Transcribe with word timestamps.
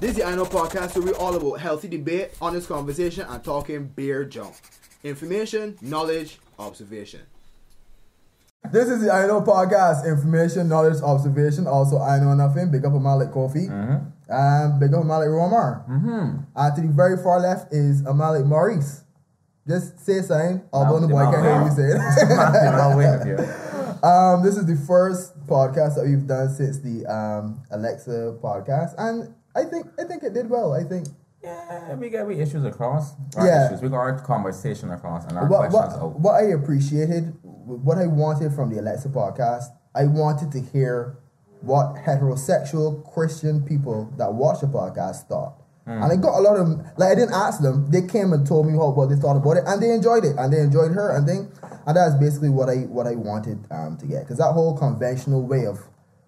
This 0.00 0.12
is 0.12 0.16
the 0.16 0.24
I 0.24 0.34
Know 0.34 0.46
podcast 0.46 0.96
where 0.96 1.04
we 1.04 1.12
all 1.12 1.36
about 1.36 1.60
healthy 1.60 1.86
debate, 1.86 2.30
honest 2.40 2.66
conversation, 2.66 3.26
and 3.28 3.44
talking 3.44 3.84
beer 3.84 4.24
junk. 4.24 4.54
Information, 5.04 5.76
knowledge, 5.82 6.38
observation. 6.58 7.20
This 8.72 8.88
is 8.88 9.02
the 9.02 9.12
I 9.12 9.26
Know 9.26 9.42
Podcast, 9.42 10.06
information, 10.06 10.70
knowledge, 10.70 11.02
observation. 11.02 11.66
Also, 11.66 11.98
I 12.00 12.18
know 12.18 12.32
nothing. 12.32 12.70
Big 12.70 12.86
up 12.86 12.94
on 12.94 13.02
Malik 13.02 13.28
Kofi. 13.28 13.68
Mm-hmm. 13.68 14.06
And 14.32 14.80
big 14.80 14.94
up 14.94 15.00
on 15.00 15.06
Malik 15.06 15.28
Romar. 15.28 15.86
Mm-hmm. 15.86 16.44
And 16.56 16.76
to 16.76 16.80
the 16.80 16.88
very 16.88 17.22
far 17.22 17.38
left 17.38 17.70
is 17.70 18.00
a 18.06 18.14
Malik 18.14 18.46
Maurice. 18.46 19.04
Just 19.68 20.00
say 20.00 20.22
something, 20.22 20.62
although 20.72 21.00
the 21.00 21.08
boy 21.08 21.30
can't 21.30 21.44
hear 21.44 21.62
you 21.62 21.70
say 21.76 21.92
it. 21.92 22.00
um, 24.02 24.42
this 24.42 24.56
is 24.56 24.64
the 24.64 24.82
first 24.86 25.38
podcast 25.46 25.96
that 25.96 26.06
we've 26.06 26.26
done 26.26 26.48
since 26.48 26.78
the 26.78 27.04
um, 27.04 27.62
Alexa 27.70 28.38
podcast, 28.42 28.94
and 28.96 29.34
I 29.54 29.64
think 29.64 29.86
I 29.98 30.04
think 30.04 30.22
it 30.22 30.34
did 30.34 30.48
well. 30.48 30.72
I 30.72 30.84
think 30.84 31.08
Yeah, 31.42 31.94
we 31.94 32.10
got 32.10 32.26
we 32.26 32.36
issues 32.40 32.64
across. 32.64 33.14
Our 33.36 33.46
Yeah. 33.46 33.66
issues. 33.66 33.82
We 33.82 33.88
got 33.88 33.96
our 33.96 34.18
conversation 34.20 34.90
across 34.90 35.24
and 35.26 35.38
our 35.38 35.46
what, 35.48 35.70
questions 35.70 35.94
what, 35.94 36.02
out. 36.02 36.20
what 36.20 36.34
I 36.34 36.48
appreciated, 36.52 37.34
what 37.42 37.98
I 37.98 38.06
wanted 38.06 38.52
from 38.52 38.70
the 38.70 38.78
Alexa 38.80 39.08
podcast, 39.08 39.64
I 39.94 40.06
wanted 40.06 40.52
to 40.52 40.60
hear 40.60 41.16
what 41.62 41.94
heterosexual 41.96 43.04
Christian 43.12 43.62
people 43.62 44.12
that 44.16 44.32
watch 44.34 44.60
the 44.60 44.66
podcast 44.66 45.28
thought. 45.28 45.54
Hmm. 45.86 46.02
And 46.02 46.12
I 46.12 46.16
got 46.16 46.38
a 46.38 46.42
lot 46.42 46.56
of 46.58 46.68
them, 46.68 46.84
like 46.98 47.12
I 47.12 47.14
didn't 47.14 47.34
ask 47.34 47.60
them, 47.60 47.90
they 47.90 48.02
came 48.02 48.32
and 48.32 48.46
told 48.46 48.66
me 48.66 48.72
how 48.74 48.90
what 48.90 49.08
they 49.08 49.16
thought 49.16 49.36
about 49.36 49.56
it, 49.56 49.64
and 49.66 49.82
they 49.82 49.90
enjoyed 49.90 50.24
it, 50.24 50.36
and 50.38 50.52
they 50.52 50.60
enjoyed 50.60 50.92
her, 50.92 51.16
and 51.16 51.26
thing, 51.26 51.50
and 51.86 51.96
that's 51.96 52.14
basically 52.14 52.50
what 52.50 52.68
I 52.68 52.80
what 52.96 53.06
I 53.06 53.14
wanted 53.14 53.66
um, 53.70 53.96
to 53.96 54.06
get, 54.06 54.20
because 54.24 54.38
that 54.38 54.52
whole 54.52 54.76
conventional 54.76 55.42
way 55.46 55.66
of 55.66 55.80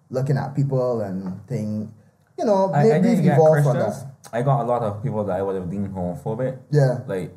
looking 0.09 0.37
at 0.37 0.55
people 0.55 1.01
and 1.01 1.45
thing, 1.47 1.93
you 2.37 2.45
know, 2.45 2.71
I, 2.73 2.79
I 2.79 2.83
maybe 2.99 3.07
didn't 3.09 3.23
get 3.23 3.33
evolved 3.33 3.63
from 3.63 3.77
that. 3.79 4.05
I 4.31 4.41
got 4.41 4.61
a 4.61 4.65
lot 4.65 4.81
of 4.81 5.03
people 5.03 5.23
that 5.25 5.37
I 5.37 5.41
would 5.41 5.55
have 5.55 5.69
deemed 5.69 5.93
homophobic. 5.93 6.57
Yeah, 6.71 6.99
Like 7.07 7.35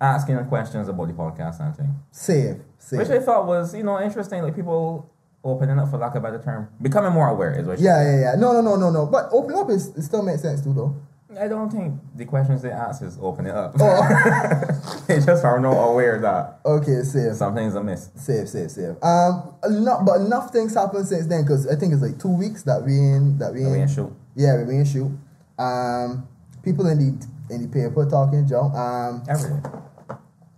asking 0.00 0.44
questions 0.46 0.88
about 0.88 1.08
the 1.08 1.14
podcast 1.14 1.60
and 1.60 1.76
thing. 1.76 1.94
save, 2.10 2.60
save. 2.78 2.98
Which 3.00 3.08
I 3.10 3.20
thought 3.20 3.46
was, 3.46 3.74
you 3.74 3.82
know, 3.82 4.00
interesting. 4.00 4.42
Like 4.42 4.54
people 4.56 5.10
opening 5.44 5.78
up 5.78 5.90
for 5.90 5.98
lack 5.98 6.14
of 6.14 6.24
a 6.24 6.30
better 6.30 6.42
term. 6.42 6.68
Becoming 6.82 7.12
more 7.12 7.28
aware 7.28 7.52
is 7.58 7.66
what 7.66 7.78
Yeah, 7.78 8.02
yeah, 8.02 8.20
yeah. 8.20 8.34
No, 8.36 8.52
no, 8.52 8.60
no, 8.60 8.76
no, 8.76 8.90
no. 8.90 9.06
But 9.06 9.28
open 9.32 9.54
up 9.54 9.70
is 9.70 9.88
it 9.96 10.02
still 10.02 10.22
makes 10.22 10.42
sense 10.42 10.62
too, 10.62 10.72
though. 10.74 10.96
I 11.38 11.46
don't 11.46 11.68
think 11.70 11.94
the 12.16 12.24
questions 12.24 12.62
they 12.62 12.70
ask 12.70 13.02
is 13.02 13.18
open 13.20 13.46
it 13.46 13.54
up. 13.54 13.74
Oh, 13.78 15.04
they 15.08 15.20
just 15.20 15.44
are 15.44 15.60
not 15.60 15.74
aware 15.76 16.18
that 16.20 16.60
okay, 16.64 17.02
safe, 17.02 17.34
something's 17.36 17.74
amiss. 17.74 18.10
safe, 18.16 18.48
safe, 18.48 18.70
safe. 18.70 18.96
Um, 19.02 19.54
enough, 19.64 20.06
but 20.06 20.20
enough 20.22 20.50
things 20.52 20.74
happened 20.74 21.06
since 21.06 21.26
then 21.26 21.42
because 21.42 21.66
I 21.66 21.76
think 21.76 21.92
it's 21.92 22.00
like 22.02 22.18
two 22.18 22.34
weeks 22.34 22.62
that 22.62 22.82
we 22.82 22.92
in 22.96 23.36
that 23.38 23.52
we 23.52 23.66
I 23.66 23.76
in. 23.82 23.88
shoot. 23.88 24.10
Yeah, 24.36 24.62
we 24.64 24.76
in 24.76 24.84
shoot. 24.86 25.12
Um, 25.58 26.26
people 26.62 26.86
in 26.86 26.98
the 26.98 27.54
in 27.54 27.62
the 27.62 27.68
paper 27.68 28.08
talking 28.08 28.46
Joe. 28.48 28.70
Um, 28.72 29.22
Every 29.28 29.50
day. 29.50 29.68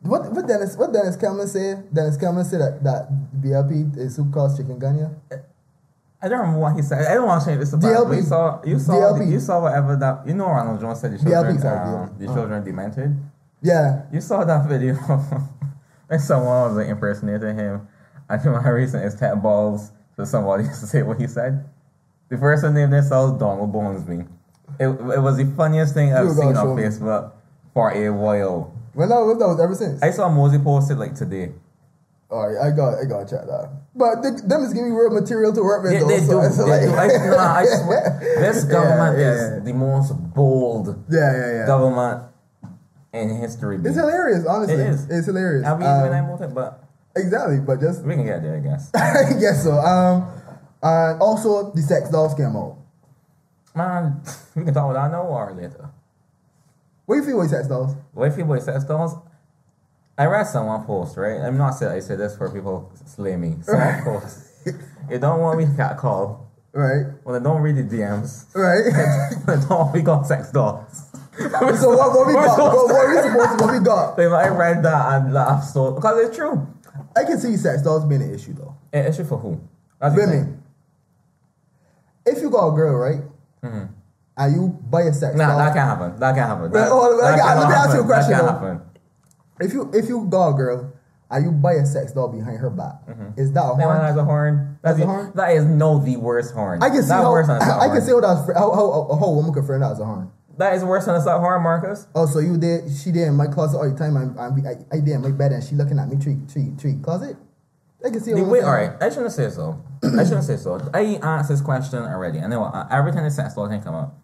what 0.02 0.30
what 0.32 0.46
Dennis 0.46 0.77
what 0.77 0.92
Dennis 0.92 1.16
Kellman 1.16 1.48
say? 1.48 1.82
Dennis 1.92 2.16
Kellman 2.16 2.44
said 2.44 2.60
that 2.60 2.84
that 2.84 3.08
BLP 3.42 3.96
is 3.98 4.16
who 4.16 4.30
caused 4.30 4.56
chicken 4.56 4.78
gun 4.78 5.18
I 6.22 6.28
don't 6.28 6.38
remember 6.40 6.60
what 6.60 6.76
he 6.76 6.82
said. 6.82 7.06
I 7.06 7.14
don't 7.14 7.26
want 7.26 7.42
to 7.42 7.48
change 7.48 7.60
this 7.60 7.72
about. 7.72 7.88
DLP. 8.06 8.08
but 8.08 8.16
You 8.16 8.22
saw, 8.22 8.62
you 8.64 8.78
saw, 8.78 8.92
DLP. 8.92 9.30
you 9.30 9.40
saw 9.40 9.60
whatever 9.62 9.96
that. 9.96 10.27
You 10.27 10.34
know, 10.34 10.46
Ronald 10.46 10.80
Jones 10.80 11.00
said 11.00 11.12
the 11.12 11.16
DLP, 11.18 11.30
children, 11.30 11.58
sorry, 11.60 11.78
um, 11.78 12.08
DLP. 12.10 12.18
the 12.18 12.27
Oh. 12.28 12.34
children 12.34 12.64
demented. 12.64 13.16
Yeah, 13.62 14.02
You 14.12 14.20
saw 14.20 14.44
that 14.44 14.66
video. 14.68 14.96
and 16.10 16.20
someone 16.20 16.68
was 16.68 16.77
like, 16.77 16.88
impersonating 16.88 17.56
him. 17.56 17.88
I 18.28 18.36
think 18.38 18.54
my 18.54 18.68
recent 18.68 19.04
is 19.04 19.14
Ted 19.14 19.42
Balls. 19.42 19.92
for 20.16 20.24
somebody 20.27 20.64
to 20.68 20.74
say 20.74 21.02
what 21.02 21.18
he 21.20 21.27
said. 21.27 21.64
The 22.28 22.36
person 22.38 22.74
named 22.74 22.92
themselves 22.92 23.38
Donald 23.38 23.72
Bonesby. 23.72 24.27
It, 24.78 24.86
it 24.88 25.20
was 25.20 25.36
the 25.36 25.46
funniest 25.56 25.94
thing 25.94 26.12
I've 26.14 26.30
seen 26.30 26.48
on 26.48 26.55
show 26.55 26.74
me. 26.74 26.82
Facebook 26.84 27.32
for 27.74 27.90
a 27.92 28.08
while. 28.10 28.72
well 28.94 29.27
was 29.27 29.38
that 29.38 29.48
was 29.48 29.60
ever 29.60 29.74
since. 29.74 30.02
I 30.02 30.10
saw 30.10 30.28
Mosey 30.28 30.58
post 30.58 30.90
it 30.90 30.96
like 30.96 31.14
today. 31.14 31.52
All 32.30 32.46
right, 32.48 32.58
I 32.67 32.70
got 32.77 32.95
I 33.01 33.05
got 33.07 33.27
to 33.27 33.36
check 33.36 33.46
that. 33.46 33.70
But 33.95 34.23
they, 34.23 34.30
them 34.46 34.63
is 34.63 34.73
giving 34.73 34.91
me 34.91 34.96
real 34.96 35.11
material 35.11 35.52
to 35.52 35.63
work 35.63 35.83
with. 35.83 35.92
They, 35.92 35.98
they 36.07 36.24
so 36.24 36.41
do. 36.41 36.46
it's 36.46 36.57
They 36.57 36.63
like- 36.64 36.83
do. 36.83 36.95
I, 36.95 37.07
nah, 37.36 37.55
I 37.58 37.64
swear, 37.64 38.18
this 38.39 38.64
Yeah, 38.64 38.70
government 38.73 39.18
yeah, 39.18 39.33
is 39.35 39.41
yeah. 39.51 39.58
the 39.64 39.73
most 39.74 40.13
bold 40.35 41.05
Yeah, 41.11 41.19
yeah, 41.33 41.52
yeah. 41.52 41.67
government 41.67 42.23
in 43.13 43.29
history. 43.36 43.79
It's 43.85 43.96
hilarious, 43.96 44.46
honestly. 44.46 44.74
It 44.74 44.80
is. 44.95 45.11
It's 45.11 45.27
hilarious. 45.27 45.67
I 45.67 45.74
mean, 45.77 45.89
Um, 45.89 46.02
when 46.02 46.13
I 46.13 46.23
moved 46.23 46.42
it, 46.42 46.55
but 46.55 46.85
exactly, 47.17 47.58
but 47.58 47.80
just 47.80 48.05
we 48.05 48.14
can 48.14 48.24
get 48.24 48.42
there, 48.42 48.57
I 48.57 48.61
guess. 48.61 48.90
I 48.95 49.35
guess 49.40 49.64
so. 49.64 49.73
Um, 49.73 50.30
and 50.83 51.20
also 51.20 51.73
the 51.73 51.83
sex 51.83 52.11
dolls 52.11 52.35
came 52.35 52.55
out. 52.55 52.77
Man, 53.74 54.23
we 54.55 54.64
can 54.64 54.73
talk 54.73 54.89
about 54.89 55.11
that 55.11 55.17
now 55.17 55.27
or 55.27 55.52
later. 55.52 55.90
What 57.07 57.17
do 57.17 57.20
you 57.23 57.27
feel 57.27 57.39
with 57.39 57.51
sex 57.51 57.67
dolls? 57.67 57.96
What 58.14 58.29
if 58.29 58.36
people 58.36 58.58
sex 58.61 58.85
dolls? 58.85 59.17
I 60.20 60.27
read 60.27 60.45
someone 60.45 60.85
post, 60.85 61.17
right? 61.17 61.41
I'm 61.41 61.57
not 61.57 61.70
saying 61.70 61.92
I 61.92 62.01
say 62.01 62.14
this 62.14 62.36
for 62.36 62.51
people 62.51 62.92
slay 63.07 63.36
me. 63.36 63.57
Someone 63.63 64.03
post. 64.03 64.53
You 65.11 65.19
don't 65.19 65.41
want 65.41 65.58
me 65.58 65.64
to 65.64 65.75
cat 65.75 65.97
call. 65.97 66.53
Right, 66.73 67.07
Well, 67.25 67.33
then 67.33 67.42
don't 67.42 67.63
read 67.63 67.77
the 67.77 67.83
DMs. 67.85 68.55
right. 68.55 68.85
Then 69.47 69.61
don't 69.61 69.70
want 69.70 69.95
me 69.95 70.03
got 70.03 70.27
sex 70.27 70.53
dolls. 70.53 71.08
so 71.39 71.97
what, 71.97 72.13
what 72.13 72.27
we 72.27 72.35
got? 72.35 72.58
What, 72.58 72.86
what 72.86 72.95
are 72.95 73.08
we 73.08 73.23
supposed 73.23 73.58
to? 73.58 73.64
What 73.64 73.73
we 73.73 73.81
got? 73.85 74.19
Like, 74.19 74.45
I 74.45 74.48
read 74.48 74.83
that 74.83 75.23
and 75.23 75.33
laughed 75.33 75.70
so 75.70 75.92
because 75.92 76.27
it's 76.29 76.37
true. 76.37 76.69
I 77.17 77.25
can 77.25 77.39
see 77.41 77.57
sex 77.57 77.81
dolls 77.81 78.05
being 78.05 78.20
an 78.23 78.35
issue 78.35 78.52
though. 78.52 78.77
Eh, 78.92 79.01
an 79.01 79.07
issue 79.07 79.25
for 79.25 79.39
who? 79.39 79.58
That's. 79.98 80.14
Women. 80.14 80.63
If 82.27 82.42
you 82.42 82.51
got 82.51 82.69
a 82.69 82.77
girl, 82.77 82.95
right, 82.97 83.23
mm-hmm. 83.64 83.87
and 84.37 84.55
you 84.55 84.69
buy 84.91 85.02
a 85.02 85.13
sex 85.14 85.35
Nah, 85.35 85.48
doll, 85.48 85.58
that 85.58 85.75
can't 85.75 85.89
happen. 85.89 86.20
That 86.20 86.35
can't 86.37 86.47
happen. 86.47 86.70
That, 86.73 86.92
on, 86.92 87.17
that 87.19 87.33
me- 87.33 87.41
cannot 87.41 87.61
let 87.61 87.69
me 87.70 87.75
ask 87.75 87.95
you 87.95 88.02
a 88.02 88.05
question, 88.05 88.33
That 88.33 88.41
can't 88.42 88.51
happen. 88.52 88.89
If 89.60 89.72
you 89.72 89.90
if 89.92 90.08
you 90.08 90.20
a 90.26 90.28
girl 90.52 90.92
and 91.30 91.44
you 91.44 91.52
buy 91.52 91.74
a 91.74 91.86
sex 91.86 92.12
doll 92.12 92.28
behind 92.28 92.58
her 92.58 92.70
back, 92.70 92.94
is 93.36 93.52
that 93.52 93.62
a 93.64 93.76
That 93.76 93.84
horn? 93.84 94.00
has 94.00 94.16
a 94.16 94.24
horn. 94.24 94.78
That's 94.82 94.98
That's 94.98 95.04
a 95.08 95.12
horn? 95.12 95.32
That 95.34 95.50
is 95.52 95.64
no 95.64 95.98
the 95.98 96.16
worst 96.16 96.54
horn. 96.54 96.82
I 96.82 96.88
can 96.90 97.02
see 97.02 97.08
that 97.08 97.14
how 97.22 97.30
worse 97.32 97.46
than 97.46 97.60
suck 97.60 97.80
I 97.80 97.88
can 97.88 98.02
see 98.02 98.10
how 98.12 98.20
that's 98.20 98.46
how 98.58 98.72
how, 98.74 99.24
a 99.26 99.30
woman 99.30 99.52
could 99.52 99.64
frame 99.64 99.80
that 99.80 99.92
as 99.92 100.00
a 100.00 100.04
horn. 100.04 100.30
That 100.58 100.74
is 100.74 100.84
worse 100.84 101.06
than 101.06 101.14
a 101.14 101.20
suck 101.22 101.40
horn, 101.40 101.62
Marcus. 101.62 102.06
Oh, 102.14 102.26
so 102.26 102.38
you 102.40 102.58
did? 102.58 102.90
She 102.92 103.12
did 103.12 103.28
in 103.28 103.34
my 103.34 103.46
closet 103.46 103.78
all 103.78 103.88
the 103.90 103.96
time. 103.96 104.16
I'm, 104.16 104.36
I'm 104.38 104.66
I, 104.66 104.74
I 104.96 105.00
did 105.00 105.14
in 105.14 105.22
my 105.22 105.30
bed, 105.30 105.52
and 105.52 105.62
she 105.62 105.74
looking 105.74 105.98
at 105.98 106.08
me 106.08 106.16
tree 106.22 106.38
tree 106.52 106.72
tree 106.78 106.96
closet. 107.02 107.36
I 108.04 108.10
can 108.10 108.20
see. 108.20 108.32
The 108.32 108.40
I'm 108.40 108.48
all 108.50 108.72
right, 108.72 108.92
I 109.00 109.08
shouldn't 109.10 109.32
say 109.32 109.50
so. 109.50 109.82
I 110.02 110.24
shouldn't 110.24 110.44
say 110.44 110.56
so. 110.56 110.80
I 110.94 111.18
asked 111.22 111.48
this 111.50 111.60
question 111.60 112.00
already. 112.02 112.40
I 112.40 112.46
know 112.46 112.64
uh, 112.64 112.88
every 112.90 113.12
time 113.12 113.24
the 113.24 113.30
sex 113.30 113.54
doll 113.54 113.68
thing 113.68 113.82
come 113.82 113.94
up, 113.94 114.18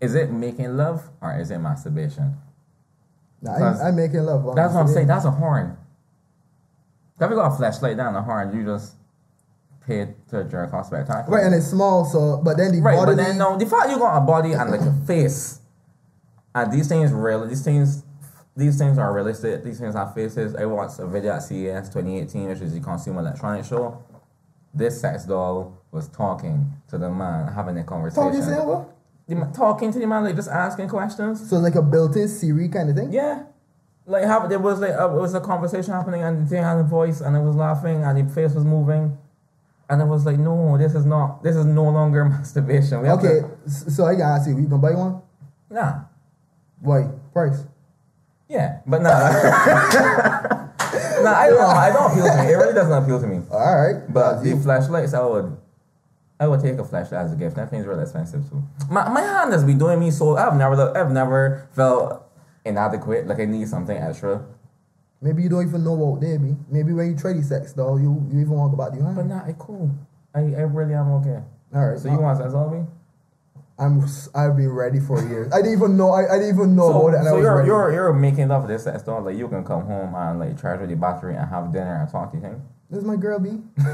is 0.00 0.14
it 0.14 0.30
making 0.32 0.76
love 0.76 1.10
or 1.20 1.36
is 1.38 1.50
it 1.50 1.58
masturbation? 1.58 2.36
Nah, 3.42 3.52
I, 3.82 3.88
I'm 3.88 3.96
making 3.96 4.20
love. 4.24 4.54
That's 4.54 4.74
what 4.74 4.80
I'm 4.80 4.88
saying. 4.88 5.06
That's 5.06 5.24
a 5.24 5.30
horn. 5.30 5.76
If 7.20 7.28
you 7.30 7.36
got 7.36 7.52
a 7.52 7.56
Fleshlight 7.62 7.96
down 7.96 8.14
the 8.14 8.22
horn, 8.22 8.54
you 8.56 8.64
just 8.64 8.94
pay 9.86 10.14
to 10.30 10.40
a 10.40 10.44
jerk 10.44 10.72
off 10.72 10.86
spectacular. 10.86 11.36
Right, 11.38 11.44
and 11.46 11.54
it's 11.54 11.66
small. 11.66 12.04
So, 12.04 12.40
but 12.42 12.56
then 12.56 12.72
the 12.72 12.80
Right, 12.80 12.96
body. 12.96 13.12
but 13.14 13.16
then 13.22 13.38
no, 13.38 13.56
the 13.58 13.66
fact 13.66 13.90
you 13.90 13.98
got 13.98 14.16
a 14.16 14.20
body 14.22 14.52
and 14.52 14.70
like 14.70 14.80
a 14.80 14.92
face, 15.06 15.60
and 16.54 16.72
these 16.72 16.88
things 16.88 17.12
real, 17.12 17.46
these 17.46 17.62
things, 17.62 18.04
these 18.56 18.78
things 18.78 18.98
are 18.98 19.12
realistic. 19.12 19.62
These 19.64 19.80
things 19.80 19.94
have 19.94 20.14
faces. 20.14 20.54
I 20.54 20.64
watched 20.64 20.98
a 20.98 21.06
video 21.06 21.32
at 21.32 21.42
CES 21.42 21.88
2018, 21.90 22.48
which 22.48 22.60
is 22.60 22.72
the 22.74 22.80
Consumer 22.80 23.20
Electronics 23.20 23.68
Show. 23.68 24.02
This 24.72 25.00
sex 25.00 25.24
doll 25.24 25.78
was 25.92 26.08
talking 26.08 26.72
to 26.88 26.96
the 26.98 27.10
man, 27.10 27.52
having 27.52 27.76
a 27.78 27.84
conversation. 27.84 28.32
Talking 28.32 28.66
what? 28.68 28.96
The 29.30 29.50
talking 29.54 29.92
to 29.92 29.98
the 29.98 30.06
man, 30.06 30.24
like 30.24 30.36
just 30.36 30.50
asking 30.50 30.88
questions. 30.88 31.48
So 31.48 31.56
like 31.58 31.76
a 31.76 31.82
built-in 31.82 32.28
Siri 32.28 32.68
kind 32.68 32.90
of 32.90 32.96
thing. 32.96 33.12
Yeah. 33.12 33.44
Like 34.06 34.24
how 34.24 34.46
there 34.48 34.58
was 34.58 34.80
like 34.80 34.90
a, 34.90 35.04
it 35.06 35.20
was 35.20 35.34
a 35.34 35.40
conversation 35.40 35.92
happening 35.94 36.22
and 36.22 36.44
the 36.44 36.50
thing 36.50 36.62
had 36.62 36.78
a 36.78 36.82
voice 36.82 37.20
and 37.20 37.36
it 37.36 37.40
was 37.40 37.54
laughing 37.54 38.02
and 38.02 38.18
the 38.18 38.34
face 38.34 38.54
was 38.54 38.64
moving, 38.64 39.16
and 39.88 40.02
it 40.02 40.06
was 40.06 40.26
like 40.26 40.38
no, 40.38 40.76
this 40.78 40.94
is 40.94 41.04
not, 41.06 41.42
this 41.44 41.54
is 41.54 41.64
no 41.64 41.84
longer 41.84 42.24
masturbation. 42.34 43.02
We 43.02 43.08
Okay, 43.10 43.40
to- 43.64 43.70
so 43.70 44.04
I 44.06 44.14
can 44.14 44.22
ask 44.22 44.48
you, 44.48 44.58
you 44.58 44.66
can 44.68 44.80
buy 44.80 44.92
one? 44.94 45.22
nah. 45.70 46.00
Why? 46.80 47.08
Price? 47.32 47.62
Yeah, 48.48 48.80
but 48.86 49.02
nah. 49.02 49.10
nah, 51.22 51.38
I 51.38 51.50
don't. 51.50 51.60
I 51.60 51.90
don't 51.92 52.10
appeal 52.10 52.24
to 52.26 52.42
me. 52.42 52.52
It 52.52 52.56
really 52.56 52.74
doesn't 52.74 53.02
appeal 53.04 53.20
to 53.20 53.26
me. 53.28 53.42
All 53.50 53.76
right, 53.76 54.12
But 54.12 54.40
the 54.42 54.54
Fleshlights, 54.54 55.14
I 55.16 55.24
would, 55.24 55.56
I 56.40 56.48
would 56.48 56.60
take 56.60 56.78
a 56.78 56.82
Fleshlight 56.82 57.12
as 57.24 57.32
a 57.32 57.36
gift. 57.36 57.56
That 57.56 57.68
thing's 57.70 57.86
really 57.86 58.02
expensive 58.02 58.48
too. 58.48 58.62
My 58.90 59.08
my 59.10 59.20
hand 59.20 59.52
has 59.52 59.62
been 59.62 59.78
doing 59.78 60.00
me 60.00 60.10
so. 60.10 60.36
I've 60.36 60.56
never 60.56 60.96
I've 60.96 61.12
never 61.12 61.68
felt 61.72 62.26
inadequate. 62.64 63.26
Like 63.26 63.38
I 63.40 63.44
need 63.44 63.68
something 63.68 63.96
extra. 63.96 64.42
maybe 65.20 65.42
you 65.42 65.48
don't 65.50 65.68
even 65.68 65.84
know 65.84 65.92
what 65.92 66.20
they 66.22 66.38
be. 66.38 66.56
Maybe 66.70 66.92
when 66.94 67.10
you 67.10 67.16
trade 67.16 67.44
sex 67.44 67.74
doll, 67.74 68.00
you 68.00 68.26
you 68.32 68.40
even 68.40 68.52
want 68.56 68.72
about 68.72 68.92
But 68.92 69.02
hand. 69.02 69.28
nah, 69.28 69.44
I 69.44 69.54
cool. 69.58 69.90
I, 70.34 70.40
I 70.40 70.62
really 70.64 70.94
am 70.94 71.10
okay. 71.20 71.40
All 71.74 71.86
right, 71.90 71.98
So 71.98 72.10
you 72.10 72.18
want 72.18 72.38
sex 72.38 72.54
on 72.54 72.72
me? 72.72 72.86
I'm 73.78 74.02
I've 74.34 74.56
been 74.56 74.70
ready 74.70 75.00
for 75.00 75.20
years. 75.26 75.52
I 75.52 75.58
didn't 75.62 75.72
even 75.78 75.96
know. 75.96 76.10
I, 76.10 76.24
I 76.34 76.38
didn't 76.38 76.54
even 76.54 76.74
know 76.76 76.90
So, 76.90 77.08
about 77.08 77.14
it. 77.14 77.18
And 77.20 77.28
I 77.28 77.30
so 77.32 77.36
was 77.36 77.44
you're 77.44 77.56
ready. 77.56 77.66
you're 77.68 77.92
you're 77.92 78.12
making 78.12 78.48
love 78.48 78.62
with 78.62 78.70
this 78.70 78.84
sex 78.84 79.02
doll. 79.02 79.22
Like 79.22 79.36
you 79.36 79.48
can 79.48 79.62
come 79.64 79.84
home 79.84 80.14
and 80.14 80.38
like 80.38 80.60
charge 80.60 80.80
with 80.80 80.88
the 80.90 80.96
battery 80.96 81.34
and 81.36 81.48
have 81.48 81.72
dinner 81.72 81.96
and 82.00 82.10
talk 82.10 82.30
to 82.32 82.38
him. 82.38 82.62
This 82.90 82.98
is 83.00 83.04
my 83.04 83.16
girl, 83.16 83.38
B. 83.38 83.60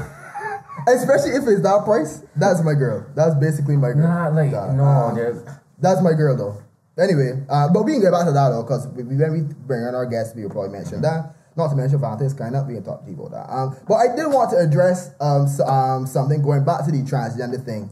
Especially 0.87 1.31
if 1.31 1.47
it's 1.47 1.61
that 1.61 1.83
price, 1.85 2.21
that's 2.35 2.63
my 2.63 2.73
girl. 2.73 3.05
That's 3.15 3.35
basically 3.35 3.77
my 3.77 3.91
girl. 3.93 4.07
Nah, 4.07 4.27
like 4.29 4.51
Nah, 4.51 4.71
no, 4.73 4.83
um, 4.83 5.45
That's 5.79 6.01
my 6.01 6.13
girl 6.13 6.35
though. 6.37 6.61
Anyway, 7.01 7.43
uh, 7.49 7.69
but 7.73 7.83
we 7.83 7.93
can 7.93 8.01
get 8.01 8.11
back 8.11 8.25
to 8.25 8.31
that 8.31 8.49
though, 8.49 8.63
because 8.63 8.87
when 8.89 9.07
we 9.07 9.41
bring 9.65 9.83
on 9.83 9.95
our 9.95 10.05
guests, 10.05 10.35
we 10.35 10.43
will 10.43 10.49
probably 10.49 10.71
mention 10.71 11.01
that. 11.01 11.35
Not 11.55 11.69
to 11.69 11.75
mention 11.75 11.99
Fanta's 11.99 12.33
kind 12.33 12.55
of, 12.55 12.67
we 12.67 12.75
can 12.75 12.83
talk 12.83 13.03
to 13.03 13.09
you 13.09 13.17
about 13.17 13.31
that. 13.31 13.51
Um, 13.53 13.75
but 13.87 13.95
I 13.95 14.15
did 14.15 14.27
want 14.27 14.51
to 14.51 14.57
address 14.57 15.09
um, 15.19 15.45
s- 15.45 15.59
um, 15.59 16.05
something 16.05 16.41
going 16.43 16.63
back 16.63 16.85
to 16.85 16.91
the 16.91 17.01
transgender 17.01 17.63
thing. 17.63 17.89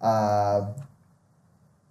Uh, 0.00 0.72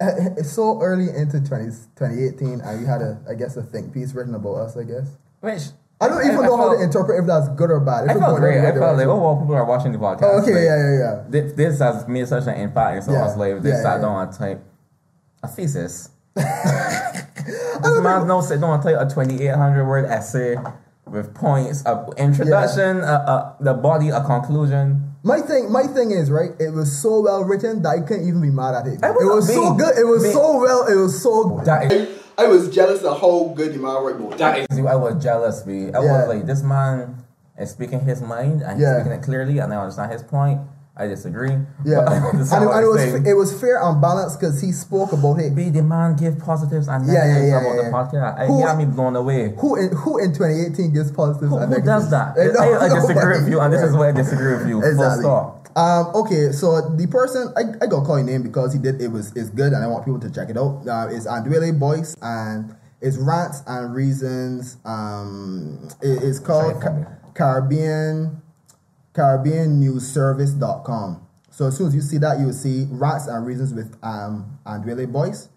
it's 0.00 0.50
so 0.52 0.80
early 0.80 1.08
into 1.14 1.40
20, 1.40 1.66
2018, 1.96 2.60
and 2.62 2.80
you 2.80 2.86
had 2.86 3.02
a, 3.02 3.20
I 3.28 3.34
guess, 3.34 3.56
a 3.56 3.62
think 3.62 3.92
piece 3.92 4.14
written 4.14 4.34
about 4.34 4.54
us, 4.56 4.76
I 4.76 4.84
guess. 4.84 5.08
Which 5.40 5.62
I 6.00 6.08
don't 6.08 6.24
even 6.26 6.42
know 6.42 6.56
how 6.56 6.74
to 6.74 6.82
interpret 6.82 7.20
if 7.20 7.26
that's 7.26 7.48
good 7.50 7.70
or 7.70 7.80
bad. 7.80 8.04
If 8.04 8.16
I 8.16 8.20
felt 8.20 8.38
great. 8.38 8.58
I 8.58 8.72
felt 8.72 8.96
like, 8.96 9.06
oh, 9.06 9.20
well, 9.20 9.36
people 9.36 9.54
are 9.54 9.64
watching 9.66 9.92
the 9.92 9.98
podcast. 9.98 10.22
Oh, 10.22 10.40
okay, 10.42 10.54
Like, 10.54 10.64
yeah, 10.64 10.76
yeah, 10.76 10.98
yeah. 10.98 11.24
This, 11.28 11.52
this 11.52 11.78
has 11.80 12.08
made 12.08 12.26
such 12.26 12.46
an 12.46 12.54
impact 12.54 12.96
in 12.96 13.02
someone's 13.02 13.32
Yeah, 13.36 13.38
life. 13.54 13.62
They 13.62 13.68
yeah, 13.70 13.82
sat 13.82 13.96
yeah. 13.96 14.02
down 14.02 14.26
and 14.28 14.32
type 14.36 14.64
a 15.42 15.48
thesis. 15.48 16.08
this 16.34 18.00
man 18.02 18.42
sit 18.42 18.60
down 18.60 18.74
and 18.74 18.82
type 18.82 18.96
a 18.98 19.04
2,800 19.08 19.84
word 19.86 20.04
essay 20.06 20.56
with 21.06 21.34
points, 21.34 21.84
a 21.86 22.06
introduction, 22.16 23.00
a, 23.00 23.02
a, 23.02 23.56
the 23.60 23.74
body, 23.74 24.10
a 24.10 24.22
conclusion. 24.24 25.12
My 25.22 25.40
thing, 25.40 25.70
my 25.70 25.82
thing 25.82 26.12
is 26.12 26.30
right. 26.30 26.50
It 26.58 26.70
was 26.70 26.90
so 27.02 27.20
well 27.20 27.44
written 27.44 27.82
that 27.82 27.88
I 27.90 28.00
couldn't 28.00 28.26
even 28.26 28.40
be 28.40 28.50
mad 28.50 28.74
at 28.74 28.86
it. 28.86 29.04
I 29.04 29.10
It 29.10 29.14
was 29.16 29.46
was 29.48 29.54
so 29.54 29.74
good. 29.74 29.98
It 29.98 30.06
was 30.06 30.22
being- 30.22 30.34
so 30.34 30.58
well. 30.60 30.86
It 30.86 30.94
was 30.94 31.22
so. 31.22 31.60
That 31.64 31.92
is, 31.92 32.08
I 32.40 32.46
was 32.48 32.62
jealous 32.78 33.02
of 33.02 33.20
how 33.20 33.52
good 33.56 33.70
the 33.74 33.78
man 33.78 33.96
wrote. 34.04 34.38
that 34.38 34.54
is, 34.70 34.78
I 34.78 34.94
was 34.96 35.22
jealous, 35.22 35.62
B. 35.62 35.72
I 35.72 36.02
Yeah. 36.02 36.12
was 36.12 36.28
like, 36.32 36.46
this 36.46 36.62
man 36.62 37.22
is 37.58 37.70
speaking 37.70 38.00
his 38.00 38.20
mind 38.22 38.62
and 38.62 38.78
he's 38.78 38.88
speaking 38.94 39.12
it 39.12 39.22
clearly, 39.22 39.58
and 39.58 39.72
I 39.72 39.76
understand 39.76 40.12
his 40.12 40.22
point. 40.22 40.60
I 40.96 41.06
disagree. 41.06 41.56
Yeah, 41.84 42.04
But 42.04 42.08
I 42.12 42.16
and, 42.16 42.40
it, 42.40 42.52
and 42.52 42.84
it 42.84 42.88
was 42.94 43.02
it 43.32 43.36
was 43.42 43.50
fair 43.58 43.76
and 43.82 44.02
balanced 44.02 44.38
because 44.38 44.60
he 44.60 44.70
spoke 44.72 45.12
about 45.12 45.38
it. 45.40 45.54
Be 45.54 45.70
the 45.70 45.82
man 45.82 46.14
give 46.14 46.38
positives 46.38 46.88
and 46.88 47.06
Yeah, 47.06 47.24
yeah, 47.24 47.44
yeah, 47.46 47.60
about 47.60 47.74
yeah, 47.76 47.82
the 47.84 47.90
podcast. 47.96 48.38
I, 48.38 48.46
Who- 48.46 48.56
he 48.58 48.62
had 48.62 48.76
me 48.76 48.84
blown 48.84 49.16
away. 49.16 49.54
Who 49.60 49.76
in 49.76 49.96
who 49.96 50.18
in 50.18 50.34
2018 50.34 50.92
gives 50.92 51.10
positives? 51.10 51.48
Who, 51.50 51.56
and 51.58 51.72
who 51.72 51.80
does 51.80 52.10
that? 52.10 52.36
negatives? 52.36 52.60
I, 52.60 52.84
I 52.84 52.88
disagree 53.00 53.38
with 53.40 53.48
you, 53.48 53.60
and 53.60 53.72
this 53.72 53.80
is 53.82 53.92
Right. 53.92 53.98
why 53.98 54.08
I 54.08 54.12
disagree 54.12 54.52
with 54.56 54.66
you. 54.68 54.78
Exactly. 54.84 55.22
Full 55.22 55.22
stop. 55.22 55.59
Um, 55.76 56.06
okay, 56.14 56.52
so 56.52 56.80
the 56.96 57.06
person 57.06 57.52
I, 57.56 57.84
I 57.84 57.86
got 57.86 58.04
call 58.04 58.18
your 58.18 58.26
name 58.26 58.42
because 58.42 58.72
he 58.72 58.78
did 58.78 59.00
it 59.00 59.08
was 59.08 59.34
is 59.36 59.50
good 59.50 59.72
and 59.72 59.82
I 59.82 59.86
want 59.86 60.04
people 60.04 60.20
to 60.20 60.30
check 60.30 60.48
it 60.50 60.56
out. 60.58 60.82
Uh, 60.86 61.08
it's 61.10 61.26
Andwele 61.26 61.78
Boyce 61.78 62.16
and 62.22 62.74
it's 63.00 63.16
rants 63.16 63.62
and 63.66 63.94
reasons. 63.94 64.76
Um, 64.84 65.88
it- 66.02 66.22
it's 66.22 66.38
called 66.38 66.80
Sorry 66.82 66.84
for 66.84 66.92
me. 66.98 67.04
Ca- 67.04 67.32
Caribbean 67.34 68.42
Caribbean 69.12 69.80
News 69.80 70.06
Service.com. 70.12 71.26
So 71.50 71.66
as 71.66 71.76
soon 71.76 71.88
as 71.88 71.94
you 71.94 72.00
see 72.00 72.18
that, 72.18 72.38
you 72.38 72.46
will 72.46 72.52
see 72.52 72.86
rants 72.90 73.26
and 73.26 73.44
reasons 73.46 73.72
with 73.74 73.96
um 74.02 74.58
Andwele 74.66 75.10
Boyce. 75.10 75.48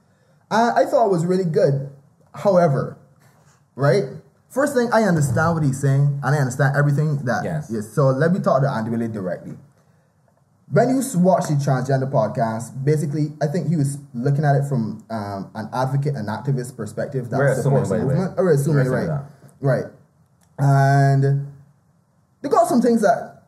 Uh, 0.51 0.74
I 0.75 0.86
thought 0.86 1.07
it 1.07 1.12
was 1.12 1.25
really 1.25 1.45
good. 1.45 1.89
However, 2.33 2.98
right? 3.75 4.04
First 4.50 4.75
thing, 4.75 4.89
I 4.94 5.04
understand 5.04 5.56
what 5.56 5.63
he's 5.63 5.80
saying, 5.81 6.19
and 6.24 6.36
I 6.36 6.38
understand 6.38 6.75
everything 6.75 7.18
that. 7.25 7.44
Yes. 7.44 7.92
So 7.94 8.07
let 8.10 8.31
me 8.31 8.39
talk 8.39 8.62
to 8.62 8.69
Andy 8.69 9.07
directly. 9.07 9.57
When 10.71 10.89
you 10.89 11.01
watch 11.19 11.48
the 11.48 11.54
transgender 11.56 12.10
podcast, 12.12 12.83
basically, 12.83 13.33
I 13.42 13.48
think 13.48 13.68
he 13.68 13.75
was 13.75 13.98
looking 14.13 14.44
at 14.44 14.56
it 14.56 14.63
from 14.68 15.04
um, 15.10 15.51
an 15.54 15.69
advocate 15.74 16.15
and 16.15 16.27
activist 16.27 16.75
perspective 16.75 17.30
that 17.30 17.38
We're 17.38 17.54
supports 17.62 17.89
the 17.89 17.95
assuming, 17.95 18.07
the 18.07 18.07
way. 18.07 18.19
movement. 18.19 18.36
Oh, 18.39 18.44
we're 18.44 18.54
assuming, 18.54 18.88
right? 18.88 19.04
assuming 19.04 19.25
Right. 19.60 19.83
And 20.60 21.48
they 22.42 22.50
got 22.50 22.68
some 22.68 22.81
things 22.81 23.01
that, 23.01 23.44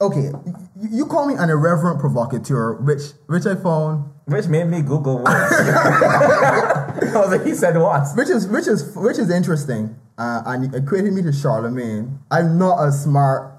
okay, 0.00 0.30
y- 0.44 0.52
you 0.90 1.06
call 1.06 1.26
me 1.26 1.34
an 1.34 1.50
irreverent 1.50 2.00
provocateur, 2.00 2.74
which 2.74 3.02
which 3.26 3.46
I 3.46 3.54
found 3.56 4.10
Which 4.26 4.46
made 4.46 4.64
me 4.68 4.82
Google 4.82 5.16
words. 5.18 5.28
I 5.28 7.12
was 7.14 7.30
like, 7.30 7.44
he 7.46 7.54
said 7.54 7.76
what? 7.76 8.06
which 8.16 8.28
is 8.28 8.46
which 8.46 8.66
is 8.68 8.94
which 8.96 9.18
is 9.18 9.30
interesting, 9.30 9.96
uh, 10.18 10.42
and 10.46 10.64
it 10.72 10.74
equated 10.82 11.12
me 11.12 11.22
to 11.22 11.32
Charlemagne. 11.32 12.18
I'm 12.30 12.58
not 12.58 12.84
as 12.86 13.02
smart. 13.02 13.54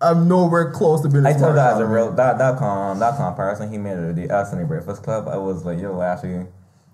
I'm 0.00 0.28
nowhere 0.28 0.72
close 0.72 1.00
to 1.02 1.08
being. 1.08 1.24
I 1.24 1.32
told 1.32 1.56
that 1.56 1.74
as 1.74 1.80
a 1.80 1.86
real 1.86 2.12
that 2.12 2.38
that 2.38 2.58
com 2.58 2.98
that 2.98 3.16
comparison 3.16 3.70
he 3.70 3.78
made 3.78 3.96
of 3.96 4.14
the 4.14 4.30
us 4.30 4.52
and 4.52 4.60
the 4.60 4.66
Breakfast 4.66 5.02
Club. 5.02 5.26
I 5.28 5.38
was 5.38 5.64
like, 5.64 5.80
yo, 5.80 6.00
actually, 6.02 6.46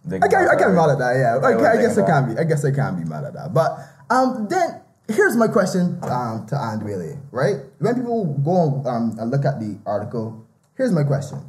I 0.07 0.29
can 0.29 0.49
I 0.49 0.55
can 0.57 0.71
be 0.71 0.77
mad 0.77 0.91
at 0.91 0.99
that. 0.99 1.17
Yeah, 1.17 1.35
I 1.35 1.55
was 1.57 1.65
I 1.65 1.77
guess 1.83 1.99
I 1.99 2.03
can 2.03 2.25
about- 2.25 2.37
be. 2.37 2.41
I 2.41 2.45
guess 2.45 2.65
I 2.65 2.71
can't 2.71 2.97
be 2.97 3.05
mad 3.05 3.25
at 3.25 3.33
that. 3.35 3.53
But 3.53 3.79
um, 4.09 4.47
then 4.49 4.81
here's 5.09 5.37
my 5.37 5.49
question 5.49 5.99
um 6.03 6.47
to 6.47 6.55
Andwele. 6.55 7.19
Right, 7.33 7.57
when 7.81 7.95
people 7.97 8.25
go 8.45 8.89
um 8.89 9.17
and 9.19 9.31
look 9.33 9.45
at 9.45 9.59
the 9.59 9.79
article, 9.85 10.47
here's 10.77 10.93
my 10.93 11.03
question: 11.03 11.41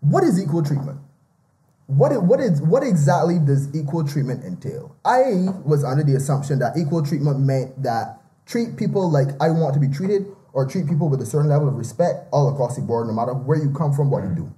What 0.00 0.22
is 0.22 0.40
equal 0.40 0.62
treatment? 0.62 1.00
What 1.88 2.12
it, 2.12 2.22
what 2.22 2.38
is 2.38 2.62
what 2.62 2.84
exactly 2.84 3.40
does 3.40 3.74
equal 3.74 4.06
treatment 4.06 4.44
entail? 4.44 4.94
I 5.04 5.48
was 5.64 5.82
under 5.82 6.04
the 6.04 6.14
assumption 6.14 6.60
that 6.60 6.76
equal 6.76 7.04
treatment 7.04 7.40
meant 7.40 7.82
that 7.82 8.19
treat 8.50 8.76
people 8.76 9.08
like 9.10 9.28
I 9.40 9.48
want 9.50 9.74
to 9.74 9.80
be 9.80 9.88
treated, 9.88 10.26
or 10.52 10.66
treat 10.66 10.88
people 10.88 11.08
with 11.08 11.22
a 11.22 11.26
certain 11.26 11.48
level 11.48 11.68
of 11.68 11.74
respect 11.74 12.26
all 12.32 12.52
across 12.52 12.74
the 12.74 12.82
board, 12.82 13.06
no 13.06 13.12
matter 13.12 13.32
where 13.32 13.56
you 13.56 13.70
come 13.70 13.92
from, 13.92 14.10
what 14.10 14.24
you 14.24 14.34
do. 14.34 14.52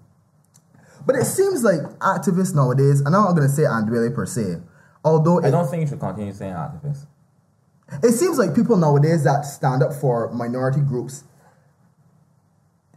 But 1.05 1.17
it 1.17 1.27
seems 1.27 1.63
like 1.63 1.81
activists 2.01 2.55
nowadays, 2.55 3.01
and 3.01 3.09
I'm 3.15 3.25
not 3.25 3.33
going 3.37 3.47
to 3.47 3.53
say 3.55 3.63
Andwele 3.63 4.15
per 4.15 4.25
se, 4.25 4.57
although 5.05 5.43
I 5.43 5.49
it, 5.49 5.51
don't 5.51 5.69
think 5.69 5.83
you 5.83 5.89
should 5.89 6.01
continue 6.01 6.33
saying 6.33 6.55
activists. 6.55 7.07
it 8.03 8.13
seems 8.13 8.39
like 8.39 8.55
people 8.55 8.77
nowadays 8.79 9.25
that 9.25 9.43
stand 9.45 9.83
up 9.83 9.93
for 9.93 10.33
minority 10.33 10.81
groups, 10.81 11.25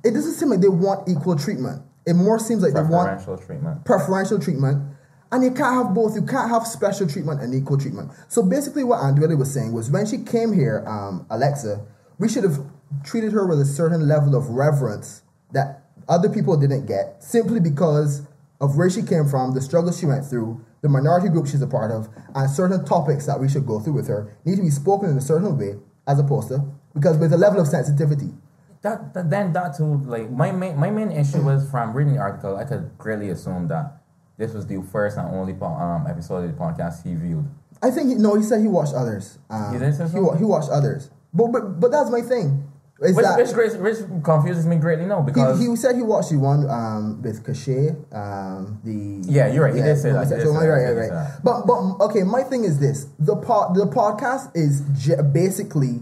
it 0.04 0.12
doesn't 0.12 0.34
seem 0.36 0.50
like 0.50 0.62
they 0.62 0.70
want 0.70 1.10
equal 1.10 1.36
treatment. 1.36 1.82
It 2.06 2.14
more 2.14 2.40
seems 2.40 2.62
like 2.64 2.74
they 2.74 2.82
want 2.82 3.10
Preferential 3.10 3.38
treatment. 3.38 3.84
preferential 3.86 4.40
treatment, 4.40 4.95
and 5.36 5.44
you 5.44 5.52
can't 5.52 5.76
have 5.76 5.94
both. 5.94 6.16
You 6.16 6.22
can't 6.22 6.50
have 6.50 6.66
special 6.66 7.08
treatment 7.08 7.42
and 7.42 7.54
equal 7.54 7.78
treatment. 7.78 8.12
So 8.30 8.42
basically, 8.42 8.84
what 8.84 9.00
Andrea 9.00 9.36
was 9.36 9.54
saying 9.54 9.74
was 9.74 9.92
when 9.92 10.06
she 10.06 10.20
came 10.20 10.54
here, 10.54 10.84
um, 10.88 11.26
Alexa, 11.30 11.86
we 12.18 12.30
should 12.30 12.44
have 12.44 12.60
treated 13.04 13.34
her 13.34 13.46
with 13.46 13.60
a 13.60 13.66
certain 13.66 14.08
level 14.08 14.36
of 14.36 14.50
reverence 14.50 15.24
that 15.52 15.84
other 16.08 16.30
people 16.30 16.56
didn't 16.58 16.86
get, 16.86 17.22
simply 17.22 17.60
because 17.60 18.22
of 18.62 18.78
where 18.78 18.90
she 18.90 19.02
came 19.02 19.28
from, 19.28 19.54
the 19.54 19.62
struggles 19.62 20.00
she 20.00 20.06
went 20.06 20.26
through, 20.26 20.64
the 20.82 20.88
minority 20.88 21.28
group 21.28 21.48
she's 21.48 21.62
a 21.62 21.68
part 21.68 21.92
of, 21.92 22.08
and 22.34 22.50
certain 22.50 22.86
topics 22.86 23.26
that 23.26 23.40
we 23.40 23.50
should 23.50 23.66
go 23.66 23.80
through 23.80 23.94
with 23.94 24.08
her 24.08 24.38
need 24.46 24.56
to 24.56 24.62
be 24.62 24.70
spoken 24.70 25.10
in 25.10 25.18
a 25.18 25.22
certain 25.22 25.58
way, 25.58 25.76
as 26.08 26.20
opposed 26.20 26.48
to 26.48 26.64
because 26.94 27.18
with 27.18 27.34
a 27.34 27.38
level 27.38 27.60
of 27.60 27.68
sensitivity. 27.68 28.34
That, 28.82 29.14
that 29.16 29.30
then 29.30 29.52
that 29.54 29.76
too 29.76 30.02
like 30.06 30.30
my 30.30 30.52
main 30.52 30.78
my 30.78 30.92
main 30.92 31.12
issue 31.12 31.42
was 31.42 31.70
from 31.70 31.94
reading 31.94 32.14
the 32.14 32.20
article. 32.20 32.56
I 32.56 32.66
could 32.66 32.96
greatly 33.00 33.30
assume 33.30 33.68
that 33.68 34.00
this 34.38 34.54
was 34.54 34.68
the 34.68 34.82
first 34.92 35.18
and 35.18 35.34
only 35.34 35.54
po- 35.54 35.66
um 35.68 36.08
episode 36.08 36.44
of 36.44 36.52
the 36.52 36.58
podcast 36.58 37.04
he 37.04 37.16
viewed. 37.16 37.48
I 37.82 37.92
think 37.92 38.10
he, 38.10 38.16
no, 38.16 38.36
he 38.36 38.44
said 38.44 38.62
he 38.62 38.68
watched 38.68 38.94
others. 38.94 39.38
Um, 39.50 39.74
He 39.74 39.80
did 39.80 39.94
he, 40.12 40.20
wa- 40.20 40.36
he 40.36 40.44
watched 40.46 40.70
others, 40.70 41.10
but 41.34 41.48
but 41.52 41.80
but 41.80 41.92
that's 41.92 42.10
my 42.10 42.22
thing. 42.22 42.72
Is 43.02 43.14
Which, 43.14 43.26
that 43.26 43.38
which, 43.38 43.52
great, 43.52 43.76
which 43.82 43.98
confuses 44.24 44.66
me 44.66 44.78
greatly 44.78 45.06
now 45.06 45.22
because 45.22 45.60
he, 45.60 45.68
he 45.68 45.76
said 45.76 45.98
he 45.98 46.02
watched 46.02 46.30
the 46.30 46.40
one 46.40 46.70
um, 46.70 47.22
with 47.22 47.44
Cachet, 47.46 47.90
um, 48.14 48.80
the 48.86 49.30
Yeah, 49.30 49.48
you're 49.52 49.66
right. 49.66 49.76
He 49.76 49.82
did 49.82 49.98
say 49.98 50.14
that. 50.14 50.30
Did 50.30 50.42
say 50.42 50.48
Right, 50.48 50.70
right, 50.70 50.92
right. 50.96 51.10
that. 51.12 51.44
But 51.44 51.68
but 51.68 51.76
okay, 52.06 52.24
my 52.24 52.42
thing 52.44 52.64
is 52.64 52.80
this: 52.80 53.08
the 53.20 53.36
pod, 53.36 53.76
the 53.76 53.86
podcast 53.86 54.50
is 54.56 54.82
ge- 54.98 55.20
basically 55.34 56.00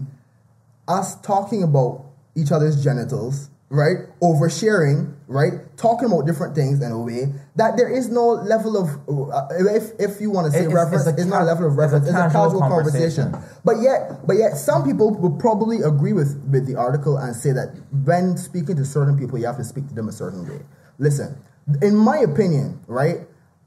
us 0.86 1.16
talking 1.20 1.64
about 1.64 2.04
each 2.36 2.52
other's 2.52 2.82
genitals, 2.82 3.50
right? 3.70 4.06
Oversharing, 4.22 5.13
right? 5.26 5.52
Talking 5.76 6.06
about 6.06 6.26
different 6.26 6.54
things 6.54 6.82
in 6.82 6.92
a 6.92 6.98
way 6.98 7.32
that 7.56 7.76
there 7.76 7.88
is 7.88 8.08
no 8.08 8.28
level 8.28 8.76
of, 8.76 8.88
uh, 9.08 9.46
if 9.74 9.92
if 9.98 10.20
you 10.20 10.30
want 10.30 10.46
to 10.46 10.52
say 10.52 10.60
It's- 10.66 10.74
reference, 10.74 11.06
it's 11.06 11.20
it's, 11.22 11.30
not 11.30 11.42
a 11.42 11.44
level 11.44 11.66
of 11.66 11.72
it's 11.72 11.78
a 11.78 11.80
reference. 11.80 12.06
It's 12.08 12.14
a 12.14 12.20
casual 12.20 12.44
casual 12.44 12.60
conversation. 12.60 13.32
conversation. 13.32 13.60
But 13.64 13.80
yet, 13.80 14.26
but 14.26 14.36
yet, 14.36 14.56
some 14.56 14.84
people 14.84 15.10
would 15.14 15.38
probably 15.38 15.82
agree 15.82 16.12
with 16.12 16.36
with 16.50 16.66
the 16.66 16.76
article 16.76 17.16
and 17.16 17.34
say 17.34 17.52
that 17.52 17.74
when 18.04 18.36
speaking 18.36 18.76
to 18.76 18.84
certain 18.84 19.18
people, 19.18 19.38
you 19.38 19.46
have 19.46 19.56
to 19.56 19.64
speak 19.64 19.88
to 19.88 19.94
them 19.94 20.08
a 20.08 20.12
certain 20.12 20.46
way. 20.48 20.60
Listen, 20.98 21.36
in 21.82 21.96
my 21.96 22.18
opinion, 22.18 22.80
right? 22.86 23.26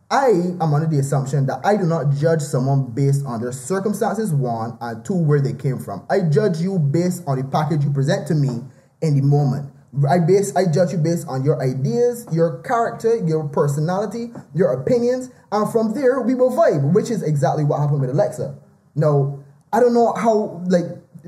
I 0.09 0.27
am 0.61 0.73
under 0.73 0.87
the 0.87 0.99
assumption 0.99 1.47
that 1.47 1.59
I 1.65 1.75
do 1.75 1.83
not 1.83 2.11
judge 2.13 2.41
someone 2.41 2.85
based 2.91 3.25
on 3.25 3.41
their 3.41 3.51
circumstances, 3.51 4.33
one, 4.33 4.77
and 4.79 5.03
two, 5.03 5.15
where 5.15 5.41
they 5.41 5.51
came 5.51 5.79
from. 5.79 6.03
I 6.09 6.21
judge 6.21 6.61
you 6.61 6.79
based 6.79 7.23
on 7.27 7.37
the 7.37 7.43
package 7.43 7.83
you 7.83 7.91
present 7.91 8.25
to 8.27 8.33
me 8.35 8.63
in 9.01 9.15
the 9.15 9.21
moment. 9.21 9.69
I 10.09 10.19
base 10.19 10.55
I 10.55 10.65
judge 10.65 10.91
you 10.91 10.97
based 10.97 11.27
on 11.27 11.43
your 11.43 11.61
ideas, 11.61 12.27
your 12.31 12.61
character, 12.61 13.15
your 13.25 13.47
personality, 13.47 14.31
your 14.53 14.73
opinions, 14.73 15.29
and 15.51 15.71
from 15.71 15.93
there 15.93 16.21
we 16.21 16.35
will 16.35 16.51
vibe, 16.51 16.93
which 16.93 17.09
is 17.09 17.23
exactly 17.23 17.63
what 17.63 17.79
happened 17.79 18.01
with 18.01 18.09
Alexa. 18.09 18.55
No, 18.95 19.43
I 19.71 19.79
don't 19.79 19.93
know 19.93 20.13
how 20.13 20.61
like 20.67 20.85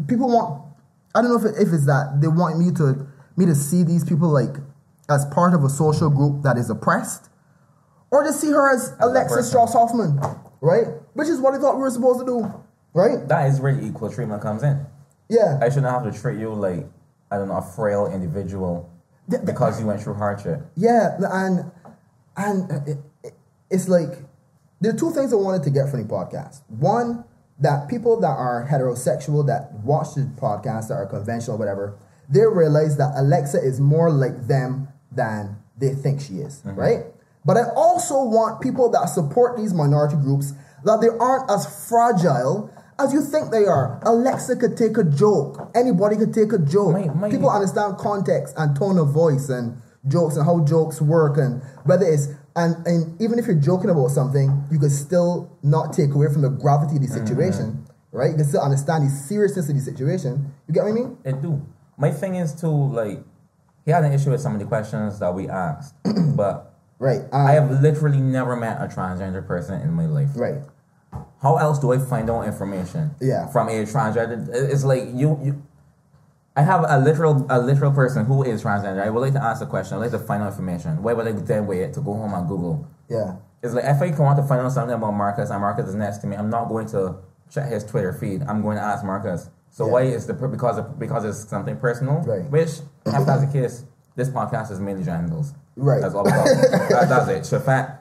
people 0.07 0.27
want. 0.27 0.65
I 1.15 1.21
don't 1.21 1.31
know 1.31 1.39
if, 1.39 1.55
it, 1.55 1.59
if 1.59 1.73
it's 1.73 1.85
that 1.85 2.19
they 2.21 2.27
want 2.27 2.59
me 2.59 2.71
to 2.75 3.07
me 3.37 3.45
to 3.45 3.55
see 3.55 3.83
these 3.83 4.03
people 4.03 4.29
like 4.29 4.55
as 5.09 5.25
part 5.27 5.53
of 5.53 5.63
a 5.63 5.69
social 5.69 6.09
group 6.09 6.43
that 6.43 6.57
is 6.57 6.69
oppressed, 6.69 7.29
or 8.11 8.23
to 8.23 8.33
see 8.33 8.51
her 8.51 8.73
as, 8.73 8.91
a 8.99 9.05
Alexa. 9.05 9.43
Strauss 9.43 9.73
Hoffman, 9.73 10.19
right? 10.61 10.87
Which 11.13 11.29
is 11.29 11.39
what 11.39 11.53
I 11.53 11.59
thought 11.59 11.75
we 11.75 11.81
were 11.81 11.89
supposed 11.89 12.19
to 12.19 12.25
do, 12.25 12.63
right? 12.93 13.27
that 13.27 13.49
is 13.49 13.59
where 13.59 13.79
equal 13.79 14.11
treatment 14.11 14.41
comes 14.41 14.63
in. 14.63 14.85
Yeah, 15.29 15.59
I 15.61 15.69
shouldn't 15.69 15.87
have 15.87 16.11
to 16.11 16.19
treat 16.19 16.39
you 16.39 16.53
like 16.53 16.85
I 17.31 17.37
don't 17.37 17.47
know 17.47 17.57
a 17.57 17.61
frail 17.61 18.07
individual 18.11 18.89
because 19.45 19.79
you 19.79 19.85
went 19.85 20.01
through 20.01 20.15
hardship. 20.15 20.61
yeah, 20.75 21.17
and 21.19 21.71
and 22.35 22.71
it, 22.87 22.97
it- 23.23 23.33
it's 23.69 23.87
like 23.87 24.09
there 24.81 24.93
are 24.93 24.97
two 24.97 25.11
things 25.11 25.31
I 25.31 25.35
wanted 25.35 25.63
to 25.63 25.69
get 25.69 25.89
from 25.89 26.01
the 26.01 26.07
podcast. 26.11 26.61
One, 26.69 27.23
that 27.59 27.89
people 27.89 28.19
that 28.21 28.27
are 28.27 28.67
heterosexual 28.69 29.45
that 29.47 29.73
watch 29.83 30.15
the 30.15 30.21
podcast 30.21 30.87
that 30.87 30.95
are 30.95 31.05
conventional, 31.05 31.57
whatever, 31.57 31.97
they 32.29 32.45
realize 32.45 32.97
that 32.97 33.13
Alexa 33.15 33.61
is 33.61 33.79
more 33.79 34.09
like 34.09 34.47
them 34.47 34.87
than 35.11 35.57
they 35.77 35.93
think 35.93 36.21
she 36.21 36.35
is, 36.35 36.61
mm-hmm. 36.61 36.79
right? 36.79 37.03
But 37.45 37.57
I 37.57 37.69
also 37.75 38.23
want 38.23 38.61
people 38.61 38.89
that 38.91 39.05
support 39.09 39.57
these 39.57 39.73
minority 39.73 40.15
groups 40.15 40.53
that 40.83 41.01
they 41.01 41.09
aren't 41.09 41.49
as 41.51 41.87
fragile 41.89 42.71
as 42.99 43.13
you 43.13 43.21
think 43.21 43.51
they 43.51 43.65
are. 43.65 43.99
Alexa 44.03 44.55
could 44.57 44.77
take 44.77 44.97
a 44.97 45.03
joke. 45.03 45.71
Anybody 45.75 46.17
could 46.17 46.33
take 46.33 46.53
a 46.53 46.59
joke. 46.59 46.93
Mate, 46.93 47.15
mate. 47.15 47.31
People 47.31 47.49
understand 47.49 47.97
context 47.97 48.53
and 48.57 48.75
tone 48.75 48.97
of 48.97 49.09
voice 49.09 49.49
and 49.49 49.81
jokes 50.07 50.35
and 50.35 50.45
how 50.45 50.63
jokes 50.65 51.01
work 51.01 51.37
and 51.37 51.61
whether 51.85 52.05
it's 52.05 52.27
and, 52.55 52.75
and 52.85 53.21
even 53.21 53.39
if 53.39 53.45
you're 53.45 53.55
joking 53.55 53.89
about 53.89 54.09
something, 54.09 54.65
you 54.71 54.79
can 54.79 54.89
still 54.89 55.57
not 55.63 55.93
take 55.93 56.13
away 56.13 56.27
from 56.31 56.41
the 56.41 56.49
gravity 56.49 56.97
of 56.97 57.01
the 57.03 57.07
situation, 57.07 57.85
right? 58.11 58.31
You 58.31 58.35
can 58.35 58.45
still 58.45 58.61
understand 58.61 59.05
the 59.05 59.09
seriousness 59.09 59.69
of 59.69 59.75
the 59.75 59.81
situation. 59.81 60.53
You 60.67 60.73
get 60.73 60.83
what 60.83 60.89
I 60.89 60.93
mean? 60.93 61.17
It 61.23 61.41
do. 61.41 61.65
My 61.97 62.11
thing 62.11 62.35
is 62.35 62.53
too 62.53 62.67
like 62.67 63.23
he 63.85 63.91
had 63.91 64.03
an 64.03 64.11
issue 64.11 64.31
with 64.31 64.41
some 64.41 64.53
of 64.53 64.59
the 64.59 64.65
questions 64.65 65.19
that 65.19 65.33
we 65.33 65.47
asked, 65.47 65.95
but 66.35 66.69
Right. 66.99 67.21
Um, 67.31 67.47
I 67.47 67.53
have 67.53 67.81
literally 67.81 68.19
never 68.19 68.57
met 68.57 68.81
a 68.81 68.93
transgender 68.93 69.45
person 69.45 69.81
in 69.81 69.93
my 69.93 70.05
life. 70.05 70.29
right. 70.35 70.61
How 71.41 71.55
else 71.57 71.79
do 71.79 71.91
I 71.93 71.97
find 71.99 72.29
out 72.29 72.45
information? 72.45 73.11
Yeah. 73.21 73.47
From 73.47 73.69
a 73.69 73.71
transgender, 73.85 74.47
it's 74.53 74.83
like 74.83 75.03
you, 75.13 75.39
you. 75.43 75.63
I 76.55 76.61
have 76.63 76.83
a 76.87 76.99
literal 76.99 77.45
a 77.49 77.59
literal 77.59 77.91
person 77.93 78.25
who 78.25 78.43
is 78.43 78.63
transgender. 78.63 79.01
I 79.01 79.09
would 79.09 79.21
like 79.21 79.33
to 79.33 79.43
ask 79.43 79.61
a 79.61 79.65
question. 79.65 79.95
I 79.95 79.97
would 79.99 80.11
like 80.11 80.19
to 80.21 80.25
find 80.27 80.43
out 80.43 80.47
information. 80.47 81.01
Why 81.01 81.13
would 81.13 81.27
I 81.27 81.31
then 81.31 81.67
wait 81.67 81.93
to 81.93 82.01
go 82.01 82.13
home 82.13 82.33
and 82.33 82.47
Google? 82.47 82.87
Yeah. 83.09 83.35
It's 83.63 83.73
like 83.73 83.85
if 83.85 84.01
I 84.01 84.21
want 84.21 84.37
to 84.39 84.43
find 84.43 84.61
out 84.61 84.71
something 84.71 84.93
about 84.95 85.11
Marcus 85.11 85.49
and 85.49 85.61
Marcus 85.61 85.87
is 85.87 85.95
next 85.95 86.17
to 86.19 86.27
me, 86.27 86.35
I'm 86.35 86.49
not 86.49 86.67
going 86.67 86.87
to 86.89 87.17
check 87.49 87.69
his 87.71 87.83
Twitter 87.85 88.11
feed. 88.13 88.41
I'm 88.43 88.61
going 88.61 88.77
to 88.77 88.83
ask 88.83 89.03
Marcus. 89.05 89.49
So 89.71 89.85
Yeah. 89.85 89.91
why 89.93 90.01
is 90.03 90.27
the 90.27 90.33
because 90.33 90.77
of, 90.77 90.99
because 90.99 91.23
it's 91.25 91.47
something 91.49 91.77
personal? 91.77 92.19
Right. 92.21 92.43
Which 92.49 92.69
if 93.05 93.25
that's 93.25 93.45
the 93.45 93.49
case, 93.51 93.85
this 94.15 94.29
podcast 94.29 94.71
is 94.71 94.79
mainly 94.79 95.03
genitals. 95.03 95.53
Right. 95.77 96.01
That's 96.01 96.13
all 96.15 96.27
about. 96.27 96.45
that, 96.89 97.07
that's 97.09 97.27
it. 97.29 97.43
Shafat 97.55 97.97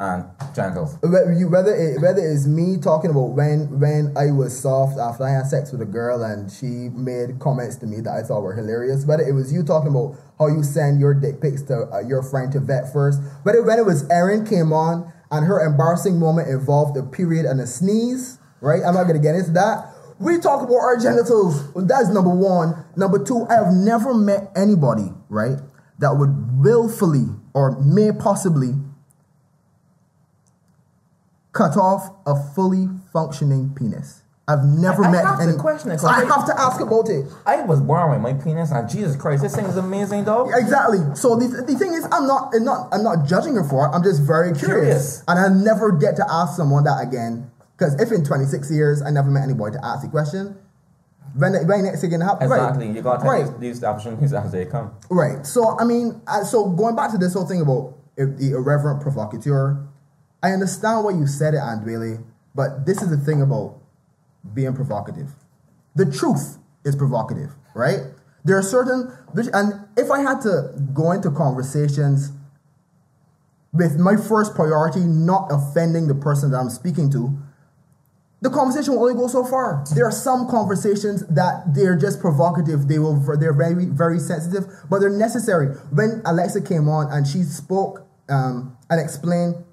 and 0.00 0.24
genitals. 0.54 0.98
Whether 1.02 1.74
it, 1.74 2.00
whether 2.00 2.20
it's 2.20 2.46
me 2.46 2.76
talking 2.78 3.10
about 3.10 3.30
when 3.30 3.78
when 3.78 4.12
I 4.16 4.32
was 4.32 4.58
soft 4.58 4.98
after 4.98 5.24
I 5.24 5.30
had 5.30 5.46
sex 5.46 5.70
with 5.70 5.80
a 5.82 5.86
girl 5.86 6.22
and 6.22 6.50
she 6.50 6.90
made 6.90 7.38
comments 7.38 7.76
to 7.76 7.86
me 7.86 8.00
that 8.00 8.12
I 8.12 8.22
thought 8.22 8.42
were 8.42 8.54
hilarious, 8.54 9.06
whether 9.06 9.22
it 9.22 9.32
was 9.32 9.52
you 9.52 9.62
talking 9.62 9.90
about 9.90 10.16
how 10.38 10.48
you 10.48 10.62
send 10.64 10.98
your 10.98 11.14
dick 11.14 11.40
pics 11.40 11.62
to 11.62 11.88
uh, 11.92 12.00
your 12.00 12.22
friend 12.22 12.50
to 12.52 12.60
vet 12.60 12.92
first, 12.92 13.20
whether 13.44 13.62
when 13.62 13.78
it 13.78 13.86
was 13.86 14.08
Erin 14.10 14.44
came 14.44 14.72
on 14.72 15.12
and 15.30 15.46
her 15.46 15.64
embarrassing 15.64 16.18
moment 16.18 16.48
involved 16.48 16.96
a 16.96 17.02
period 17.02 17.46
and 17.46 17.60
a 17.60 17.66
sneeze, 17.66 18.38
right? 18.60 18.82
I'm 18.84 18.94
not 18.94 19.04
gonna 19.04 19.20
get 19.20 19.36
into 19.36 19.52
that. 19.52 19.90
We 20.18 20.38
talk 20.38 20.62
about 20.62 20.76
our 20.76 20.96
genitals. 20.96 21.72
That's 21.74 22.08
number 22.08 22.30
one. 22.30 22.84
Number 22.96 23.22
two, 23.22 23.46
I 23.48 23.54
have 23.54 23.72
never 23.72 24.14
met 24.14 24.50
anybody, 24.56 25.12
right, 25.28 25.58
that 25.98 26.16
would 26.16 26.62
willfully 26.64 27.26
or 27.52 27.80
may 27.80 28.10
possibly 28.12 28.74
cut 31.54 31.76
off 31.78 32.10
a 32.26 32.34
fully 32.54 32.88
functioning 33.12 33.72
penis. 33.74 34.20
I've 34.46 34.62
never 34.64 35.04
I- 35.04 35.08
I 35.08 35.10
met 35.12 35.24
have 35.24 35.38
to 35.38 35.44
any. 35.44 35.56
question 35.56 35.90
it, 35.90 36.04
I 36.04 36.20
I- 36.20 36.24
have 36.26 36.44
to 36.44 36.60
ask 36.60 36.78
about 36.78 37.08
it. 37.08 37.24
I 37.46 37.62
was 37.62 37.80
born 37.80 38.10
with 38.10 38.20
my 38.20 38.34
penis, 38.34 38.72
and 38.72 38.86
Jesus 38.86 39.16
Christ, 39.16 39.42
this 39.42 39.56
thing 39.56 39.64
is 39.64 39.78
amazing, 39.78 40.24
dog. 40.24 40.50
Exactly. 40.54 40.98
So 41.14 41.36
the, 41.36 41.46
the 41.62 41.74
thing 41.78 41.94
is, 41.94 42.04
I'm 42.12 42.26
not, 42.26 42.52
I'm 42.54 42.62
not, 42.64 42.88
I'm 42.92 43.02
not 43.02 43.24
judging 43.26 43.54
her 43.54 43.64
for 43.64 43.86
it. 43.86 43.90
I'm 43.94 44.02
just 44.02 44.20
very 44.20 44.52
curious, 44.52 45.22
Curious. 45.22 45.24
and 45.28 45.38
I 45.38 45.48
never 45.48 45.92
get 45.92 46.16
to 46.16 46.26
ask 46.30 46.56
someone 46.58 46.84
that 46.84 47.00
again. 47.00 47.50
Because 47.78 47.98
if 48.00 48.12
in 48.12 48.22
26 48.22 48.70
years 48.70 49.00
I 49.02 49.10
never 49.10 49.30
met 49.30 49.44
anybody 49.44 49.76
to 49.76 49.84
ask 49.84 50.02
the 50.02 50.08
question, 50.08 50.56
when 51.36 51.54
when 51.66 51.84
next 51.84 52.02
gonna 52.04 52.24
happen? 52.24 52.44
Exactly. 52.44 52.86
Right. 52.86 52.96
You 52.96 53.02
got 53.02 53.20
to 53.20 53.26
right. 53.26 53.46
take 53.46 53.58
these, 53.60 53.82
opportunities 53.82 54.32
as 54.34 54.52
they 54.52 54.66
come. 54.66 54.92
Right. 55.10 55.44
So 55.46 55.78
I 55.78 55.84
mean, 55.84 56.20
uh, 56.26 56.44
so 56.44 56.68
going 56.68 56.94
back 56.96 57.10
to 57.12 57.18
this 57.18 57.32
whole 57.32 57.46
thing 57.46 57.62
about 57.62 57.94
the 58.16 58.52
irreverent 58.52 59.00
provocateur, 59.00 59.78
I 60.44 60.52
understand 60.52 61.04
why 61.06 61.12
you 61.12 61.26
said 61.26 61.54
it, 61.54 61.60
Andwele, 61.60 62.22
but 62.54 62.84
this 62.84 63.00
is 63.00 63.08
the 63.08 63.16
thing 63.16 63.40
about 63.40 63.80
being 64.52 64.74
provocative. 64.74 65.30
The 65.96 66.04
truth 66.04 66.58
is 66.84 66.94
provocative, 66.94 67.52
right? 67.74 68.00
There 68.44 68.58
are 68.58 68.62
certain, 68.62 69.10
and 69.54 69.88
if 69.96 70.10
I 70.10 70.20
had 70.20 70.42
to 70.42 70.74
go 70.92 71.12
into 71.12 71.30
conversations 71.30 72.30
with 73.72 73.96
my 73.96 74.16
first 74.16 74.54
priority 74.54 75.00
not 75.00 75.48
offending 75.50 76.08
the 76.08 76.14
person 76.14 76.50
that 76.50 76.58
I'm 76.58 76.68
speaking 76.68 77.10
to, 77.12 77.38
the 78.42 78.50
conversation 78.50 78.92
will 78.92 79.04
only 79.04 79.14
go 79.14 79.28
so 79.28 79.46
far. 79.46 79.82
There 79.94 80.04
are 80.04 80.12
some 80.12 80.46
conversations 80.46 81.26
that 81.28 81.72
they're 81.74 81.96
just 81.96 82.20
provocative. 82.20 82.86
They 82.86 82.98
will 82.98 83.18
they're 83.38 83.54
very 83.54 83.86
very 83.86 84.18
sensitive, 84.18 84.66
but 84.90 84.98
they're 84.98 85.08
necessary. 85.08 85.68
When 85.90 86.20
Alexa 86.26 86.60
came 86.60 86.86
on 86.86 87.10
and 87.10 87.26
she 87.26 87.44
spoke 87.44 88.06
um, 88.28 88.76
and 88.90 89.00
explained 89.00 89.64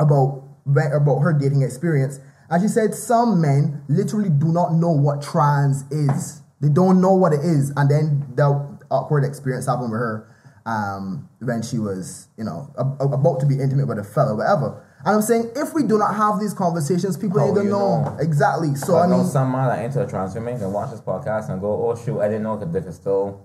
about 0.00 0.42
about 0.66 1.18
her 1.20 1.32
dating 1.32 1.62
experience, 1.62 2.18
and 2.50 2.62
she 2.62 2.68
said 2.68 2.94
some 2.94 3.40
men 3.40 3.82
literally 3.88 4.28
do 4.30 4.46
not 4.52 4.72
know 4.74 4.90
what 4.90 5.22
trans 5.22 5.84
is. 5.90 6.42
They 6.60 6.68
don't 6.68 7.00
know 7.00 7.14
what 7.14 7.32
it 7.32 7.40
is, 7.40 7.72
and 7.76 7.90
then 7.90 8.26
the 8.34 8.78
awkward 8.90 9.24
experience 9.24 9.66
happened 9.66 9.90
with 9.92 10.00
her 10.00 10.26
um, 10.66 11.28
when 11.40 11.62
she 11.62 11.78
was, 11.78 12.28
you 12.36 12.44
know, 12.44 12.70
a- 12.76 13.04
a- 13.04 13.08
about 13.12 13.40
to 13.40 13.46
be 13.46 13.58
intimate 13.58 13.88
with 13.88 13.98
a 13.98 14.04
fellow, 14.04 14.36
whatever. 14.36 14.84
And 15.06 15.16
I'm 15.16 15.22
saying, 15.22 15.50
if 15.56 15.72
we 15.72 15.82
do 15.84 15.96
not 15.96 16.14
have 16.14 16.38
these 16.38 16.52
conversations, 16.52 17.16
people 17.16 17.40
How 17.40 17.46
ain't 17.46 17.54
gonna 17.54 17.64
you 17.66 17.72
know. 17.72 18.02
know? 18.04 18.16
exactly. 18.20 18.74
So 18.74 18.96
I 18.96 19.04
I 19.04 19.06
know 19.06 19.18
mean, 19.18 19.26
some 19.26 19.50
man 19.50 19.68
that 19.68 19.82
into 19.84 20.02
a 20.02 20.06
trans 20.06 20.34
woman 20.34 20.58
can 20.58 20.70
watch 20.72 20.90
this 20.90 21.00
podcast 21.00 21.48
and 21.48 21.60
go, 21.62 21.88
"Oh 21.90 21.94
shoot, 21.96 22.20
I 22.20 22.28
didn't 22.28 22.42
know 22.42 22.58
that 22.58 22.70
dick 22.72 22.84
is 22.86 22.96
still." 22.96 23.40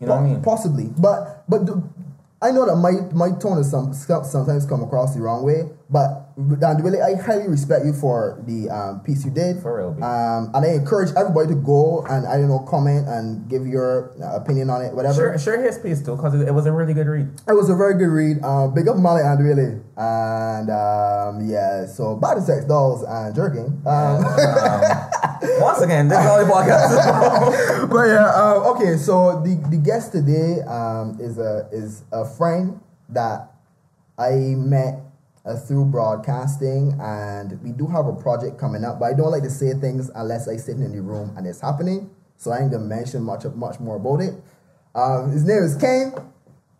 You 0.00 0.06
know 0.06 0.14
what 0.16 0.22
I 0.22 0.26
mean? 0.26 0.42
Possibly, 0.42 0.90
but 0.98 1.44
but 1.48 1.66
the, 1.66 1.82
I 2.44 2.50
know 2.50 2.66
that 2.66 2.76
my 2.76 2.92
my 3.16 3.32
tone 3.40 3.56
is 3.56 3.70
some 3.70 3.94
sometimes 3.94 4.66
come 4.66 4.82
across 4.82 5.14
the 5.14 5.22
wrong 5.22 5.44
way. 5.44 5.64
But 5.88 6.36
Dan, 6.60 6.82
really, 6.82 7.00
I 7.00 7.14
highly 7.14 7.48
respect 7.48 7.86
you 7.86 7.94
for 7.94 8.42
the 8.46 8.68
um, 8.68 9.00
piece 9.00 9.24
you 9.24 9.30
did. 9.30 9.62
For 9.62 9.78
real, 9.78 10.04
Um, 10.04 10.50
and 10.52 10.64
I 10.64 10.74
encourage 10.74 11.08
everybody 11.16 11.48
to 11.48 11.54
go 11.54 12.04
and 12.04 12.26
I 12.26 12.36
don't 12.36 12.48
know 12.48 12.58
comment 12.60 13.08
and 13.08 13.48
give 13.48 13.66
your 13.66 14.12
uh, 14.20 14.36
opinion 14.36 14.68
on 14.68 14.82
it, 14.82 14.92
whatever. 14.92 15.14
Sure, 15.14 15.38
sure. 15.38 15.62
His 15.62 15.78
piece 15.78 16.04
too, 16.04 16.16
because 16.16 16.34
it, 16.34 16.48
it 16.48 16.52
was 16.52 16.66
a 16.66 16.72
really 16.72 16.92
good 16.92 17.06
read. 17.06 17.28
It 17.48 17.54
was 17.54 17.70
a 17.70 17.76
very 17.76 17.94
good 17.94 18.12
read. 18.12 18.38
Uh, 18.42 18.68
big 18.68 18.88
up 18.88 18.96
Molly 18.96 19.22
and 19.22 19.40
really, 19.40 19.80
and 19.96 20.68
um, 20.68 21.48
yeah. 21.48 21.86
So 21.86 22.20
to 22.20 22.42
sex 22.42 22.66
dolls 22.66 23.04
and 23.04 23.34
jerking. 23.34 23.80
Um, 23.86 24.20
Once 25.60 25.80
again, 25.82 26.08
this 26.08 26.18
is 26.18 26.26
all 26.26 26.44
the 26.44 26.50
podcast. 26.50 27.90
but 27.90 28.04
yeah, 28.04 28.30
um, 28.34 28.76
okay. 28.76 28.96
So 28.96 29.42
the 29.42 29.56
the 29.70 29.76
guest 29.76 30.12
today 30.12 30.60
um, 30.62 31.18
is 31.20 31.38
a 31.38 31.68
is 31.72 32.04
a 32.12 32.24
friend 32.24 32.80
that 33.10 33.52
I 34.18 34.54
met 34.56 35.00
uh, 35.44 35.56
through 35.56 35.86
broadcasting, 35.86 36.98
and 37.00 37.60
we 37.62 37.72
do 37.72 37.86
have 37.86 38.06
a 38.06 38.12
project 38.12 38.58
coming 38.58 38.84
up. 38.84 38.98
But 38.98 39.06
I 39.06 39.14
don't 39.14 39.30
like 39.30 39.42
to 39.42 39.50
say 39.50 39.74
things 39.74 40.10
unless 40.14 40.48
I 40.48 40.56
sit 40.56 40.76
in 40.76 40.92
the 40.92 41.02
room 41.02 41.34
and 41.36 41.46
it's 41.46 41.60
happening. 41.60 42.10
So 42.36 42.50
I 42.50 42.60
ain't 42.60 42.70
gonna 42.70 42.84
mention 42.84 43.22
much 43.22 43.44
much 43.54 43.80
more 43.80 43.96
about 43.96 44.20
it. 44.20 44.34
Um, 44.94 45.30
his 45.30 45.44
name 45.44 45.62
is 45.62 45.76
Kane. 45.76 46.14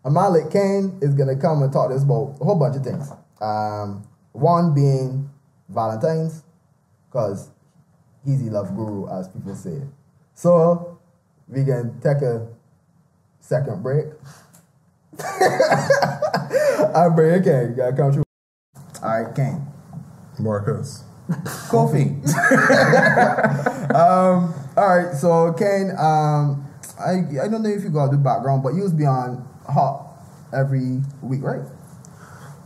Amalik 0.03 0.51
Kane 0.51 0.97
is 1.01 1.13
gonna 1.13 1.35
come 1.35 1.63
and 1.63 1.71
talk 1.71 1.89
to 1.89 1.95
us 1.95 2.03
about 2.03 2.37
a 2.39 2.45
whole 2.45 2.59
bunch 2.59 2.75
of 2.75 2.83
things. 2.83 3.11
Um, 3.41 4.07
one 4.33 4.73
being 4.73 5.29
Valentine's, 5.69 6.43
because 7.07 7.49
the 8.25 8.49
love 8.49 8.75
guru, 8.75 9.07
as 9.09 9.27
people 9.29 9.55
say. 9.55 9.81
So 10.33 10.99
we 11.47 11.63
can 11.63 11.99
take 12.01 12.21
a 12.21 12.47
second 13.39 13.83
break. 13.83 14.05
I'm 16.95 17.15
bringing 17.15 17.43
Kane. 17.43 17.69
You 17.69 17.75
gotta 17.75 17.95
come 17.95 18.11
through. 18.13 18.23
All 19.03 19.23
right, 19.23 19.35
Kane. 19.35 19.65
Marcus. 20.39 21.03
Kofi. 21.69 22.21
Um, 23.95 24.53
all 24.75 24.87
right, 24.97 25.15
so 25.15 25.53
Kane, 25.53 25.91
um, 25.97 26.67
I 26.99 27.23
I 27.41 27.47
don't 27.47 27.63
know 27.63 27.69
if 27.69 27.81
you 27.83 27.89
got 27.89 28.11
the 28.11 28.17
background, 28.17 28.61
but 28.61 28.73
you 28.73 28.81
was 28.83 28.91
beyond 28.91 29.41
hot 29.69 30.05
every 30.51 31.01
week, 31.21 31.41
right? 31.43 31.61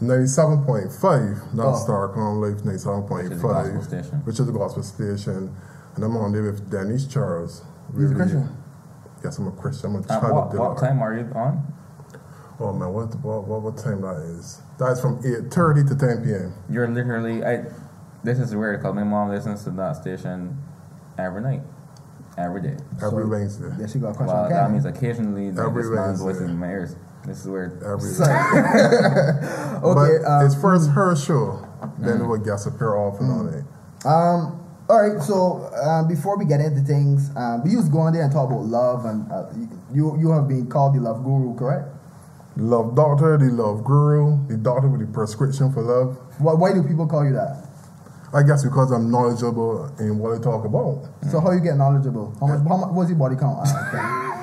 97.5, 0.01 1.53
not 1.53 1.65
Oh. 1.67 1.85
Starcom 1.85 2.41
Life, 2.41 2.63
Which 2.63 2.73
is 2.75 2.83
the 2.85 2.91
gospel 2.91 3.17
97.5, 3.17 4.25
which 4.25 4.39
is 4.39 4.45
the 4.45 4.51
gospel 4.51 4.83
station. 4.83 5.55
And 5.95 6.03
I'm 6.05 6.15
on 6.17 6.31
there 6.31 6.43
with 6.43 6.69
Dennis 6.71 7.05
Charles. 7.05 7.63
He's 7.97 8.11
a 8.11 8.15
Christian. 8.15 8.49
Yes, 9.23 9.37
I'm 9.37 9.47
a 9.47 9.51
Christian. 9.51 9.89
I'm 9.89 9.95
a 9.97 9.99
At 9.99 10.07
child 10.07 10.33
what, 10.33 10.43
of 10.47 10.51
the 10.53 10.59
what 10.59 10.77
time 10.77 11.01
are 11.01 11.13
you 11.13 11.29
on? 11.35 11.73
Oh 12.61 12.73
man, 12.73 12.93
what, 12.93 13.13
what, 13.23 13.45
what, 13.47 13.61
what 13.61 13.77
time 13.77 14.01
that 14.01 14.17
is? 14.37 14.61
That's 14.77 15.01
from 15.01 15.21
8.30 15.23 15.87
to 15.89 15.95
10 15.95 16.23
p.m. 16.23 16.53
You're 16.69 16.87
literally. 16.87 17.43
I. 17.43 17.65
This 18.23 18.37
is 18.39 18.53
weird 18.53 18.79
because 18.79 18.95
my 18.95 19.03
mom 19.03 19.29
listens 19.29 19.63
to 19.63 19.69
that 19.71 19.95
station 19.95 20.57
every 21.17 21.41
night, 21.41 21.61
every 22.37 22.61
day. 22.61 22.75
Every 23.01 23.23
So- 23.23 23.27
Wednesday. 23.29 23.71
Yes, 23.79 23.95
you 23.95 24.01
got 24.01 24.09
a 24.09 24.13
question, 24.13 24.27
Well, 24.35 24.49
that 24.49 24.71
means 24.71 24.83
occasionally 24.85 25.51
like, 25.51 25.65
Every 25.65 25.83
this 25.83 25.91
man's 25.91 26.19
voice 26.21 26.39
in 26.39 26.57
my 26.57 26.67
ears. 26.69 26.95
This 27.29 27.41
is 27.41 27.47
weird. 27.47 27.83
every 27.83 28.09
So- 28.09 28.23
okay. 28.25 29.81
but 29.83 30.25
um, 30.25 30.45
it's 30.45 30.55
first 30.59 30.89
her 30.89 31.15
show, 31.15 31.63
then 31.99 32.21
it 32.21 32.25
will 32.25 32.39
guest 32.39 32.65
appear 32.65 32.95
off 32.95 33.19
and 33.21 33.31
on 33.31 33.47
it. 33.53 33.63
Um. 34.05 34.55
All 34.89 34.97
right. 34.97 35.21
So 35.21 35.69
um, 35.85 36.07
before 36.07 36.37
we 36.39 36.45
get 36.45 36.59
into 36.59 36.81
things, 36.81 37.29
um, 37.37 37.63
we 37.63 37.69
used 37.69 37.85
to 37.85 37.91
go 37.91 37.99
on 37.99 38.13
there 38.13 38.23
and 38.23 38.31
talk 38.33 38.49
about 38.49 38.65
love, 38.65 39.05
and 39.05 39.31
uh, 39.31 39.45
you 39.93 40.17
you 40.19 40.31
have 40.31 40.47
been 40.47 40.65
called 40.67 40.95
the 40.95 40.99
love 41.01 41.23
guru, 41.23 41.55
correct? 41.55 41.87
Love 42.57 42.95
doctor, 42.95 43.37
the 43.37 43.45
love 43.53 43.83
guru, 43.83 44.45
the 44.47 44.57
doctor 44.57 44.87
with 44.87 45.01
the 45.01 45.07
prescription 45.13 45.71
for 45.71 45.83
love. 45.83 46.17
Why, 46.39 46.53
why 46.53 46.73
do 46.73 46.81
people 46.81 47.05
call 47.05 47.23
you 47.23 47.33
that? 47.33 47.67
I 48.33 48.41
guess 48.41 48.63
because 48.63 48.91
I'm 48.91 49.11
knowledgeable 49.11 49.93
in 49.99 50.17
what 50.17 50.33
I 50.37 50.41
talk 50.41 50.65
about. 50.65 51.05
So 51.29 51.39
how 51.39 51.51
you 51.51 51.59
get 51.61 51.77
knowledgeable? 51.77 52.33
How 52.39 52.47
much? 52.47 52.67
How 52.67 52.77
much? 52.77 52.89
What's 52.89 53.09
your 53.11 53.19
body 53.19 53.35
count? 53.35 53.61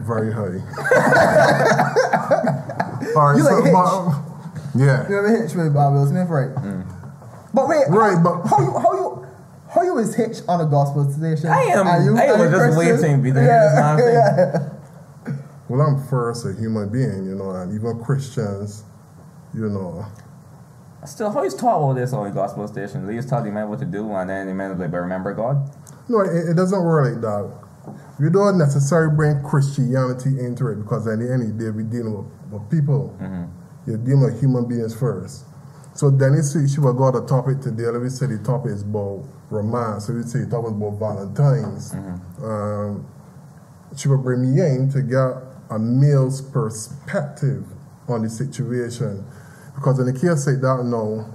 Okay. 0.00 0.06
Very 0.06 0.32
high. 0.32 0.60
All 3.16 3.32
right, 3.32 3.36
You 3.36 3.44
like 3.44 3.52
so, 3.52 3.62
Hitch? 3.64 3.72
but, 3.72 4.78
yeah. 4.78 5.08
You 5.08 5.18
ever 5.18 5.42
hitch 5.42 5.54
with 5.54 5.74
Bob 5.74 5.94
Will 5.94 6.06
Smith, 6.06 6.28
right? 6.28 6.50
But 7.52 7.68
wait, 7.68 7.88
Right, 7.88 8.16
how, 8.16 8.22
but- 8.22 8.46
how 8.46 8.60
you 8.60 8.72
how 8.78 8.92
you 8.94 9.26
how 9.74 9.82
you 9.82 9.98
is 9.98 10.14
hitch 10.14 10.38
on 10.48 10.60
a 10.60 10.66
gospel 10.66 11.10
station? 11.10 11.48
I 11.48 11.62
am- 11.62 11.86
Are 11.86 12.02
you, 12.02 12.16
I 12.16 12.26
are 12.28 12.38
was 12.38 12.50
just 12.50 12.74
Christian? 12.74 12.78
waiting 12.78 13.16
to 13.18 13.22
be 13.22 13.30
this 13.30 13.74
nonsense. 13.78 14.12
yeah. 14.12 14.68
Well, 15.68 15.80
I'm 15.80 16.06
first 16.08 16.44
a 16.46 16.52
human 16.52 16.88
being, 16.88 17.24
you 17.24 17.34
know, 17.36 17.50
and 17.50 17.72
even 17.74 18.02
Christians, 18.02 18.82
you 19.54 19.68
know. 19.68 20.04
Still, 21.06 21.30
how 21.30 21.42
you 21.44 21.50
talk 21.50 21.82
about 21.82 21.94
this 21.94 22.12
on 22.12 22.24
the 22.24 22.30
gospel 22.34 22.66
station? 22.68 23.06
They 23.06 23.14
just 23.16 23.28
tell 23.28 23.42
the 23.42 23.50
man 23.50 23.68
what 23.68 23.78
to 23.78 23.84
do, 23.84 24.12
and 24.12 24.28
then 24.28 24.46
the 24.48 24.54
man 24.54 24.72
is 24.72 24.78
like, 24.78 24.90
but 24.90 24.98
remember 24.98 25.32
God? 25.34 25.70
No, 26.08 26.20
it, 26.20 26.50
it 26.50 26.54
doesn't 26.56 26.82
work 26.82 27.12
like 27.12 27.20
that. 27.22 27.50
We 28.18 28.30
don't 28.30 28.58
necessarily 28.58 29.14
bring 29.14 29.42
Christianity 29.42 30.38
into 30.40 30.68
it 30.68 30.76
because 30.76 31.06
at 31.06 31.18
the 31.18 31.32
end 31.32 31.42
of 31.42 31.58
the 31.58 31.64
day, 31.64 31.70
we're 31.70 31.82
dealing 31.82 32.14
with, 32.16 32.26
with 32.52 32.70
people. 32.70 33.16
You're 33.86 33.98
dealing 33.98 34.24
with 34.24 34.40
human 34.40 34.66
beings 34.68 34.94
first. 34.94 35.44
So 35.94 36.08
then 36.10 36.34
you 36.34 36.42
see, 36.42 36.68
she 36.68 36.80
will 36.80 36.94
go 36.94 37.10
to 37.10 37.20
the 37.20 37.26
topic 37.26 37.60
today. 37.60 37.84
Let 37.84 38.02
me 38.02 38.08
say 38.08 38.26
the 38.26 38.38
topic 38.38 38.72
is 38.72 38.82
about 38.82 39.24
romance. 39.50 40.06
So 40.06 40.14
we 40.14 40.22
say 40.22 40.40
the 40.40 40.50
topic 40.50 40.70
is 40.70 40.76
about 40.76 40.98
Valentine's. 40.98 41.92
Um, 42.42 43.06
she 43.96 44.08
will 44.08 44.18
bring 44.18 44.42
me 44.42 44.60
in 44.60 44.90
to 44.92 45.02
get 45.02 45.42
a 45.70 45.78
male's 45.78 46.40
perspective 46.40 47.64
on 48.08 48.22
the 48.22 48.30
situation. 48.30 49.24
Because 49.74 49.98
in 49.98 50.06
the 50.06 50.12
case 50.12 50.44
say 50.44 50.52
that 50.56 50.82
now, 50.84 51.26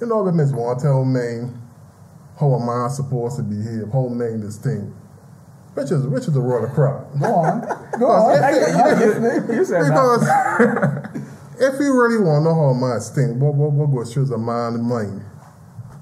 you 0.00 0.06
know, 0.06 0.22
women 0.22 0.50
want 0.54 0.80
to 0.80 0.86
tell 0.86 1.04
men 1.04 1.60
how 2.38 2.46
a 2.54 2.64
man 2.64 2.90
supposed 2.90 3.36
to 3.36 3.42
behave, 3.42 3.92
how 3.92 4.08
men 4.08 4.40
this 4.40 4.58
thing. 4.58 4.94
Which 5.78 5.92
is 5.92 6.06
which 6.08 6.26
is 6.26 6.34
a 6.34 6.40
roll 6.40 6.64
of. 6.64 6.74
Go 6.74 6.82
on, 6.82 7.60
go 8.00 8.06
on. 8.06 8.42
I'm. 8.42 9.52
You 9.54 9.64
said 9.64 9.82
that. 9.82 11.10
Because 11.14 11.22
if 11.74 11.80
you 11.80 11.94
really 11.94 12.18
want 12.18 12.42
to 12.42 12.50
know 12.50 12.54
how 12.54 12.70
a 12.70 12.74
man 12.74 12.98
think, 12.98 13.40
what 13.40 13.54
what 13.54 13.70
what 13.70 13.86
goes 13.86 14.12
through 14.12 14.26
a 14.34 14.38
man's 14.38 14.80
mind? 14.80 15.22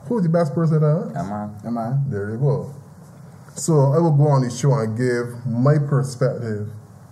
Who's 0.09 0.23
the 0.23 0.31
best 0.31 0.55
person 0.55 0.81
to 0.81 0.87
ask? 0.87 1.15
Yeah, 1.15 1.29
man. 1.29 1.61
Yeah, 1.63 1.71
man. 1.71 2.05
There 2.09 2.31
you 2.31 2.39
go. 2.39 2.75
So 3.55 3.93
I 3.93 3.99
will 3.99 4.17
go 4.17 4.29
on 4.29 4.49
the 4.49 4.51
show 4.51 4.73
and 4.73 4.97
give 4.97 5.45
my 5.45 5.77
perspective 5.77 6.71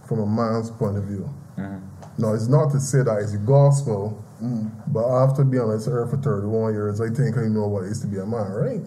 from 0.08 0.20
a 0.20 0.26
man's 0.26 0.70
point 0.70 0.96
of 0.96 1.04
view. 1.04 1.28
Mm-hmm. 1.58 2.22
Now, 2.22 2.32
it's 2.32 2.48
not 2.48 2.70
to 2.72 2.80
say 2.80 3.02
that 3.02 3.18
it's 3.20 3.32
the 3.32 3.38
gospel, 3.38 4.24
mm. 4.40 4.70
but 4.86 5.04
after 5.04 5.42
being 5.42 5.64
on 5.64 5.70
this 5.70 5.88
earth 5.88 6.10
for 6.10 6.16
31 6.16 6.72
years, 6.72 7.00
I 7.00 7.08
think 7.08 7.36
I 7.36 7.48
know 7.48 7.66
what 7.66 7.84
it 7.84 7.90
is 7.90 8.00
to 8.02 8.06
be 8.06 8.18
a 8.18 8.26
man, 8.26 8.52
right? 8.52 8.80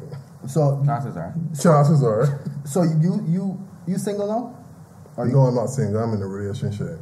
So 0.47 0.81
Chances 0.85 1.17
are. 1.17 1.35
Chances 1.61 2.03
are. 2.03 2.39
so 2.65 2.83
you 2.83 3.25
you 3.27 3.66
you 3.87 3.97
single 3.97 4.27
now? 4.27 4.65
Are 5.17 5.25
you? 5.25 5.33
no, 5.33 5.39
I'm 5.41 5.55
not 5.55 5.67
single. 5.67 6.01
I'm 6.01 6.13
in 6.13 6.21
a 6.21 6.27
relationship. 6.27 6.99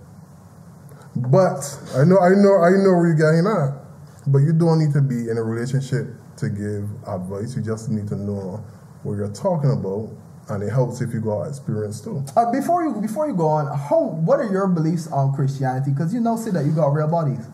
But 1.16 1.64
I 1.96 2.04
know, 2.04 2.20
I 2.20 2.30
know, 2.36 2.60
I 2.62 2.72
know 2.72 2.92
where 2.96 3.08
you're 3.08 3.16
getting 3.16 3.48
at. 3.48 3.82
But 4.28 4.40
you 4.40 4.54
don't 4.54 4.80
need 4.80 4.94
to 4.94 5.02
be 5.02 5.30
in 5.30 5.38
a 5.38 5.44
relationship 5.44 6.08
to 6.38 6.50
give 6.50 6.90
advice. 7.08 7.56
You 7.56 7.62
just 7.62 7.90
need 7.90 8.08
to 8.10 8.16
know 8.16 8.64
what 9.04 9.14
you're 9.14 9.32
talking 9.34 9.72
about, 9.72 10.10
and 10.50 10.64
it 10.64 10.70
helps 10.72 11.00
if 11.02 11.14
you 11.14 11.22
got 11.22 11.44
experience 11.44 12.02
too. 12.02 12.24
Uh, 12.36 12.52
before 12.52 12.84
you 12.84 13.00
before 13.02 13.28
you 13.28 13.36
go 13.36 13.48
on, 13.48 13.68
how 13.78 14.00
what 14.26 14.40
are 14.40 14.52
your 14.52 14.68
beliefs 14.68 15.08
on 15.08 15.34
Christianity? 15.36 15.92
Because 15.92 16.14
you 16.14 16.20
know 16.22 16.36
say 16.38 16.52
that 16.52 16.66
you 16.66 16.72
got 16.72 16.88
real 16.88 17.08
bodies, 17.08 17.46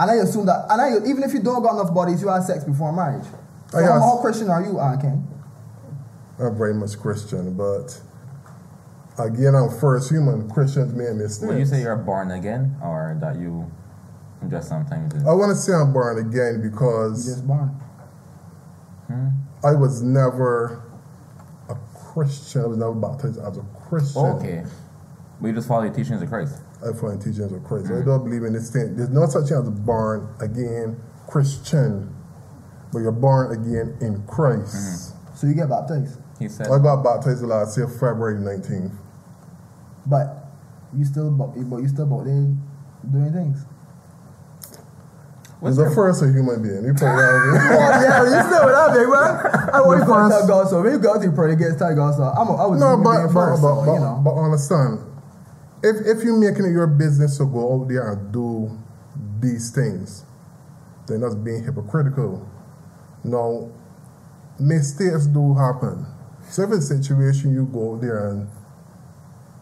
and 0.00 0.10
I 0.10 0.14
assume 0.16 0.46
that, 0.46 0.66
and 0.68 0.80
I 0.80 1.08
even 1.08 1.22
if 1.22 1.32
you 1.32 1.40
don't 1.40 1.62
got 1.62 1.74
enough 1.80 1.94
bodies, 1.94 2.20
you 2.20 2.28
had 2.28 2.42
sex 2.42 2.64
before 2.64 2.92
marriage. 2.92 3.24
So 3.70 3.78
how, 3.78 3.92
have- 3.92 4.02
how 4.02 4.18
Christian 4.20 4.50
are 4.50 4.62
you, 4.62 4.78
uh, 4.80 5.00
Ken? 5.00 5.26
I'm 6.40 6.58
very 6.58 6.74
much 6.74 6.98
Christian, 6.98 7.54
but 7.54 7.98
again, 9.18 9.54
I'm 9.54 9.70
first 9.78 10.10
human. 10.10 10.50
Christians 10.50 10.92
make 10.94 11.14
mistakes. 11.14 11.48
When 11.48 11.58
you 11.58 11.66
say 11.66 11.82
you're 11.82 11.96
born 11.96 12.30
again, 12.30 12.76
or 12.82 13.16
that 13.20 13.38
you 13.38 13.70
just 14.48 14.68
sometimes. 14.68 15.14
I 15.26 15.32
want 15.32 15.50
to 15.50 15.56
say 15.56 15.72
I'm 15.72 15.92
born 15.92 16.18
again 16.18 16.60
You 16.62 16.70
because 16.70 17.26
just 17.26 17.46
born. 17.46 17.68
Hmm? 19.06 19.28
I 19.64 19.74
was 19.74 20.02
never 20.02 20.82
a 21.68 21.76
Christian. 21.94 22.62
I 22.62 22.66
was 22.66 22.78
never 22.78 22.94
baptized 22.94 23.38
as 23.38 23.58
a 23.58 23.64
Christian. 23.88 24.22
Okay. 24.22 24.64
We 25.40 25.52
just 25.52 25.68
follow 25.68 25.88
the 25.88 25.94
teachings 25.94 26.22
of 26.22 26.28
Christ. 26.28 26.60
I 26.80 26.92
follow 26.92 27.16
the 27.16 27.18
teachings 27.18 27.52
of 27.52 27.64
Christ. 27.64 27.86
I 27.86 28.00
hmm. 28.00 28.06
don't 28.06 28.24
believe 28.24 28.44
in 28.44 28.52
this 28.52 28.70
thing. 28.70 28.96
There's 28.96 29.10
no 29.10 29.26
such 29.26 29.48
thing 29.48 29.58
as 29.58 29.70
born 29.70 30.34
again 30.40 31.00
Christian, 31.28 32.14
but 32.92 32.98
you're 32.98 33.12
born 33.12 33.52
again 33.52 33.96
in 34.00 34.26
Christ. 34.26 35.14
Hmm. 35.14 35.36
So 35.36 35.46
you 35.46 35.54
get 35.54 35.68
baptized, 35.68 36.18
He 36.42 36.48
said, 36.48 36.66
I 36.68 36.78
got 36.78 37.02
baptized 37.02 37.42
last 37.42 37.76
year, 37.76 37.88
February 37.88 38.36
19th. 38.40 38.92
but 40.06 40.38
you 40.96 41.04
still 41.04 41.30
but 41.30 41.54
but 41.70 41.78
you 41.78 41.88
still 41.88 42.12
out 42.12 42.24
there 42.24 42.34
doing 43.10 43.32
things. 43.32 43.64
What's 45.60 45.78
It's 45.78 45.88
the 45.88 45.94
first 45.94 46.22
a 46.22 46.26
human 46.26 46.60
being. 46.60 46.84
You 46.84 46.92
probably 46.92 47.22
oh, 47.22 47.54
yeah, 48.02 48.22
you 48.26 48.42
still 48.50 48.66
with 48.66 48.74
that 48.74 48.90
big 48.98 49.08
man. 49.08 49.70
I 49.72 49.80
want 49.80 50.00
you 50.00 50.04
to 50.06 50.10
first- 50.10 50.30
tell 50.34 50.46
God 50.48 50.68
so. 50.68 50.82
When 50.82 50.92
you 50.92 50.98
go 50.98 51.22
to 51.22 51.30
pray 51.32 51.52
against 51.52 51.78
tell 51.78 51.94
God 51.94 52.14
so. 52.14 52.24
I'm 52.24 52.48
a, 52.48 52.54
I 52.58 52.66
was 52.66 52.80
No, 52.80 52.90
human 52.98 53.04
but 53.04 53.12
being 53.14 53.26
but, 53.26 53.32
first, 53.32 53.62
but, 53.62 53.74
so, 53.74 53.86
but, 53.86 53.92
you 53.94 54.00
know. 54.00 54.20
but 54.24 54.34
understand, 54.34 54.98
if 55.82 55.96
if 56.04 56.24
you're 56.24 56.36
making 56.38 56.66
it 56.66 56.72
your 56.74 56.88
business 56.88 57.38
to 57.38 57.46
go 57.46 57.80
out 57.82 57.88
there 57.88 58.10
and 58.12 58.32
do 58.32 58.76
these 59.38 59.70
things, 59.70 60.24
then 61.06 61.20
that's 61.20 61.36
being 61.36 61.62
hypocritical. 61.62 62.42
Now, 63.24 63.70
mistakes 64.58 65.26
do 65.26 65.54
happen. 65.54 66.06
So 66.52 66.70
if 66.70 66.82
situation 66.82 67.54
you 67.54 67.64
go 67.64 67.96
there 67.96 68.28
and 68.28 68.46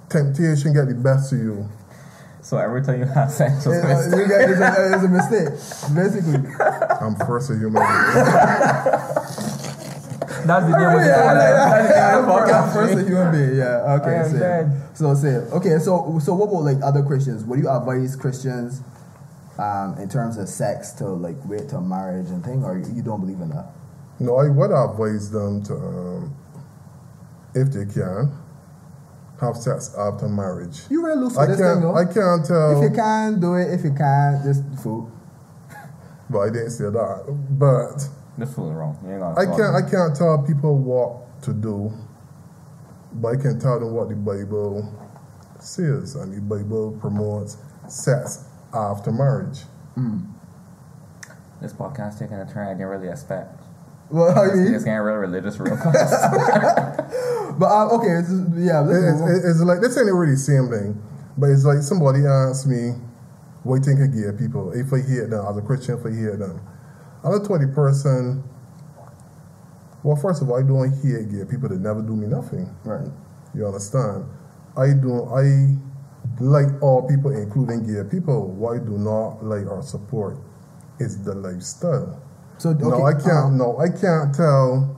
temptation 0.08 0.72
get 0.74 0.88
the 0.88 0.94
best 0.94 1.32
of 1.32 1.38
you, 1.38 1.68
so 2.42 2.58
every 2.58 2.82
time 2.82 2.98
you 2.98 3.06
have 3.06 3.30
sex 3.30 3.64
with 3.64 3.76
It- 3.76 3.82
Christ, 3.84 4.10
you 4.10 4.26
get- 4.26 4.50
it's, 4.50 4.60
a, 4.60 4.94
it's 4.94 5.04
a 5.04 5.08
mistake, 5.08 5.94
basically. 5.94 6.50
I'm 7.00 7.14
first 7.14 7.48
a 7.50 7.54
human 7.54 7.74
being. 7.74 8.14
that's 10.50 10.66
the 10.66 10.76
name 10.78 10.98
of 10.98 11.04
the 11.04 11.14
podcast. 11.14 11.70
That's 11.70 11.94
the 11.94 12.16
name 12.16 12.28
of 12.28 12.48
the 12.48 12.54
I'm 12.54 12.72
first 12.72 12.94
a 12.98 13.04
human 13.04 13.30
being. 13.32 13.56
Yeah. 13.56 13.94
Okay. 14.00 14.22
So, 14.94 15.14
so 15.14 15.14
say 15.14 15.36
okay. 15.54 15.78
So 15.78 16.18
so 16.20 16.34
what 16.34 16.48
about 16.48 16.64
like 16.64 16.82
other 16.82 17.04
Christians? 17.04 17.44
What 17.44 17.54
do 17.56 17.62
you 17.62 17.70
advise 17.70 18.16
Christians 18.16 18.80
um, 19.58 19.96
in 19.98 20.08
terms 20.08 20.38
of 20.38 20.48
sex 20.48 20.90
to 20.94 21.06
like 21.06 21.36
wait 21.44 21.68
till 21.68 21.82
marriage 21.82 22.30
and 22.30 22.44
thing, 22.44 22.64
or 22.64 22.78
you 22.78 23.02
don't 23.02 23.20
believe 23.20 23.40
in 23.40 23.50
that? 23.50 23.66
No, 24.18 24.36
I 24.38 24.48
would 24.48 24.72
advise 24.72 25.30
them 25.30 25.62
to, 25.64 25.74
um, 25.74 26.34
if 27.54 27.72
they 27.72 27.86
can, 27.86 28.32
have 29.40 29.56
sex 29.56 29.94
after 29.98 30.28
marriage. 30.28 30.82
You 30.90 31.04
real 31.04 31.16
loose 31.16 31.36
I 31.36 31.46
this 31.46 31.56
thing, 31.56 31.66
can't, 31.66 31.80
though. 31.82 31.94
I 31.94 32.04
can't 32.04 32.44
tell. 32.44 32.76
if 32.76 32.82
you 32.82 32.88
um, 32.88 32.94
can 32.94 33.40
do 33.40 33.54
it, 33.54 33.72
if 33.72 33.84
you 33.84 33.92
can't, 33.92 34.44
just 34.44 34.62
fool. 34.82 35.10
But 36.30 36.38
I 36.38 36.46
didn't 36.50 36.70
say 36.70 36.84
that. 36.84 37.36
But 37.50 38.08
This 38.38 38.54
fool 38.54 38.70
is 38.70 38.76
wrong. 38.76 38.98
You 39.02 39.10
ain't 39.10 39.20
gonna 39.20 39.40
I 39.40 39.44
can't 39.46 39.74
I 39.74 39.82
can't 39.82 40.14
tell 40.14 40.44
people 40.46 40.78
what 40.78 41.42
to 41.42 41.52
do. 41.52 41.92
But 43.12 43.28
I 43.28 43.36
can 43.36 43.58
tell 43.58 43.80
them 43.80 43.92
what 43.92 44.08
the 44.08 44.14
Bible 44.14 44.94
says, 45.58 46.14
and 46.14 46.32
the 46.32 46.40
Bible 46.40 46.96
promotes 47.00 47.56
sex 47.88 48.44
after 48.72 49.10
marriage. 49.10 49.62
Hmm. 49.96 50.20
This 51.60 51.72
podcast 51.72 52.18
taking 52.20 52.36
a 52.36 52.50
turn 52.50 52.68
I 52.68 52.72
didn't 52.74 52.86
really 52.86 53.08
expect. 53.08 53.60
Well, 54.10 54.36
I 54.36 54.54
you 54.54 54.62
mean? 54.62 54.74
It's 54.74 54.84
getting 54.84 55.00
real 55.00 55.16
religious 55.16 55.58
real 55.58 55.76
fast. 55.76 57.06
But 57.60 57.66
uh, 57.66 57.96
okay, 58.00 58.24
it's 58.24 58.32
yeah. 58.56 58.80
It's, 58.88 59.20
it's, 59.20 59.44
it's 59.44 59.60
like 59.60 59.80
this 59.82 59.92
ain't 59.98 60.08
really 60.08 60.32
the 60.32 60.40
same 60.40 60.72
thing, 60.72 60.96
but 61.36 61.50
it's 61.50 61.64
like 61.64 61.82
somebody 61.82 62.24
asked 62.24 62.66
me, 62.66 62.96
"What 63.64 63.84
you 63.84 63.84
think 63.84 64.00
of 64.00 64.16
gay 64.16 64.32
people? 64.32 64.72
If 64.72 64.88
I 64.96 65.04
hear 65.04 65.28
them 65.28 65.44
as 65.44 65.58
a 65.58 65.60
Christian, 65.60 65.98
if 65.98 66.06
I 66.06 66.10
hear 66.10 66.36
them." 66.40 66.56
I 67.20 67.36
told 67.44 67.60
the 67.60 67.68
person, 67.74 68.42
"Well, 70.02 70.16
first 70.16 70.40
of 70.40 70.48
all, 70.48 70.56
I 70.56 70.62
don't 70.62 70.88
hear 71.02 71.20
gay 71.20 71.44
people 71.44 71.68
that 71.68 71.80
never 71.80 72.00
do 72.00 72.16
me 72.16 72.28
nothing. 72.28 72.64
right. 72.84 73.12
You 73.52 73.66
understand? 73.66 74.24
I 74.72 74.96
don't. 74.96 75.28
I 75.28 75.76
like 76.40 76.80
all 76.80 77.04
people, 77.06 77.30
including 77.36 77.84
gay 77.84 78.08
people. 78.08 78.48
What 78.56 78.76
I 78.76 78.78
do 78.78 78.96
not 78.96 79.44
like 79.44 79.66
or 79.68 79.82
support 79.82 80.38
is 80.98 81.22
the 81.24 81.34
lifestyle. 81.34 82.22
So 82.60 82.70
okay, 82.70 82.82
no, 82.82 83.06
I 83.06 83.14
can't. 83.14 83.30
um, 83.30 83.56
no, 83.56 83.78
I 83.78 83.88
can't 83.88 84.34
tell. 84.34 84.94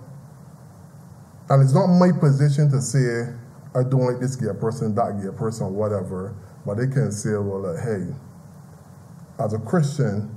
And 1.48 1.62
it's 1.62 1.72
not 1.72 1.87
my 1.87 2.11
position 2.11 2.68
to 2.72 2.81
say 2.81 3.33
I 3.72 3.85
don't 3.85 4.05
like 4.05 4.18
this 4.18 4.35
gay 4.35 4.53
person, 4.59 4.96
that 4.96 5.22
gay 5.22 5.31
person, 5.31 5.72
whatever. 5.72 6.35
But 6.66 6.79
they 6.79 6.88
can 6.88 7.12
say, 7.12 7.31
well, 7.31 7.62
like, 7.62 7.79
hey, 7.79 8.12
as 9.38 9.53
a 9.53 9.59
Christian, 9.59 10.35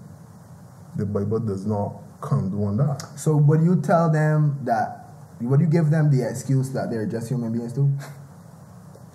the 0.98 1.06
Bible 1.08 1.40
does 1.40 1.66
not 1.66 1.96
condone 2.22 2.78
that. 2.78 3.02
So 3.18 3.36
would 3.38 3.62
you 3.62 3.82
tell 3.82 4.12
them 4.12 4.60
that? 4.64 5.10
Would 5.42 5.62
you 5.62 5.68
give 5.68 5.90
them 5.90 6.12
the 6.16 6.30
excuse 6.30 6.72
that 6.74 6.92
they're 6.92 7.08
just 7.08 7.30
human 7.30 7.52
beings 7.52 7.74
too? 7.74 7.92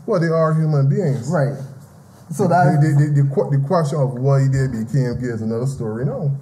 Well, 0.05 0.19
they 0.19 0.27
are 0.27 0.53
human 0.53 0.89
beings. 0.89 1.29
Right. 1.31 1.57
So 2.33 2.49
that 2.49 2.81
the, 2.83 2.89
the, 2.89 3.23
the, 3.23 3.59
the 3.59 3.67
question 3.67 4.01
of 4.01 4.15
why 4.15 4.49
they 4.51 4.67
became 4.67 5.15
gay 5.21 5.31
is 5.31 5.43
another 5.43 5.67
story. 5.67 6.05
No, 6.05 6.37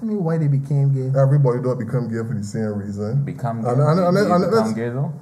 I 0.00 0.04
mean, 0.04 0.22
why 0.22 0.38
they 0.38 0.46
became 0.46 0.94
gay? 0.94 1.18
everybody 1.18 1.60
don't 1.60 1.78
become 1.78 2.08
gay 2.08 2.22
for 2.26 2.34
the 2.34 2.44
same 2.44 2.72
reason. 2.74 3.24
Become 3.24 3.62
gay. 3.62 3.70
And, 3.70 3.80
and, 3.80 3.98
and, 3.98 4.16
do 4.16 4.22
you 4.22 4.32
and 4.32 4.50
become 4.50 4.74
gay 4.74 4.88
though? 4.90 5.12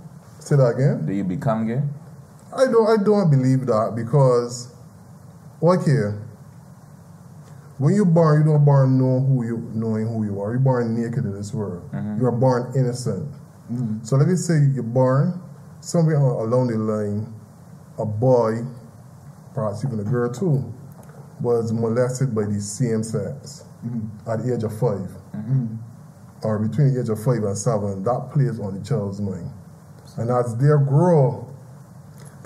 say 0.47 0.57
that 0.57 0.77
again. 0.77 1.07
Do 1.07 1.13
you 1.13 1.25
become 1.25 1.67
gay? 1.67 1.83
I 2.57 2.67
don't. 2.67 2.87
I 2.89 3.03
don't 3.03 3.31
believe 3.31 3.67
that 3.67 3.95
because, 3.97 4.73
okay, 5.63 6.17
when 7.79 7.95
you're 7.95 8.05
born, 8.05 8.41
you 8.41 8.53
don't 8.53 8.65
born 8.65 8.99
know 8.99 9.21
who 9.21 9.45
you 9.45 9.71
knowing 9.75 10.07
who 10.07 10.25
you 10.25 10.41
are. 10.41 10.53
You're 10.53 10.61
born 10.61 10.95
naked 10.95 11.25
in 11.25 11.35
this 11.35 11.53
world. 11.53 11.91
Mm-hmm. 11.93 12.21
You're 12.21 12.33
born 12.33 12.73
innocent. 12.77 13.31
Mm-hmm. 13.73 14.05
So 14.05 14.17
let 14.17 14.29
me 14.29 14.37
say 14.37 14.55
you're 14.73 14.83
born 14.83 15.41
somewhere 15.81 16.17
along 16.17 16.69
the 16.69 16.79
line, 16.79 17.33
a 17.99 18.07
boy, 18.07 18.63
perhaps 19.55 19.85
even 19.85 20.01
a 20.01 20.05
girl 20.05 20.33
too, 20.33 20.73
was 21.41 21.73
molested 21.73 22.35
by 22.35 22.45
the 22.45 22.61
same 22.61 23.03
sex 23.03 23.65
at 24.27 24.45
the 24.45 24.55
age 24.55 24.63
of 24.63 24.79
5 24.79 25.27
or 26.43 26.59
between 26.59 26.95
the 26.95 27.01
age 27.01 27.09
of 27.09 27.23
five 27.23 27.43
and 27.43 27.57
seven. 27.57 28.05
That 28.05 28.31
plays 28.33 28.61
on 28.61 28.79
the 28.79 28.85
child's 28.87 29.21
mind, 29.21 29.51
and 30.17 30.31
as 30.31 30.57
they 30.57 30.69
grow 30.87 31.53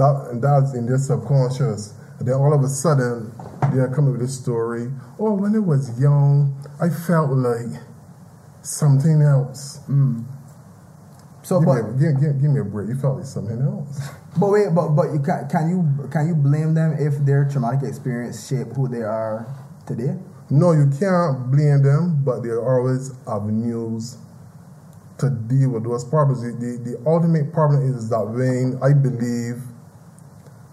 that 0.00 0.28
and 0.32 0.42
that's 0.42 0.74
in 0.74 0.86
their 0.86 0.98
subconscious. 0.98 1.94
And 2.18 2.28
then 2.28 2.34
all 2.34 2.52
of 2.52 2.62
a 2.62 2.68
sudden, 2.68 3.32
they're 3.72 3.92
coming 3.94 4.12
with 4.12 4.20
this 4.20 4.36
story. 4.38 4.90
Oh, 5.18 5.34
when 5.34 5.54
I 5.54 5.58
was 5.58 5.98
young, 6.00 6.56
I 6.80 6.88
felt 6.88 7.30
like 7.30 7.80
something 8.62 9.22
else. 9.22 9.80
Mm. 9.88 10.24
So, 11.42 11.60
Give, 11.60 11.66
but 11.66 11.96
me 11.96 12.08
a, 12.08 12.12
give, 12.12 12.20
give, 12.20 12.40
give 12.42 12.50
me 12.50 12.60
a 12.60 12.64
break. 12.64 12.88
You 12.88 12.96
felt 12.96 13.18
like 13.18 13.26
something 13.26 13.60
else. 13.60 14.08
but 14.40 14.50
wait, 14.50 14.68
but 14.74 14.88
but 14.88 15.12
you 15.12 15.20
can 15.20 15.48
can 15.48 15.68
you 15.68 16.08
can 16.08 16.28
you 16.28 16.34
blame 16.34 16.74
them 16.74 16.96
if 16.98 17.16
their 17.24 17.48
traumatic 17.48 17.88
experience 17.88 18.48
shaped 18.48 18.76
who 18.76 18.88
they 18.88 19.02
are 19.02 19.46
today? 19.86 20.16
No, 20.50 20.72
you 20.72 20.90
can't 20.98 21.50
blame 21.50 21.82
them, 21.82 22.22
but 22.24 22.42
there 22.42 22.58
are 22.58 22.80
always 22.80 23.12
avenues 23.28 24.18
to 25.18 25.30
deal 25.30 25.70
with 25.70 25.84
those 25.84 26.04
problems. 26.04 26.42
The, 26.42 26.50
the, 26.58 26.90
the 26.90 27.08
ultimate 27.08 27.52
problem 27.52 27.82
is 27.82 28.08
that 28.10 28.26
when 28.26 28.80
I 28.82 28.92
believe, 28.92 29.62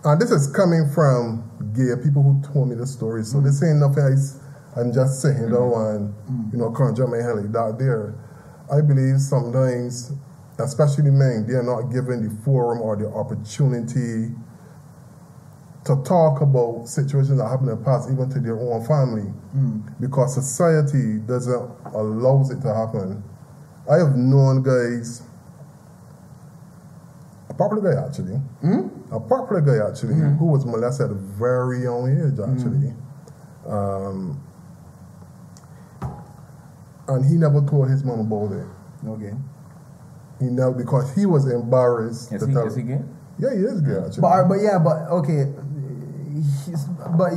and 0.03 0.19
this 0.19 0.31
is 0.31 0.49
coming 0.51 0.89
from 0.89 1.45
gay 1.75 1.93
people 2.01 2.23
who 2.23 2.41
told 2.51 2.69
me 2.69 2.75
the 2.75 2.87
story, 2.87 3.23
so 3.23 3.39
this 3.39 3.61
ain't 3.61 3.77
nothing 3.77 4.03
I, 4.03 4.79
I'm 4.79 4.91
just 4.91 5.21
saying 5.21 5.51
down 5.51 5.69
mm. 5.69 5.95
and, 5.95 6.13
mm. 6.25 6.53
you 6.53 6.57
know, 6.57 6.71
conjure 6.71 7.05
my 7.05 7.17
head 7.17 7.35
like 7.35 7.51
that 7.51 7.77
there. 7.77 8.15
I 8.73 8.81
believe 8.81 9.19
sometimes, 9.19 10.11
especially 10.57 11.11
men, 11.11 11.45
they 11.47 11.53
are 11.53 11.63
not 11.63 11.93
given 11.93 12.25
the 12.27 12.33
forum 12.43 12.81
or 12.81 12.95
the 12.95 13.07
opportunity 13.13 14.33
to 15.87 16.03
talk 16.03 16.41
about 16.41 16.87
situations 16.87 17.37
that 17.37 17.47
happened 17.47 17.69
in 17.69 17.77
the 17.79 17.83
past, 17.83 18.09
even 18.11 18.29
to 18.29 18.39
their 18.39 18.59
own 18.59 18.85
family, 18.85 19.23
hmm. 19.23 19.79
because 19.99 20.33
society 20.35 21.19
doesn't 21.19 21.69
allow 21.93 22.43
it 22.43 22.61
to 22.61 22.73
happen. 22.73 23.23
I 23.89 23.97
have 23.97 24.15
known 24.15 24.63
guys, 24.63 25.21
a 27.49 27.53
popular 27.53 27.93
guy 27.93 28.05
actually, 28.05 28.35
hmm? 28.61 28.87
a 29.11 29.19
popular 29.19 29.61
guy 29.61 29.87
actually, 29.87 30.15
hmm. 30.15 30.35
who 30.35 30.45
was 30.45 30.65
molested 30.65 31.05
at 31.05 31.11
a 31.11 31.15
very 31.15 31.83
young 31.83 32.11
age 32.11 32.39
actually. 32.39 32.93
Um, 33.65 34.43
and 37.07 37.25
he 37.25 37.35
never 37.35 37.61
told 37.61 37.89
his 37.89 38.03
mom 38.03 38.19
about 38.19 38.51
it. 38.51 38.67
Okay. 39.07 39.33
He 40.39 40.45
never, 40.45 40.71
because 40.71 41.15
he 41.15 41.25
was 41.25 41.49
embarrassed 41.51 42.31
Is 42.33 42.41
to 42.41 42.47
he, 42.47 42.53
tell. 42.53 42.67
is 42.67 42.75
he 42.75 42.83
gay? 42.83 42.99
Yeah, 43.39 43.53
he 43.53 43.61
is 43.61 43.81
gay 43.81 43.97
actually. 43.97 44.21
But 44.21 44.47
but 44.47 44.55
yeah, 44.55 44.79
but 44.79 45.07
okay. 45.21 45.53
But 47.17 47.33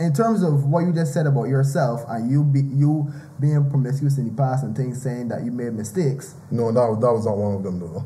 in 0.00 0.12
terms 0.14 0.42
of 0.42 0.64
what 0.64 0.80
you 0.80 0.92
just 0.92 1.12
said 1.12 1.26
about 1.26 1.44
yourself 1.44 2.02
and 2.08 2.30
you 2.30 2.42
be 2.42 2.60
you 2.60 3.12
being 3.38 3.68
promiscuous 3.68 4.18
in 4.18 4.28
the 4.28 4.34
past 4.34 4.64
and 4.64 4.74
things 4.74 5.02
saying 5.02 5.28
that 5.28 5.44
you 5.44 5.52
made 5.52 5.74
mistakes. 5.74 6.34
no, 6.50 6.72
that, 6.72 6.86
was- 6.88 7.00
that 7.00 7.12
was 7.12 7.26
not 7.26 7.36
one 7.36 7.54
of 7.54 7.62
them 7.62 7.78
though. 7.78 8.04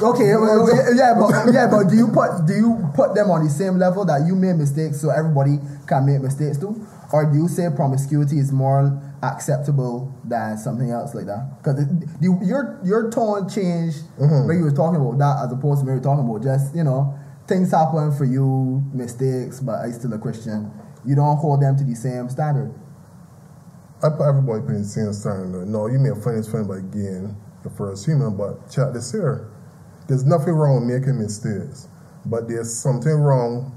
Okay, 0.00 0.36
well, 0.36 0.68
yeah, 0.96 1.12
but 1.18 1.52
yeah, 1.52 1.66
but 1.66 1.90
do 1.90 1.96
you 1.96 2.08
put 2.08 2.46
do 2.46 2.54
you 2.54 2.88
put 2.94 3.14
them 3.14 3.30
on 3.30 3.44
the 3.44 3.50
same 3.50 3.78
level 3.78 4.04
that 4.04 4.24
you 4.26 4.36
made 4.36 4.54
mistakes 4.54 5.00
so 5.00 5.10
everybody 5.10 5.58
can 5.86 6.06
make 6.06 6.22
mistakes 6.22 6.56
too, 6.56 6.86
or 7.12 7.26
do 7.26 7.36
you 7.36 7.48
say 7.48 7.66
promiscuity 7.74 8.38
is 8.38 8.52
more 8.52 8.94
acceptable 9.22 10.14
than 10.24 10.56
something 10.56 10.90
else 10.90 11.14
like 11.14 11.26
that? 11.26 11.58
Because 11.58 11.84
your 12.20 12.78
your 12.84 13.10
tone 13.10 13.48
changed 13.48 14.06
mm-hmm. 14.18 14.46
when 14.46 14.58
you 14.58 14.64
were 14.64 14.70
talking 14.70 15.00
about 15.00 15.18
that 15.18 15.46
as 15.46 15.52
opposed 15.52 15.80
to 15.80 15.86
when 15.86 15.94
you 15.94 16.00
were 16.00 16.04
talking 16.04 16.30
about 16.30 16.42
just 16.42 16.74
you 16.76 16.84
know 16.84 17.18
things 17.46 17.70
happen 17.70 18.16
for 18.16 18.24
you, 18.24 18.82
mistakes, 18.92 19.60
but 19.60 19.80
I 19.80 19.90
still 19.90 20.12
a 20.12 20.18
Christian. 20.18 20.70
You 21.04 21.16
don't 21.16 21.36
hold 21.36 21.62
them 21.62 21.76
to 21.76 21.84
the 21.84 21.94
same 21.94 22.28
standard. 22.28 22.72
I 24.02 24.08
put 24.10 24.28
everybody 24.28 24.62
put 24.62 24.78
the 24.78 24.84
same 24.84 25.12
standard. 25.12 25.66
No, 25.68 25.86
you 25.86 25.98
may 25.98 26.08
have 26.08 26.22
funny 26.22 26.42
fun 26.42 26.66
by 26.66 26.78
again 26.78 27.36
the 27.62 27.70
first 27.70 28.04
human, 28.06 28.36
but 28.36 28.70
check 28.70 28.92
this 28.92 29.12
here. 29.12 29.48
There's 30.08 30.24
nothing 30.24 30.54
wrong 30.54 30.86
with 30.86 31.00
making 31.00 31.18
mistakes, 31.18 31.88
but 32.26 32.48
there's 32.48 32.72
something 32.72 33.12
wrong 33.12 33.76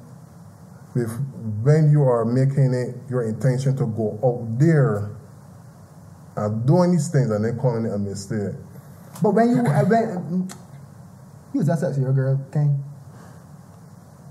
with 0.95 1.11
when 1.61 1.91
you 1.91 2.03
are 2.03 2.25
making 2.25 2.73
it 2.73 2.95
your 3.09 3.23
intention 3.23 3.75
to 3.77 3.85
go 3.85 4.17
out 4.23 4.59
there 4.59 5.15
and 6.35 6.65
doing 6.65 6.91
these 6.91 7.09
things 7.09 7.29
and 7.29 7.45
then 7.45 7.57
calling 7.59 7.85
it 7.85 7.93
a 7.93 7.97
mistake. 7.97 8.55
But 9.21 9.31
when 9.31 9.49
you 9.49 9.61
uh, 9.61 9.83
when 9.85 10.49
you 11.53 11.59
was 11.59 11.67
that 11.67 11.95
your 11.97 12.13
girl, 12.13 12.43
King? 12.51 12.83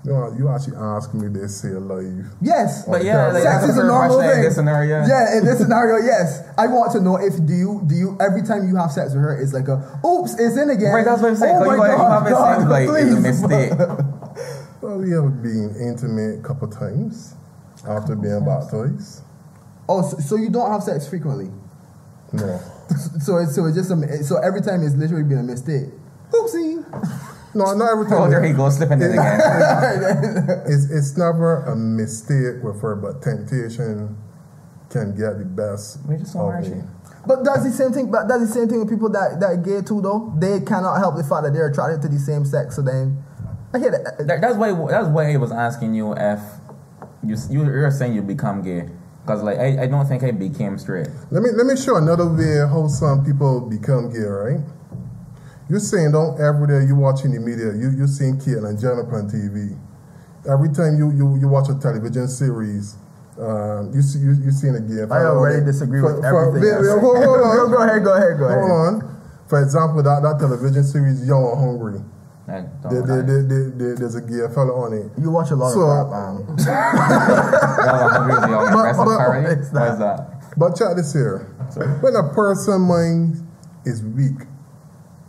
You 0.04 0.12
know, 0.12 0.34
you 0.36 0.48
actually 0.50 0.76
ask 0.76 1.14
me 1.14 1.28
this 1.28 1.62
here 1.62 1.80
live. 1.80 2.26
Yes. 2.42 2.84
But 2.86 3.04
yeah, 3.04 3.28
like, 3.32 3.42
Sex 3.42 3.64
is 3.64 3.78
a 3.78 3.84
normal 3.84 4.16
question 4.16 4.24
in 4.30 4.34
thing. 4.36 4.42
this 4.44 4.54
scenario. 4.56 5.06
Yeah, 5.06 5.38
in 5.38 5.44
this 5.46 5.58
scenario, 5.64 6.04
yes. 6.04 6.42
I 6.58 6.66
want 6.66 6.92
to 6.92 7.00
know 7.00 7.16
if 7.16 7.34
do 7.46 7.54
you 7.54 7.82
do 7.86 7.94
you 7.94 8.18
every 8.20 8.42
time 8.42 8.68
you 8.68 8.76
have 8.76 8.92
sex 8.92 9.14
with 9.14 9.22
her, 9.22 9.40
it's 9.40 9.54
like 9.54 9.68
a 9.68 9.80
oops, 10.06 10.34
it's 10.38 10.56
in 10.58 10.68
again. 10.68 10.92
Right, 10.92 11.04
that's 11.06 11.22
what 11.22 11.28
I'm 11.30 11.36
saying. 11.36 11.56
Oh 11.56 11.64
So 11.64 11.76
my 11.76 11.88
have- 11.88 11.96
you 11.96 11.96
God, 11.96 12.12
have 12.22 12.26
it 12.26 12.30
God, 12.34 12.58
seems 12.58 12.70
like 12.70 12.88
it's 12.88 12.92
a 12.92 13.16
please. 13.16 13.40
mistake. 13.40 13.72
Well, 14.84 14.98
we 14.98 15.10
have 15.12 15.42
been 15.42 15.74
intimate 15.80 16.40
a 16.40 16.42
couple 16.42 16.68
times 16.68 17.34
after 17.88 18.14
being 18.14 18.44
baptized. 18.44 19.22
Oh, 19.88 20.02
so, 20.06 20.18
so 20.18 20.36
you 20.36 20.50
don't 20.50 20.70
have 20.70 20.82
sex 20.82 21.08
frequently. 21.08 21.48
No. 22.32 22.60
So 23.24 23.38
it's 23.38 23.54
so 23.54 23.64
it's 23.64 23.76
just 23.76 23.90
a 23.90 24.22
so 24.22 24.36
every 24.36 24.60
time 24.60 24.82
it's 24.82 24.94
literally 24.94 25.24
been 25.24 25.38
a 25.38 25.42
mistake. 25.42 25.88
Oopsie. 26.32 26.84
No, 27.54 27.72
not 27.74 27.92
every 27.92 28.06
time. 28.06 28.22
Oh, 28.22 28.28
there 28.30 28.42
he 28.42 28.52
goes, 28.52 28.76
slipping 28.76 29.00
it 29.00 29.10
again. 29.12 29.40
It's, 30.66 30.90
it's 30.90 31.16
never 31.16 31.62
a 31.64 31.76
mistake 31.76 32.62
with 32.62 32.80
her, 32.82 32.96
but 32.96 33.22
temptation 33.22 34.16
can 34.90 35.16
get 35.16 35.38
the 35.38 35.44
best 35.44 35.98
We 36.08 36.16
just 36.16 36.32
saw 36.32 36.50
of 36.50 36.68
me. 36.68 36.82
But 37.26 37.44
that's 37.44 37.64
the 37.64 37.70
same 37.72 37.92
thing. 37.92 38.10
But 38.10 38.28
that's 38.28 38.40
the 38.46 38.52
same 38.52 38.68
thing 38.68 38.80
with 38.80 38.88
people 38.90 39.08
that 39.10 39.40
that 39.40 39.46
are 39.46 39.56
gay 39.56 39.80
too, 39.82 40.00
though. 40.02 40.32
They 40.38 40.60
cannot 40.60 40.98
help 40.98 41.16
the 41.16 41.24
fact 41.24 41.44
that 41.44 41.52
they're 41.54 41.68
attracted 41.68 42.02
to 42.02 42.08
the 42.08 42.18
same 42.18 42.44
sex. 42.44 42.76
So 42.76 42.82
then, 42.82 43.22
I 43.72 43.78
hear 43.78 43.90
that. 43.90 44.26
That- 44.26 44.40
that's 44.40 44.56
why 44.56 44.72
that's 44.90 45.08
why 45.08 45.32
I 45.32 45.36
was 45.36 45.50
asking 45.52 45.94
you 45.94 46.12
if 46.14 46.40
you 47.22 47.36
you 47.48 47.64
you're 47.64 47.90
saying 47.90 48.14
you 48.14 48.22
become 48.22 48.60
gay 48.62 48.90
because 49.24 49.42
like 49.42 49.58
I, 49.58 49.84
I 49.84 49.86
don't 49.86 50.06
think 50.06 50.22
I 50.22 50.32
became 50.32 50.76
straight. 50.78 51.08
Let 51.30 51.42
me 51.42 51.50
let 51.56 51.64
me 51.66 51.76
show 51.76 51.96
another 51.96 52.28
way 52.28 52.58
how 52.68 52.88
some 52.88 53.24
people 53.24 53.60
become 53.60 54.12
gay, 54.12 54.20
right? 54.28 54.60
You're 55.74 55.80
saying 55.82 56.12
don't 56.12 56.38
every 56.40 56.68
day 56.70 56.86
you 56.86 56.94
watching 56.94 57.32
the 57.34 57.40
media, 57.42 57.74
you 57.74 57.90
you 57.90 58.06
seeing 58.06 58.38
Caitlyn 58.38 58.68
and 58.70 58.78
Jennifer 58.78 59.18
on 59.18 59.26
TV. 59.26 59.74
Every 60.46 60.68
time 60.70 60.94
you 60.94 61.10
you, 61.10 61.34
you 61.34 61.48
watch 61.50 61.66
a 61.68 61.74
television 61.74 62.28
series, 62.28 62.94
um, 63.42 63.90
you 63.92 63.98
see 64.00 64.20
you 64.20 64.38
you 64.38 64.52
seeing 64.54 64.76
a 64.76 64.80
gay. 64.80 65.02
I 65.10 65.26
already 65.26 65.66
disagree 65.66 65.98
with 66.00 66.22
everything. 66.24 66.62
wait, 66.62 66.78
wait, 66.78 67.00
hold, 67.02 67.18
hold 67.18 67.42
on. 67.42 67.70
go 67.74 67.82
ahead. 67.82 68.04
Go 68.06 68.14
ahead. 68.14 68.38
Go 68.38 68.44
ahead. 68.46 68.58
Hold 68.62 68.70
on. 69.02 69.18
For 69.50 69.60
example, 69.66 70.00
that, 70.04 70.22
that 70.22 70.38
television 70.38 70.84
series, 70.84 71.26
Young 71.26 71.42
and 71.42 71.58
Hungry, 71.58 71.98
I 72.46 72.62
don't 72.62 72.94
there, 72.94 73.00
know 73.02 73.06
there, 73.10 73.22
there, 73.26 73.42
there, 73.42 73.70
there- 73.74 73.96
there's 73.96 74.14
a 74.14 74.20
gay 74.22 74.46
fella 74.54 74.70
on 74.78 74.94
it. 74.94 75.10
You 75.20 75.32
watch 75.32 75.50
a 75.50 75.56
lot 75.56 75.72
So- 75.74 75.82
of 75.90 76.06
crap, 76.06 76.14
man. 76.14 76.54
Y'all 76.54 78.08
hungry, 78.14 78.34
so 78.38 78.46
y'all 78.46 78.62
But- 78.62 78.78
aggressive 78.78 79.04
but- 79.10 79.18
party? 79.18 79.46
it's 79.58 79.70
that? 79.70 80.54
But 80.56 80.76
check 80.76 80.94
this 80.94 81.12
here. 81.12 81.50
When 82.00 82.14
a 82.14 82.22
person 82.32 82.82
mind 82.82 83.42
is 83.84 84.04
weak, 84.04 84.38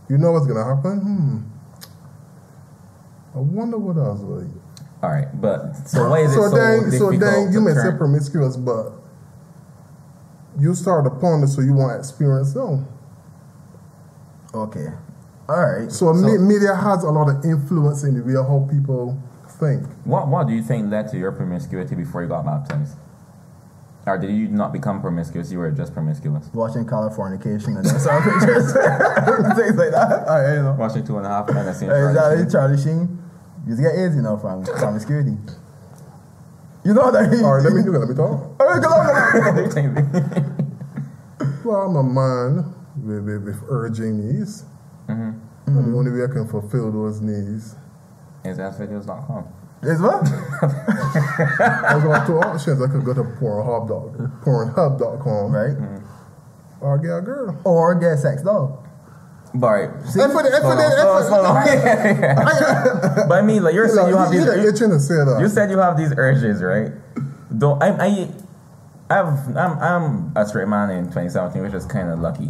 you 0.09 0.17
know 0.17 0.31
what's 0.31 0.47
gonna 0.47 0.63
happen? 0.63 0.99
Hmm. 0.99 1.37
I 3.35 3.39
wonder 3.39 3.77
what 3.77 3.95
was 3.95 4.21
like. 4.21 4.51
All 5.03 5.09
right, 5.11 5.27
but 5.39 5.73
so 5.87 6.09
why 6.09 6.19
is 6.19 6.31
it 6.31 6.35
So, 6.35 6.49
so, 6.49 6.55
then, 6.55 6.91
so 6.91 7.11
then 7.11 7.51
you 7.51 7.61
may 7.61 7.73
say 7.73 7.91
promiscuous, 7.97 8.57
but 8.57 8.93
you 10.57 10.73
start 10.73 11.03
to 11.03 11.09
ponder, 11.11 11.47
so 11.47 11.61
you 11.61 11.73
want 11.73 11.99
experience 11.99 12.53
though. 12.53 12.83
Okay. 14.53 14.87
All 15.47 15.61
right. 15.63 15.91
So, 15.91 16.13
me- 16.13 16.37
media 16.37 16.73
has 16.75 17.03
a 17.03 17.11
lot 17.11 17.29
of 17.29 17.43
influence 17.45 18.03
in 18.03 18.15
the 18.17 18.23
way 18.23 18.33
how 18.33 18.67
people 18.71 19.21
think. 19.59 19.85
What 20.05 20.27
What 20.27 20.47
do 20.47 20.53
you 20.53 20.63
think 20.63 20.89
led 20.89 21.09
to 21.11 21.17
your 21.17 21.31
promiscuity 21.33 21.95
before 21.95 22.23
you 22.23 22.29
got 22.29 22.45
baptized? 22.45 22.95
Or 24.07 24.17
did 24.19 24.29
you 24.31 24.47
not 24.49 24.71
become 24.71 25.01
promiscuous? 25.01 25.51
You 25.51 25.57
were 25.59 25.71
just 25.71 25.93
promiscuous. 25.93 26.47
Watching 26.53 26.85
Californication 26.85 27.75
and 27.77 27.85
then 27.85 27.99
saw 27.99 28.21
pictures, 28.21 28.71
things 29.57 29.75
like 29.77 29.91
that. 29.91 30.25
All 30.27 30.41
right, 30.41 30.55
you 30.55 30.61
know. 30.61 30.75
Watching 30.77 31.03
Two 31.05 31.17
and 31.17 31.25
a 31.25 31.29
Half 31.29 31.49
Men 31.51 31.65
and 31.67 31.75
seeing 31.75 31.89
Hey, 31.89 32.13
Charlie 32.13 32.15
Charlie, 32.15 32.37
Sheen. 32.37 32.49
Charlie 32.51 32.77
Sheen. 32.77 33.21
You 33.67 33.75
get 33.75 33.95
AIDS, 33.97 34.15
you 34.15 34.21
know, 34.21 34.37
from 34.37 34.63
promiscuity. 34.63 35.35
You 36.83 36.93
know 36.93 37.09
that. 37.09 37.33
He, 37.33 37.41
All 37.43 37.55
right, 37.55 37.63
let 37.63 37.73
me 37.73 37.81
do 37.81 37.95
it. 37.95 37.97
let 37.97 38.09
me 38.09 38.13
talk. 38.15 38.29
All 38.29 38.67
right, 38.67 38.83
come 38.83 38.93
on, 38.93 39.69
come 39.71 39.97
on. 39.97 41.61
Well, 41.65 41.81
I'm 41.81 41.95
a 41.95 42.03
man 42.03 42.75
with, 43.03 43.25
with, 43.25 43.43
with 43.43 43.63
urging 43.69 44.19
needs. 44.19 44.65
And 45.07 45.41
the 45.65 45.97
only 45.97 46.11
way 46.11 46.23
I 46.23 46.27
can 46.27 46.47
fulfill 46.47 46.91
those 46.91 47.21
needs, 47.21 47.75
Is 48.43 48.59
videos.com. 48.59 49.47
Is 49.81 50.01
what? 50.01 50.23
I 50.23 51.95
was 51.95 52.03
got 52.03 52.25
two 52.25 52.39
options. 52.39 52.81
I 52.81 52.87
could 52.87 53.05
go 53.05 53.13
to 53.13 53.23
Pornhub, 53.23 54.43
Pornhub.com, 54.43 55.51
Right. 55.51 56.01
or 56.81 56.97
get 56.97 57.17
a 57.17 57.21
girl. 57.21 57.59
Or 57.63 57.93
get 57.95 58.17
sex 58.17 58.41
dog. 58.41 58.85
But 59.53 59.83
And 59.83 60.31
for 60.31 60.43
the, 60.43 60.51
and 60.53 60.63
for 60.63 60.75
the, 60.75 60.83
Hold 60.99 61.23
on, 61.23 61.31
hold 61.31 61.45
on. 61.45 63.27
but 63.29 63.35
I 63.35 63.41
mean, 63.41 63.63
like 63.63 63.73
you're 63.73 63.87
saying 63.87 64.09
you 64.09 64.17
have 64.17 64.31
these. 64.31 64.43
You're 64.43 64.57
You, 64.57 64.69
itching 64.69 64.89
to 64.89 64.99
say 64.99 65.15
that. 65.15 65.37
you 65.39 65.47
said 65.47 65.69
you 65.69 65.77
have 65.77 65.97
these 65.97 66.13
urges, 66.17 66.61
right? 66.61 66.91
Though 67.49 67.77
I, 67.79 68.05
I, 68.05 68.29
I've, 69.09 69.55
I'm, 69.55 69.79
I'm 69.79 70.33
a 70.35 70.45
straight 70.45 70.67
man 70.67 70.89
in 70.89 71.05
2017, 71.05 71.61
which 71.61 71.73
is 71.73 71.85
kind 71.85 72.09
of 72.09 72.19
lucky. 72.19 72.49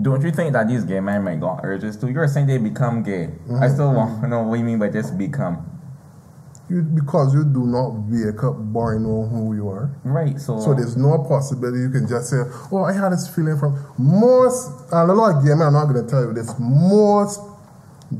Don't 0.00 0.22
you 0.22 0.30
think 0.30 0.52
that 0.54 0.68
these 0.68 0.84
gay 0.84 1.00
men 1.00 1.24
might 1.24 1.40
got 1.40 1.60
urges 1.62 1.96
too? 1.96 2.08
You're 2.08 2.28
saying 2.28 2.46
they 2.46 2.58
become 2.58 3.02
gay. 3.02 3.24
I 3.24 3.28
mm-hmm. 3.28 3.74
still 3.74 3.92
want 3.92 4.22
to 4.22 4.28
know 4.28 4.42
what 4.44 4.58
you 4.58 4.64
mean 4.64 4.78
by 4.78 4.88
this 4.88 5.10
become. 5.10 5.69
You, 6.70 6.82
because 6.82 7.34
you 7.34 7.42
do 7.44 7.66
not 7.66 7.90
wake 8.08 8.44
up 8.44 8.54
born 8.56 9.02
know 9.02 9.26
who 9.26 9.54
you 9.56 9.68
are. 9.68 9.90
Right. 10.04 10.38
So. 10.40 10.60
So 10.60 10.72
there's 10.74 10.96
no 10.96 11.18
possibility 11.28 11.80
you 11.80 11.90
can 11.90 12.06
just 12.06 12.30
say, 12.30 12.42
oh, 12.70 12.84
I 12.84 12.92
had 12.92 13.10
this 13.10 13.26
feeling 13.26 13.58
from 13.58 13.76
most, 13.98 14.70
and 14.92 15.10
a 15.10 15.14
lot 15.14 15.34
of 15.36 15.42
gay 15.44 15.50
men, 15.54 15.66
I'm 15.66 15.72
not 15.72 15.86
going 15.90 16.04
to 16.04 16.08
tell 16.08 16.22
you 16.22 16.32
this, 16.32 16.54
most 16.60 17.40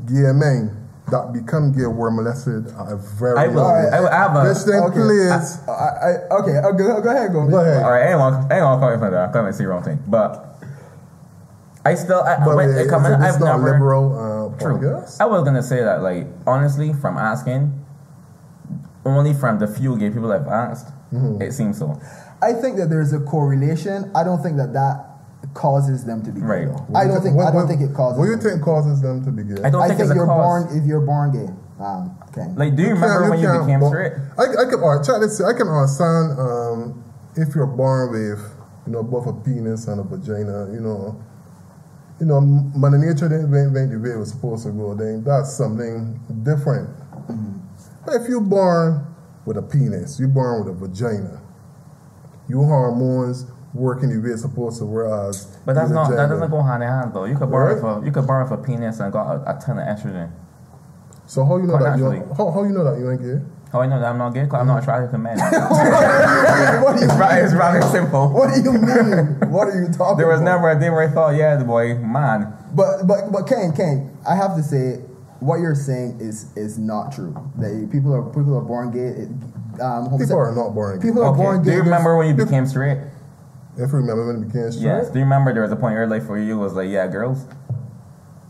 gay 0.05 0.31
men 0.35 0.77
that 1.09 1.31
become 1.33 1.71
gay 1.71 1.85
were 1.87 2.11
molested 2.11 2.67
at 2.67 2.91
a 2.91 2.97
very 3.19 3.37
I 3.39 3.47
will. 3.47 3.63
young 3.63 3.87
age. 3.87 3.93
I 3.93 3.99
will 4.01 4.11
have 4.11 4.35
a. 4.35 4.47
This 4.49 4.65
thing, 4.65 4.83
Okay. 4.83 4.99
please. 4.99 5.57
I, 5.67 5.71
I, 5.71 6.09
okay, 6.43 6.57
uh, 6.59 6.71
go, 6.71 7.01
go 7.01 7.09
ahead, 7.09 7.31
go. 7.31 7.47
Go 7.47 7.59
ahead. 7.59 7.83
All 7.83 7.91
right, 7.91 8.03
I 8.07 8.09
ain't 8.11 8.19
want, 8.19 8.51
I 8.51 8.55
ain't 8.57 8.65
want 8.65 8.79
to 8.79 8.85
call 8.85 8.91
you 8.93 8.99
for 8.99 9.11
that. 9.11 9.31
Come 9.31 9.45
and 9.45 9.55
see 9.55 9.63
wrong 9.63 9.83
thing, 9.83 9.99
but 10.07 10.59
I 11.85 11.95
still, 11.95 12.21
I, 12.21 12.43
But 12.43 12.55
when 12.55 12.69
it- 12.69 12.77
it 12.85 12.89
come 12.89 13.05
it's 13.05 13.15
I've 13.15 13.39
not 13.39 13.59
never. 13.59 13.71
liberal 13.73 14.53
uh, 14.55 14.59
True. 14.61 14.75
I 15.19 15.25
was 15.25 15.43
gonna 15.43 15.63
say 15.63 15.81
that, 15.83 16.03
like, 16.03 16.27
honestly, 16.45 16.93
from 16.93 17.17
asking, 17.17 17.73
only 19.05 19.33
from 19.33 19.59
the 19.59 19.67
few 19.67 19.97
gay 19.97 20.09
people 20.09 20.31
I've 20.31 20.47
asked, 20.47 20.87
Mm-hmm. 21.11 21.41
it 21.41 21.51
seems 21.51 21.77
so. 21.77 21.99
I 22.41 22.53
think 22.53 22.77
that 22.77 22.89
there's 22.89 23.11
a 23.11 23.19
correlation. 23.19 24.09
I 24.15 24.23
don't 24.23 24.41
think 24.41 24.55
that 24.57 24.71
that 24.71 25.05
causes 25.53 26.05
them 26.05 26.23
to 26.23 26.31
be 26.31 26.39
gay. 26.39 26.45
Right. 26.45 26.67
though. 26.67 26.87
I 26.95 27.05
don't 27.05 27.21
think. 27.21 27.35
What- 27.35 27.47
I 27.47 27.51
don't 27.51 27.61
what- 27.61 27.67
think 27.67 27.81
it 27.81 27.93
causes. 27.93 28.17
What 28.17 28.25
do 28.25 28.31
you 28.31 28.37
them. 28.37 28.51
think 28.51 28.63
causes 28.63 29.01
them 29.01 29.23
to 29.25 29.31
be 29.31 29.43
gay? 29.43 29.61
I 29.61 29.69
don't 29.69 29.81
I 29.81 29.87
think, 29.87 29.99
think 29.99 30.07
it's 30.07 30.11
a 30.11 30.15
you're 30.15 30.25
cause. 30.25 30.65
born 30.69 30.77
if 30.77 30.85
you're 30.87 31.01
born 31.05 31.31
gay. 31.33 31.51
Um, 31.83 32.15
okay. 32.29 32.47
Like, 32.55 32.75
do 32.77 32.83
you, 32.83 32.95
can't- 32.95 33.01
remember 33.01 33.29
when 33.31 33.39
you 33.39 33.47
can't 33.47 33.65
became 33.65 33.79
bo- 33.81 33.89
straight? 33.89 34.13
I, 34.37 34.43
I 34.43 34.65
can, 34.69 34.79
all 34.79 34.95
right, 34.95 35.03
check 35.05 35.19
see. 35.29 35.43
I 35.43 35.51
can 35.51 35.67
understand 35.67 36.39
um, 36.39 37.03
if 37.35 37.55
you're 37.55 37.65
born 37.67 38.11
with, 38.13 38.39
you 38.87 38.93
know, 38.93 39.03
both 39.03 39.27
a 39.27 39.33
penis 39.33 39.87
and 39.89 39.99
a 39.99 40.03
vagina, 40.03 40.71
you 40.71 40.79
know, 40.79 41.19
you 42.21 42.25
know, 42.27 42.39
Mother 42.39 42.99
Nature 42.99 43.27
didn't 43.27 43.49
went, 43.51 43.73
went 43.73 43.91
the 43.91 43.97
way 43.99 44.11
it 44.13 44.17
was 44.17 44.29
supposed 44.31 44.63
to 44.63 44.71
go, 44.71 44.93
then 44.93 45.23
that's 45.25 45.51
something 45.57 46.21
different. 46.43 46.87
If 48.07 48.27
you're 48.27 48.41
born 48.41 49.05
with 49.45 49.57
a 49.57 49.61
penis, 49.61 50.19
you're 50.19 50.29
born 50.29 50.65
with 50.65 50.75
a 50.75 50.77
vagina, 50.77 51.41
your 52.47 52.65
hormones 52.65 53.45
working 53.73 54.09
the 54.09 54.19
way 54.19 54.33
it's 54.33 54.41
supposed 54.41 54.79
to, 54.79 54.85
whereas 54.85 55.57
But 55.65 55.73
that's 55.75 55.91
not 55.91 56.09
that 56.11 56.27
doesn't 56.27 56.51
go 56.51 56.61
hand 56.61 56.83
in 56.83 56.89
hand 56.89 57.13
though. 57.13 57.25
You 57.25 57.37
could 57.37 57.49
born 57.49 57.77
Right. 57.77 58.01
a 58.03 58.05
you 58.05 58.11
could 58.11 58.27
with 58.27 58.51
a 58.51 58.57
penis 58.57 58.99
and 58.99 59.13
got 59.13 59.35
a, 59.35 59.55
a 59.55 59.59
ton 59.59 59.79
of 59.79 59.85
estrogen. 59.87 60.31
So 61.27 61.45
how 61.45 61.57
you 61.57 61.63
know 61.67 61.77
that 61.77 61.97
you 61.97 62.05
how, 62.35 62.51
how 62.51 62.63
you 62.63 62.71
know 62.71 62.83
that 62.83 62.99
you 62.99 63.09
ain't 63.09 63.21
gay? 63.21 63.39
How 63.71 63.79
I 63.79 63.87
know 63.87 64.01
that 64.01 64.09
I'm 64.09 64.17
not 64.17 64.33
gay? 64.33 64.45
Cause 64.47 64.59
I'm 64.59 64.67
not 64.67 64.83
attracted 64.83 65.11
to 65.11 65.17
men. 65.17 65.37
what 66.83 66.97
do 66.97 66.99
you 66.99 67.05
it's, 67.07 67.13
ra- 67.15 67.37
it's 67.37 67.53
rather 67.53 67.81
simple. 67.83 68.27
What 68.27 68.53
do 68.53 68.61
you 68.61 68.73
mean? 68.73 69.49
what 69.49 69.69
are 69.69 69.81
you 69.81 69.87
talking? 69.93 70.17
There 70.17 70.27
was 70.27 70.41
about? 70.41 70.55
never 70.59 70.69
a 70.71 70.77
day 70.77 70.89
where 70.89 71.07
I 71.07 71.13
thought, 71.13 71.35
yeah, 71.35 71.55
the 71.55 71.63
boy, 71.63 71.95
man. 71.95 72.51
But 72.75 73.07
but 73.07 73.31
but 73.31 73.47
Ken 73.47 73.71
Ken, 73.73 74.17
I 74.27 74.35
have 74.35 74.57
to 74.57 74.63
say, 74.63 74.99
what 75.41 75.59
you're 75.59 75.75
saying 75.75 76.17
is 76.21 76.55
is 76.55 76.77
not 76.79 77.11
true. 77.11 77.33
That 77.57 77.89
people 77.91 78.13
are 78.13 78.23
people 78.23 78.55
are 78.57 78.61
born 78.61 78.91
gay. 78.91 79.23
It, 79.25 79.29
um, 79.81 80.15
People 80.17 80.37
are 80.37 80.53
not 80.55 80.73
born 80.73 80.99
gay. 80.99 81.07
People 81.07 81.23
are 81.23 81.31
Okay. 81.33 81.41
born 81.41 81.63
gay. 81.63 81.71
Do 81.71 81.77
you 81.77 81.83
remember 81.83 82.15
when 82.17 82.27
you 82.27 82.35
became 82.45 82.65
straight? 82.67 82.99
If 83.77 83.91
you 83.91 83.97
remember 83.97 84.27
when 84.27 84.43
it 84.43 84.47
became 84.47 84.71
straight? 84.71 84.83
Yes. 84.85 85.09
Do 85.09 85.17
you 85.19 85.25
remember 85.25 85.51
there 85.53 85.63
was 85.63 85.71
a 85.71 85.75
point 85.75 85.93
in 85.93 85.97
your 85.97 86.07
life 86.07 86.27
where 86.29 86.37
you 86.39 86.57
was 86.59 86.73
like, 86.73 86.89
yeah, 86.89 87.07
girls? 87.07 87.45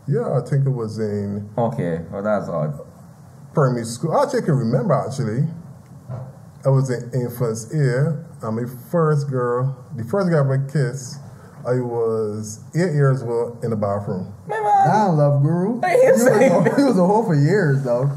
Yeah, 0.06 0.36
I 0.36 0.40
think 0.44 0.66
it 0.66 0.70
was 0.70 0.98
in 0.98 1.48
Okay, 1.56 2.00
well 2.12 2.22
that's 2.22 2.48
odd. 2.48 2.78
primary 3.54 3.84
school. 3.84 4.12
I 4.12 4.24
Actually, 4.24 4.42
I 4.42 4.44
can 4.46 4.54
remember 4.56 4.94
actually. 4.94 5.46
I 6.64 6.68
was 6.68 6.90
in 6.90 7.10
infant's 7.18 7.72
ear, 7.74 8.24
and 8.42 8.54
my 8.56 8.62
first 8.90 9.28
girl, 9.30 9.84
the 9.96 10.04
first 10.04 10.28
girl 10.28 10.36
I 10.38 10.44
ever 10.44 10.58
kissed, 10.70 11.16
I 11.66 11.80
was 11.80 12.60
eight 12.74 12.92
years 12.92 13.22
old 13.22 13.62
in 13.64 13.70
the 13.70 13.76
bathroom. 13.76 14.32
Damn, 14.48 15.16
love 15.16 15.42
guru. 15.42 15.80
I 15.82 15.94
You 15.94 16.02
ain't 16.02 16.12
was, 16.12 16.22
saying 16.24 16.52
a, 16.52 16.78
you 16.78 16.86
was 16.86 16.98
a 16.98 17.06
hoe 17.06 17.22
for 17.26 17.34
years, 17.34 17.82
though. 17.82 18.10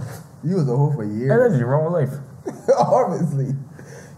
You 0.43 0.55
was 0.55 0.67
a 0.69 0.75
hoe 0.75 0.91
for 0.93 1.03
years. 1.03 1.49
that's 1.51 1.59
your 1.59 1.69
wrong 1.69 1.91
life. 1.93 2.09
Obviously, 2.77 3.55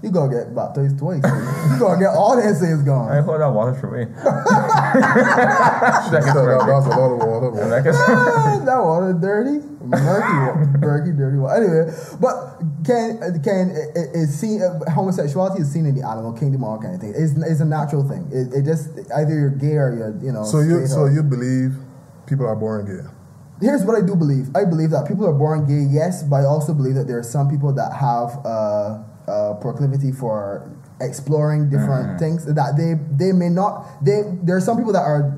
you 0.03 0.11
gonna 0.11 0.31
get 0.31 0.53
baptized 0.55 0.99
twice. 0.99 1.23
you 1.25 1.79
gonna 1.79 1.99
get 1.99 2.13
all 2.13 2.35
that 2.35 2.55
sins 2.55 2.83
gone. 2.83 3.09
I 3.11 3.15
gone. 3.15 3.23
hold 3.25 3.41
that 3.41 3.49
water 3.51 3.73
for 3.73 3.89
me. 3.91 4.05
So 4.05 4.21
that, 6.11 6.21
that 6.23 6.67
was 6.67 6.85
a 6.85 6.89
lot 6.89 7.11
of 7.11 7.19
water. 7.19 7.51
but- 7.51 7.67
Like 7.69 7.85
it's- 7.85 7.97
Ah, 8.07 8.61
that 8.65 8.83
water 8.83 9.13
dirty, 9.13 9.59
murky, 9.83 10.77
murky, 10.79 11.11
dirty 11.11 11.37
water. 11.37 11.63
Anyway, 11.63 11.93
but 12.21 12.59
can 12.85 13.41
can 13.43 13.71
it, 13.71 14.15
is 14.15 14.37
seen 14.39 14.61
uh, 14.61 14.79
homosexuality 14.91 15.61
is 15.61 15.71
seen 15.71 15.85
in 15.85 15.95
the 15.95 16.05
animal 16.07 16.33
kingdom, 16.33 16.63
all 16.63 16.79
kind 16.79 16.95
of 16.95 17.01
thing. 17.01 17.13
It's, 17.15 17.33
it's 17.33 17.59
a 17.61 17.65
natural 17.65 18.07
thing. 18.07 18.27
It, 18.31 18.53
it 18.53 18.65
just 18.65 18.89
either 19.15 19.33
you're 19.33 19.49
gay 19.49 19.77
or 19.77 19.93
you're 19.95 20.15
you 20.23 20.31
know. 20.31 20.43
So 20.43 20.59
you 20.59 20.85
so 20.87 21.01
or- 21.01 21.11
you 21.11 21.23
believe 21.23 21.75
people 22.27 22.45
are 22.45 22.55
born 22.55 22.85
gay? 22.85 23.07
Here's 23.59 23.83
what 23.83 23.97
I 23.97 24.05
do 24.05 24.15
believe. 24.15 24.49
I 24.55 24.65
believe 24.65 24.91
that 24.91 25.07
people 25.07 25.25
are 25.25 25.33
born 25.33 25.65
gay, 25.65 25.81
yes, 25.91 26.21
but 26.21 26.35
I 26.37 26.45
also 26.45 26.75
believe 26.75 26.93
that 26.93 27.07
there 27.07 27.17
are 27.17 27.23
some 27.23 27.49
people 27.49 27.73
that 27.73 27.91
have 27.91 28.37
uh, 28.45 29.01
uh, 29.27 29.53
proclivity 29.55 30.11
for 30.11 30.71
exploring 31.01 31.69
different 31.69 32.17
things 32.19 32.45
that 32.45 32.73
they 32.77 32.95
they 33.23 33.31
may 33.31 33.49
not. 33.49 34.03
They 34.03 34.23
there 34.43 34.57
are 34.57 34.61
some 34.61 34.77
people 34.77 34.93
that 34.93 35.03
are 35.03 35.37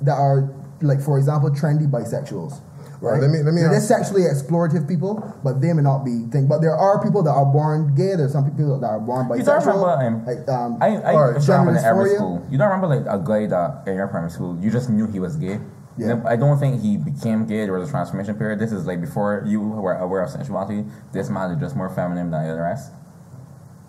that 0.00 0.14
are 0.18 0.50
like, 0.80 1.00
for 1.00 1.18
example, 1.18 1.50
trendy 1.50 1.88
bisexuals. 1.90 2.60
Right, 3.02 3.20
let 3.20 3.30
me- 3.30 3.42
let 3.42 3.52
me 3.52 3.62
They're 3.62 3.74
ask- 3.74 3.88
sexually 3.88 4.22
explorative 4.22 4.86
people, 4.86 5.18
but 5.42 5.60
they 5.60 5.72
may 5.72 5.82
not 5.82 6.04
be 6.04 6.22
thing. 6.30 6.46
But 6.46 6.60
there 6.62 6.76
are 6.76 7.02
people 7.02 7.24
that 7.24 7.32
are 7.32 7.44
born 7.44 7.94
gay. 7.96 8.14
There's 8.14 8.30
some 8.32 8.48
people 8.48 8.78
that 8.78 8.86
are 8.86 9.00
born 9.00 9.26
bisexual. 9.26 9.38
You 9.38 9.44
don't 9.44 9.66
remember, 9.66 9.90
um, 9.90 10.24
like, 10.24 10.48
um, 10.48 10.78
I, 10.80 10.86
I 11.10 11.32
used 11.34 11.46
to 11.46 11.68
in 11.68 11.76
every 11.78 12.10
school. 12.14 12.46
You 12.48 12.58
don't 12.58 12.70
remember 12.70 12.86
like 12.86 13.06
a 13.10 13.18
guy 13.18 13.46
that 13.46 13.88
in 13.88 13.96
your 13.96 14.06
primary 14.06 14.30
school, 14.30 14.56
you 14.60 14.70
just 14.70 14.88
knew 14.88 15.08
he 15.08 15.18
was 15.18 15.34
gay. 15.34 15.58
Yeah. 15.98 16.22
I 16.24 16.36
don't 16.36 16.58
think 16.58 16.80
he 16.80 16.96
became 16.96 17.44
gay. 17.44 17.64
There 17.66 17.72
was 17.76 17.88
a 17.88 17.90
transformation 17.90 18.36
period. 18.36 18.60
This 18.60 18.70
is 18.70 18.86
like 18.86 19.00
before 19.00 19.42
you 19.46 19.60
were 19.60 19.94
aware 19.94 20.22
of 20.22 20.30
sexuality. 20.30 20.84
This 21.12 21.28
man 21.28 21.50
is 21.50 21.58
just 21.60 21.74
more 21.74 21.90
feminine 21.90 22.30
than 22.30 22.46
the 22.48 22.54
rest. 22.54 22.92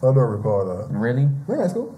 I 0.04 0.14
don't 0.14 0.18
recall 0.18 0.66
that. 0.66 0.88
Really? 0.92 1.24
where 1.48 1.60
am 1.60 1.64
I 1.66 1.68
school? 1.70 1.96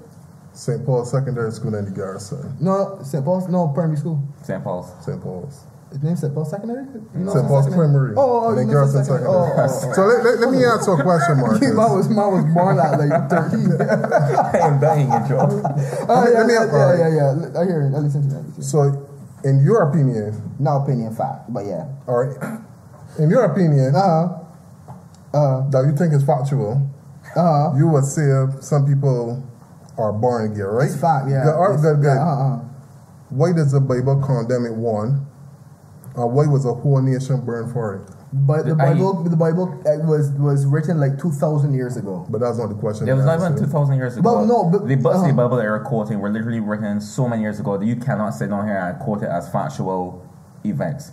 St. 0.54 0.86
Paul's 0.86 1.12
Secondary 1.12 1.52
School 1.52 1.76
in 1.76 1.84
the 1.86 1.92
Garrison. 1.92 2.56
No, 2.62 2.96
no, 2.96 3.04
St. 3.04 3.26
Paul's. 3.26 3.50
No, 3.50 3.68
primary 3.70 3.98
school. 3.98 4.24
St. 4.44 4.64
Paul's. 4.64 4.88
St. 5.04 5.22
Paul's. 5.22 5.64
His 5.92 6.02
name's 6.04 6.22
St. 6.22 6.34
Paul's 6.34 6.50
Secondary? 6.52 6.86
You 6.86 7.26
know 7.28 7.34
St. 7.34 7.48
Paul's 7.48 7.66
Secondary? 7.66 7.88
Primary. 7.92 8.14
Oh, 8.16 8.46
oh, 8.46 8.50
and 8.50 8.58
then 8.60 8.68
you 8.68 8.74
know 8.74 8.80
Garrison 8.88 9.04
St. 9.04 9.20
Secondary. 9.20 9.68
Secondary. 9.68 9.68
Oh, 9.68 9.84
oh, 9.84 9.90
oh. 9.90 9.96
So 9.96 10.02
let, 10.08 10.24
let, 10.24 10.34
let 10.40 10.50
me 10.56 10.64
ask 10.72 10.88
you 10.88 10.94
a 10.96 11.04
question, 11.04 11.34
Marcus. 11.44 11.74
mine 11.76 11.92
was 11.92 12.08
mine 12.08 12.32
was 12.40 12.46
born 12.56 12.76
at 12.80 12.92
like 12.96 13.14
thirteen. 13.28 13.68
I 13.76 14.58
am 14.64 14.80
dying 14.80 15.12
in 15.12 15.22
trouble. 15.28 15.60
oh 15.66 16.24
yeah, 16.30 16.40
let 16.40 16.48
me- 16.48 16.54
yeah, 16.56 16.72
alright. 16.72 17.00
yeah, 17.00 17.10
yeah, 17.12 17.52
yeah. 17.52 17.60
I 17.60 17.64
hear 17.68 17.82
it. 17.84 17.92
I 17.92 18.00
listen 18.00 18.24
to 18.24 18.32
that. 18.40 18.64
So, 18.64 18.80
in 19.44 19.60
your 19.64 19.90
opinion, 19.92 20.40
No 20.60 20.80
opinion, 20.84 21.12
fact, 21.16 21.52
but 21.52 21.66
yeah. 21.68 21.84
all 22.08 22.24
right, 22.24 22.36
in 23.20 23.28
your 23.30 23.44
opinion, 23.44 23.92
Uh 23.96 24.00
huh. 24.00 25.36
Uh 25.36 25.70
that 25.70 25.84
you 25.84 25.92
think 26.00 26.14
is 26.16 26.24
factual, 26.24 26.80
huh. 27.36 27.74
you 27.78 27.88
would 27.88 28.06
say 28.06 28.24
some 28.62 28.86
people 28.86 29.44
are 29.98 30.14
born 30.14 30.54
gay, 30.54 30.62
right? 30.62 30.86
It's 30.86 31.00
fact, 31.00 31.30
yeah. 31.30 31.44
Good, 31.44 31.54
all 31.54 31.62
right, 31.62 31.80
It's- 31.80 31.82
good, 31.82 32.02
good. 32.02 32.16
Yeah, 32.16 32.28
uh-uh. 32.28 32.60
Why 33.30 33.54
does 33.54 33.72
the 33.72 33.82
Bible 33.82 34.22
condemn 34.22 34.66
it? 34.66 34.76
One, 34.76 35.26
uh, 36.18 36.28
why 36.28 36.48
was 36.48 36.66
a 36.66 36.74
whole 36.74 37.02
nation 37.02 37.42
burned 37.44 37.74
for 37.74 37.96
it? 37.96 38.02
But 38.32 38.66
the 38.66 38.74
I- 38.74 38.94
Bible, 38.94 39.24
the 39.24 39.36
Bible 39.36 39.82
uh, 39.86 40.06
was 40.06 40.32
was 40.32 40.66
written 40.66 41.00
like 41.00 41.20
two 41.20 41.32
thousand 41.32 41.74
years 41.74 41.96
ago. 41.98 42.26
But 42.30 42.42
that's 42.42 42.58
not 42.58 42.68
the 42.68 42.76
question. 42.76 43.08
It 43.08 43.14
was 43.14 43.22
you 43.22 43.28
not 43.28 43.40
even 43.40 43.58
2,000 43.58 43.96
years 43.96 44.18
ago. 44.18 44.24
But 44.24 44.46
no, 44.46 44.70
but- 44.70 44.88
the 44.88 44.96
books 44.96 45.18
uh-huh. 45.18 45.28
the 45.28 45.34
Bible 45.34 45.58
that 45.58 45.64
you're 45.64 45.80
quoting 45.80 46.20
were 46.20 46.30
literally 46.30 46.60
written 46.60 47.00
so 47.00 47.28
many 47.28 47.42
years 47.42 47.60
ago 47.60 47.78
that 47.78 47.86
you 47.86 47.96
cannot 47.96 48.32
sit 48.32 48.50
down 48.50 48.68
here 48.68 48.78
and 48.78 49.00
quote 49.00 49.24
it 49.24 49.30
as 49.30 49.50
factual 49.52 50.28
events. 50.66 51.12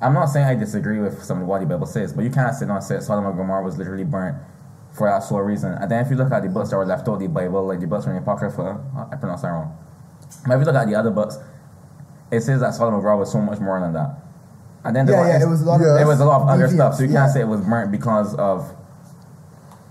I'm 0.00 0.12
not 0.12 0.26
saying 0.26 0.46
I 0.46 0.54
disagree 0.54 0.98
with 0.98 1.22
some 1.22 1.40
of 1.40 1.46
what 1.48 1.60
the 1.60 1.66
Bible 1.66 1.86
says, 1.86 2.12
but 2.12 2.22
you 2.22 2.30
can't 2.30 2.54
sit 2.54 2.66
down 2.66 2.76
and 2.76 2.84
say 2.84 3.00
Sodom 3.00 3.24
and 3.26 3.36
Gomorrah 3.36 3.64
was 3.64 3.78
literally 3.78 4.04
burnt 4.04 4.36
for 4.96 5.08
that 5.08 5.22
sole 5.22 5.40
reason. 5.40 5.72
And 5.72 5.90
then 5.90 6.04
if 6.04 6.10
you 6.10 6.16
look 6.16 6.32
at 6.32 6.42
the 6.42 6.48
books 6.48 6.70
that 6.70 6.76
were 6.76 6.86
left 6.86 7.06
out 7.08 7.14
of 7.14 7.20
the 7.20 7.28
Bible, 7.28 7.66
like 7.66 7.80
the 7.80 7.86
books 7.86 8.04
from 8.04 8.14
the 8.14 8.20
Apocrypha, 8.20 8.62
uh, 8.96 9.06
I 9.12 9.16
pronounced 9.16 9.42
that 9.42 9.50
wrong. 9.50 9.76
But 10.46 10.54
if 10.54 10.60
you 10.60 10.66
look 10.66 10.74
at 10.74 10.88
the 10.88 10.94
other 10.94 11.10
books, 11.10 11.38
it 12.30 12.40
says 12.40 12.60
that 12.60 12.74
Sodom 12.74 12.94
and 12.94 13.02
Gomorrah 13.02 13.18
was 13.18 13.30
so 13.30 13.40
much 13.40 13.60
more 13.60 13.78
than 13.78 13.92
that. 13.92 14.16
And 14.84 14.96
then 14.96 15.06
there 15.06 15.16
Yeah, 15.16 15.38
yeah, 15.38 15.44
it 15.44 15.48
was 15.48 15.62
a 15.62 15.64
lot 15.64 15.80
of. 15.80 15.80
There 15.80 16.06
was 16.06 16.20
a 16.20 16.24
lot 16.24 16.42
of 16.42 16.48
other 16.48 16.68
stuff, 16.68 16.94
so 16.94 17.02
you 17.02 17.10
yeah. 17.10 17.20
can't 17.20 17.32
say 17.32 17.40
it 17.40 17.48
was 17.48 17.60
burnt 17.60 17.90
because 17.90 18.34
of 18.36 18.72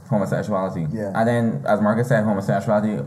homosexuality. 0.09 0.87
Yeah. 0.91 1.11
And 1.13 1.27
then, 1.27 1.65
as 1.67 1.81
Marcus 1.81 2.07
said, 2.07 2.23
homosexuality 2.23 3.03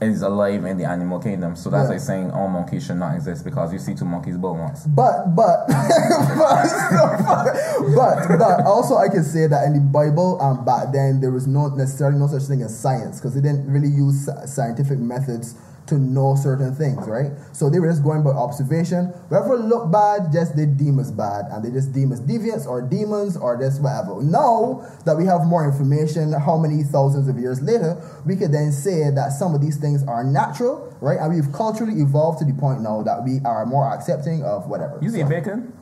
is 0.00 0.22
alive 0.22 0.64
in 0.64 0.78
the 0.78 0.84
animal 0.84 1.18
kingdom. 1.18 1.56
So 1.56 1.68
that's 1.70 1.86
Yeah. 1.88 1.94
like 1.94 2.00
saying 2.00 2.30
all 2.30 2.48
monkeys 2.48 2.86
should 2.86 2.96
not 2.96 3.14
exist 3.16 3.44
because 3.44 3.72
you 3.72 3.78
see 3.78 3.94
two 3.94 4.04
monkeys 4.06 4.36
bull 4.38 4.56
once. 4.56 4.86
But 4.86 5.34
but 5.36 5.66
but 5.68 5.76
but 7.94 8.38
but 8.38 8.64
also 8.64 8.96
I 8.96 9.08
can 9.08 9.24
say 9.24 9.46
that 9.46 9.64
in 9.66 9.74
the 9.74 9.80
Bible 9.80 10.40
um 10.40 10.64
back 10.64 10.92
then 10.92 11.20
there 11.20 11.30
was 11.30 11.46
no 11.46 11.68
necessarily 11.68 12.18
no 12.18 12.26
such 12.28 12.44
thing 12.44 12.62
as 12.62 12.78
science 12.78 13.18
because 13.18 13.34
they 13.34 13.40
didn't 13.40 13.70
really 13.70 13.88
use 13.88 14.28
scientific 14.46 14.98
methods 14.98 15.54
to 15.90 15.98
know 15.98 16.34
certain 16.34 16.74
things, 16.74 17.06
right? 17.06 17.32
So 17.52 17.68
they 17.70 17.78
were 17.78 17.88
just 17.88 18.02
going 18.02 18.22
by 18.24 18.30
observation. 18.30 19.12
Whoever 19.28 19.56
looked 19.58 19.92
bad, 19.92 20.32
just 20.32 20.56
they 20.56 20.66
deem 20.66 20.98
us 20.98 21.10
bad, 21.10 21.46
and 21.52 21.62
they 21.64 21.70
just 21.70 21.92
deem 21.92 22.10
us 22.12 22.20
deviants 22.20 22.66
or 22.66 22.80
demons 22.82 23.36
or 23.36 23.58
this 23.58 23.78
whatever. 23.78 24.22
Now 24.22 24.86
that 25.04 25.16
we 25.16 25.26
have 25.26 25.44
more 25.46 25.64
information, 25.68 26.32
how 26.32 26.56
many 26.56 26.82
thousands 26.82 27.28
of 27.28 27.38
years 27.38 27.60
later, 27.60 28.00
we 28.24 28.34
could 28.36 28.52
then 28.52 28.72
say 28.72 29.10
that 29.10 29.32
some 29.32 29.54
of 29.54 29.60
these 29.60 29.76
things 29.76 30.02
are 30.08 30.24
natural, 30.24 30.96
right? 31.00 31.18
And 31.20 31.34
we've 31.34 31.52
culturally 31.52 32.00
evolved 32.00 32.38
to 32.40 32.44
the 32.44 32.54
point 32.54 32.80
now 32.80 33.02
that 33.02 33.22
we 33.24 33.40
are 33.44 33.66
more 33.66 33.92
accepting 33.92 34.42
of 34.44 34.66
whatever. 34.68 34.98
You 35.02 35.10
see 35.10 35.20
So- 35.22 35.28
bacon? 35.28 35.72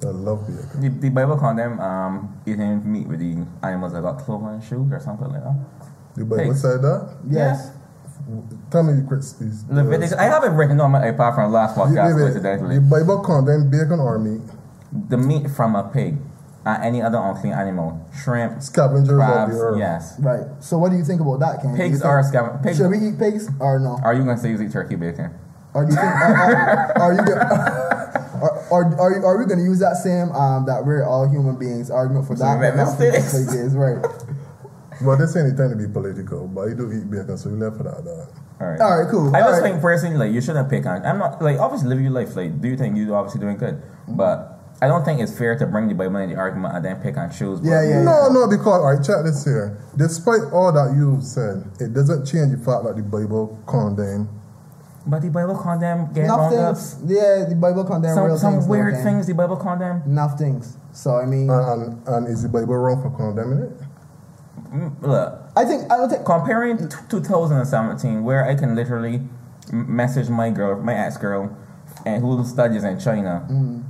I 0.00 0.10
love 0.10 0.46
bacon. 0.46 0.80
The, 0.80 0.88
the 0.88 1.08
Bible 1.10 1.36
condemn 1.36 1.80
um, 1.80 2.40
eating 2.46 2.80
meat 2.90 3.08
with 3.08 3.18
the 3.18 3.44
animals 3.66 3.92
that 3.94 4.02
got 4.02 4.18
cloven 4.18 4.48
and 4.54 4.62
shoes 4.62 4.92
or 4.92 5.00
something 5.00 5.26
like 5.28 5.42
that. 5.42 5.56
The 6.14 6.24
Bible 6.24 6.44
Pigs. 6.44 6.62
said 6.62 6.82
that. 6.82 7.16
Yes. 7.28 7.70
Tell 8.70 8.82
me, 8.82 9.02
Chris, 9.08 9.32
these. 9.34 9.64
Leviticus. 9.70 10.12
I 10.12 10.24
have 10.24 10.44
it 10.44 10.48
written 10.50 10.80
on 10.80 10.90
my 10.92 11.06
apart 11.06 11.34
from 11.34 11.50
last 11.52 11.76
podcast, 11.76 12.14
the, 12.14 12.20
coincidentally. 12.20 12.74
the 12.76 12.80
Bible 12.82 13.20
condemn 13.20 13.70
bacon 13.70 14.00
or 14.00 14.18
meat. 14.18 14.42
The 15.08 15.16
meat 15.16 15.50
from 15.50 15.74
a 15.74 15.84
pig 15.88 16.16
and 16.66 16.84
any 16.84 17.00
other 17.00 17.18
unclean 17.18 17.54
animal, 17.54 18.06
shrimp, 18.22 18.60
Scavengers 18.62 19.08
of 19.08 19.16
crabs. 19.16 19.52
the 19.54 19.58
earth. 19.60 19.78
Yes. 19.78 20.20
Right. 20.20 20.44
So 20.60 20.76
what 20.76 20.90
do 20.90 20.98
you 20.98 21.04
think 21.04 21.20
about 21.22 21.40
that, 21.40 21.62
Ken? 21.62 21.74
Pigs 21.76 22.02
are 22.02 22.22
scavengers. 22.22 22.76
Should 22.76 22.90
we 22.90 22.98
eat 22.98 23.18
pigs 23.18 23.48
or 23.60 23.78
no? 23.78 23.98
Are 24.04 24.12
you 24.12 24.20
gonna 24.24 24.36
say 24.36 24.50
you 24.50 24.60
eat 24.60 24.72
turkey 24.72 24.96
bacon? 24.96 25.30
Or 25.72 25.84
do 25.84 25.90
you 25.92 25.96
think? 25.96 26.06
Are, 26.08 26.34
are, 26.36 26.98
are 27.00 27.12
you? 27.12 27.18
Gonna, 27.24 28.04
Are, 28.38 28.54
are, 28.70 29.00
are, 29.00 29.24
are 29.24 29.38
we 29.38 29.46
going 29.46 29.58
to 29.58 29.64
use 29.64 29.80
that 29.80 29.96
same 29.96 30.30
um, 30.30 30.64
that 30.66 30.86
we're 30.86 31.02
all 31.04 31.28
human 31.28 31.58
beings 31.58 31.90
argument 31.90 32.26
for 32.28 32.36
that? 32.36 32.54
we 32.54 32.60
make 32.62 32.74
That's 32.76 32.98
mistakes. 32.98 33.34
what 33.34 33.54
it 33.54 33.60
is, 33.66 33.74
right? 33.74 33.98
Well, 35.00 35.16
this 35.16 35.36
ain't 35.36 35.56
time 35.56 35.70
to 35.70 35.76
be 35.76 35.86
political, 35.92 36.48
but 36.48 36.68
you 36.68 36.74
do 36.74 36.90
eat 36.92 37.08
bacon, 37.10 37.36
so 37.38 37.48
you 37.50 37.56
left 37.56 37.76
for 37.76 37.84
that. 37.84 38.04
dog. 38.04 38.28
All 38.60 38.66
right. 38.66 38.80
All 38.80 38.98
right, 38.98 39.10
cool. 39.10 39.34
I 39.34 39.40
All 39.42 39.48
just 39.50 39.62
right. 39.62 39.70
think 39.70 39.82
personally, 39.82 40.16
like 40.18 40.32
you 40.32 40.40
shouldn't 40.40 40.68
pick 40.68 40.86
on. 40.86 41.04
I'm 41.06 41.18
not 41.18 41.40
like 41.40 41.58
obviously 41.58 41.88
live 41.88 42.00
your 42.00 42.10
life. 42.10 42.34
Like, 42.34 42.60
do 42.60 42.68
you 42.68 42.76
think 42.76 42.96
you're 42.96 43.14
obviously 43.14 43.40
doing 43.40 43.56
good? 43.56 43.80
But 44.08 44.58
I 44.82 44.88
don't 44.88 45.04
think 45.04 45.20
it's 45.20 45.36
fair 45.36 45.56
to 45.58 45.66
bring 45.66 45.88
the 45.88 45.94
Bible 45.94 46.16
in 46.16 46.30
the 46.30 46.36
argument 46.36 46.74
and 46.74 46.84
then 46.84 46.96
pick 47.00 47.16
and 47.16 47.32
choose. 47.32 47.60
Yeah, 47.62 47.82
yeah, 47.82 48.02
No, 48.02 48.28
no, 48.30 48.48
because, 48.48 48.66
all 48.82 48.92
right, 48.94 49.04
check 49.04 49.24
this 49.24 49.44
here. 49.44 49.78
Despite 49.96 50.52
all 50.52 50.72
that 50.72 50.94
you've 50.96 51.22
said, 51.22 51.64
it 51.80 51.94
doesn't 51.94 52.26
change 52.26 52.50
the 52.50 52.58
fact 52.58 52.84
that 52.84 52.96
the 52.96 53.02
Bible 53.02 53.58
condemn. 53.66 54.28
But 55.06 55.22
the 55.22 55.30
Bible 55.30 55.56
condemn 55.56 56.12
get 56.12 56.24
Enough 56.24 56.50
things. 56.52 56.96
Yeah, 57.06 57.46
the 57.48 57.56
Bible 57.56 57.84
condemn 57.84 58.14
Some 58.14 58.24
real 58.26 58.36
some 58.38 58.52
things. 58.54 58.66
though, 58.66 58.70
weird 58.70 59.02
things 59.02 59.26
the 59.26 59.34
Bible 59.34 59.56
condemn. 59.56 60.02
Enough 60.04 60.38
things. 60.38 60.76
So 60.92 61.16
I 61.16 61.24
mean, 61.26 61.48
And, 61.48 61.82
and, 61.82 62.08
and 62.08 62.26
is 62.28 62.42
the 62.42 62.48
Bible 62.48 62.76
wrong 62.76 63.00
for 63.02 63.10
condemning 63.16 63.62
it? 63.70 63.72
Mm, 64.72 65.02
Look, 65.02 65.40
I 65.56 65.64
think 65.64 65.90
I 65.92 65.96
don't 65.96 66.10
think. 66.10 66.24
comparing 66.24 66.76
t- 66.88 66.96
2017, 67.08 68.22
where 68.22 68.44
I 68.44 68.54
can 68.54 68.74
literally 68.74 69.22
message 69.72 70.28
my 70.28 70.50
girl, 70.50 70.80
my 70.80 70.94
ex 70.94 71.16
girl, 71.16 71.56
and 72.04 72.22
who 72.22 72.44
studies 72.44 72.84
in 72.84 72.98
China, 72.98 73.46
Mm. 73.50 73.82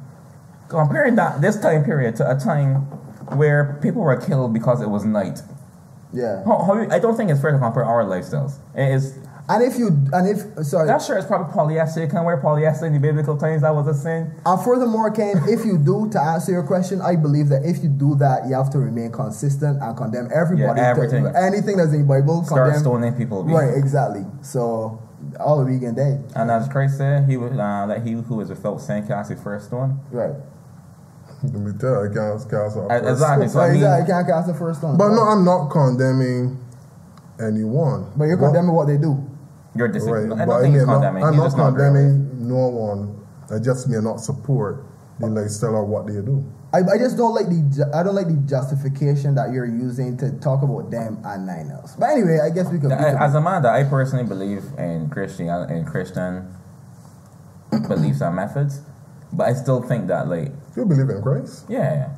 comparing 0.69 1.17
that 1.17 1.41
this 1.41 1.59
time 1.61 1.85
period 1.85 2.17
to 2.17 2.31
a 2.31 2.37
time 2.39 2.83
where 3.37 3.79
people 3.83 4.03
were 4.03 4.17
killed 4.17 4.53
because 4.55 4.81
it 4.81 4.89
was 4.89 5.05
night. 5.05 5.43
Yeah. 6.13 6.43
How, 6.45 6.59
how, 6.65 6.87
I 6.91 6.99
don't 6.99 7.17
think 7.17 7.31
it's 7.31 7.41
fair 7.41 7.53
to 7.53 7.59
compare 7.59 7.85
our 7.85 8.05
lifestyles. 8.05 8.55
It 8.75 8.89
is 8.93 9.15
And 9.51 9.63
if 9.63 9.79
you 9.79 9.89
and 10.13 10.29
if 10.29 10.67
sorry, 10.67 10.87
that 10.89 11.01
shirt 11.01 11.21
is 11.21 11.25
probably 11.25 11.51
polyester. 11.55 12.03
You 12.03 12.09
can't 12.09 12.27
wear 12.27 12.37
polyester 12.41 12.83
in 12.83 12.93
the 12.93 12.99
biblical 12.99 13.35
times. 13.37 13.63
That 13.63 13.75
was 13.75 13.87
a 13.87 13.95
sin. 13.95 14.31
And 14.45 14.61
furthermore, 14.63 15.11
Ken, 15.11 15.41
if 15.49 15.65
you 15.65 15.79
do, 15.79 16.09
to 16.11 16.21
answer 16.21 16.53
your 16.53 16.63
question, 16.65 17.01
I 17.01 17.17
believe 17.17 17.49
that 17.49 17.65
if 17.65 17.83
you 17.83 17.89
do 17.89 18.15
that, 18.17 18.47
you 18.47 18.55
have 18.55 18.69
to 18.71 18.79
remain 18.79 19.11
consistent 19.11 19.81
and 19.83 19.97
condemn 19.97 20.29
everybody. 20.35 20.79
Yeah, 20.81 20.93
to- 20.93 21.01
everything. 21.01 21.27
anything 21.35 21.79
that's 21.79 21.93
in 21.93 22.03
the 22.03 22.07
Bible, 22.07 22.45
Start 22.45 22.65
condemn. 22.67 22.81
stoning 22.83 23.13
people. 23.15 23.43
B. 23.43 23.53
Right, 23.55 23.73
exactly. 23.75 24.27
So, 24.43 25.01
all 25.41 25.65
the 25.65 25.73
vegan 25.73 25.95
day. 25.95 26.21
And 26.37 26.51
as 26.51 26.69
Christ 26.69 26.99
said, 26.99 27.27
he 27.27 27.39
was 27.39 27.53
uh, 27.53 27.87
that 27.89 28.03
he 28.07 28.13
who 28.13 28.41
is 28.43 28.51
without 28.51 28.83
sin 28.83 29.07
cast 29.07 29.31
the 29.31 29.37
first 29.37 29.69
stone. 29.69 29.99
Right. 30.11 30.35
Let 31.43 31.55
me 31.55 31.73
tell 31.81 32.05
you, 32.05 32.11
I 32.11 32.15
can't 32.15 32.51
cast 32.51 32.77
off 32.77 32.89
first. 32.91 33.09
Exactly. 33.09 33.47
So 33.49 33.53
So 33.55 33.61
I 33.61 33.67
mean, 33.69 33.77
exactly, 33.77 34.01
you 34.09 34.13
can't 34.13 34.27
cast 34.29 34.47
the 34.49 34.55
first 34.55 34.83
one. 34.83 34.99
But 34.99 35.09
no, 35.09 35.23
I'm 35.23 35.43
not 35.45 35.71
condemning 35.71 36.59
anyone. 37.41 38.13
But 38.17 38.25
you're 38.25 38.37
What- 38.37 38.49
condemning 38.49 38.75
what 38.75 38.89
they 38.89 38.99
do. 38.99 39.25
You're 39.79 39.89
disagreeing. 39.89 40.31
Right, 40.31 40.41
I 40.43 40.45
but 40.47 40.53
don't 40.53 40.63
think 40.63 40.73
mean, 40.75 40.81
he's 40.81 40.87
not- 40.89 41.05
I'm 41.05 41.21
not 41.21 41.35
just 41.45 41.57
not 41.57 41.71
condemning 41.71 42.49
no 42.49 42.69
one. 42.69 43.15
I 43.51 43.59
just 43.59 43.89
may 43.89 43.99
not 44.01 44.21
support 44.21 44.85
the 45.21 45.27
lifestyle 45.27 45.75
or 45.77 45.85
what 45.85 46.07
they 46.07 46.21
do. 46.21 46.45
I, 46.73 46.81
I 46.81 46.99
just 46.99 47.17
don't 47.17 47.35
like 47.35 47.47
the 47.49 47.91
I 47.95 48.03
don't 48.03 48.15
like 48.15 48.27
the 48.29 48.35
justification 48.45 49.35
that 49.37 49.53
you're 49.53 49.65
using 49.65 50.19
to 50.19 50.33
talk 50.33 50.63
about 50.63 50.91
them 50.91 51.19
and 51.25 51.47
nine 51.47 51.71
else. 51.71 51.95
But 51.99 52.11
anyway, 52.11 52.41
I 52.45 52.51
guess 52.51 52.69
we 52.71 52.79
could. 52.79 52.91
we 52.91 52.95
I- 52.95 53.25
As 53.25 53.35
a 53.35 53.41
man, 53.41 53.63
that 53.63 53.73
I 53.73 53.85
personally 53.85 54.25
believe 54.27 54.65
in 54.77 55.09
Christian 55.09 55.49
in 55.71 55.85
Christian 55.87 56.53
beliefs 57.89 58.21
and 58.21 58.37
methods, 58.37 58.83
but 59.33 59.49
I 59.49 59.55
still 59.55 59.81
think 59.83 60.09
that 60.09 60.29
like 60.29 60.53
You 60.77 60.85
believe 60.85 61.09
in 61.09 61.23
Christ, 61.23 61.65
yeah, 61.69 61.79
yeah. 61.95 62.09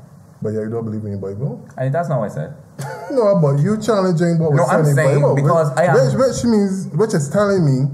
But 0.42 0.50
yeah, 0.50 0.60
you 0.60 0.70
don't 0.70 0.84
believe 0.84 1.04
in 1.04 1.12
the 1.12 1.18
Bible. 1.18 1.68
I, 1.76 1.88
that's 1.88 2.08
not 2.08 2.20
what 2.20 2.30
I 2.30 2.34
said. 2.34 2.54
No, 3.10 3.40
but 3.42 3.60
you 3.60 3.76
challenging 3.80 4.38
what 4.38 4.54
No, 4.54 4.62
we're 4.62 4.70
I'm 4.70 4.84
saying 4.84 4.94
saying 4.96 5.20
Bible, 5.20 5.34
because 5.34 5.70
which, 5.70 5.78
I 5.80 5.84
am- 5.86 5.94
which, 5.94 6.14
which 6.14 6.44
means 6.44 6.86
which 6.94 7.12
is 7.14 7.28
telling 7.28 7.64
me 7.66 7.90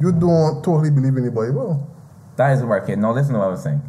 you 0.00 0.12
don't 0.12 0.62
totally 0.62 0.90
believe 0.90 1.16
in 1.16 1.24
the 1.24 1.32
Bible. 1.32 1.90
That 2.36 2.52
is 2.52 2.62
working. 2.62 3.00
No, 3.00 3.12
listen 3.12 3.32
to 3.34 3.40
what 3.40 3.48
I 3.48 3.50
was 3.50 3.62
saying. 3.62 3.82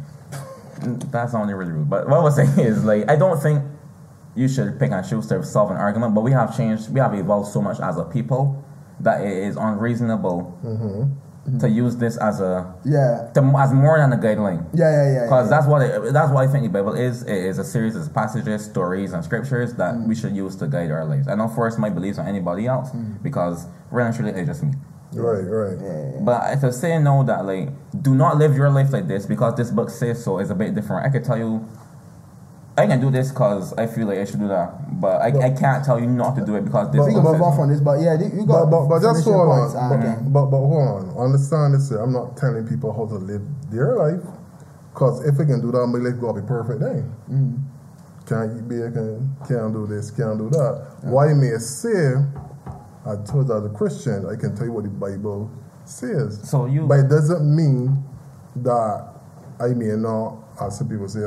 That's 1.10 1.32
only 1.32 1.54
really 1.54 1.72
rude. 1.72 1.88
But 1.88 2.08
what 2.08 2.18
I 2.18 2.22
was 2.22 2.34
saying 2.40 2.58
is 2.58 2.84
like 2.84 3.08
I 3.08 3.16
don't 3.16 3.40
think 3.40 3.62
you 4.34 4.48
should 4.48 4.78
pick 4.80 4.90
and 4.90 5.08
choose 5.08 5.28
to 5.28 5.44
solve 5.44 5.70
an 5.70 5.76
argument. 5.76 6.14
But 6.14 6.22
we 6.22 6.32
have 6.32 6.56
changed. 6.56 6.92
We 6.92 6.98
have 7.00 7.14
evolved 7.14 7.52
so 7.52 7.62
much 7.62 7.78
as 7.80 7.96
a 7.96 8.04
people 8.04 8.62
that 9.00 9.20
it 9.22 9.32
is 9.44 9.56
unreasonable 9.56 10.58
mm-hmm. 10.64 11.12
To 11.44 11.50
mm-hmm. 11.50 11.76
use 11.76 11.96
this 11.96 12.16
as 12.16 12.40
a 12.40 12.74
yeah, 12.84 13.30
to, 13.34 13.40
as 13.58 13.72
more 13.72 13.98
than 13.98 14.12
a 14.12 14.16
guideline. 14.16 14.64
yeah, 14.72 14.90
yeah, 14.90 15.12
yeah. 15.12 15.22
Because 15.24 15.50
yeah. 15.50 15.56
that's 15.56 15.66
what 15.66 15.82
it, 15.82 16.12
that's 16.12 16.32
what 16.32 16.48
I 16.48 16.50
think 16.50 16.64
the 16.64 16.70
Bible 16.70 16.94
is. 16.94 17.22
It 17.22 17.36
is 17.36 17.58
a 17.58 17.64
series 17.64 17.94
of 17.96 18.12
passages, 18.14 18.64
stories, 18.64 19.12
and 19.12 19.22
scriptures 19.22 19.74
that 19.74 19.94
mm. 19.94 20.08
we 20.08 20.14
should 20.14 20.34
use 20.34 20.56
to 20.56 20.66
guide 20.66 20.90
our 20.90 21.04
lives. 21.04 21.28
I 21.28 21.36
don't 21.36 21.54
force 21.54 21.76
my 21.76 21.90
beliefs 21.90 22.18
on 22.18 22.26
anybody 22.26 22.66
else 22.66 22.90
mm. 22.92 23.22
because 23.22 23.66
really 23.90 24.08
and 24.08 24.16
truly 24.16 24.32
it's 24.32 24.48
just 24.48 24.62
me. 24.62 24.72
Right, 25.12 25.42
right. 25.42 25.78
Yeah, 25.80 25.86
yeah, 25.86 26.12
yeah. 26.14 26.20
But 26.20 26.60
to 26.60 26.72
say 26.72 26.98
no, 26.98 27.22
that 27.24 27.44
like 27.44 27.68
do 28.02 28.14
not 28.14 28.38
live 28.38 28.56
your 28.56 28.70
life 28.70 28.92
like 28.92 29.06
this 29.06 29.26
because 29.26 29.54
this 29.56 29.70
book 29.70 29.90
says 29.90 30.24
so 30.24 30.38
is 30.38 30.50
a 30.50 30.54
bit 30.54 30.74
different. 30.74 31.06
I 31.06 31.10
could 31.10 31.24
tell 31.24 31.38
you, 31.38 31.68
I 32.76 32.86
can 32.88 33.00
do 33.00 33.10
this 33.10 33.30
because 33.30 33.72
I 33.74 33.86
feel 33.86 34.06
like 34.08 34.18
I 34.18 34.24
should 34.24 34.40
do 34.40 34.48
that, 34.48 35.00
but 35.00 35.22
I, 35.22 35.28
I 35.46 35.50
can't 35.50 35.84
tell 35.84 36.00
you 36.00 36.06
not 36.06 36.34
to 36.36 36.44
do 36.44 36.56
it 36.56 36.64
because 36.64 36.90
this. 36.90 37.06
we 37.06 37.12
can 37.14 37.22
book 37.22 37.34
move 37.34 37.42
on 37.42 37.56
from 37.56 37.68
this, 37.70 37.80
but 37.80 38.00
yeah, 38.00 38.14
you 38.20 38.44
got. 38.44 38.68
but, 38.68 38.88
but 38.88 39.00
just 39.00 39.22
finish 39.22 39.26
your 39.26 39.46
hold 39.46 39.50
on. 39.50 39.58
points, 39.60 39.74
But, 39.74 39.98
okay. 40.02 40.16
but 40.26 40.46
but 40.46 40.58
hold 40.58 40.88
on. 40.88 41.24
Understand 41.24 41.74
this. 41.74 41.88
here. 41.88 41.98
I'm 42.02 42.12
not 42.12 42.36
telling 42.36 42.66
people 42.66 42.92
how 42.92 43.06
to 43.06 43.14
live 43.14 43.42
their 43.70 43.94
life. 43.96 44.20
Cause 44.94 45.24
if 45.24 45.38
we 45.38 45.46
can 45.46 45.60
do 45.60 45.70
that, 45.72 45.86
my 45.86 45.98
life 45.98 46.20
gonna 46.20 46.40
be 46.40 46.46
perfect 46.46 46.80
then. 46.80 47.02
Mm-hmm. 47.30 48.26
Can't 48.26 48.56
eat 48.58 48.68
bacon, 48.68 49.36
can't 49.46 49.72
do 49.72 49.86
this, 49.86 50.10
can't 50.10 50.38
do 50.38 50.50
that. 50.50 50.96
Why 51.02 51.32
may 51.34 51.58
say 51.58 52.14
I 53.06 53.16
told 53.26 53.50
as 53.52 53.64
a 53.66 53.68
Christian, 53.68 54.26
I 54.26 54.34
can 54.34 54.56
tell 54.56 54.66
you 54.66 54.72
what 54.72 54.84
the 54.84 54.90
Bible 54.90 55.50
says. 55.84 56.40
So 56.48 56.66
you- 56.66 56.86
But 56.86 57.00
it 57.00 57.08
doesn't 57.08 57.44
mean 57.54 58.02
that 58.56 59.12
I 59.60 59.68
may 59.74 59.94
not, 59.96 60.38
as 60.60 60.78
some 60.78 60.88
people 60.88 61.06
say, 61.08 61.26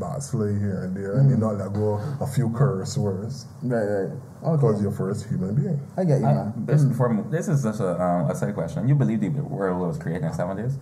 backslay 0.00 0.58
here 0.58 0.82
and 0.84 0.96
there. 0.96 1.14
and 1.18 1.30
may 1.30 1.36
not 1.36 1.56
let 1.58 1.72
go 1.72 2.00
a 2.20 2.26
few 2.26 2.50
curse 2.50 2.96
words. 2.98 3.46
Right, 3.62 3.84
right. 3.84 4.10
Because 4.40 4.74
Okay. 4.76 4.82
you're 4.82 4.92
first 4.92 5.26
human 5.26 5.54
being. 5.54 5.80
I 5.96 6.04
get 6.04 6.20
you, 6.20 6.26
I, 6.26 6.34
man. 6.34 6.52
this, 6.66 6.84
before, 6.84 7.08
we- 7.12 7.30
this 7.30 7.48
is 7.48 7.62
just 7.62 7.80
a, 7.80 8.00
um, 8.02 8.30
a 8.30 8.34
side 8.34 8.54
question. 8.54 8.88
You 8.88 8.94
believe 8.94 9.20
the 9.20 9.28
world 9.28 9.80
was 9.80 9.98
created 9.98 10.24
in 10.26 10.32
seven 10.32 10.56
days? 10.56 10.78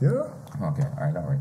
Yeah? 0.00 0.08
Okay, 0.10 0.82
all 0.98 1.04
right, 1.06 1.16
all 1.16 1.22
right. 1.30 1.40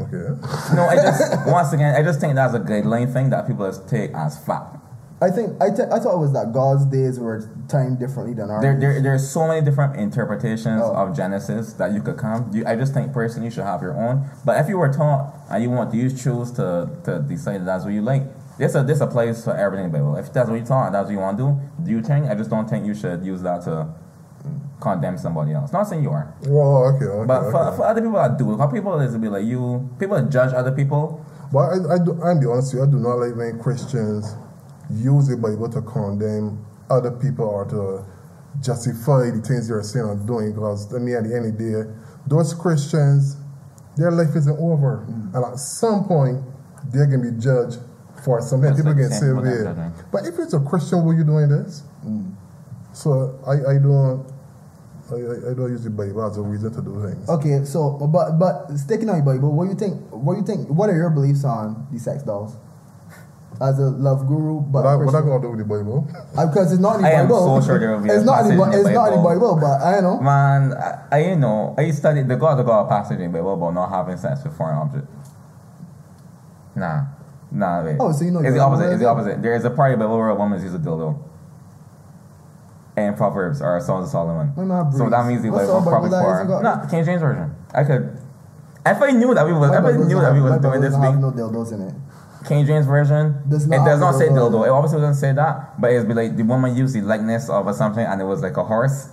Okay. 0.00 0.74
No, 0.76 0.82
I 0.86 0.94
just 0.96 1.46
once 1.48 1.72
again, 1.72 1.94
I 1.96 2.02
just 2.02 2.20
think 2.20 2.34
that's 2.36 2.54
a 2.54 2.60
guideline 2.60 3.12
thing 3.12 3.30
that 3.30 3.46
people 3.48 3.66
just 3.66 3.88
take 3.88 4.12
as 4.14 4.38
fact. 4.44 4.76
I 5.20 5.30
think 5.30 5.60
I, 5.60 5.70
th- 5.70 5.88
I 5.90 5.98
thought 5.98 6.14
it 6.14 6.18
was 6.20 6.32
that 6.32 6.52
God's 6.52 6.84
days 6.86 7.18
were 7.18 7.50
timed 7.68 7.98
differently 7.98 8.34
than 8.34 8.50
ours. 8.50 8.62
There, 8.62 8.78
there, 8.78 9.02
there's 9.02 9.28
so 9.28 9.48
many 9.48 9.64
different 9.64 9.96
interpretations 9.96 10.80
Oh. 10.84 10.94
of 10.94 11.16
Genesis 11.16 11.72
that 11.74 11.92
you 11.92 12.00
could 12.02 12.16
come. 12.16 12.48
You, 12.54 12.64
I 12.64 12.76
just 12.76 12.94
think 12.94 13.12
personally 13.12 13.46
you 13.46 13.50
should 13.50 13.64
have 13.64 13.82
your 13.82 13.96
own. 13.96 14.30
But 14.44 14.60
if 14.60 14.68
you 14.68 14.78
were 14.78 14.92
taught 14.92 15.34
and 15.50 15.60
you 15.62 15.70
want 15.70 15.90
to 15.90 15.96
use 15.96 16.22
choose 16.22 16.52
to, 16.52 16.88
to 17.04 17.18
decide 17.18 17.62
that 17.62 17.64
that's 17.66 17.84
what 17.84 17.94
you 17.94 18.02
like, 18.02 18.22
this 18.58 18.74
a 18.76 18.82
this 18.84 19.00
a 19.00 19.06
place 19.08 19.42
for 19.44 19.56
everything 19.56 19.86
in 19.86 19.92
the 19.92 19.98
Bible. 19.98 20.16
If 20.16 20.32
that's 20.32 20.48
what 20.48 20.58
you 20.60 20.64
taught, 20.64 20.92
that's 20.92 21.06
what 21.06 21.12
you 21.12 21.18
want 21.18 21.36
to 21.38 21.44
do. 21.44 21.84
Do 21.84 21.90
you 21.90 22.02
think? 22.02 22.26
I 22.26 22.34
just 22.36 22.50
don't 22.50 22.68
think 22.70 22.86
you 22.86 22.94
should 22.94 23.24
use 23.24 23.42
that 23.42 23.62
to 23.64 23.88
condemn 24.80 25.18
somebody 25.18 25.52
else. 25.52 25.72
Not 25.72 25.84
saying 25.88 26.02
you 26.04 26.10
are, 26.10 26.32
Well, 26.46 26.94
okay, 26.94 27.04
okay. 27.06 27.26
but 27.26 27.50
for, 27.50 27.56
okay. 27.66 27.76
for 27.76 27.84
other 27.86 28.00
people 28.00 28.18
that 28.18 28.38
do, 28.38 28.56
for 28.56 28.70
people 28.70 28.96
that 28.98 29.06
is 29.06 29.12
to 29.14 29.18
be 29.18 29.28
like 29.28 29.44
you, 29.44 29.88
people 29.98 30.14
that 30.16 30.30
judge 30.30 30.52
other 30.54 30.70
people. 30.72 31.24
But 31.52 31.58
I, 31.70 31.94
I 31.94 31.98
do, 31.98 32.20
I'll 32.22 32.38
be 32.38 32.46
honest 32.46 32.74
with 32.74 32.82
you, 32.82 32.82
I 32.86 32.90
do 32.90 32.98
not 33.00 33.14
like 33.18 33.34
when 33.34 33.58
Christians 33.58 34.34
use 34.90 35.28
the 35.28 35.36
Bible 35.36 35.68
to 35.70 35.82
condemn 35.82 36.64
other 36.90 37.10
people 37.10 37.44
or 37.46 37.64
to 37.66 38.04
justify 38.62 39.30
the 39.30 39.40
things 39.42 39.68
they're 39.68 39.82
saying 39.82 40.06
or 40.06 40.16
doing. 40.16 40.52
Because, 40.52 40.94
I 40.94 40.98
mean, 40.98 41.16
at 41.16 41.24
the 41.24 41.34
end 41.36 41.46
of 41.46 41.58
the 41.58 41.64
day, 41.64 41.90
those 42.26 42.54
Christians, 42.54 43.36
their 43.96 44.10
life 44.10 44.34
isn't 44.36 44.58
over. 44.58 45.06
Mm. 45.08 45.34
And 45.34 45.44
at 45.44 45.58
some 45.58 46.04
point, 46.04 46.42
they're 46.92 47.06
going 47.06 47.22
to 47.22 47.32
be 47.32 47.40
judged 47.40 47.78
for 48.24 48.40
something. 48.40 48.70
That's 48.70 48.80
People 48.80 48.92
like 48.92 49.02
get 49.02 49.10
saying 49.10 49.20
saved 49.20 49.36
people 49.36 49.44
there. 49.44 49.64
that 49.64 49.76
judging. 49.76 50.04
But 50.12 50.26
if 50.26 50.38
it's 50.38 50.54
a 50.54 50.60
Christian, 50.60 51.04
will 51.04 51.14
you 51.14 51.24
doing 51.24 51.48
this? 51.48 51.82
Mm. 52.04 52.34
So 52.92 53.38
I, 53.46 53.76
I 53.76 53.78
don't. 53.78 54.26
I, 55.10 55.14
I 55.14 55.50
I 55.50 55.54
don't 55.54 55.70
use 55.70 55.84
the 55.84 55.90
Bible 55.90 56.22
as 56.26 56.36
a 56.36 56.42
reason 56.42 56.72
to 56.74 56.82
do 56.82 57.00
things. 57.00 57.28
Okay, 57.28 57.64
so 57.64 57.96
but 58.12 58.38
but 58.38 58.76
sticking 58.76 59.08
on 59.08 59.16
your 59.16 59.24
Bible, 59.24 59.52
what 59.52 59.64
do 59.64 59.70
you 59.70 59.76
think? 59.76 60.02
What 60.10 60.34
do 60.34 60.40
you 60.40 60.46
think? 60.46 60.68
What 60.68 60.90
are 60.90 60.96
your 60.96 61.08
beliefs 61.10 61.44
on 61.44 61.86
the 61.90 61.98
sex 61.98 62.22
dolls? 62.24 62.56
As 63.60 63.76
a 63.80 63.90
love 63.90 64.26
guru, 64.28 64.60
but 64.60 64.84
What 64.84 64.86
I, 64.86 64.94
what 64.94 65.02
I 65.08 65.10
Christian. 65.10 65.26
gonna 65.28 65.42
do 65.42 65.50
with 65.50 65.58
the 65.58 65.64
Bible? 65.64 66.06
Because 66.30 66.70
it's 66.72 66.80
not 66.80 66.96
in 66.96 67.02
the 67.02 67.08
I 67.08 67.12
am 67.22 67.28
so 67.28 67.60
sure 67.60 67.78
there 67.80 67.90
will 67.90 68.00
be 68.00 68.08
a 68.08 68.14
it's 68.14 68.24
not 68.24 68.46
in 68.46 68.56
the, 68.56 68.64
passage 68.64 68.78
in 68.78 68.84
the 68.84 68.88
it's 68.90 68.94
not 68.94 69.08
in 69.12 69.18
the 69.18 69.22
Bible. 69.24 69.56
Bible, 69.56 69.60
but 69.60 69.82
I 69.82 70.00
know. 70.00 70.20
Man, 70.20 70.72
I, 70.74 70.98
I 71.10 71.18
you 71.30 71.36
know 71.36 71.74
I 71.76 71.90
studied 71.90 72.28
the 72.28 72.36
God 72.36 72.54
the 72.56 72.62
God 72.62 72.88
passage 72.88 73.18
in 73.18 73.32
the 73.32 73.38
Bible 73.38 73.54
about 73.54 73.74
not 73.74 73.90
having 73.90 74.16
sex 74.16 74.44
with 74.44 74.56
foreign 74.56 74.78
objects. 74.78 75.10
Nah, 76.76 77.02
nah. 77.50 77.82
Wait. 77.84 77.96
Oh, 77.98 78.12
so 78.12 78.24
you 78.24 78.30
know 78.30 78.38
it's 78.40 78.50
the 78.50 78.54
you're 78.56 78.62
opposite. 78.64 78.82
aware 78.84 78.92
It's 78.94 79.02
the 79.02 79.08
opposite. 79.08 79.42
There 79.42 79.54
is 79.56 79.64
a 79.64 79.70
part 79.70 79.92
of 79.92 79.98
the 79.98 80.04
Bible 80.04 80.18
where 80.18 80.28
a 80.28 80.34
woman 80.36 80.62
uses 80.62 80.74
a 80.76 80.78
dildo. 80.78 81.18
And 82.96 83.16
Proverbs 83.16 83.62
or 83.62 83.80
Songs 83.80 84.06
of 84.06 84.10
Solomon. 84.10 84.52
So 84.96 85.08
that 85.10 85.26
means 85.26 85.42
the 85.42 85.50
What 85.50 85.58
Bible 85.66 85.72
song 85.72 85.82
probably 85.82 86.10
Bible 86.10 86.30
that 86.30 86.42
is 86.42 86.46
for 86.46 86.56
you 86.56 86.62
got? 86.62 86.90
King 86.90 87.04
James 87.04 87.20
version. 87.22 87.54
I 87.74 87.84
could. 87.84 88.20
If 88.86 89.02
I 89.02 89.10
knew 89.12 89.34
that 89.34 89.46
we 89.46 89.52
was, 89.52 89.70
My 89.70 89.78
if 89.78 89.84
I 89.84 89.92
knew 89.98 90.20
that 90.20 90.32
we 90.32 90.40
have- 90.40 90.42
was 90.50 90.60
doing 90.62 90.80
this 90.80 90.94
doesn't 90.94 91.02
thing, 91.02 91.12
have 91.12 91.20
no 91.20 91.30
dildos 91.30 91.72
in 91.72 91.82
it. 91.82 91.94
King 92.48 92.66
James 92.66 92.86
version, 92.86 93.42
Does 93.48 93.66
it 93.66 93.70
does 93.70 94.00
not 94.00 94.14
say 94.14 94.28
dildo. 94.28 94.66
It 94.66 94.70
obviously 94.70 95.00
doesn't 95.00 95.20
say 95.20 95.32
that, 95.32 95.80
but 95.80 95.92
it's 95.92 96.04
be 96.06 96.14
like 96.14 96.36
the 96.36 96.42
woman 96.44 96.74
used 96.74 96.94
the 96.94 97.02
likeness 97.02 97.48
of 97.50 97.66
or 97.66 97.72
something, 97.74 98.04
and 98.04 98.20
it 98.20 98.24
was 98.24 98.40
like 98.42 98.56
a 98.56 98.64
horse. 98.64 99.08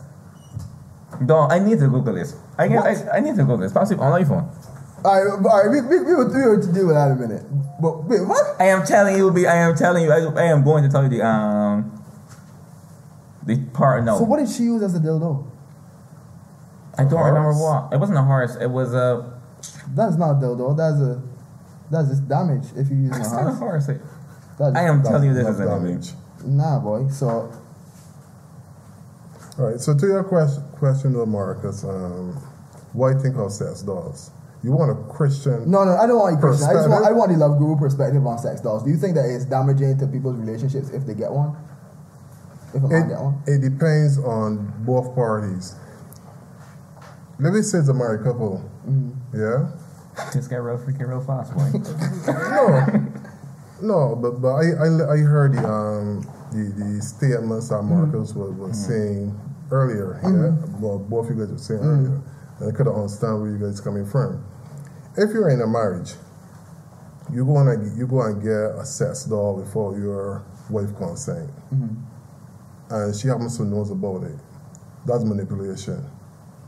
Don't 1.25 1.51
I 1.51 1.59
need 1.59 1.79
to 1.79 1.87
Google 1.87 2.13
this? 2.13 2.35
I 2.57 2.67
can, 2.67 2.77
I, 2.79 3.17
I 3.17 3.19
need 3.19 3.35
to 3.35 3.41
Google 3.43 3.57
this. 3.57 3.71
Possibly 3.73 4.03
on 4.03 4.11
my 4.11 4.23
phone. 4.23 4.49
All 5.03 5.13
right, 5.13 5.31
all 5.31 5.63
right, 5.63 5.69
we, 5.69 5.81
we, 5.81 6.03
we, 6.03 6.15
will, 6.15 6.33
we 6.33 6.41
will 6.41 6.73
deal 6.73 6.87
with 6.87 6.95
that 6.95 7.11
in 7.11 7.17
a 7.17 7.27
minute. 7.27 7.43
But 7.79 8.03
wait, 8.05 8.21
what? 8.25 8.59
I 8.59 8.65
am 8.65 8.85
telling 8.85 9.15
you, 9.17 9.31
be 9.31 9.45
I 9.45 9.55
am 9.55 9.75
telling 9.75 10.03
you, 10.03 10.11
I, 10.11 10.19
I 10.41 10.45
am 10.45 10.63
going 10.63 10.83
to 10.83 10.89
tell 10.89 11.03
you 11.03 11.09
the 11.09 11.25
um 11.25 12.01
the 13.45 13.57
part. 13.73 14.03
No, 14.03 14.17
So 14.17 14.23
what 14.23 14.39
did 14.39 14.49
she 14.49 14.63
use 14.63 14.81
as 14.81 14.95
a 14.95 14.99
dildo? 14.99 15.45
I 16.97 17.03
don't 17.03 17.11
horse? 17.11 17.27
remember 17.27 17.53
what. 17.53 17.93
It 17.93 17.99
wasn't 17.99 18.17
a 18.17 18.23
horse. 18.23 18.55
It 18.55 18.67
was 18.69 18.93
a. 18.93 19.39
That's 19.93 20.15
not 20.17 20.31
a 20.31 20.35
dildo. 20.35 20.75
That's 20.75 20.99
a 20.99 21.21
that's 21.91 22.09
just 22.09 22.27
damage 22.27 22.65
if 22.75 22.89
you 22.89 22.97
use 22.97 23.17
It's 23.17 23.31
a 23.31 23.35
not 23.35 23.47
a 23.47 23.51
horse. 23.55 23.85
horse. 23.87 23.99
That's, 24.57 24.75
I 24.75 24.83
am 24.83 24.97
That's- 24.97 25.07
telling 25.07 25.27
you 25.29 25.33
this 25.33 25.45
that's 25.45 25.59
is 25.59 25.61
anything. 25.67 25.85
damage. 25.85 26.13
Nah, 26.45 26.79
boy. 26.79 27.07
So 27.09 27.51
All 29.57 29.65
right. 29.71 29.79
So 29.79 29.95
to 29.97 30.05
your 30.05 30.23
question, 30.23 30.63
question, 30.73 31.13
though, 31.13 31.25
Marcus, 31.25 31.83
um, 31.83 32.33
what 32.93 33.11
do 33.11 33.17
you 33.17 33.23
think 33.23 33.35
of 33.37 33.51
sex 33.51 33.81
dolls? 33.81 34.31
You 34.63 34.71
want 34.71 34.91
a 34.91 35.13
Christian? 35.13 35.69
no, 35.69 35.83
no, 35.85 35.95
I 35.95 36.07
don't 36.07 36.17
want 36.19 36.37
a 36.37 36.39
Christian. 36.41 36.67
I 36.69 36.73
just 36.73 36.89
want 36.89 37.05
I 37.05 37.09
Perspective? 37.13 37.17
want 37.17 37.31
the 37.31 37.37
love 37.37 37.57
guru 37.59 37.77
perspective 37.77 38.25
on 38.25 38.37
sex 38.39 38.61
dolls. 38.61 38.83
Do 38.83 38.89
you 38.89 38.97
think 38.97 39.15
that 39.15 39.25
it's 39.29 39.45
damaging 39.45 39.97
to 39.99 40.07
people's 40.07 40.37
relationships 40.37 40.89
if 40.89 41.05
they 41.05 41.13
get 41.13 41.31
one? 41.31 41.55
If 42.73 42.83
a 42.83 42.87
man 42.87 43.03
It, 43.03 43.09
get 43.09 43.21
one? 43.21 43.43
it 43.47 43.61
depends 43.61 44.17
on 44.17 44.73
both 44.85 45.13
parties. 45.15 45.75
Let 47.39 47.53
me 47.53 47.61
say 47.61 47.77
it's 47.79 47.89
a 47.89 47.93
married 47.93 48.23
couple. 48.23 48.59
Mm-hmm. 48.89 49.39
Yeah. 49.39 49.67
This 50.33 50.47
got 50.47 50.57
real 50.57 50.77
freaking 50.77 51.07
real 51.07 51.21
fast, 51.21 51.53
boy. 51.53 51.71
No, 53.81 53.81
no, 53.81 54.15
but 54.15 54.41
but 54.41 54.55
I 54.55 54.71
I, 54.71 55.13
I 55.13 55.17
heard 55.17 55.53
the 55.53 55.67
um 55.67 56.21
the, 56.51 56.71
the 56.77 57.01
statements 57.01 57.69
that 57.69 57.81
Marcus 57.83 58.31
mm. 58.31 58.35
was, 58.35 58.53
was 58.53 58.71
mm. 58.71 58.87
saying 58.87 59.39
earlier. 59.71 60.19
Mm. 60.23 60.31
Yeah, 60.31 60.79
well, 60.79 60.99
both 60.99 61.29
of 61.29 61.35
you 61.35 61.43
guys 61.43 61.51
were 61.51 61.57
saying 61.57 61.81
earlier, 61.81 62.21
and 62.59 62.73
I 62.73 62.75
could 62.75 62.87
understand 62.87 63.41
where 63.41 63.51
you 63.51 63.59
guys 63.59 63.81
coming 63.81 64.05
from. 64.05 64.43
If 65.17 65.31
you're 65.31 65.49
in 65.49 65.61
a 65.61 65.67
marriage, 65.67 66.13
you 67.33 67.45
go 67.45 67.57
and 67.57 67.97
you 67.97 68.07
go 68.07 68.21
and 68.21 68.41
get 68.41 68.79
a 68.79 68.85
sex 68.85 69.25
doll 69.25 69.61
before 69.61 69.97
your 69.97 70.45
wife 70.69 70.95
consent, 70.95 71.49
mm-hmm. 71.73 72.93
and 72.93 73.15
she 73.15 73.27
happens 73.27 73.57
to 73.57 73.65
knows 73.65 73.91
about 73.91 74.23
it. 74.23 74.39
That's 75.05 75.23
manipulation, 75.23 76.03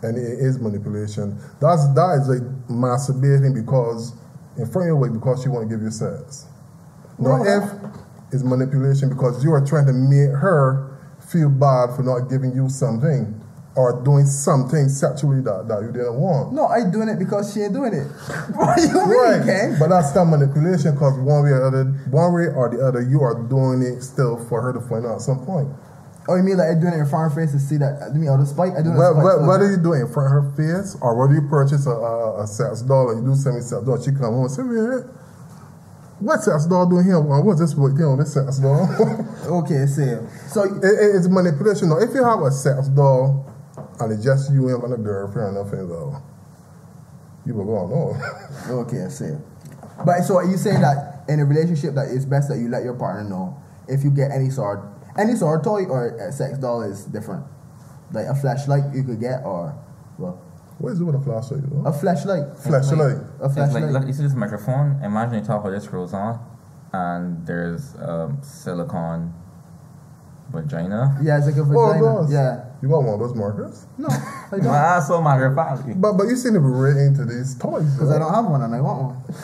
and 0.04 0.18
it 0.18 0.40
is 0.40 0.60
manipulation. 0.60 1.38
That's 1.60 1.88
that 1.94 2.20
is 2.22 2.30
like 2.30 2.68
masturbating 2.70 3.54
because 3.54 4.14
in 4.58 4.66
front 4.66 4.84
of 4.84 4.88
your 4.88 4.96
wife 4.98 5.14
because 5.14 5.44
she 5.44 5.50
want 5.50 5.70
to 5.70 5.76
give 5.76 5.84
you 5.84 5.92
sex. 5.92 6.46
Now, 7.20 7.42
Well, 7.42 7.44
if 7.46 8.34
it's 8.34 8.44
manipulation 8.44 9.10
because 9.10 9.44
you 9.44 9.54
are 9.54 9.66
trying 9.66 9.86
to 9.88 9.94
make 9.94 10.30
her 10.30 10.98
feel 11.32 11.50
bad 11.50 11.96
for 11.96 12.04
not 12.04 12.30
giving 12.30 12.54
you 12.54 12.70
something 12.70 13.42
or 13.76 14.02
doing 14.04 14.26
something 14.26 14.90
sexually 14.90 15.40
that, 15.42 15.68
that 15.68 15.82
you 15.84 15.92
didn't 15.92 16.16
want. 16.16 16.52
No, 16.52 16.66
I 16.66 16.90
doing 16.90 17.10
it 17.10 17.20
because 17.20 17.54
she 17.54 17.62
ain't 17.62 17.74
doing 17.74 17.94
it. 17.94 18.08
what 18.58 18.82
you 18.82 19.06
mean, 19.06 19.46
Ken? 19.46 19.78
But 19.78 19.90
that's 19.90 20.16
not 20.16 20.26
manipulation 20.26 20.94
because 20.94 21.14
one 21.20 21.44
way 21.44 21.52
or 21.52 21.62
the 21.62 21.68
other, 21.68 21.84
one 22.10 22.34
way 22.34 22.48
or 22.50 22.70
the 22.74 22.82
other, 22.82 23.02
you 23.02 23.22
are 23.22 23.38
doing 23.48 23.84
it 23.84 24.02
still 24.02 24.44
for 24.50 24.62
her 24.62 24.74
to 24.74 24.82
find 24.82 25.06
out 25.06 25.16
at 25.16 25.22
some 25.22 25.46
point. 25.46 25.70
Oh, 26.30 26.36
you 26.36 26.44
mean 26.44 26.58
like 26.58 26.70
I 26.70 26.74
doing 26.76 26.94
it 26.94 27.00
in 27.00 27.06
front 27.08 27.28
of 27.32 27.34
her 27.34 27.42
face 27.46 27.54
to 27.54 27.60
see 27.60 27.78
that? 27.78 28.04
I 28.04 28.10
mean, 28.14 28.28
out 28.28 28.40
of 28.40 28.48
spite? 28.48 28.74
I 28.76 28.82
do 28.84 28.92
it 28.92 28.96
Whe- 28.96 29.04
out 29.04 29.16
of 29.16 29.24
spite. 29.24 29.24
whe- 29.24 29.40
so- 29.44 29.48
Whether 29.48 29.72
you 29.72 29.78
do 29.78 29.94
it 29.94 30.02
in 30.02 30.08
front 30.12 30.28
of 30.28 30.44
her 30.44 30.46
face 30.60 30.98
or 31.02 31.16
whether 31.16 31.34
you 31.34 31.48
purchase 31.48 31.86
a, 31.88 31.92
a, 31.92 32.44
a 32.44 32.48
sex 32.48 32.82
doll 32.82 33.12
and 33.12 33.24
you 33.24 33.32
do 33.32 33.36
semi 33.40 33.62
sex 33.62 33.82
doll, 33.86 34.02
she 34.02 34.12
come 34.12 34.36
home 34.36 34.44
and 34.44 34.52
say, 34.52 34.64
man, 34.64 35.08
what 36.20 36.42
sex 36.44 36.66
doll 36.66 36.86
doing 36.90 37.06
here? 37.06 37.20
What's 37.22 37.60
this 37.60 37.76
with 37.76 37.94
you 37.94 38.00
know, 38.06 38.16
this 38.18 38.34
sex 38.34 38.58
doll? 38.60 38.88
Okay, 39.64 39.86
see. 39.86 40.18
So 40.50 40.64
It- 40.64 40.84
it- 40.84 41.16
it's 41.16 41.28
manipulation. 41.30 41.90
Now, 41.90 42.00
if 42.00 42.14
you 42.14 42.24
have 42.24 42.42
a 42.42 42.52
sex 42.52 42.88
doll 42.90 43.46
and 44.00 44.12
it's 44.12 44.24
just 44.24 44.52
you 44.52 44.68
and 44.84 44.94
a 44.94 44.98
girlfriend 44.98 45.56
or 45.56 45.64
nothing, 45.64 45.88
though, 45.88 46.22
you 47.46 47.54
will 47.54 47.66
go 47.66 47.76
on. 47.78 47.90
No. 47.90 48.80
Okay, 48.84 49.08
see. 49.10 49.32
But 50.06 50.22
so 50.24 50.36
are 50.38 50.46
you 50.46 50.58
saying 50.58 50.82
that 50.82 51.24
in 51.30 51.40
a 51.40 51.46
relationship 51.46 51.96
that 51.96 52.10
it's 52.12 52.26
best 52.26 52.50
that 52.50 52.58
you 52.58 52.68
let 52.68 52.84
your 52.84 52.94
partner 52.96 53.24
know 53.24 53.56
if 53.88 54.04
you 54.04 54.10
get 54.12 54.32
any 54.32 54.50
sort 54.50 54.80
any 55.18 55.36
sort 55.36 55.60
of 55.60 55.66
toy 55.66 55.86
or 55.86 56.10
a 56.18 56.32
sex 56.32 56.58
doll 56.58 56.82
is 56.84 57.06
different? 57.06 57.46
Like 58.12 58.26
a 58.28 58.34
Fleshlight 58.34 58.96
you 58.96 59.04
could 59.04 59.20
get 59.20 59.44
or 59.44 59.76
well 60.18 60.42
what 60.80 60.92
is 60.94 61.02
it 61.02 61.04
with 61.04 61.16
a 61.16 61.20
Fleshlight? 61.20 61.70
You 61.70 61.78
know? 61.78 61.86
a 61.90 61.92
Fleshlight. 61.92 62.56
Fleshlight. 62.64 63.42
A 63.42 63.46
It's 63.46 63.56
Fleshlight. 63.56 63.82
like, 63.82 63.92
look, 63.92 64.08
you 64.08 64.14
see 64.14 64.24
this 64.24 64.36
microphone? 64.36 65.02
Imagine 65.04 65.42
the 65.42 65.48
top 65.48 65.66
of 65.66 65.72
this 65.72 65.86
screws 65.86 66.14
on, 66.14 66.40
and 66.94 67.46
there's 67.48 67.96
um, 68.00 68.38
silicone 68.44 69.34
vagina. 70.52 71.18
yeah, 71.22 71.38
it's 71.38 71.48
like 71.48 71.56
a 71.58 71.62
Oh, 71.62 71.66
vagina. 71.94 72.02
those. 72.04 72.32
yeah. 72.32 72.64
You 72.82 72.90
got 72.90 73.00
one 73.04 73.16
of 73.16 73.20
those 73.20 73.36
markers? 73.36 73.88
No, 73.98 74.08
I 74.08 74.58
don't. 74.58 74.66
Ah, 74.68 75.00
so 75.00 75.20
matter 75.22 75.48
of. 75.48 75.56
But 75.56 76.14
but 76.14 76.28
you 76.28 76.36
seem 76.36 76.54
to 76.54 76.60
be 76.60 76.68
really 76.68 77.06
into 77.06 77.26
these 77.26 77.56
toys. 77.58 77.92
Because 77.94 78.12
I 78.12 78.20
don't 78.20 78.34
have 78.34 78.46
one 78.46 78.62
and 78.62 78.74
I 78.76 78.80
want 78.82 79.02
one. 79.02 79.36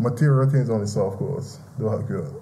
Material 0.00 0.50
things 0.50 0.68
only 0.68 0.84
the 0.84 0.90
soft 0.90 1.18
course. 1.18 1.60
Do 1.78 1.88
help 1.88 2.10
you 2.10 2.18
out. 2.24 2.41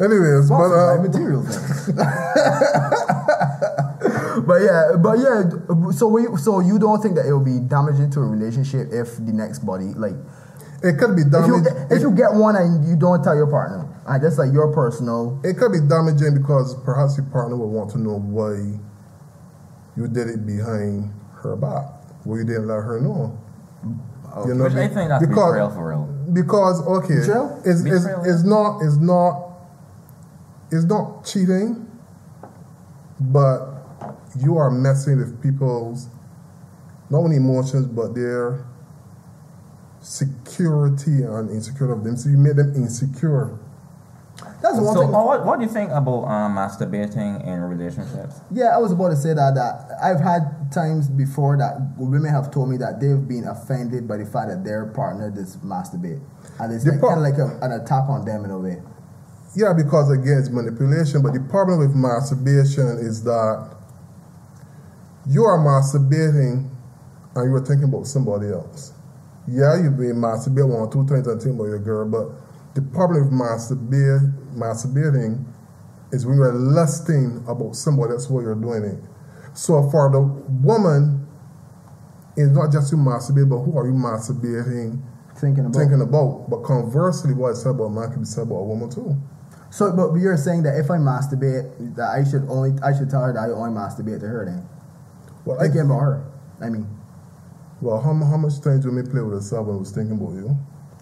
Anyways, 0.00 0.48
Well, 0.50 0.68
but 0.68 0.74
uh, 0.74 0.94
like 0.94 1.00
material 1.10 1.42
things. 1.42 1.92
but 4.46 4.62
yeah, 4.62 4.92
but 4.96 5.18
yeah. 5.18 5.42
So 5.90 6.06
we, 6.06 6.26
so 6.38 6.60
you 6.60 6.78
don't 6.78 7.02
think 7.02 7.16
that 7.16 7.26
it 7.26 7.32
will 7.32 7.44
be 7.44 7.58
damaging 7.58 8.10
to 8.12 8.20
a 8.20 8.26
relationship 8.26 8.88
if 8.92 9.16
the 9.16 9.32
next 9.32 9.58
body 9.60 9.86
like 9.96 10.14
it 10.82 10.98
could 10.98 11.16
be 11.16 11.22
if 11.22 11.32
you 11.46 11.60
damaging. 11.62 11.86
if 11.90 12.00
you 12.02 12.10
get 12.12 12.32
one 12.32 12.54
and 12.54 12.86
you 12.86 12.94
don't 12.94 13.24
tell 13.24 13.34
your 13.34 13.48
partner, 13.48 13.88
I 14.06 14.18
that's 14.18 14.38
like 14.38 14.52
your 14.52 14.72
personal. 14.72 15.40
It 15.42 15.56
could 15.58 15.72
be 15.72 15.80
damaging 15.80 16.34
because 16.38 16.76
perhaps 16.84 17.16
your 17.16 17.26
partner 17.26 17.56
will 17.56 17.70
want 17.70 17.90
to 17.92 17.98
know 17.98 18.20
why 18.20 18.78
you 19.96 20.06
did 20.06 20.28
it 20.28 20.46
behind 20.46 21.10
her 21.42 21.56
back. 21.56 21.86
Why 22.22 22.36
you 22.38 22.44
didn't 22.44 22.68
let 22.68 22.82
her 22.86 23.00
know. 23.00 23.36
You 24.46 24.54
know, 24.54 24.64
Which 24.64 24.74
I 24.74 24.86
think 24.86 25.08
that's 25.08 25.26
because, 25.26 25.52
betrayal 25.52 25.70
for 25.70 25.88
real. 25.88 26.04
Because 26.32 26.86
okay, 26.86 27.16
Betrayal? 27.20 27.60
it's, 27.64 27.80
it's, 27.82 28.04
it's 28.26 28.44
not 28.44 28.80
it's 28.82 28.96
not 28.98 29.47
it's 30.70 30.84
not 30.84 31.24
cheating, 31.24 31.86
but 33.20 33.66
you 34.40 34.56
are 34.56 34.70
messing 34.70 35.18
with 35.18 35.42
people's 35.42 36.08
not 37.10 37.18
only 37.18 37.36
emotions 37.36 37.86
but 37.86 38.14
their 38.14 38.64
security 40.00 41.22
and 41.22 41.50
insecurity 41.50 41.92
of 41.98 42.04
them. 42.04 42.16
So 42.16 42.28
you 42.30 42.36
made 42.38 42.56
them 42.56 42.74
insecure. 42.74 43.58
That's 44.62 44.78
one 44.78 44.94
So, 44.94 45.00
thing. 45.02 45.12
what, 45.12 45.44
what 45.44 45.58
do 45.58 45.64
you 45.64 45.70
think 45.70 45.90
about 45.90 46.24
um, 46.24 46.54
masturbating 46.56 47.44
in 47.46 47.60
relationships? 47.60 48.40
Yeah, 48.50 48.74
I 48.74 48.78
was 48.78 48.92
about 48.92 49.10
to 49.10 49.16
say 49.16 49.34
that 49.34 49.54
that 49.54 49.98
I've 50.02 50.20
had 50.20 50.70
times 50.72 51.08
before 51.08 51.56
that 51.58 51.78
women 51.96 52.30
have 52.30 52.50
told 52.52 52.68
me 52.68 52.76
that 52.78 53.00
they've 53.00 53.26
been 53.26 53.44
offended 53.44 54.06
by 54.06 54.16
the 54.18 54.26
fact 54.26 54.48
that 54.50 54.64
their 54.64 54.86
partner 54.86 55.30
just 55.30 55.60
masturbate, 55.64 56.20
and 56.60 56.72
it's 56.72 56.84
The 56.84 56.92
like, 56.92 57.00
kind 57.00 57.14
of 57.14 57.18
like 57.22 57.38
a, 57.38 57.58
an 57.64 57.72
attack 57.80 58.08
on 58.08 58.24
them 58.24 58.44
in 58.44 58.50
a 58.50 58.58
way. 58.58 58.82
Yeah, 59.56 59.72
because 59.72 60.10
again, 60.10 60.38
it's 60.38 60.50
manipulation. 60.50 61.22
But 61.22 61.32
the 61.34 61.40
problem 61.40 61.80
with 61.80 61.94
masturbation 61.94 62.98
is 63.00 63.22
that 63.24 63.76
you 65.26 65.44
are 65.44 65.58
masturbating 65.58 66.70
and 67.34 67.50
you 67.50 67.56
are 67.56 67.64
thinking 67.64 67.88
about 67.88 68.06
somebody 68.06 68.48
else. 68.48 68.92
Yeah, 69.46 69.76
you 69.82 69.90
may 69.90 70.12
masturbate 70.12 70.68
one 70.68 70.80
or 70.80 70.92
two 70.92 71.06
times 71.06 71.26
and 71.26 71.40
think 71.40 71.54
about 71.54 71.64
your 71.64 71.78
girl, 71.78 72.08
but 72.08 72.74
the 72.74 72.82
problem 72.82 73.24
with 73.24 73.32
masturbate, 73.32 74.32
masturbating 74.54 75.44
is 76.12 76.26
when 76.26 76.36
you're 76.36 76.52
lusting 76.52 77.42
about 77.48 77.74
somebody 77.74 78.12
else 78.12 78.28
while 78.28 78.42
you're 78.42 78.54
doing 78.54 78.84
it. 78.84 78.98
So 79.54 79.88
for 79.90 80.10
the 80.10 80.20
woman, 80.20 81.26
it's 82.36 82.50
not 82.52 82.70
just 82.70 82.92
you 82.92 82.98
masturbate, 82.98 83.48
but 83.48 83.58
who 83.58 83.76
are 83.78 83.86
you 83.86 83.94
masturbating, 83.94 85.00
Thinking 85.36 85.66
about. 85.66 85.78
thinking 85.78 86.00
about? 86.00 86.46
But 86.50 86.62
conversely, 86.64 87.32
what 87.34 87.50
is 87.50 87.62
said 87.62 87.70
about 87.70 87.84
a 87.84 87.90
man 87.90 88.10
can 88.10 88.20
be 88.20 88.26
said 88.26 88.42
about 88.42 88.56
a 88.56 88.64
woman 88.64 88.90
too. 88.90 89.16
So, 89.70 89.92
but 89.92 90.14
you're 90.14 90.36
saying 90.36 90.62
that 90.62 90.78
if 90.78 90.90
I 90.90 90.96
masturbate, 90.96 91.94
that 91.96 92.08
I 92.08 92.24
should 92.24 92.48
only 92.48 92.72
I 92.82 92.96
should 92.96 93.10
tell 93.10 93.22
her 93.22 93.32
that 93.32 93.38
I 93.38 93.52
only 93.52 93.70
masturbate 93.70 94.20
to 94.20 94.26
her 94.26 94.44
then. 94.46 94.68
Well, 95.44 95.58
I, 95.58 95.64
Thinking 95.64 95.82
about 95.82 96.00
her. 96.00 96.24
I 96.60 96.70
mean, 96.70 96.86
Well, 97.80 98.00
how, 98.00 98.12
how 98.12 98.36
much 98.36 98.60
time 98.60 98.80
do 98.80 98.90
you 98.92 99.02
play 99.04 99.20
with 99.22 99.34
herself 99.34 99.66
when 99.66 99.76
I 99.76 99.78
was 99.78 99.92
thinking 99.92 100.16
about 100.16 100.34
you? 100.34 100.56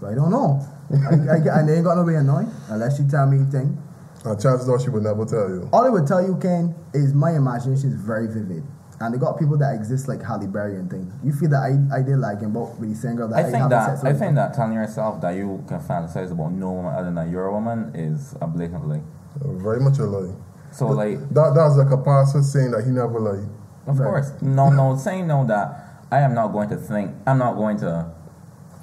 I 0.06 0.14
don't 0.14 0.30
know. 0.30 0.60
I, 0.92 1.48
I, 1.48 1.60
and 1.60 1.68
they 1.68 1.76
ain't 1.76 1.84
got 1.84 1.96
no 1.96 2.02
way 2.04 2.16
of 2.16 2.24
knowing 2.24 2.50
unless 2.68 2.98
she 2.98 3.04
tell 3.08 3.26
me 3.26 3.44
thing. 3.50 3.80
And 4.24 4.40
chances 4.40 4.68
are 4.68 4.78
she 4.78 4.90
would 4.90 5.04
never 5.04 5.24
tell 5.24 5.48
you. 5.48 5.68
All 5.72 5.84
I 5.84 5.88
would 5.88 6.06
tell 6.06 6.20
you, 6.20 6.36
Ken, 6.36 6.74
is 6.92 7.14
my 7.14 7.32
imagination 7.32 7.92
is 7.92 8.00
very 8.00 8.26
vivid. 8.26 8.64
And 8.98 9.12
they 9.12 9.18
got 9.18 9.38
people 9.38 9.58
that 9.58 9.74
exist 9.74 10.08
like 10.08 10.22
Halle 10.22 10.46
Berry 10.46 10.76
and 10.76 10.90
thing. 10.90 11.12
You 11.22 11.32
feel 11.32 11.50
that 11.50 11.60
I, 11.60 11.98
I 11.98 12.02
did 12.02 12.16
like 12.16 12.40
him, 12.40 12.52
but 12.52 12.78
with 12.80 12.88
the 12.88 12.96
same 12.96 13.16
girl 13.16 13.28
that 13.28 13.36
I 13.36 13.40
I, 13.40 13.44
think 13.44 13.56
have 13.56 13.70
that 13.70 13.98
sex 13.98 14.04
I 14.04 14.12
think 14.14 14.34
that 14.36 14.54
telling 14.54 14.72
yourself 14.72 15.20
that 15.20 15.32
you 15.36 15.62
can 15.68 15.80
fantasize 15.80 16.32
about 16.32 16.52
no 16.52 16.72
woman 16.72 16.94
other 16.94 17.12
than 17.12 17.30
you're 17.30 17.46
a 17.46 17.52
woman 17.52 17.92
is 17.94 18.34
a 18.40 18.46
blatant 18.46 18.88
lie. 18.88 19.02
Very 19.42 19.80
much 19.80 19.98
a 19.98 20.04
lie. 20.04 20.34
So 20.72 20.88
like, 20.88 21.18
That, 21.30 21.52
that's 21.54 21.76
like 21.76 21.90
a 21.90 22.02
pastor 22.02 22.42
saying 22.42 22.70
that 22.70 22.84
he 22.84 22.90
never 22.90 23.20
lied. 23.20 23.48
of 23.86 23.98
Right. 23.98 24.06
course, 24.06 24.32
no, 24.40 24.70
no, 24.70 24.96
saying 24.96 25.26
no 25.26 25.46
that 25.46 26.06
I 26.10 26.20
am 26.20 26.34
not 26.34 26.48
going 26.48 26.68
to 26.70 26.76
think, 26.76 27.12
I'm 27.26 27.38
not 27.38 27.54
going 27.56 27.76
to 27.80 28.10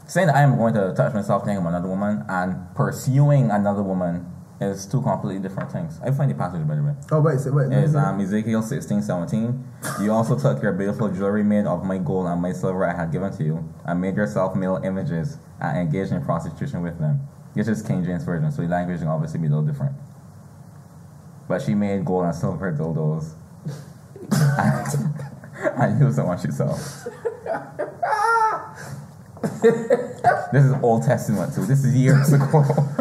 saying 0.06 0.28
that 0.28 0.36
I 0.36 0.42
am 0.42 0.58
going 0.58 0.74
to 0.76 0.94
touch 0.96 1.14
myself 1.14 1.44
thinking 1.44 1.58
about 1.60 1.70
another 1.70 1.88
woman 1.88 2.24
and 2.28 2.76
pursuing 2.76 3.50
another 3.50 3.82
woman 3.82 4.26
is 4.62 4.86
two 4.86 5.02
completely 5.02 5.42
different 5.42 5.72
things. 5.72 6.00
I 6.04 6.12
find 6.12 6.30
the 6.32 6.36
passage 6.36 6.66
by 6.68 6.76
the 6.76 6.84
way. 6.84 6.94
Oh, 7.12 7.20
wait, 7.22 7.40
so 7.40 7.52
wait. 7.52 7.68
let 7.68 7.80
me 7.80 7.84
Is 7.86 7.92
see. 7.94 7.98
um, 7.98 8.20
Ezekiel 8.22 8.62
16, 8.62 9.02
17. 9.02 9.64
You 10.02 10.12
also 10.12 10.38
took 10.40 10.62
your 10.64 10.72
beautiful 10.74 11.10
jewelry 11.10 11.44
made 11.44 11.66
of 11.66 11.84
my 11.84 11.98
gold 11.98 12.28
and 12.28 12.42
my 12.42 12.52
silver 12.54 12.86
I 12.86 12.96
had 12.96 13.12
given 13.12 13.36
to 13.38 13.44
you, 13.44 13.74
and 13.86 14.00
made 14.00 14.16
yourself 14.16 14.56
male 14.56 14.80
images 14.84 15.38
and 15.60 15.78
engaged 15.78 16.12
in 16.12 16.24
prostitution 16.24 16.82
with 16.82 16.98
them. 17.00 17.20
This 17.56 17.68
is 17.68 17.82
King 17.82 18.04
James 18.06 18.24
Version, 18.24 18.52
so 18.52 18.62
the 18.62 18.68
language 18.68 19.00
can 19.00 19.08
obviously 19.08 19.40
be 19.40 19.48
a 19.48 19.50
little 19.50 19.66
different. 19.66 19.96
But 21.48 21.62
she 21.62 21.76
made 21.76 22.06
gold 22.06 22.26
and 22.26 22.36
silver 22.36 22.72
dildos 22.72 23.34
and, 24.58 25.82
and 25.82 26.00
used 26.00 26.18
them 26.18 26.28
on 26.28 26.38
herself. 26.38 27.06
this 30.54 30.64
is 30.64 30.74
Old 30.82 31.04
Testament 31.04 31.54
too. 31.54 31.66
This 31.66 31.84
is 31.84 31.94
years 31.96 32.32
ago. 32.32 32.46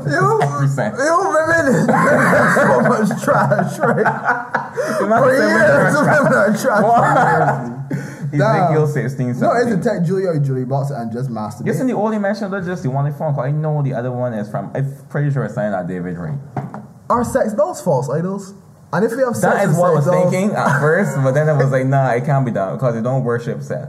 You, 0.04 0.40
Percent. 0.58 0.96
you 0.98 1.18
women 1.18 1.86
so 1.86 2.80
much 2.82 3.22
trash, 3.22 3.78
right? 3.78 4.74
For 4.98 5.32
years, 5.32 5.94
women 5.94 6.32
are 6.34 6.56
trash. 6.58 7.78
Ezekiel 8.32 8.86
16, 8.86 9.34
17. 9.34 9.40
No, 9.40 9.52
it's 9.52 9.70
a 9.70 9.88
tech 9.88 10.04
Julia 10.04 10.28
or 10.28 10.38
Julie 10.38 10.64
Box 10.64 10.90
and 10.90 11.12
just 11.12 11.30
masturbate. 11.30 11.68
Isn't 11.68 11.86
the 11.86 11.92
only 11.94 12.18
mention 12.18 12.52
of 12.52 12.64
just 12.64 12.82
the 12.82 12.90
one 12.90 13.06
in 13.06 13.12
phone 13.12 13.34
call? 13.34 13.44
I 13.44 13.50
know 13.50 13.82
the 13.82 13.94
other 13.94 14.10
one 14.10 14.32
is 14.32 14.50
from. 14.50 14.70
I'm 14.74 14.90
pretty 15.10 15.30
sure 15.30 15.44
it's 15.44 15.54
signed 15.54 15.74
at 15.74 15.86
David 15.86 16.16
Ray. 16.16 16.34
Are 17.10 17.24
sex 17.24 17.52
dolls 17.52 17.82
false 17.82 18.08
idols? 18.08 18.54
And 18.92 19.04
if 19.04 19.12
we 19.12 19.22
have 19.22 19.36
sex 19.36 19.54
That 19.54 19.68
is 19.68 19.76
what 19.76 19.90
I 19.90 19.94
was 19.94 20.06
dolls- 20.06 20.30
thinking 20.32 20.56
at 20.56 20.80
first, 20.80 21.14
but 21.22 21.32
then 21.32 21.48
I 21.48 21.52
was 21.52 21.70
like, 21.70 21.86
nah, 21.86 22.10
it 22.12 22.24
can't 22.24 22.44
be 22.44 22.50
done 22.52 22.74
because 22.76 22.94
they 22.94 23.02
don't 23.02 23.22
worship 23.24 23.62
sex. 23.62 23.88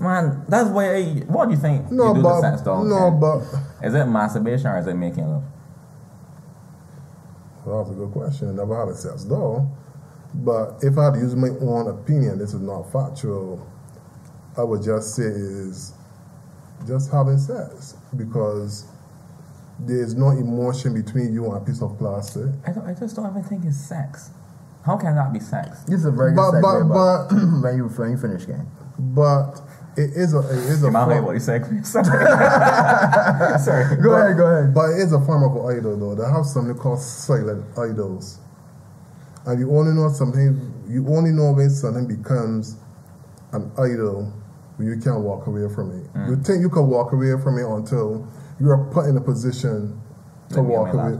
Man, 0.00 0.44
that's 0.48 0.68
why. 0.70 1.02
What 1.28 1.46
do 1.46 1.54
you 1.54 1.60
think 1.60 1.90
No, 1.90 2.08
you 2.08 2.14
do 2.14 2.22
but 2.22 2.36
to 2.36 2.40
sex 2.40 2.62
dolls? 2.62 2.88
no, 2.88 3.10
Ken? 3.10 3.20
but 3.20 3.86
is 3.86 3.94
it 3.94 4.06
masturbation 4.06 4.66
or 4.68 4.78
is 4.78 4.86
it 4.86 4.94
making 4.94 5.28
love? 5.28 5.44
well, 7.66 7.84
that's 7.84 7.94
a 7.94 7.98
good 7.98 8.10
question. 8.12 8.48
I 8.48 8.52
never 8.52 8.78
had 8.78 8.88
a 8.88 8.96
sex 8.96 9.24
doll, 9.24 9.70
but 10.34 10.78
if 10.82 10.96
I 10.96 11.04
had 11.06 11.14
to 11.14 11.20
use 11.20 11.36
my 11.36 11.48
own 11.60 11.88
opinion, 11.88 12.38
this 12.38 12.54
is 12.54 12.60
not 12.60 12.90
factual. 12.90 13.66
I 14.56 14.62
would 14.64 14.82
just 14.82 15.14
say 15.14 15.22
is 15.24 15.92
just 16.86 17.10
having 17.12 17.38
sex 17.38 17.94
because 18.16 18.86
there's 19.78 20.14
no 20.14 20.30
emotion 20.30 20.94
between 20.94 21.32
you 21.32 21.44
and 21.46 21.56
a 21.56 21.60
piece 21.64 21.82
of 21.82 21.96
plastic. 21.98 22.46
I, 22.66 22.72
don't, 22.72 22.86
I 22.86 22.94
just 22.94 23.16
don't 23.16 23.30
even 23.30 23.44
think 23.44 23.64
it's 23.64 23.76
sex. 23.76 24.30
How 24.84 24.96
can 24.96 25.14
that 25.14 25.32
be 25.32 25.40
sex? 25.40 25.80
This 25.84 26.00
is 26.00 26.06
a 26.06 26.10
very 26.10 26.30
good 26.32 26.36
But- 26.36 26.54
segue, 26.62 26.88
but- 26.88 27.28
but, 27.28 27.34
when 27.62 27.76
you 27.76 27.84
when 27.88 28.10
you 28.12 28.16
finish 28.16 28.46
game. 28.46 28.66
But 28.98 29.60
it 30.00 30.10
is 30.16 30.34
a 30.34 30.38
it 30.40 30.58
is 30.72 30.82
a 30.84 30.86
Am 30.88 30.96
I 30.96 31.04
form- 31.04 31.24
what 31.24 31.32
you 31.34 31.40
said? 31.40 31.64
Sorry. 31.86 32.04
Sorry. 33.60 33.96
Go 34.02 34.12
ahead, 34.14 34.36
go 34.36 34.46
ahead. 34.46 34.74
But 34.74 34.90
it 34.90 34.98
is 35.00 35.12
a 35.12 35.20
form 35.20 35.42
of 35.44 35.52
an 35.56 35.78
idol, 35.78 35.96
though. 35.98 36.14
They 36.14 36.30
have 36.30 36.44
something 36.46 36.76
called 36.76 37.00
silent 37.00 37.64
idols, 37.78 38.38
and 39.46 39.58
you 39.60 39.70
only 39.76 39.92
know 39.92 40.08
something. 40.10 40.58
You 40.88 41.06
only 41.08 41.30
know 41.30 41.52
when 41.52 41.70
something 41.70 42.06
becomes 42.06 42.76
an 43.52 43.70
idol 43.78 44.32
when 44.76 44.88
you 44.88 44.96
can't 44.98 45.20
walk 45.20 45.46
away 45.46 45.68
from 45.74 45.90
it. 45.90 46.12
Mm. 46.14 46.28
You 46.30 46.36
think 46.42 46.60
you 46.60 46.70
can 46.70 46.88
walk 46.88 47.12
away 47.12 47.34
from 47.42 47.58
it 47.58 47.64
until 47.66 48.26
you 48.60 48.70
are 48.70 48.84
put 48.92 49.06
in 49.06 49.16
a 49.16 49.20
position 49.20 50.00
to 50.50 50.56
Let 50.56 50.62
me 50.64 50.70
get 50.70 50.78
walk 50.78 50.94
away 50.94 51.16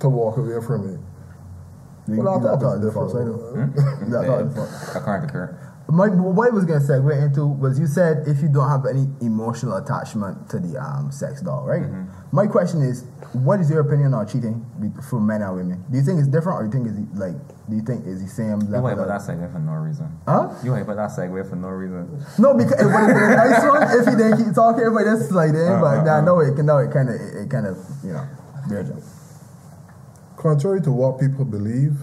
to 0.00 0.08
walk 0.08 0.36
away 0.38 0.60
from 0.66 0.94
it. 0.94 1.00
You, 2.10 2.22
Well, 2.22 2.40
you 2.40 2.48
I 2.48 2.52
not 2.52 2.60
thought 2.60 2.60
talking 2.60 2.82
it 2.82 2.84
was 2.86 2.94
false 2.94 3.12
different. 3.12 3.78
idol. 3.78 4.00
You 4.00 4.12
not 4.12 4.24
talking 4.26 4.50
false. 4.54 4.96
According 4.96 5.26
to 5.28 5.32
Kurt. 5.32 5.58
My, 5.90 6.08
what 6.08 6.48
I 6.48 6.54
was 6.54 6.66
gonna 6.66 6.80
segue 6.80 7.16
into 7.22 7.46
was 7.46 7.80
you 7.80 7.86
said 7.86 8.28
if 8.28 8.42
you 8.42 8.48
don't 8.52 8.68
have 8.68 8.84
any 8.84 9.08
emotional 9.22 9.76
attachment 9.78 10.50
to 10.50 10.58
the 10.60 10.76
um, 10.78 11.10
sex 11.10 11.40
doll, 11.40 11.64
right? 11.64 11.80
Mm-hmm. 11.80 12.36
My 12.36 12.46
question 12.46 12.82
is, 12.82 13.04
what 13.32 13.58
is 13.58 13.70
your 13.70 13.80
opinion 13.80 14.12
on 14.12 14.26
cheating 14.28 14.66
be- 14.78 14.92
for 15.08 15.18
men 15.18 15.40
and 15.40 15.56
women? 15.56 15.84
Do 15.90 15.96
you 15.96 16.04
think 16.04 16.18
it's 16.20 16.28
different, 16.28 16.60
or 16.60 16.68
do 16.68 16.76
you 16.76 16.84
think 16.84 17.08
it's 17.08 17.18
like, 17.18 17.32
do 17.70 17.76
you 17.76 17.80
think 17.80 18.04
is 18.04 18.20
the 18.20 18.28
same 18.28 18.60
You 18.60 18.68
level? 18.68 18.84
wait 18.84 18.96
for 19.00 19.08
of- 19.08 19.08
that 19.08 19.22
segue 19.24 19.50
for 19.50 19.60
no 19.60 19.72
reason. 19.80 20.12
Huh? 20.28 20.52
You 20.62 20.72
wait 20.76 20.84
for 20.84 20.94
that 20.94 21.08
segue 21.08 21.48
for 21.48 21.56
no 21.56 21.68
reason. 21.72 22.04
No, 22.38 22.52
because 22.52 22.76
it 22.76 22.84
would 22.84 22.92
have 22.92 23.08
been 23.08 23.32
a 23.32 23.36
nice 23.48 23.64
one 23.64 23.82
if 23.88 24.04
he 24.04 24.14
didn't 24.20 24.44
keep 24.44 24.52
talking. 24.54 24.84
Everybody 24.84 25.08
just 25.16 25.32
like, 25.32 25.56
in, 25.56 25.72
Uh, 25.72 25.80
but 25.80 25.98
uh, 26.00 26.04
now 26.04 26.18
uh. 26.18 26.20
no, 26.20 26.40
it 26.40 26.52
can 26.54 26.66
now 26.66 26.78
it 26.84 26.92
kind 26.92 27.08
of 27.08 27.16
it, 27.16 27.32
it 27.44 27.48
kind 27.48 27.64
of 27.66 27.80
you 28.04 28.12
know, 28.12 28.28
weird. 28.68 28.92
Contrary 30.36 30.82
to 30.82 30.92
what 30.92 31.18
people 31.18 31.46
believe, 31.46 31.96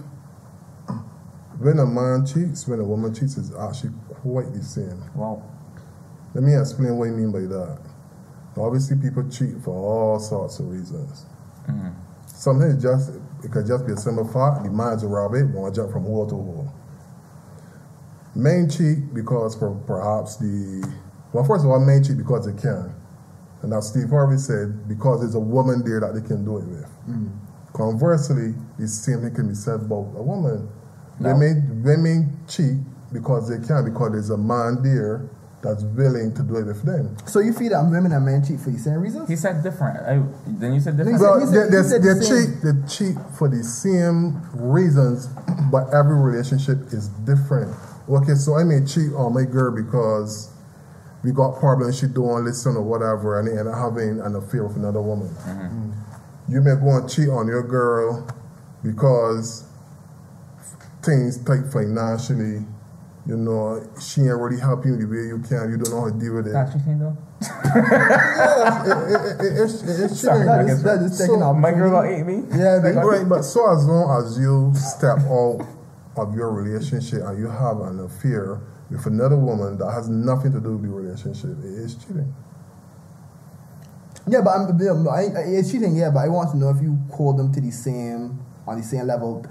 when 1.58 1.78
a 1.78 1.86
man 1.86 2.26
cheats, 2.26 2.66
when 2.68 2.80
a 2.80 2.84
woman 2.84 3.14
cheats, 3.14 3.36
is 3.36 3.54
actually 3.54 3.92
quite 4.22 4.52
the 4.52 4.62
same. 4.62 5.02
Wow. 5.14 5.42
Let 6.34 6.44
me 6.44 6.54
explain 6.54 6.96
what 6.96 7.08
I 7.08 7.12
mean 7.12 7.32
by 7.32 7.40
that. 7.40 7.78
Obviously, 8.58 8.96
people 8.96 9.28
cheat 9.28 9.56
for 9.62 9.74
all 9.74 10.18
sorts 10.18 10.58
of 10.58 10.68
reasons. 10.68 11.26
Mm. 11.68 11.94
Sometimes 12.26 12.82
just 12.82 13.12
it 13.42 13.50
could 13.50 13.66
just 13.66 13.86
be 13.86 13.92
a 13.92 13.96
simple 13.96 14.26
fact: 14.26 14.64
the 14.64 14.70
man's 14.70 15.02
a 15.02 15.08
rabbit, 15.08 15.48
want 15.54 15.74
to 15.74 15.80
jump 15.80 15.92
from 15.92 16.04
hole 16.04 16.26
to 16.26 16.34
hole. 16.34 16.72
Men 18.34 18.68
cheat 18.68 19.14
because 19.14 19.56
per, 19.56 19.70
perhaps 19.86 20.36
the 20.36 20.86
well, 21.32 21.44
first 21.44 21.64
of 21.64 21.70
all, 21.70 21.80
men 21.80 22.04
cheat 22.04 22.18
because 22.18 22.46
they 22.46 22.60
can, 22.60 22.94
and 23.62 23.72
as 23.72 23.88
Steve 23.88 24.10
Harvey 24.10 24.36
said, 24.36 24.88
because 24.88 25.20
there's 25.20 25.34
a 25.34 25.40
woman 25.40 25.82
there 25.84 26.00
that 26.00 26.14
they 26.14 26.26
can 26.26 26.44
do 26.44 26.58
it 26.58 26.64
with. 26.64 26.90
Mm. 27.08 27.30
Conversely, 27.72 28.54
the 28.78 28.88
same 28.88 29.20
thing 29.20 29.34
can 29.34 29.48
be 29.48 29.54
said 29.54 29.80
about 29.80 30.12
a 30.16 30.22
woman. 30.22 30.68
No. 31.18 31.32
Women, 31.32 31.82
women 31.82 32.38
cheat 32.48 32.76
because 33.12 33.48
they 33.48 33.66
can, 33.66 33.84
because 33.84 34.12
there's 34.12 34.30
a 34.30 34.36
man 34.36 34.82
there 34.82 35.28
that's 35.62 35.82
willing 35.82 36.34
to 36.34 36.42
do 36.42 36.56
it 36.56 36.66
with 36.66 36.82
them. 36.84 37.16
So 37.26 37.40
you 37.40 37.52
feel 37.52 37.70
that 37.70 37.90
women 37.90 38.12
and 38.12 38.24
men 38.24 38.44
cheat 38.44 38.60
for 38.60 38.70
the 38.70 38.78
same 38.78 39.00
reasons? 39.00 39.28
he 39.28 39.36
said 39.36 39.62
different. 39.62 39.98
I, 39.98 40.22
then 40.46 40.74
you 40.74 40.80
said 40.80 40.96
different. 40.96 41.20
Well, 41.20 41.40
he 41.40 41.46
they, 41.46 41.52
said- 41.52 41.72
they, 41.72 41.78
he 41.78 41.82
said 41.82 42.02
they 42.02 42.14
the 42.14 42.22
cheat, 42.22 42.62
they 42.62 42.88
cheat 42.88 43.16
for 43.36 43.48
the 43.48 43.64
same 43.64 44.40
reasons, 44.54 45.28
but 45.72 45.92
every 45.92 46.16
relationship 46.16 46.92
is 46.92 47.08
different. 47.24 47.74
Okay, 48.08 48.34
so 48.34 48.56
I 48.56 48.62
may 48.64 48.84
cheat 48.86 49.12
on 49.14 49.34
my 49.34 49.44
girl 49.44 49.74
because 49.74 50.52
we 51.24 51.32
got 51.32 51.58
problems, 51.58 51.98
she 51.98 52.06
don't 52.06 52.44
listen 52.44 52.76
or 52.76 52.82
whatever, 52.82 53.40
and 53.40 53.48
they 53.48 53.58
end 53.58 53.66
up 53.68 53.74
having 53.74 54.20
an 54.20 54.36
affair 54.36 54.62
with 54.64 54.76
another 54.76 55.02
woman. 55.02 55.28
Mm-hmm. 55.28 55.92
You 56.48 56.60
may 56.60 56.76
go 56.76 56.96
and 56.96 57.10
cheat 57.10 57.28
on 57.28 57.48
your 57.48 57.64
girl 57.64 58.28
because 58.84 59.65
things 61.06 61.38
tight 61.44 61.70
financially, 61.72 62.66
you 63.26 63.36
know, 63.36 63.82
she 64.00 64.20
ain't 64.22 64.38
really 64.38 64.60
helping 64.60 64.92
you 64.92 64.98
the 64.98 65.06
way 65.06 65.26
you 65.28 65.38
can. 65.48 65.70
You 65.70 65.78
don't 65.78 65.90
know 65.90 66.00
how 66.02 66.10
to 66.10 66.18
deal 66.18 66.34
with 66.34 66.46
it. 66.48 66.52
That 66.52 66.72
cheating 66.72 66.98
though? 66.98 67.16
Yeah, 67.42 68.84
it, 68.86 69.40
it, 69.40 69.46
it, 69.46 69.62
it's, 69.62 69.82
it's 69.82 70.20
Sorry, 70.20 70.44
cheating. 70.44 70.48
I 70.48 70.62
That 70.62 70.66
guess 70.66 70.76
is, 70.78 70.82
that 70.84 71.02
is 71.02 71.18
taking 71.18 71.40
So, 71.40 71.42
off. 71.42 71.56
My 71.56 71.70
girl 71.72 71.90
gonna 71.90 72.18
eat 72.18 72.24
me. 72.24 72.42
Yeah, 72.50 72.78
they, 72.82 72.92
Right, 72.92 73.28
but 73.28 73.42
so 73.42 73.72
as 73.72 73.84
long 73.86 74.22
as 74.22 74.38
you 74.38 74.72
step 74.74 75.18
out 75.30 75.66
of 76.16 76.34
your 76.34 76.50
relationship 76.52 77.22
and 77.22 77.38
you 77.38 77.48
have 77.48 77.80
an 77.80 78.00
affair 78.00 78.60
with 78.90 79.06
another 79.06 79.36
woman 79.36 79.76
that 79.78 79.90
has 79.92 80.08
nothing 80.08 80.52
to 80.52 80.60
do 80.60 80.72
with 80.76 80.82
the 80.82 80.88
relationship, 80.88 81.50
it 81.62 81.64
is 81.66 81.96
cheating. 81.96 82.32
Yeah, 84.28 84.40
but 84.42 84.50
I'm, 84.50 84.78
yeah, 84.80 84.92
I, 85.10 85.20
I, 85.22 85.42
it's 85.58 85.70
cheating. 85.70 85.94
Yeah, 85.96 86.10
but 86.10 86.20
I 86.20 86.28
want 86.28 86.50
to 86.52 86.56
know 86.56 86.70
if 86.70 86.82
you 86.82 86.98
call 87.10 87.32
them 87.34 87.52
to 87.52 87.60
the 87.60 87.70
same 87.70 88.38
on 88.66 88.78
the 88.78 88.82
same 88.82 89.06
level, 89.06 89.44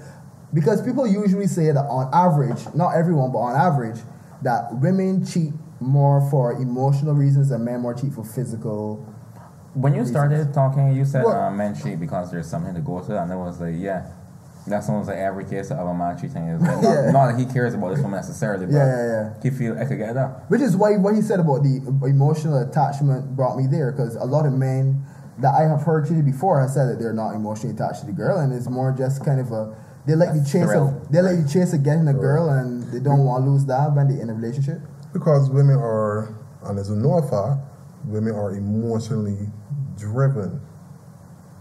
because 0.52 0.82
people 0.82 1.06
usually 1.06 1.46
say 1.46 1.66
that 1.72 1.84
on 1.86 2.08
average, 2.12 2.62
not 2.74 2.90
everyone, 2.96 3.32
but 3.32 3.38
on 3.38 3.56
average, 3.56 4.00
that 4.42 4.74
women 4.74 5.24
cheat 5.26 5.52
more 5.80 6.26
for 6.30 6.52
emotional 6.52 7.14
reasons 7.14 7.50
and 7.50 7.64
men 7.64 7.80
more 7.80 7.94
cheat 7.94 8.12
for 8.12 8.24
physical. 8.24 8.96
When 9.74 9.94
you 9.94 10.06
started 10.06 10.54
talking, 10.54 10.94
you 10.94 11.04
said 11.04 11.24
What? 11.24 11.36
uh, 11.36 11.50
men 11.50 11.74
cheat 11.74 12.00
because 12.00 12.30
there's 12.30 12.48
something 12.48 12.74
to 12.74 12.80
go 12.80 13.00
to, 13.02 13.20
and 13.22 13.30
it 13.30 13.36
was 13.36 13.60
like, 13.60 13.74
yeah, 13.76 14.06
that's 14.66 14.88
almost 14.88 15.08
like 15.08 15.18
every 15.18 15.44
case 15.44 15.70
of 15.70 15.78
a 15.78 15.94
man 15.94 16.16
cheating 16.16 16.48
is 16.48 16.62
like, 16.62 16.70
Yeah. 16.82 17.10
not, 17.10 17.12
not 17.12 17.32
that 17.32 17.38
he 17.38 17.44
cares 17.46 17.74
about 17.74 17.90
this 17.90 17.98
woman 18.02 18.16
necessarily, 18.18 18.66
but 18.66 18.72
Yeah, 18.72 18.86
yeah, 18.86 19.06
yeah. 19.06 19.34
he 19.42 19.50
feel 19.50 19.78
I 19.78 19.84
could 19.84 19.98
get 19.98 20.14
that. 20.14 20.48
Which 20.50 20.62
is 20.62 20.76
why 20.76 20.96
what 20.96 21.14
he 21.14 21.20
said 21.22 21.40
about 21.40 21.62
the 21.62 21.76
emotional 22.06 22.58
attachment 22.62 23.36
brought 23.36 23.56
me 23.58 23.66
there, 23.66 23.92
because 23.92 24.16
a 24.16 24.24
lot 24.24 24.46
of 24.46 24.52
men 24.54 25.04
that 25.38 25.52
I 25.54 25.68
have 25.68 25.82
heard 25.82 26.08
cheated 26.08 26.24
before 26.24 26.58
have 26.60 26.70
said 26.70 26.88
that 26.88 26.98
they're 26.98 27.12
not 27.12 27.34
emotionally 27.34 27.74
attached 27.74 28.00
to 28.00 28.06
the 28.06 28.12
girl, 28.12 28.38
and 28.38 28.52
it's 28.54 28.68
more 28.70 28.92
just 28.96 29.22
kind 29.24 29.38
of 29.40 29.52
a 29.52 29.76
they 30.06 30.14
let 30.14 30.34
you 30.34 30.42
chase 30.42 30.64
thrill. 30.64 30.88
of 30.88 31.08
they 31.10 31.20
let 31.20 31.36
you 31.36 31.46
chase 31.48 31.74
getting 31.74 32.08
a 32.08 32.14
girl, 32.14 32.48
and 32.50 32.82
they 32.92 33.00
don't 33.00 33.24
want 33.24 33.44
to 33.44 33.50
lose 33.50 33.64
that 33.66 33.92
when 33.94 34.08
they're 34.08 34.20
in 34.22 34.30
a 34.30 34.34
relationship. 34.34 34.80
Because 35.12 35.50
women 35.50 35.76
are, 35.76 36.34
and 36.64 36.78
as 36.78 36.90
a 36.90 36.96
know 36.96 37.18
fact, 37.28 37.60
women 38.04 38.34
are 38.34 38.54
emotionally 38.54 39.48
driven. 39.96 40.60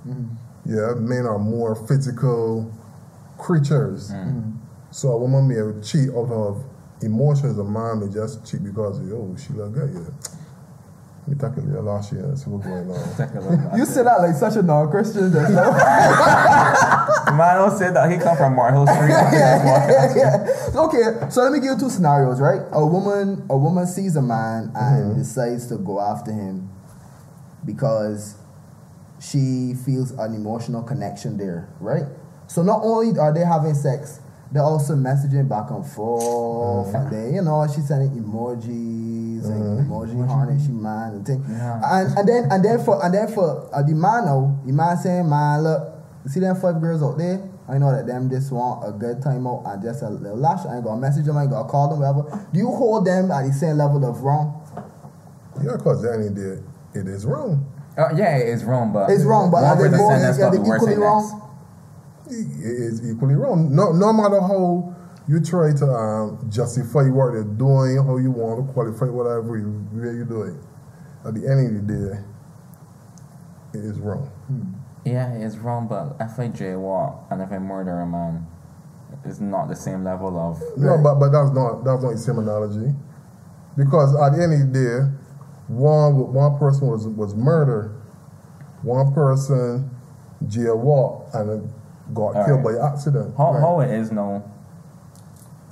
Mm-hmm. 0.07 0.35
Yeah, 0.65 0.93
men 0.99 1.25
are 1.25 1.39
more 1.39 1.75
physical 1.75 2.71
creatures. 3.37 4.11
Mm-hmm. 4.11 4.51
So 4.91 5.09
a 5.09 5.17
woman 5.17 5.47
may 5.47 5.81
cheat 5.81 6.09
out 6.09 6.31
of 6.31 6.63
emotions. 7.01 7.57
A 7.57 7.63
man 7.63 7.99
may 7.99 8.13
just 8.13 8.45
cheat 8.49 8.63
because, 8.63 8.99
oh, 9.11 9.35
she 9.37 9.53
look 9.53 9.73
good. 9.73 9.93
Yeah. 9.93 10.29
Let 11.27 11.37
me 11.37 11.49
take 11.49 11.57
a 11.57 11.61
uh, 11.61 11.65
little 11.65 11.83
last 11.83 12.11
year 12.11 12.23
and 12.23 12.37
see 12.37 12.51
what's 12.51 12.67
going 12.67 12.85
on. 12.85 13.17
Take 13.17 13.33
a 13.33 13.39
look. 13.39 13.59
You 13.75 13.85
say 13.85 14.03
that 14.03 14.21
like 14.21 14.35
such 14.35 14.57
a 14.57 14.61
non-Christian. 14.61 15.31
That's 15.31 15.49
no. 15.49 15.73
Man 17.35 17.55
don't 17.57 17.93
that 17.93 18.11
he 18.11 18.17
come 18.17 18.37
from 18.37 18.55
Marhill 18.55 18.85
Street. 18.85 19.09
yeah, 19.09 20.13
yeah. 20.15 20.79
Okay, 20.79 21.31
so 21.31 21.41
let 21.41 21.51
me 21.51 21.59
give 21.59 21.71
you 21.73 21.79
two 21.79 21.89
scenarios, 21.89 22.39
right? 22.39 22.61
A 22.71 22.85
woman, 22.85 23.43
a 23.49 23.57
woman 23.57 23.87
sees 23.87 24.15
a 24.15 24.21
man 24.21 24.71
and 24.75 25.11
mm-hmm. 25.11 25.17
decides 25.17 25.65
to 25.67 25.77
go 25.77 25.99
after 25.99 26.31
him 26.31 26.69
because 27.65 28.35
she 29.19 29.73
feels 29.83 30.11
an 30.11 30.35
emotional 30.35 30.83
connection 30.83 31.37
there, 31.37 31.73
right? 31.79 32.05
So 32.45 32.61
not 32.61 32.81
only 32.83 33.17
are 33.17 33.33
they 33.33 33.43
having 33.43 33.73
sex, 33.73 34.19
they're 34.51 34.61
also 34.61 34.93
messaging 34.93 35.49
back 35.49 35.71
and 35.71 35.83
forth, 35.83 36.87
mm-hmm. 36.87 36.95
and 36.95 37.11
they, 37.11 37.35
you 37.35 37.41
know, 37.41 37.65
she's 37.73 37.87
sending 37.87 38.11
emojis 38.11 39.24
and 39.49 39.87
emoji 39.89 40.27
harness, 40.27 40.65
she 40.65 40.71
man 40.71 41.13
and 41.13 41.25
thing. 41.25 41.43
Yeah. 41.49 41.81
And 41.83 42.17
and 42.17 42.27
then 42.27 42.47
and 42.51 42.63
then 42.65 42.83
for 42.83 43.03
and 43.03 43.13
then 43.13 43.27
for 43.27 43.69
uh, 43.73 43.81
the 43.81 43.93
man 43.93 44.25
now, 44.25 44.59
the 44.65 44.73
man 44.73 44.97
saying, 44.97 45.29
man, 45.29 45.63
look, 45.63 45.81
see 46.27 46.39
them 46.39 46.55
five 46.55 46.79
girls 46.81 47.01
out 47.03 47.17
there. 47.17 47.49
I 47.67 47.79
know 47.79 47.91
that 47.91 48.05
them 48.05 48.29
just 48.29 48.51
want 48.51 48.87
a 48.87 48.91
good 48.91 49.23
time 49.23 49.47
out 49.47 49.63
and 49.65 49.81
just 49.81 50.03
a 50.03 50.09
little 50.09 50.37
lash. 50.37 50.65
I 50.67 50.75
ain't 50.75 50.83
gonna 50.85 51.01
message 51.01 51.25
them, 51.25 51.35
I 51.37 51.43
ain't 51.43 51.51
gonna 51.51 51.67
call 51.67 51.89
them, 51.89 51.99
whatever. 51.99 52.47
Do 52.53 52.59
you 52.59 52.67
hold 52.69 53.05
them 53.07 53.31
at 53.31 53.47
the 53.47 53.53
same 53.53 53.77
level 53.77 54.05
of 54.05 54.21
wrong? 54.21 54.61
Yeah, 55.63 55.77
because 55.77 56.03
then 56.03 56.21
it, 56.21 56.37
is- 56.37 56.61
it 56.93 57.07
is 57.07 57.25
wrong. 57.25 57.65
Uh, 57.97 58.09
yeah, 58.15 58.37
it's 58.37 58.63
wrong, 58.63 58.91
but 58.93 59.09
It's 59.09 59.23
wrong, 59.23 59.49
but 59.49 59.63
are 59.63 59.75
one 59.75 59.77
they 59.77 59.89
person 59.89 59.97
both 59.97 60.11
said 60.11 60.21
that's 60.21 60.39
are 60.41 60.51
they 60.51 60.61
equally 60.61 60.95
wrong? 60.97 61.41
next. 62.27 62.37
It 62.37 62.65
is 62.65 63.09
equally 63.11 63.35
wrong. 63.35 63.73
No, 63.75 63.91
no 63.91 64.11
matter 64.13 64.41
how 64.41 64.94
you 65.27 65.41
try 65.41 65.73
to 65.73 65.85
um, 65.85 66.49
justify 66.49 67.09
what 67.09 67.33
they're 67.33 67.43
doing, 67.43 67.97
how 67.97 68.17
you 68.17 68.31
want 68.31 68.65
to 68.65 68.73
qualify 68.73 69.05
whatever 69.05 69.57
you, 69.57 69.87
way 69.91 70.13
you 70.13 70.25
do 70.25 70.43
it, 70.43 70.55
at 71.25 71.33
the 71.33 71.47
end 71.49 71.65
of 71.65 71.87
the 71.87 71.93
day, 71.93 72.19
it 73.73 73.83
is 73.85 73.99
wrong. 73.99 74.29
Yeah, 75.03 75.33
it's 75.33 75.57
wrong, 75.57 75.87
but 75.87 76.15
if 76.19 76.39
I 76.39 76.49
jaywalk 76.49 77.31
and 77.31 77.41
if 77.41 77.51
I 77.51 77.59
murder 77.59 77.99
a 77.99 78.05
man, 78.05 78.47
it's 79.23 79.39
not 79.39 79.67
the 79.67 79.75
same 79.75 80.03
level 80.03 80.37
of. 80.39 80.61
No, 80.77 80.97
but 81.01 81.15
but 81.15 81.29
that's 81.29 81.51
not 81.51 81.83
that's 81.83 82.03
not 82.03 82.11
the 82.11 82.17
same 82.17 82.39
analogy, 82.39 82.93
because 83.77 84.15
at 84.15 84.35
the 84.35 84.43
end 84.43 84.53
of 84.53 84.73
the 84.73 84.79
day, 84.79 84.99
one 85.67 86.33
one 86.33 86.57
person 86.57 86.87
was 86.87 87.07
was 87.07 87.33
murdered, 87.35 87.95
one 88.81 89.13
person 89.13 89.89
jaywalk 90.45 91.33
and 91.33 91.71
got 92.13 92.35
All 92.35 92.45
killed 92.45 92.65
right. 92.65 92.77
by 92.77 92.87
accident. 92.87 93.33
How, 93.37 93.53
how 93.53 93.79
it 93.79 93.91
is 93.91 94.11
no. 94.11 94.43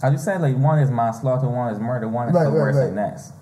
As 0.04 0.12
you 0.12 0.18
said, 0.18 0.42
like 0.42 0.58
one 0.58 0.80
is 0.80 0.92
manslaughter, 0.92 1.48
one 1.48 1.74
is 1.74 1.80
murder, 1.80 2.10
one 2.10 2.28
is 2.28 2.36
Right, 2.36 2.44
the 2.44 2.50
right, 2.50 2.60
worst 2.60 2.78
right. 2.78 2.86
like 2.86 2.94
next. 2.94 3.34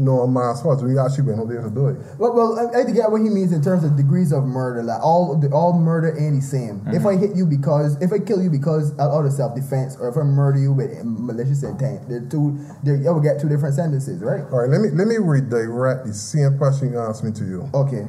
No, 0.00 0.26
my 0.26 0.54
thoughts 0.54 0.82
we 0.82 0.98
actually 0.98 1.24
went 1.24 1.40
out 1.40 1.48
there 1.48 1.60
to 1.60 1.68
do 1.68 1.88
it. 1.88 1.98
Well, 2.18 2.32
well, 2.34 2.56
I, 2.56 2.80
I 2.80 2.90
get 2.90 3.12
what 3.12 3.20
he 3.20 3.28
means 3.28 3.52
in 3.52 3.62
terms 3.62 3.84
of 3.84 3.98
degrees 3.98 4.32
of 4.32 4.44
murder. 4.44 4.82
Like 4.82 5.02
all, 5.02 5.36
the, 5.36 5.50
all 5.52 5.78
murder 5.78 6.16
ain't 6.18 6.40
the 6.40 6.40
same. 6.40 6.82
If 6.86 7.02
mm-hmm. 7.02 7.06
I 7.06 7.16
hit 7.16 7.36
you 7.36 7.44
because, 7.44 8.00
if 8.00 8.10
I 8.10 8.18
kill 8.18 8.42
you 8.42 8.48
because 8.48 8.98
out 8.98 9.26
of 9.26 9.30
self 9.30 9.54
defense, 9.54 9.98
or 10.00 10.08
if 10.08 10.16
I 10.16 10.22
murder 10.22 10.58
you 10.58 10.72
with 10.72 11.04
malicious 11.04 11.62
intent, 11.62 12.08
they're 12.08 12.24
two. 12.24 12.58
They're, 12.82 12.96
you 12.96 13.12
will 13.12 13.20
get 13.20 13.40
two 13.42 13.50
different 13.50 13.74
sentences, 13.74 14.22
right? 14.22 14.40
All 14.50 14.64
right, 14.64 14.70
let 14.70 14.80
me 14.80 14.88
let 14.88 15.06
me 15.06 15.18
redirect 15.18 16.06
the 16.06 16.14
same 16.14 16.56
question 16.56 16.92
you 16.92 16.98
asked 16.98 17.22
me 17.22 17.32
to 17.32 17.44
you. 17.44 17.68
Okay. 17.74 18.08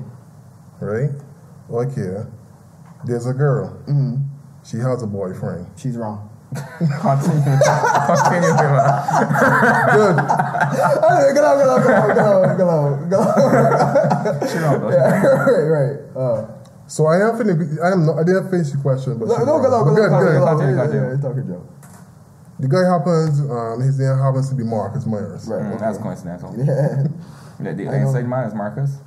Right? 0.80 1.12
Okay. 1.70 2.24
There's 3.04 3.28
a 3.28 3.34
girl. 3.34 3.78
Mm-hmm. 3.84 4.16
She 4.64 4.78
has 4.78 5.04
a 5.04 5.08
boyfriend. 5.08 5.68
She's 5.76 5.97
wrong. 5.97 6.30
Continue. 6.52 7.56
Continue, 7.64 8.52
man. 8.60 8.84
Good. 9.95 10.20
Hey, 10.20 11.32
go 11.32 11.39
on, 11.47 11.56
go 11.58 11.64
on, 11.72 11.80
go 11.82 11.95
on, 11.95 12.12
go 12.16 12.24
on, 12.28 12.43
go 12.58 12.66
on, 12.68 13.08
go 13.10 13.20
on. 13.20 13.24
She 14.47 14.58
don't 14.60 14.80
go. 14.82 14.88
right, 14.89 15.68
right. 15.72 15.97
Uh, 16.16 16.45
So 16.88 17.06
I 17.08 17.22
am 17.30 17.38
finished. 17.38 17.80
I 17.82 17.91
am 17.93 18.06
not. 18.06 18.20
I 18.20 18.24
didn't 18.24 18.49
finish 18.52 18.70
the 18.72 18.78
question, 18.80 19.18
but 19.18 19.30
no, 19.30 19.36
she's 19.38 19.45
no, 19.45 19.60
go 19.62 19.70
wrong. 19.70 19.88
on, 19.88 19.95
go 19.95 20.04
on, 20.04 20.06
Good, 20.10 20.10
go 20.10 20.16
on, 20.16 20.24
good. 20.24 20.36
go 20.36 20.43
on. 20.43 20.47
Continue, 20.58 20.76
Yeah, 20.76 20.82
continue. 20.84 21.08
yeah, 21.08 21.14
it's 21.16 21.24
talking 21.24 21.47
joke. 21.47 21.66
The 22.60 22.68
guy 22.68 22.84
happens. 22.84 23.39
Um, 23.39 23.80
his 23.80 23.97
name 23.97 24.18
happens 24.20 24.49
to 24.49 24.56
be 24.56 24.64
Marcus 24.64 25.06
Myers, 25.06 25.47
Right. 25.47 25.62
Mm, 25.64 25.72
okay. 25.76 25.86
that's 25.86 25.97
coincidental. 25.99 26.54
Yeah. 26.58 27.08
The, 27.62 27.74
the 27.74 27.88
I 27.88 27.91
know. 28.02 28.08
inside 28.10 28.28
man 28.28 28.43
is 28.47 28.54
Marcus. 28.54 28.97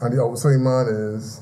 and 0.00 0.12
the 0.16 0.20
outside 0.22 0.58
man 0.58 0.88
is 0.88 1.40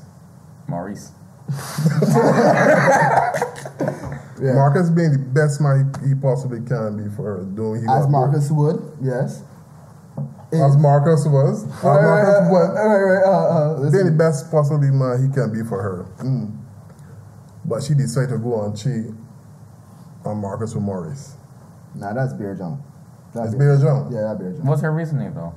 Maurice. 0.67 1.11
Yeah. 4.41 4.53
Marcus 4.53 4.89
being 4.89 5.11
the 5.13 5.19
best 5.19 5.59
man 5.61 5.91
he, 6.03 6.09
he 6.09 6.15
possibly 6.15 6.61
can 6.61 6.97
be 6.97 7.09
for 7.15 7.23
her. 7.37 7.43
Doing 7.43 7.81
he 7.81 7.87
As 7.87 8.03
got- 8.05 8.11
Marcus 8.11 8.51
would, 8.51 8.79
yes. 9.01 9.41
as 10.53 10.77
Marcus 10.77 11.25
was, 11.25 11.63
as 11.63 11.83
Right, 11.83 11.95
right, 11.95 12.01
Marcus 12.03 12.33
right, 12.41 12.51
was. 12.51 12.69
right, 12.75 13.03
right, 13.03 13.25
uh, 13.25 13.87
uh, 13.87 13.91
being 13.91 14.05
the 14.05 14.11
best 14.11 14.49
possibly 14.51 14.91
man 14.91 15.25
he 15.27 15.33
can 15.33 15.51
be 15.51 15.63
for 15.67 15.81
her. 15.81 16.05
Mm. 16.23 16.55
But 17.65 17.83
she 17.83 17.93
decided 17.95 18.29
to 18.29 18.37
go 18.37 18.63
and 18.65 18.77
cheat 18.77 19.13
on 20.23 20.37
Marcus 20.37 20.73
with 20.75 20.83
Morris. 20.83 21.35
Nah, 21.95 22.13
that's 22.13 22.33
beer 22.33 22.53
jump. 22.55 22.79
That's 23.33 23.53
Beer, 23.55 23.75
Bear 23.75 23.85
Jones. 23.85 24.13
Yeah, 24.13 24.21
that 24.21 24.39
beer 24.39 24.51
jump. 24.53 24.65
What's 24.65 24.81
her 24.81 24.91
reasoning 24.93 25.33
though? 25.33 25.53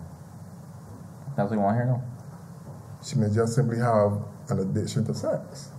That's 1.37 1.51
what 1.51 1.57
you 1.57 1.63
want 1.63 1.77
to 1.79 1.85
hear 1.85 1.87
though. 1.87 2.03
She 3.07 3.17
may 3.17 3.29
just 3.33 3.55
simply 3.55 3.79
have 3.79 4.21
an 4.49 4.59
addiction 4.59 5.05
to 5.07 5.15
sex. 5.15 5.71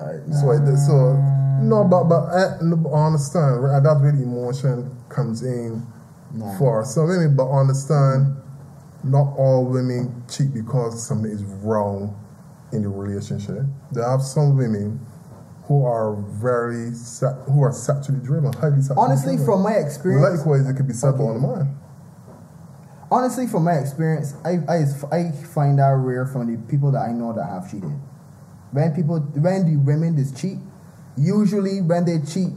Alright. 0.00 0.20
So, 0.32 0.52
so 0.76 1.16
no, 1.62 1.84
but 1.84 2.04
but 2.04 2.22
I, 2.30 2.56
no, 2.62 2.90
I 2.92 3.06
understand. 3.06 3.64
That's 3.84 4.00
where 4.00 4.12
the 4.12 4.22
emotion 4.22 4.90
comes 5.08 5.42
in 5.42 5.86
Nah. 6.32 6.56
for 6.58 6.84
some 6.84 7.08
women. 7.08 7.34
But 7.36 7.50
understand, 7.50 8.36
not 9.04 9.34
all 9.36 9.64
women 9.66 10.22
cheat 10.28 10.52
because 10.54 11.06
something 11.06 11.30
is 11.30 11.42
wrong 11.44 12.14
in 12.72 12.82
the 12.82 12.88
relationship. 12.88 13.64
There 13.92 14.04
are 14.04 14.20
some 14.20 14.56
women 14.56 15.00
who 15.64 15.84
are 15.84 16.14
very 16.14 16.92
who 17.46 17.62
are 17.62 17.72
sexually 17.72 18.20
driven, 18.20 18.52
highly 18.52 18.80
sexually 18.82 18.98
Honestly, 18.98 19.36
driven. 19.36 19.44
from 19.46 19.62
my 19.62 19.72
experience, 19.74 20.38
likewise, 20.38 20.68
it 20.68 20.74
could 20.74 20.86
be 20.88 20.94
set 20.94 21.14
Okay. 21.14 21.22
on 21.24 21.34
the 21.34 21.46
mind. 21.46 21.68
honestly, 23.10 23.46
from 23.46 23.64
my 23.64 23.74
experience, 23.74 24.34
I, 24.44 24.58
I 24.68 24.84
I 25.10 25.32
find 25.32 25.78
that 25.78 25.90
rare 25.96 26.26
from 26.26 26.46
the 26.52 26.60
people 26.68 26.92
that 26.92 27.00
I 27.02 27.12
know 27.12 27.32
that 27.32 27.44
have 27.44 27.70
cheated. 27.70 27.90
When 28.72 28.92
people, 28.94 29.18
when 29.18 29.66
the 29.66 29.76
women 29.76 30.16
just 30.16 30.36
cheat, 30.36 30.58
usually 31.20 31.80
when 31.82 32.04
they 32.04 32.18
cheat, 32.26 32.48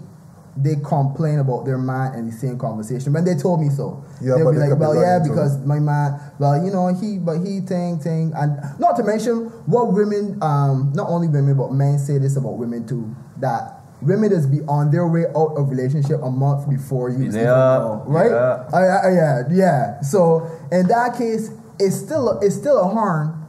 they 0.55 0.76
complain 0.86 1.39
about 1.39 1.66
their 1.66 1.78
man 1.80 2.14
in 2.14 2.28
the 2.28 2.32
same 2.32 2.57
conversation. 2.59 3.11
When 3.11 3.26
they 3.26 3.36
told 3.36 3.59
me 3.59 3.70
so, 3.70 4.03
Yeah, 4.22 4.36
they'll 4.36 4.51
be 4.51 4.57
like, 4.59 4.70
could 4.70 4.76
be 4.78 4.82
"Well, 4.82 4.95
yeah, 4.95 5.18
lying 5.18 5.24
too. 5.24 5.30
because 5.32 5.57
my 5.66 5.80
man, 5.80 6.20
well, 6.39 6.64
you 6.64 6.72
know, 6.72 6.93
he, 6.93 7.18
but 7.18 7.39
he 7.39 7.59
thing 7.61 7.97
thing," 7.99 8.32
and 8.36 8.59
not 8.80 8.95
to 8.97 9.03
mention 9.03 9.45
what 9.66 9.91
women, 9.93 10.38
um, 10.43 10.91
not 10.93 11.09
only 11.09 11.28
women 11.28 11.57
but 11.57 11.72
men 11.74 11.97
say 11.97 12.20
this 12.20 12.36
about 12.38 12.57
women 12.57 12.86
too. 12.88 13.16
That 13.38 13.82
women 14.03 14.30
just 14.30 14.51
be 14.51 14.59
on 14.68 14.91
their 14.91 15.07
way 15.07 15.26
out 15.36 15.55
of 15.57 15.70
relationship 15.70 16.22
a 16.22 16.30
month 16.30 16.70
before 16.70 17.09
you 17.09 17.26
Yeah, 17.32 17.41
know, 17.80 18.03
right? 18.05 18.30
yeah. 18.30 18.70
I, 18.72 18.80
I, 19.07 19.11
yeah, 19.11 19.41
yeah. 19.49 20.01
So 20.01 20.45
in 20.72 20.88
that 20.88 21.18
case, 21.18 21.49
it's 21.80 21.95
still 21.95 22.30
a, 22.30 22.45
it's 22.45 22.55
still 22.55 22.80
a 22.80 22.88
harm, 22.88 23.42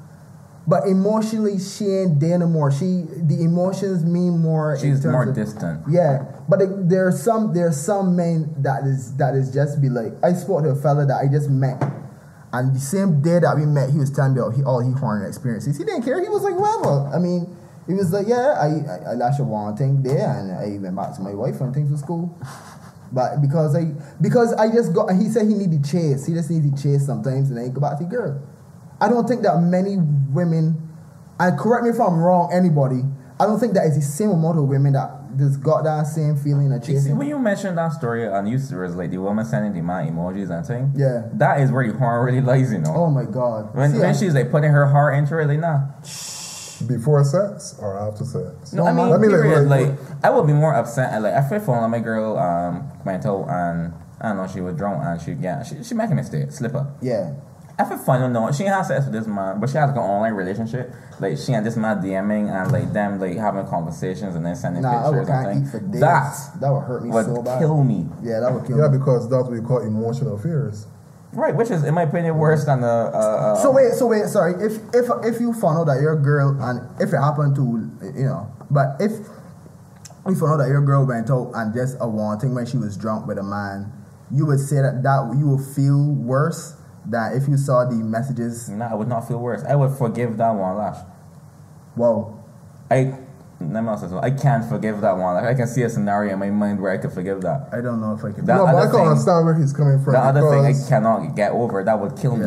but 0.67 0.87
emotionally 0.89 1.59
she 1.59 1.85
ain't 1.85 2.21
there 2.21 2.39
no 2.39 2.47
more. 2.47 2.71
She 2.73 3.05
the 3.09 3.39
emotions 3.43 4.05
mean 4.05 4.39
more. 4.39 4.79
She's 4.81 5.05
more 5.05 5.29
of- 5.29 5.35
distant. 5.35 5.83
Yeah, 5.89 6.25
but 6.49 6.61
it, 6.63 6.89
there's 6.89 7.23
some 7.23 7.53
there's 7.53 7.81
some 7.81 8.17
men 8.17 8.55
that 8.63 8.85
is 8.85 9.17
that 9.17 9.35
is 9.35 9.53
just 9.53 9.81
be 9.83 9.89
like 9.89 10.13
I 10.23 10.33
spoke 10.33 10.63
to 10.65 10.71
a 10.71 10.75
fella 10.77 11.07
that 11.07 11.17
I 11.21 11.29
just 11.31 11.51
met, 11.51 11.83
and 12.53 12.75
the 12.75 12.81
same 12.81 13.21
day 13.21 13.39
that 13.41 13.57
we 13.57 13.67
met, 13.67 13.91
he 13.91 13.99
was 13.99 14.11
telling 14.11 14.35
me 14.35 14.41
about 14.41 14.55
he, 14.55 14.63
all 14.63 14.81
he 14.81 14.93
horny 14.93 15.27
experiences. 15.27 15.77
He 15.77 15.85
didn't 15.85 16.03
care. 16.03 16.21
He 16.21 16.29
was 16.29 16.43
like, 16.43 16.55
whatever. 16.57 17.09
I 17.15 17.19
mean, 17.19 17.55
he 17.87 17.95
was 17.95 18.13
like, 18.13 18.27
yeah, 18.27 18.57
I 18.57 18.67
I, 18.89 19.11
I 19.11 19.15
lashed 19.15 19.41
one 19.41 19.77
thing 19.77 20.03
there, 20.03 20.29
and 20.29 20.53
I 20.53 20.79
went 20.83 20.97
back 20.97 21.15
to 21.17 21.21
my 21.21 21.35
wife 21.35 21.61
and 21.61 21.75
things 21.75 21.91
was 21.91 22.03
cool. 22.03 22.37
But 23.13 23.41
because 23.41 23.77
I 23.77 23.93
because 24.21 24.53
I 24.55 24.73
just 24.73 24.93
got 24.93 25.13
he 25.15 25.29
said 25.29 25.47
he 25.47 25.55
needed 25.55 25.85
chase. 25.85 26.27
He 26.27 26.33
just 26.35 26.51
needed 26.51 26.77
chase 26.81 27.07
sometimes, 27.07 27.49
and 27.51 27.59
then 27.59 27.67
he 27.67 27.71
go 27.71 27.81
back 27.81 27.99
to 27.99 28.05
the 28.05 28.11
girl. 28.11 28.43
I 29.05 29.09
don't 29.09 29.29
think 29.29 29.43
that 29.43 29.61
many 29.61 29.97
women, 29.99 30.81
and 31.39 31.59
correct 31.59 31.85
me 31.85 31.91
if 31.91 32.01
I'm 32.01 32.19
wrong, 32.19 32.51
anybody. 32.53 33.03
I 33.39 33.45
don't 33.47 33.59
think 33.61 33.75
that 33.75 33.85
is 33.87 33.97
the 33.97 34.03
same 34.03 34.31
amount 34.31 34.59
of 34.59 34.65
women 34.65 34.93
that 34.95 35.11
just 35.37 35.61
got 35.63 35.83
that 35.85 36.07
same 36.07 36.37
feeling 36.37 36.73
of 36.73 36.89
You 36.89 36.99
see, 37.01 37.13
when 37.13 37.27
you 37.29 37.39
mentioned 37.39 37.77
that 37.77 37.93
story 37.93 38.27
on 38.29 38.47
YouTube, 38.47 38.81
was 38.81 38.95
like 38.95 39.11
the 39.11 39.19
woman 39.19 39.45
sending 39.45 39.73
the 39.75 39.83
man 39.83 40.09
emojis 40.15 40.49
and 40.51 40.65
thing. 40.65 40.93
Yeah. 40.97 41.25
That 41.35 41.61
is 41.61 41.71
where 41.73 41.87
the 41.91 41.99
horn 41.99 42.25
really 42.25 42.41
lies, 42.41 42.73
you 42.73 42.79
know. 42.79 42.95
Oh 42.95 43.11
my 43.11 43.25
god. 43.25 43.75
When, 43.75 43.91
See, 43.93 43.99
when 43.99 44.11
I- 44.11 44.13
she's 44.13 44.33
like 44.35 44.51
putting 44.53 44.71
her 44.71 44.87
heart 44.87 45.17
into 45.19 45.37
it, 45.39 45.47
like 45.49 45.59
nah. 45.59 45.81
Before 46.89 47.23
sex 47.25 47.77
or 47.81 47.99
after 47.99 48.25
sex? 48.25 48.73
No, 48.73 48.85
No, 48.85 48.89
I 48.89 48.93
mean, 48.93 49.13
I 49.13 49.19
mean, 49.19 49.31
like, 49.33 49.41
period. 49.43 49.69
like- 49.69 49.89
Like, 49.89 49.99
I 50.25 50.31
would 50.31 50.47
be 50.47 50.53
more 50.53 50.75
upset. 50.75 51.13
and, 51.13 51.23
Like, 51.25 51.35
I 51.35 51.43
feel 51.49 51.61
for 51.61 51.89
my 51.89 51.99
girl 52.01 52.39
um 52.39 52.89
went 53.05 53.27
out 53.27 53.47
and 53.49 53.93
I 54.21 54.29
don't 54.29 54.37
know 54.39 54.47
she 54.47 54.61
was 54.61 54.75
drunk 54.77 55.03
and 55.05 55.21
she 55.21 55.33
yeah 55.33 55.63
she 55.63 55.83
she 55.83 55.95
make 55.95 56.11
a 56.11 56.15
mistake, 56.15 56.51
slip 56.53 56.75
up. 56.75 56.97
yeah. 57.03 57.33
I 57.77 57.85
feel 57.85 57.99
funny, 57.99 58.33
no, 58.33 58.53
she 58.53 58.65
has 58.65 58.87
sex 58.87 59.05
with 59.07 59.15
this 59.15 59.27
man, 59.27 59.59
but 59.59 59.69
she 59.69 59.77
has 59.79 59.89
like 59.89 59.97
an 59.97 60.03
online 60.03 60.35
relationship. 60.35 60.95
Like 61.19 61.37
she 61.39 61.53
and 61.55 61.67
this 61.67 61.77
man 61.77 61.99
DMing 62.01 62.49
and 62.49 62.71
like 62.71 62.93
them 62.93 63.19
like 63.19 63.37
having 63.37 63.67
conversations 63.67 64.37
and 64.37 64.47
then 64.47 64.55
sending 64.55 64.83
Nah, 64.83 65.07
I 65.07 65.11
would 65.11 65.19
pictures 65.27 65.29
can't 65.29 65.49
and 65.49 65.67
eat 65.67 65.71
for 65.71 65.79
things. 65.81 65.93
days. 65.93 66.01
That 66.01 66.51
that 66.61 66.73
would 66.73 66.81
hurt 66.83 67.03
me 67.03 67.11
would 67.11 67.25
so 67.25 67.43
bad. 67.43 67.55
Would 67.55 67.67
kill 67.67 67.83
me. 67.83 68.07
Yeah, 68.23 68.41
that 68.41 68.53
would 68.53 68.65
kill 68.67 68.77
me. 68.77 68.83
Yeah, 68.83 68.89
me. 68.91 68.99
because 68.99 69.29
that's 69.29 69.43
what 69.45 69.53
we 69.53 69.61
call 69.61 69.81
emotional 69.81 70.39
fears. 70.39 70.87
Right, 71.33 71.55
which 71.57 71.71
is 71.73 71.83
in 71.83 71.95
my 71.95 72.03
opinion 72.03 72.37
worse 72.39 72.65
than 72.65 72.81
the. 72.81 72.87
Uh, 72.87 73.19
uh, 73.19 73.55
So 73.57 73.73
wait, 73.73 73.93
so 73.95 74.07
wait, 74.07 74.27
sorry. 74.27 74.55
If 74.65 74.79
if 74.95 75.11
if 75.25 75.41
you 75.41 75.53
found 75.53 75.79
out 75.79 75.87
that 75.87 76.01
your 76.01 76.15
girl 76.15 76.57
and 76.61 76.81
if 77.01 77.13
it 77.13 77.19
happened 77.19 77.57
to 77.57 77.63
you 78.17 78.27
know, 78.27 78.53
but 78.71 78.97
if 79.01 79.11
you 80.29 80.35
found 80.37 80.53
out 80.53 80.57
that 80.59 80.69
your 80.69 80.83
girl 80.83 81.05
went 81.05 81.29
out 81.29 81.51
and 81.55 81.75
just 81.75 81.97
a 82.01 82.09
wanting 82.09 82.55
when 82.55 82.67
she 82.67 82.77
was 82.77 82.97
drunk 82.97 83.27
with 83.27 83.39
a 83.39 83.43
man, 83.43 83.93
you 84.31 84.47
would 84.47 84.61
say 84.61 84.77
that 84.77 85.03
that 85.03 85.35
you 85.37 85.49
would 85.49 85.65
feel 85.75 86.07
worse 86.07 86.77
than 87.07 87.37
if 87.37 87.49
you 87.49 87.57
saw 87.57 87.85
the 87.85 87.97
messages. 87.97 88.69
Nah, 88.69 88.91
I 88.93 88.95
would 88.95 89.09
not 89.09 89.27
feel 89.29 89.39
worse. 89.39 89.63
I 89.69 89.75
would 89.75 89.93
forgive 89.97 90.37
that 90.39 90.51
one 90.51 90.77
lash. 90.77 90.99
Whoa, 91.95 92.39
I. 92.91 93.19
Let 93.61 93.83
me 93.85 93.89
also 93.89 94.09
say, 94.09 94.17
I 94.17 94.31
can't 94.31 94.69
forgive 94.69 95.01
that 95.01 95.17
one. 95.17 95.35
Like 95.37 95.45
I 95.45 95.55
can 95.55 95.67
see 95.69 95.83
a 95.83 95.89
scenario 95.89 96.33
in 96.35 96.39
my 96.41 96.51
mind 96.51 96.81
where 96.81 96.91
I 96.93 96.99
could 96.99 97.13
forgive 97.13 97.41
that. 97.43 97.69
I 97.73 97.81
don't 97.81 98.01
know 98.01 98.13
if 98.15 98.25
I 98.25 98.33
can. 98.33 98.45
That 98.47 98.57
no, 98.57 98.67
but 98.67 98.75
I 98.75 98.83
can 98.87 98.91
thing- 98.93 99.09
understand 99.09 99.47
where 99.47 99.55
he's 99.55 99.73
coming 99.73 100.03
from 100.03 100.13
The 100.13 100.19
other 100.19 100.41
thing 100.51 100.65
I 100.67 100.75
cannot 100.89 101.35
get 101.37 101.53
over. 101.53 101.83
That 101.85 101.99
would 101.99 102.17
kill 102.17 102.37
me. 102.37 102.47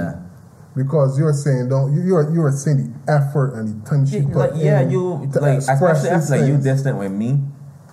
because 0.75 1.17
you're 1.17 1.33
saying 1.33 1.69
don't 1.69 1.91
you- 1.93 2.03
you're 2.03 2.29
you're 2.33 2.51
saying 2.51 2.93
the 3.07 3.11
effort 3.11 3.55
and 3.55 3.81
the 3.81 3.89
time 3.89 4.05
she 4.05 4.19
Yeah, 4.19 4.25
put 4.27 4.35
like 4.35 4.51
yeah, 4.55 4.81
you 4.81 5.27
to 5.33 5.39
like 5.39 5.57
especially 5.59 6.09
these 6.09 6.25
if 6.25 6.29
like 6.29 6.41
you 6.41 6.53
things. 6.59 6.63
distant 6.65 6.97
with 6.99 7.11
me, 7.11 7.41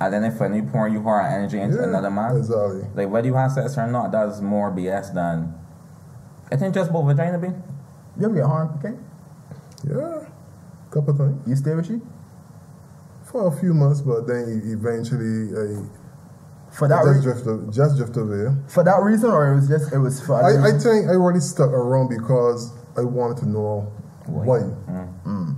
and 0.00 0.12
then 0.12 0.24
if 0.24 0.38
when 0.40 0.52
you 0.52 0.64
pour 0.64 0.86
you 0.88 1.00
hard 1.02 1.32
energy 1.32 1.60
into 1.60 1.76
Yeah, 1.78 1.84
another 1.84 2.10
man, 2.10 2.36
exactly. 2.36 2.84
like 2.94 3.08
whether 3.08 3.26
you 3.26 3.34
have 3.34 3.52
sex 3.52 3.78
or 3.78 3.86
not, 3.86 4.10
that's 4.12 4.40
more 4.42 4.70
BS 4.70 5.10
than. 5.14 5.54
I 6.54 6.56
think 6.56 6.72
just 6.72 6.92
both 6.92 7.06
vagina 7.06 7.36
be. 7.38 7.48
you 7.48 8.26
ever 8.26 8.34
get 8.34 8.44
harmed? 8.44 8.78
Okay, 8.78 8.94
Yeah, 9.88 10.24
couple 10.90 11.18
times 11.18 11.42
you 11.48 11.56
stay 11.56 11.74
with 11.74 11.88
she 11.88 12.00
for 13.24 13.48
a 13.48 13.50
few 13.58 13.74
months, 13.74 14.00
but 14.00 14.28
then 14.28 14.62
eventually 14.64 15.50
I 15.50 15.84
for 16.70 16.86
that 16.86 17.02
just 17.04 17.26
re- 17.26 17.32
drifted 17.32 17.72
just 17.72 17.96
drifted 17.96 18.20
away. 18.22 18.54
for 18.68 18.84
that 18.84 19.02
reason, 19.02 19.30
or 19.30 19.50
it 19.50 19.56
was 19.56 19.68
just 19.68 19.92
it 19.92 19.98
was 19.98 20.20
for. 20.24 20.36
I, 20.36 20.68
I 20.68 20.78
think 20.78 21.08
I 21.10 21.14
really 21.14 21.40
stuck 21.40 21.70
around 21.70 22.08
because 22.08 22.70
I 22.96 23.02
wanted 23.02 23.38
to 23.38 23.48
know 23.48 23.92
why. 24.26 24.58
Mm. 24.58 25.56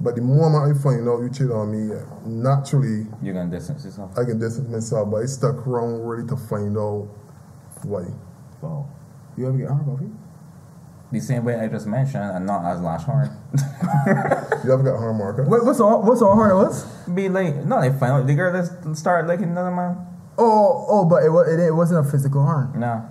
But 0.00 0.14
the 0.16 0.22
moment 0.22 0.76
I 0.76 0.82
find 0.82 1.08
out 1.08 1.20
you 1.20 1.30
cheat 1.30 1.50
on 1.50 1.72
me, 1.72 1.94
naturally 2.24 3.06
You're 3.22 3.34
gonna 3.34 3.50
distance 3.50 3.84
yourself. 3.84 4.12
I 4.18 4.24
can 4.24 4.38
distance 4.38 4.68
myself. 4.68 5.10
But 5.10 5.18
I 5.18 5.26
stuck 5.26 5.66
around 5.66 6.00
really 6.06 6.26
to 6.28 6.36
find 6.36 6.76
out 6.76 7.08
why. 7.82 8.04
Wow. 8.62 8.88
You 9.36 9.48
ever 9.48 9.58
get 9.58 9.68
harmed, 9.68 9.86
Buffy? 9.86 10.10
The 11.12 11.20
same 11.20 11.44
way 11.44 11.54
I 11.54 11.68
just 11.68 11.86
mentioned, 11.86 12.24
and 12.24 12.46
not 12.46 12.64
as 12.64 12.80
lash 12.80 13.04
hard. 13.04 13.30
You 14.64 14.72
ever 14.72 14.82
got 14.82 14.98
harm 14.98 15.18
marker? 15.18 15.44
Wait, 15.44 15.64
what's 15.64 15.78
all 15.78 16.02
what's 16.02 16.20
all 16.22 16.34
hard 16.34 16.50
it 16.50 16.54
was? 16.56 16.84
be 17.14 17.28
like, 17.28 17.54
no, 17.66 17.80
they 17.80 17.90
find 17.96 18.12
out 18.12 18.26
the 18.26 18.34
girl 18.34 18.50
that 18.52 18.96
start 18.96 19.26
liking 19.28 19.50
another 19.50 19.70
man. 19.70 19.96
Oh, 20.38 20.84
oh, 20.88 21.04
but 21.04 21.22
it 21.22 21.28
was 21.30 21.46
it, 21.48 21.60
it 21.60 21.70
wasn't 21.72 22.04
a 22.06 22.10
physical 22.10 22.42
harm. 22.42 22.72
No. 22.80 23.08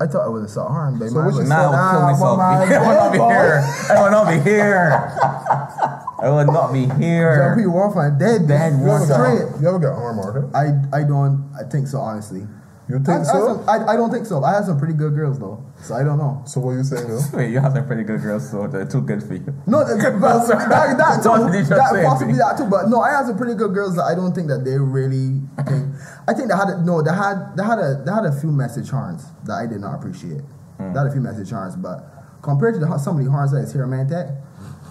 I 0.00 0.06
thought 0.06 0.26
it 0.26 0.30
was 0.30 0.44
a 0.44 0.48
soft 0.48 0.70
harm. 0.72 0.98
But 0.98 1.08
So 1.08 1.14
man 1.16 1.24
what 1.26 1.34
was 1.36 1.48
Now 1.48 1.70
like, 1.70 1.78
I 1.78 2.10
would 2.10 2.16
kill 2.18 2.36
"Nah, 2.36 2.36
myself. 2.36 2.38
my 2.38 2.44
I 2.52 2.82
would 2.82 2.92
not 2.92 3.12
be 3.12 3.18
here. 3.30 3.64
I 3.88 4.02
would 4.02 4.10
not 4.12 4.28
be 4.28 4.38
here. 4.50 4.92
I 6.22 6.30
would 6.30 6.46
not 6.48 6.72
be 6.72 6.86
Jump 6.86 7.00
here. 7.00 7.56
you 7.58 7.70
off 7.72 7.96
and 7.96 8.18
dead, 8.18 8.46
Dead 8.46 8.78
You 8.78 8.90
ever, 8.90 9.04
straight. 9.04 9.50
got, 9.52 9.60
you 9.60 9.68
ever 9.68 9.78
got 9.78 9.94
harm 9.96 10.16
marker? 10.16 10.50
I 10.54 11.00
I 11.00 11.02
don't 11.04 11.50
I 11.58 11.64
think 11.68 11.88
so 11.88 11.98
honestly. 11.98 12.46
You 12.88 12.96
I, 12.96 12.98
think 12.98 13.08
I, 13.08 13.14
have 13.18 13.26
so? 13.26 13.46
some- 13.46 13.68
I, 13.68 13.92
I 13.92 13.96
don't 13.96 14.10
think 14.10 14.26
so. 14.26 14.42
I 14.42 14.54
had 14.54 14.64
some 14.64 14.78
pretty 14.78 14.94
good 14.94 15.14
girls 15.14 15.38
though, 15.38 15.64
so 15.82 15.94
I 15.94 16.02
don't 16.02 16.18
know. 16.18 16.42
So 16.46 16.60
what 16.60 16.72
you 16.72 16.82
saying 16.82 17.06
though? 17.08 17.20
Wait, 17.32 17.50
you 17.52 17.60
have 17.60 17.72
some 17.72 17.86
pretty 17.86 18.02
good 18.02 18.20
girls, 18.20 18.50
so 18.50 18.66
they're 18.66 18.84
too 18.86 19.00
good 19.02 19.22
for 19.22 19.34
you. 19.34 19.54
No, 19.66 19.86
that, 19.86 19.96
that, 20.02 20.20
that, 20.68 20.98
that 20.98 21.22
too. 21.22 21.46
did 21.46 21.54
you 21.54 21.60
just 21.60 21.70
That 21.70 22.04
possibly 22.04 22.34
that 22.34 22.58
too. 22.58 22.66
But 22.66 22.88
no, 22.88 23.00
I 23.00 23.10
had 23.10 23.26
some 23.26 23.36
pretty 23.38 23.54
good 23.54 23.72
girls 23.72 23.94
that 23.96 24.02
I 24.04 24.14
don't 24.14 24.34
think 24.34 24.48
that 24.48 24.64
they 24.64 24.76
really 24.78 25.40
think. 25.68 25.94
I 26.26 26.34
think 26.34 26.48
they 26.50 26.56
had 26.56 26.68
a, 26.68 26.82
no, 26.82 27.02
they 27.02 27.14
had 27.14 27.54
they 27.56 27.62
had 27.62 27.78
a 27.78 28.02
they 28.04 28.10
had 28.10 28.26
a 28.26 28.34
few 28.34 28.50
message 28.50 28.90
harms 28.90 29.24
that 29.44 29.54
I 29.54 29.66
did 29.66 29.80
not 29.80 29.94
appreciate. 29.94 30.42
Hmm. 30.78 30.92
They 30.92 30.98
had 30.98 31.06
a 31.06 31.12
few 31.12 31.20
message 31.22 31.50
harms, 31.50 31.76
but 31.76 32.02
compared 32.42 32.74
to 32.74 32.80
the, 32.80 32.98
some 32.98 33.18
of 33.18 33.24
the 33.24 33.30
harms 33.30 33.52
that 33.52 33.62
is 33.62 33.72
here, 33.72 33.86
man, 33.86 34.08
that 34.08 34.42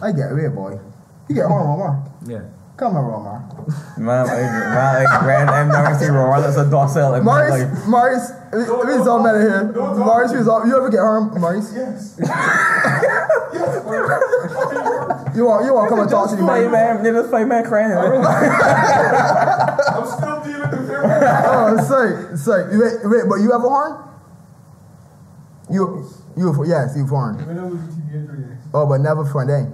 I 0.02 0.12
get 0.12 0.32
away, 0.32 0.48
boy. 0.48 0.80
You 1.28 1.36
get 1.36 1.46
horn 1.46 1.66
harm, 1.66 1.80
Omar. 1.80 2.12
Yeah. 2.26 2.48
Come 2.82 2.98
on, 2.98 3.14
Omar. 3.14 3.46
Man, 4.00 4.26
I, 4.26 4.42
man, 4.42 5.04
like, 5.06 5.22
Grand 5.22 5.50
M 5.52 5.68
never 5.70 5.94
see 6.00 6.08
Roar, 6.08 6.42
that's 6.42 6.58
a 6.58 6.68
docile. 6.68 7.12
Like, 7.12 7.22
Maurice, 7.22 7.62
like, 7.62 7.88
Maurice, 7.88 8.32
it 8.54 8.90
is 9.00 9.06
all 9.06 9.22
matter 9.22 9.40
here. 9.40 9.72
Maurice, 9.72 10.32
is 10.32 10.48
all, 10.48 10.66
you 10.66 10.76
ever 10.76 10.90
get 10.90 10.98
harmed, 10.98 11.40
Maurice? 11.40 11.72
Yes. 11.78 12.18
You 15.38 15.46
want 15.46 15.66
you 15.66 15.74
want 15.74 15.86
to 15.86 15.90
come 15.90 16.00
and 16.00 16.10
talk 16.10 16.30
to 16.32 16.36
me, 16.36 16.42
fight, 16.42 16.72
man? 16.72 16.96
man. 16.96 17.04
They 17.04 17.12
just 17.12 17.30
fight, 17.30 17.46
man, 17.48 17.64
crying. 17.66 17.92
Oh, 17.94 18.18
I'm 19.94 20.08
still 20.08 20.42
dealing 20.42 20.72
with 20.72 20.88
them. 20.88 21.06
Oh, 21.06 21.78
sorry, 21.88 22.38
sorry. 22.38 22.78
Wait, 22.78 22.94
wait, 23.04 23.30
but 23.30 23.36
you 23.36 23.54
ever 23.54 23.70
harmed? 23.70 24.10
You, 25.70 26.10
you, 26.36 26.66
yes, 26.66 26.96
you've 26.98 27.10
harmed. 27.10 27.46
When 27.46 27.60
I 27.60 27.64
was 27.64 27.80
TB 27.80 28.14
injury. 28.14 28.58
Oh, 28.74 28.88
but 28.88 29.02
never 29.02 29.24
for 29.24 29.44
a 29.44 29.48
day. 29.48 29.70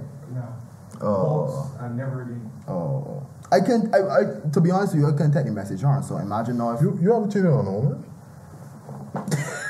No. 1.00 1.06
Oh, 1.06 1.70
Pulse, 1.70 1.80
I 1.80 1.88
never 1.88 2.22
again. 2.22 2.50
oh. 2.68 3.26
I 3.50 3.60
can, 3.60 3.90
I, 3.94 3.98
I, 3.98 4.50
to 4.52 4.60
be 4.60 4.70
honest 4.70 4.92
with 4.94 5.02
you, 5.04 5.08
I 5.08 5.16
can't 5.16 5.32
take 5.32 5.46
the 5.46 5.52
message 5.52 5.80
harm. 5.80 6.02
So 6.02 6.18
imagine 6.18 6.58
now 6.58 6.72
if 6.72 6.82
You 6.82 6.98
you 7.00 7.14
ever 7.16 7.26
cheated 7.26 7.46
on 7.46 7.66
a 7.66 7.72
woman? 7.72 8.04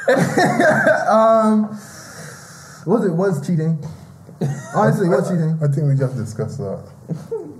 Um, 1.08 1.68
was 2.86 3.04
it 3.04 3.12
was 3.12 3.46
cheating. 3.46 3.78
Honestly, 4.74 5.08
what's 5.08 5.28
cheating? 5.28 5.58
I 5.62 5.68
think 5.68 5.86
we 5.86 5.94
just 5.96 6.16
discussed 6.16 6.58
that. 6.58 6.82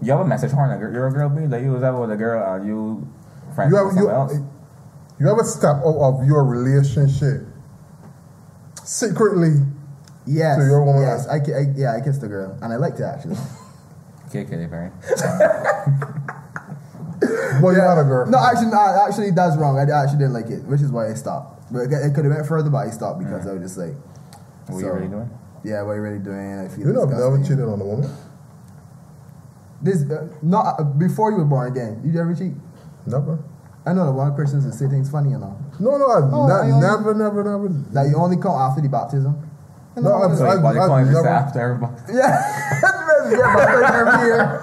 You 0.02 0.12
have 0.12 0.20
a 0.20 0.24
message 0.26 0.52
horn, 0.52 0.70
like, 0.70 0.80
you're 0.80 1.06
a 1.06 1.12
girl, 1.12 1.28
be 1.28 1.46
like, 1.46 1.62
you 1.62 1.72
was 1.72 1.82
ever 1.82 2.00
with 2.00 2.10
a 2.10 2.16
girl, 2.16 2.54
and 2.54 2.66
you 2.66 3.06
friends 3.54 3.70
You 3.72 3.76
with 3.84 3.86
ever 3.86 3.94
someone 3.94 4.14
else? 4.14 4.32
you, 4.34 4.50
you 5.20 5.30
ever 5.30 5.44
step 5.44 5.76
out 5.84 5.96
of 6.00 6.26
your 6.26 6.44
relationship 6.44 7.42
secretly? 8.84 9.60
Yes, 10.28 10.58
So 10.58 10.64
you're 10.64 10.84
one 10.84 10.96
of 10.96 11.02
yes. 11.02 11.26
I, 11.26 11.40
ki- 11.40 11.54
I, 11.54 11.72
yeah, 11.74 11.96
I 11.96 12.00
kissed 12.04 12.22
a 12.22 12.28
girl, 12.28 12.58
and 12.60 12.70
I 12.72 12.76
liked 12.76 13.00
it 13.00 13.04
actually. 13.04 13.36
Okay, 14.28 14.44
okay, 14.44 14.66
Perry. 14.68 14.90
Well, 17.60 17.72
you're 17.72 17.82
not 17.84 17.98
a 17.98 18.04
girl. 18.04 18.26
No, 18.30 18.38
actually, 18.38 18.66
no, 18.70 18.78
actually, 19.08 19.30
that's 19.32 19.56
wrong. 19.56 19.78
I 19.78 19.82
actually 19.90 20.18
didn't 20.18 20.34
like 20.34 20.46
it, 20.46 20.62
which 20.64 20.80
is 20.82 20.92
why 20.92 21.08
I 21.10 21.14
stopped. 21.14 21.72
But 21.72 21.80
it, 21.80 21.92
it 21.92 22.14
could 22.14 22.24
have 22.24 22.34
went 22.34 22.46
further, 22.46 22.70
but 22.70 22.86
I 22.86 22.90
stopped 22.90 23.18
because 23.18 23.46
I 23.46 23.52
was 23.54 23.62
just 23.62 23.78
like, 23.78 23.94
What 24.68 24.80
So- 24.80 24.86
you 24.86 24.92
really 24.92 25.08
doing? 25.08 25.30
yeah, 25.64 25.82
what 25.82 25.92
are 25.92 25.96
you 25.96 26.02
really 26.02 26.18
doing? 26.22 26.60
I 26.60 26.68
feel 26.68 26.86
You 26.86 26.92
know, 26.92 27.02
I've 27.02 27.10
never 27.10 27.38
cheated 27.42 27.66
on 27.66 27.80
a 27.80 27.84
woman. 27.84 28.10
This 29.82 30.02
uh, 30.10 30.28
not 30.42 30.78
uh, 30.78 30.84
before 30.84 31.30
you 31.30 31.38
were 31.38 31.44
born 31.44 31.70
again. 31.72 32.02
Did 32.02 32.14
you 32.14 32.20
ever 32.20 32.34
cheat? 32.34 32.52
Never. 33.06 33.38
I 33.86 33.92
know 33.94 34.06
the 34.06 34.12
one 34.12 34.34
Christians 34.34 34.66
that 34.66 34.74
say 34.74 34.88
things 34.88 35.08
funny, 35.10 35.30
you 35.30 35.38
know. 35.38 35.56
No, 35.80 35.96
no, 35.96 36.06
I've 36.10 36.32
Oh, 36.32 36.46
ne- 36.46 36.52
I 36.52 36.70
only- 36.70 36.86
never, 36.86 37.14
never, 37.14 37.44
never. 37.44 37.68
That 37.94 38.08
you 38.10 38.16
only 38.16 38.36
come 38.36 38.52
after 38.52 38.80
the 38.82 38.88
baptism. 38.88 39.47
You 39.99 40.05
No, 40.05 40.11
know, 40.18 40.22
I'm 40.24 40.36
So 40.36 40.46
I- 40.46 40.55
you 40.55 40.61
body 40.61 40.78
I've 40.78 40.86
calling 40.86 41.07
this 41.07 41.14
never- 41.14 41.28
after 41.28 41.59
everybody. 41.61 41.94
yeah, 42.14 42.30
yeah, 43.30 43.55
baptized 43.55 43.94
every 43.94 44.26
year. 44.30 44.62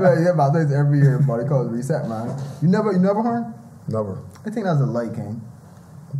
yeah, 0.00 0.24
yeah, 0.24 0.30
about 0.30 0.52
this 0.54 0.72
every 0.72 0.98
year, 1.00 1.18
buddy. 1.18 1.44
Call 1.48 1.66
it 1.66 1.70
reset, 1.70 2.08
man. 2.08 2.30
You 2.62 2.68
never, 2.68 2.92
you 2.92 2.98
never 2.98 3.22
horn? 3.22 3.54
Never. 3.88 4.22
I 4.46 4.50
think 4.50 4.66
that's 4.66 4.80
a 4.80 4.86
light 4.86 5.14
king. 5.14 5.40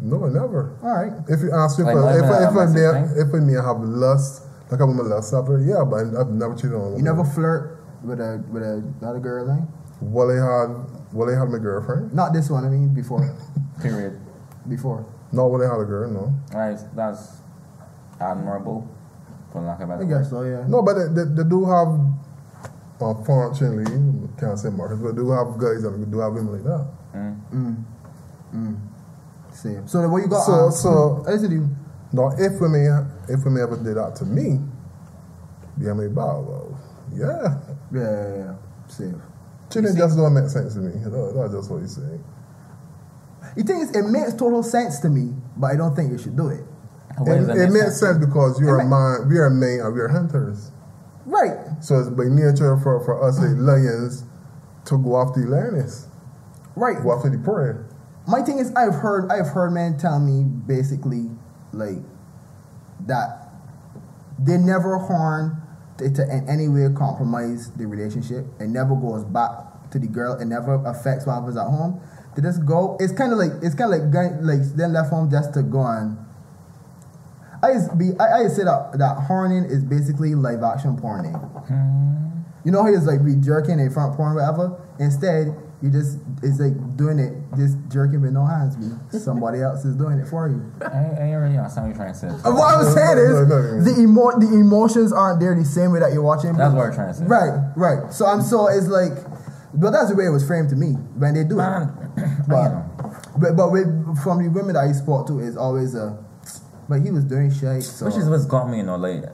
No, 0.03 0.27
never. 0.27 0.77
All 0.83 0.95
right. 0.95 1.13
If 1.29 1.41
you 1.41 1.51
ask 1.53 1.79
me 1.79 1.85
Like, 1.85 1.97
if, 1.97 2.03
not 2.03 2.15
if, 2.15 2.23
even 2.23 2.31
a 2.31 2.43
if, 2.43 2.49
if, 2.49 2.55
massive 2.55 3.17
may, 3.17 3.23
if 3.23 3.35
I 3.35 3.39
may 3.45 3.53
have 3.55 3.81
lust, 3.81 4.43
like 4.71 4.81
I'm 4.81 4.99
a 4.99 5.03
lust 5.03 5.35
after, 5.35 5.59
yeah, 5.59 5.83
but 5.85 6.15
I've 6.19 6.31
never 6.31 6.55
cheated 6.55 6.75
on 6.75 6.81
a 6.81 6.85
woman. 6.95 6.99
You 6.99 7.05
never 7.05 7.25
flirt 7.25 7.79
with 8.05 8.21
a 8.21 8.43
with 8.51 8.63
a 8.63 8.83
other 9.03 9.19
girl, 9.21 9.47
thing? 9.47 9.67
Well, 10.01 10.31
I 10.31 10.35
had, 10.39 11.13
well, 11.13 11.29
I 11.29 11.39
had 11.39 11.49
my 11.51 11.59
girlfriend. 11.59 12.15
Not 12.15 12.33
this 12.33 12.49
one. 12.51 12.65
I 12.65 12.69
mean, 12.69 12.95
before, 12.95 13.21
Period. 13.83 14.19
before. 14.69 15.05
Not 15.33 15.47
when 15.47 15.61
I 15.63 15.65
had 15.71 15.81
a 15.81 15.85
girl, 15.85 16.11
no. 16.11 16.35
Right, 16.57 16.79
that's 16.95 17.39
admirable, 18.21 18.89
for 19.53 19.63
lack 19.63 19.81
of 19.81 19.91
a 19.91 19.95
I 19.95 19.97
better 19.99 20.09
guess 20.09 20.33
word. 20.33 20.43
so. 20.57 20.61
Yeah. 20.61 20.67
No, 20.69 20.83
but 20.83 20.95
they, 20.95 21.07
they, 21.15 21.31
they 21.43 21.49
do 21.49 21.65
have, 21.67 21.89
unfortunately, 23.01 23.85
can't 24.39 24.59
say 24.59 24.71
Marcus, 24.71 24.99
but 24.99 25.13
they 25.15 25.23
do 25.23 25.31
have 25.31 25.57
guys 25.59 25.83
that 25.83 26.11
do 26.11 26.19
have 26.19 26.33
women 26.33 26.53
like 26.53 26.65
that. 26.65 26.87
Mm. 27.15 27.85
Mm. 28.55 28.77
See. 29.53 29.77
So 29.87 30.09
what 30.09 30.23
you 30.23 30.29
got? 30.29 30.45
So- 30.45 30.69
uh, 30.69 30.71
so- 30.71 31.25
I 31.27 31.33
listen 31.33 31.49
to 31.51 31.55
you. 31.57 31.69
Now, 32.13 32.31
if 32.39 32.61
women, 32.61 33.07
if 33.29 33.45
women 33.45 33.63
ever 33.63 33.77
did 33.77 33.97
that 33.97 34.17
to 34.17 34.25
me, 34.25 34.59
yeah, 35.81 35.93
me 35.95 36.09
bow, 36.09 36.41
well, 36.43 36.81
yeah. 37.15 37.59
Yeah, 37.93 38.01
yeah, 38.03 38.37
yeah. 38.37 38.55
See. 38.89 39.13
Cheating 39.71 39.97
just 39.97 40.17
don't 40.17 40.35
make 40.35 40.49
sense 40.49 40.75
to 40.75 40.81
me. 40.81 40.91
That's 41.05 41.53
just 41.55 41.71
what 41.71 41.81
he's 41.83 41.95
saying. 41.95 42.23
Thing 43.55 43.81
is, 43.81 43.91
it 43.95 44.03
makes 44.05 44.33
total 44.35 44.63
sense 44.63 45.01
to 45.01 45.09
me, 45.09 45.35
but 45.57 45.69
I 45.73 45.77
don't 45.77 45.95
think 45.95 46.13
you 46.13 46.19
should 46.19 46.37
do 46.37 46.49
it. 46.49 46.65
It, 47.27 47.51
it 47.51 47.71
makes 47.71 48.01
sense 48.01 48.19
because 48.19 48.61
you're 48.61 48.81
a 48.81 48.85
man, 48.89 49.29
we 49.29 49.39
are 49.39 49.51
men 49.51 49.81
and 49.81 49.95
we 49.95 50.01
are 50.01 50.09
hunters. 50.09 50.71
Right. 51.27 51.57
So 51.81 51.99
it's 52.01 52.09
by 52.09 52.25
nature 52.25 52.77
for, 52.79 53.05
for 53.05 53.23
us, 53.27 53.39
the 53.39 53.49
lions, 53.59 54.25
to 54.87 54.97
go 54.99 55.21
after 55.21 55.43
the 55.43 55.49
lioness, 55.49 56.09
Right. 56.77 57.03
go 57.03 57.13
after 57.15 57.29
the 57.29 57.39
prey. 57.39 57.75
My 58.27 58.43
thing 58.43 58.59
is, 58.59 58.73
I've 58.75 58.95
heard, 58.95 59.31
I've 59.31 59.49
heard 59.49 59.73
men 59.73 59.99
tell 59.99 60.19
me 60.19 60.45
basically 60.45 61.31
like 61.73 61.99
that 63.07 63.49
they 64.39 64.57
never 64.57 64.97
horn 64.97 65.61
to, 65.99 66.11
to 66.11 66.23
in 66.23 66.49
any 66.49 66.69
way 66.69 66.89
compromise 66.97 67.71
the 67.73 67.87
relationship. 67.87 68.47
It 68.59 68.69
never 68.69 68.95
goes 68.95 69.25
back 69.25 69.91
to 69.91 69.99
the 69.99 70.07
girl. 70.07 70.35
It 70.41 70.47
never 70.47 70.75
affects 70.87 71.27
what 71.27 71.35
happens 71.35 71.57
at 71.57 71.65
home. 71.67 72.01
They 72.37 72.43
just 72.43 72.65
go. 72.65 72.97
It's 73.01 73.13
kind 73.13 73.33
of 73.33 73.39
like 73.39 73.53
it's 73.63 73.75
kind 73.75 73.93
of 73.93 74.01
like 74.01 74.11
going- 74.11 74.47
like 74.47 74.61
then 74.77 74.93
left 74.93 75.11
home 75.11 75.31
just 75.31 75.53
to 75.55 75.63
go 75.63 75.81
on. 75.81 76.27
I 77.63 77.75
just 77.75 77.97
be 77.99 78.11
I, 78.19 78.39
I 78.41 78.43
just 78.45 78.57
say 78.57 78.65
that 78.65 78.93
that 78.99 79.17
horning 79.27 79.65
is 79.65 79.85
basically 79.85 80.35
live 80.35 80.63
action 80.63 80.97
porning. 80.97 81.35
You 82.65 82.73
know 82.73 82.83
how 82.83 82.89
it's 82.93 83.07
like 83.07 83.25
be 83.25 83.35
jerking 83.37 83.79
in 83.81 83.91
front 83.91 84.17
porn 84.17 84.35
whatever. 84.35 84.81
Instead, 84.99 85.55
you 85.83 85.91
just 85.91 86.19
it's 86.43 86.61
like 86.61 86.73
doing 86.97 87.19
it 87.19 87.33
just 87.57 87.77
jerking 87.91 88.21
with 88.23 88.33
no 88.33 88.45
hands. 88.47 88.77
Be 88.77 89.19
somebody 89.19 89.61
else 89.67 89.85
is 89.85 89.97
doing 89.97 90.19
it 90.21 90.29
for 90.29 90.49
you. 90.49 90.73
I, 90.81 90.87
I 90.87 91.23
ain't 91.33 91.41
really 91.41 91.57
understand 91.59 91.89
what 91.89 91.97
you're 91.97 91.97
trying 91.97 92.13
to 92.13 92.19
say. 92.19 92.29
Uh, 92.29 92.53
What 92.55 92.75
I'm 92.77 92.85
saying 92.95 93.17
No, 93.17 93.25
is 93.25 93.49
no, 93.49 93.61
no, 93.61 93.77
no. 93.77 93.83
the 93.85 94.01
emo 94.01 94.39
the 94.39 94.55
emotions 94.61 95.13
aren't 95.13 95.41
there 95.41 95.55
the 95.55 95.65
same 95.65 95.91
way 95.93 96.01
that 96.01 96.13
you're 96.13 96.23
watching. 96.23 96.55
That's 96.55 96.73
what 96.73 96.83
you're 96.85 96.95
trying 96.95 97.13
to 97.13 97.19
say. 97.19 97.25
Right, 97.25 97.73
right. 97.77 98.13
So 98.13 98.25
I'm 98.27 98.41
so 98.43 98.69
it's 98.69 98.89
like, 98.89 99.13
but 99.75 99.91
that's 99.91 100.11
the 100.11 100.17
way 100.17 100.27
it 100.27 100.31
was 100.31 100.47
framed 100.47 100.69
to 100.71 100.77
me 100.77 100.93
when 101.17 101.35
they 101.35 101.45
do 101.45 101.55
it. 101.55 101.63
Man, 101.63 102.45
But, 102.49 103.39
but 103.39 103.57
but 103.57 103.73
with, 103.73 103.87
from 104.23 104.43
the 104.43 104.51
women 104.51 104.75
that 104.75 104.85
I 104.85 104.93
sport 104.93 105.27
to 105.29 105.39
is 105.39 105.57
always 105.57 105.95
a, 105.95 106.19
but 106.89 107.01
he 107.03 107.11
was 107.11 107.25
doing 107.25 107.53
shit. 107.53 107.83
So 107.83 108.07
Which 108.07 108.17
is 108.17 108.29
what's 108.29 108.47
got 108.47 108.69
me, 108.69 108.79
you 108.79 108.83
know, 108.83 108.97
like, 108.97 109.25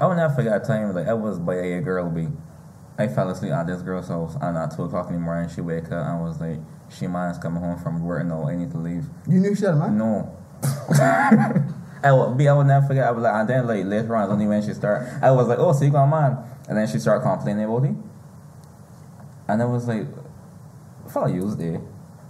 I 0.00 0.06
will 0.06 0.14
never 0.14 0.34
forget 0.34 0.62
a 0.62 0.64
time, 0.64 0.94
like, 0.94 1.06
I 1.06 1.14
was 1.14 1.38
by 1.38 1.56
a 1.56 1.80
girl 1.80 2.08
be. 2.08 2.28
I 2.96 3.08
fell 3.08 3.28
asleep 3.28 3.50
at 3.50 3.66
this 3.66 3.82
girl's 3.82 4.06
house 4.06 4.36
and 4.40 4.56
at 4.56 4.76
2 4.76 4.84
o'clock 4.84 5.08
in 5.08 5.14
the 5.14 5.18
morning 5.20 5.50
she 5.52 5.60
wake 5.60 5.86
up 5.86 6.06
and 6.06 6.22
was 6.22 6.40
like, 6.40 6.58
she 6.96 7.08
man's 7.08 7.38
coming 7.38 7.60
home 7.60 7.76
from 7.78 8.00
work 8.04 8.24
now, 8.24 8.48
I 8.48 8.54
need 8.54 8.70
to 8.70 8.78
leave. 8.78 9.04
you 9.28 9.40
knew 9.40 9.54
shit, 9.54 9.74
man. 9.74 9.98
No. 9.98 10.36
I 12.04 12.12
would 12.12 12.38
be, 12.38 12.48
I 12.48 12.52
would 12.52 12.66
never 12.66 12.86
forget, 12.86 13.08
I 13.08 13.10
was 13.10 13.24
like, 13.24 13.34
and 13.34 13.48
then 13.48 13.66
like 13.66 13.84
later 13.84 14.14
on, 14.14 14.30
only 14.30 14.46
when 14.46 14.62
she 14.62 14.74
start, 14.74 15.08
I 15.22 15.32
was 15.32 15.48
like, 15.48 15.58
oh, 15.58 15.72
so 15.72 15.84
you 15.84 15.90
got 15.90 16.06
man. 16.06 16.38
And 16.68 16.78
then 16.78 16.86
she 16.86 16.98
started 16.98 17.22
complaining 17.22 17.64
about 17.64 17.84
it. 17.84 17.96
And 19.48 19.62
I 19.62 19.64
was 19.64 19.86
like, 19.86 20.06
I 21.06 21.10
felt 21.10 21.32
used 21.32 21.60
it. 21.60 21.80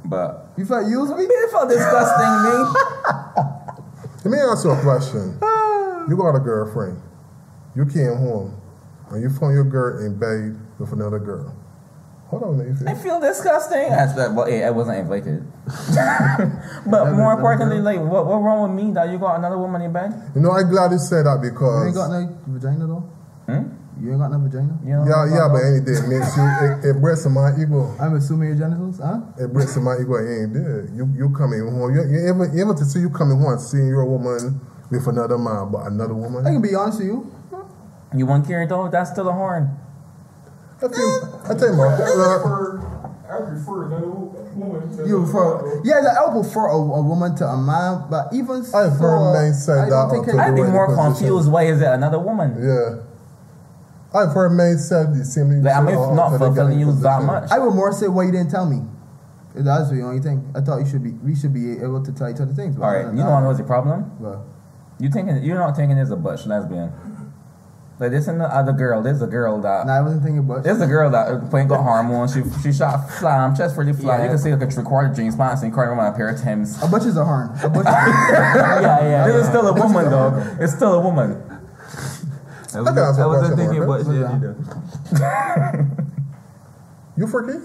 But 0.04 0.52
You 0.56 0.66
felt 0.66 0.86
used 0.86 1.16
me. 1.16 1.24
it 1.24 1.50
felt 1.50 1.68
disgusting, 1.68 2.32
me. 2.44 2.56
Let 4.24 4.30
me 4.30 4.38
ask 4.38 4.64
you 4.64 4.70
a 4.70 4.80
question. 4.80 5.38
You 6.06 6.18
got 6.18 6.36
a 6.36 6.38
girlfriend. 6.40 7.00
You 7.74 7.86
came 7.86 8.14
home 8.16 8.60
and 9.10 9.22
you 9.22 9.30
found 9.30 9.54
your 9.54 9.64
girl 9.64 10.04
in 10.04 10.18
bed 10.18 10.60
with 10.78 10.92
another 10.92 11.18
girl. 11.18 11.56
Hold 12.28 12.42
on, 12.42 12.58
man. 12.58 12.76
I 12.86 12.94
feel 12.94 13.20
disgusting. 13.20 13.88
That's 13.88 14.12
that, 14.14 14.34
but 14.36 14.48
hey, 14.50 14.64
I 14.64 14.70
wasn't 14.70 14.98
invited. 14.98 15.46
but 16.86 17.12
more 17.12 17.32
importantly, 17.32 17.78
like, 17.80 18.00
what 18.00 18.26
what 18.26 18.36
wrong 18.42 18.68
with 18.68 18.84
me 18.84 18.92
that 18.92 19.08
you 19.10 19.18
got 19.18 19.38
another 19.38 19.56
woman 19.56 19.80
in 19.82 19.92
bed? 19.92 20.12
You 20.34 20.42
know, 20.42 20.50
I'm 20.50 20.68
glad 20.68 20.92
you 20.92 20.98
said 20.98 21.24
that 21.26 21.40
because. 21.40 21.80
You 21.80 21.86
ain't 21.86 21.94
got 21.94 22.10
no 22.10 22.38
vagina 22.48 22.86
though. 22.86 23.04
Hmm? 23.46 23.83
You 24.00 24.10
ain't 24.10 24.18
got 24.20 24.30
no 24.32 24.38
vagina. 24.38 24.76
You 24.84 24.90
know, 24.90 25.04
yeah, 25.06 25.24
yeah, 25.34 25.48
but 25.50 25.62
any 25.62 25.80
day 25.80 25.92
it 26.02 26.08
makes 26.08 26.36
you 26.36 26.42
it, 26.42 26.84
it 26.90 27.00
breaks 27.00 27.24
my 27.26 27.54
ego. 27.56 27.94
I'm 28.00 28.14
assuming 28.16 28.48
your 28.48 28.58
genitals, 28.58 28.98
huh? 28.98 29.20
It 29.38 29.52
breaks 29.52 29.76
my 29.76 29.94
ego. 30.02 30.18
You 30.18 30.42
ain't 30.42 30.52
there. 30.52 30.88
You 30.94 31.08
you 31.16 31.30
coming 31.30 31.60
home. 31.60 31.94
You, 31.94 32.02
you 32.10 32.26
ever 32.28 32.50
you 32.52 32.62
ever 32.62 32.74
to 32.74 32.84
see 32.84 32.98
you 33.00 33.10
coming 33.10 33.38
home 33.38 33.58
seeing 33.58 33.86
your 33.88 34.04
woman 34.04 34.60
with 34.90 35.06
another 35.06 35.38
man, 35.38 35.70
but 35.70 35.86
another 35.86 36.14
woman. 36.14 36.44
I 36.46 36.50
can 36.50 36.60
be 36.62 36.74
honest 36.74 36.98
with 36.98 37.06
you. 37.08 37.32
you 38.14 38.26
want 38.26 38.46
carry 38.46 38.66
though? 38.66 38.88
That's 38.90 39.10
still 39.10 39.28
a 39.28 39.32
horn. 39.32 39.70
I 40.82 40.88
feel. 40.88 41.40
I 41.44 41.54
tell 41.54 41.72
you, 41.74 41.80
I 41.80 41.86
Uh, 41.86 42.38
prefer, 42.42 42.78
I 43.30 43.40
prefer 43.48 43.88
no 43.88 44.34
woman 44.56 44.96
to 44.96 45.06
You 45.06 45.18
no 45.20 45.24
prefer, 45.24 45.80
yeah, 45.84 46.00
like, 46.00 46.18
I 46.18 46.34
would 46.34 46.42
prefer 46.42 46.66
a, 46.68 46.76
a 46.76 47.02
woman 47.02 47.34
to 47.36 47.46
a 47.46 47.56
man, 47.56 48.04
but 48.10 48.28
even 48.34 48.64
so, 48.64 48.76
I've 48.76 48.92
heard 48.98 49.32
men 49.32 49.54
say 49.54 49.72
I 49.72 49.88
don't 49.88 50.08
that 50.08 50.10
think 50.10 50.26
until 50.26 50.40
it- 50.40 50.42
I'd 50.42 50.54
be 50.56 50.62
more 50.64 50.88
the 50.90 50.96
position. 50.96 51.14
confused. 51.14 51.50
Why 51.50 51.62
is 51.64 51.80
it 51.80 51.86
another 51.88 52.18
woman? 52.18 52.58
yeah. 52.60 52.96
I've 54.14 54.32
heard 54.32 54.50
men 54.52 54.78
said 54.78 55.14
the 55.14 55.24
same 55.24 55.48
thing. 55.50 55.62
Like, 55.62 55.74
am 55.74 55.88
I 55.88 55.92
uh, 55.94 56.14
not 56.14 56.32
until 56.32 56.38
they 56.38 56.38
get 56.38 56.38
fulfilling 56.54 56.80
in 56.80 56.86
you 56.88 56.92
that 57.02 57.22
much? 57.22 57.50
I 57.50 57.58
would 57.58 57.74
more 57.74 57.92
say 57.92 58.06
why 58.08 58.24
you 58.24 58.32
didn't 58.32 58.50
tell 58.50 58.66
me. 58.66 58.82
That's 59.54 59.90
the 59.90 60.02
only 60.02 60.20
thing. 60.20 60.50
I 60.54 60.60
thought 60.60 60.78
you 60.78 60.86
should 60.86 61.02
be. 61.02 61.10
We 61.12 61.34
should 61.34 61.52
be 61.54 61.72
able 61.78 62.02
to 62.04 62.12
tell 62.12 62.28
each 62.28 62.40
other 62.40 62.52
things. 62.54 62.76
but 62.76 62.82
All 62.84 62.90
other 62.90 62.98
right, 62.98 63.06
than 63.06 63.16
you 63.16 63.22
know 63.24 63.30
that- 63.30 63.42
what 63.42 63.48
was 63.50 63.58
your 63.58 63.66
problem? 63.66 64.10
Well, 64.20 64.46
You 64.98 65.10
thinking 65.10 65.42
you're 65.42 65.58
not 65.58 65.76
thinking 65.76 65.96
there's 65.96 66.10
a 66.10 66.16
butch 66.16 66.46
lesbian. 66.46 66.92
Like 68.00 68.10
this 68.10 68.26
and 68.26 68.40
the 68.40 68.46
other 68.52 68.72
girl. 68.72 69.02
There's 69.02 69.22
a 69.22 69.26
girl 69.28 69.60
that. 69.60 69.86
nah, 69.86 69.98
I 69.98 70.00
wasn't 70.00 70.22
thinking 70.24 70.40
about. 70.40 70.64
There's 70.64 70.80
a 70.80 70.86
girl 70.86 71.10
that 71.10 71.48
playing 71.50 71.68
got 71.68 71.82
hormones. 71.84 72.34
She 72.34 72.42
she 72.60 72.72
shot 72.72 73.08
flam, 73.08 73.54
chest 73.54 73.76
really 73.76 73.92
flat. 73.92 74.18
Yeah. 74.18 74.24
You 74.24 74.30
can 74.30 74.38
see 74.38 74.52
like 74.52 74.62
a 74.62 74.70
three 74.70 74.82
quarter 74.82 75.14
jeans 75.14 75.36
pants 75.36 75.62
and 75.62 75.72
carrying 75.72 75.96
around 75.96 76.12
a 76.12 76.16
pair 76.16 76.28
of 76.28 76.40
Tims. 76.42 76.82
A 76.82 76.88
butch 76.88 77.04
is 77.04 77.16
a 77.16 77.24
horn. 77.24 77.50
A 77.62 77.68
butch. 77.68 77.84
yeah, 77.88 79.00
yeah. 79.02 79.26
This 79.28 79.36
is 79.42 79.46
still 79.46 79.68
a 79.68 79.72
Which 79.72 79.82
woman, 79.84 80.06
a 80.06 80.10
though. 80.10 80.56
It's 80.60 80.72
still 80.74 80.94
a 80.94 81.00
woman. 81.00 81.40
I 82.74 82.80
I 82.80 82.84
can 82.84 82.98
ask 82.98 83.18
you 83.18 83.24
a 83.24 83.28
wasn't 83.28 83.56
thinking 83.58 83.76
about 83.82 83.88
What's 83.88 84.04
shit 84.06 84.24
either. 84.24 84.54
You 87.16 87.26
freaky? 87.28 87.58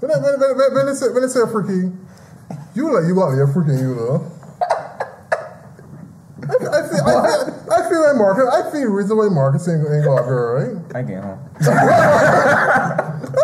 When 0.00 0.10
I, 0.10 0.16
when, 0.18 0.40
when, 0.40 0.56
when, 0.56 0.74
when, 0.74 0.86
they 0.86 0.94
say, 0.94 1.08
when 1.12 1.22
they 1.22 1.28
say 1.28 1.40
freaky, 1.50 1.92
you 2.74 2.92
like 2.94 3.04
you 3.06 3.14
got 3.14 3.34
your 3.34 3.48
freaking 3.48 3.80
you 3.80 3.94
though. 3.94 4.30
I, 6.42 6.56
feel- 6.58 6.70
I 6.70 6.88
feel, 6.88 7.04
I 7.06 7.44
feel, 7.44 7.72
I 7.72 7.88
feel 7.88 8.00
like 8.06 8.16
Marcus. 8.16 8.48
I 8.48 8.70
feel 8.70 8.80
the 8.82 8.88
reason 8.88 9.16
why 9.16 9.28
Marcus 9.28 9.68
ain't, 9.68 9.86
ain't 9.86 10.04
got 10.04 10.22
a 10.22 10.24
girl, 10.24 10.54
right? 10.56 10.96
I 10.96 11.02
get 11.02 11.22
home. 11.22 11.38
I 11.60 11.62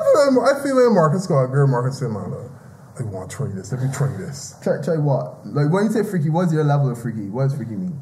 feel 0.01 0.43
like 0.43 0.57
I 0.57 0.63
feel 0.63 0.77
like 0.87 0.95
Marcus 0.95 1.27
got 1.27 1.45
a 1.45 1.49
girl. 1.49 1.67
Marcus 1.67 1.99
said, 1.99 2.11
"Man, 2.11 2.31
look, 2.31 2.51
I 2.99 3.03
want 3.03 3.31
to 3.31 3.37
try 3.37 3.47
this. 3.49 3.71
Let 3.73 3.83
me 3.83 3.89
try 3.93 4.09
this." 4.17 4.55
try, 4.63 4.81
try 4.83 4.97
what? 4.97 5.47
Like 5.47 5.71
when 5.71 5.85
you 5.85 5.91
say 5.93 6.03
freaky, 6.05 6.31
what's 6.31 6.53
your 6.53 6.65
level 6.65 6.91
of 6.91 7.01
freaky? 7.01 7.29
What 7.29 7.45
does 7.49 7.57
freaky 7.57 7.77
mean? 7.77 7.99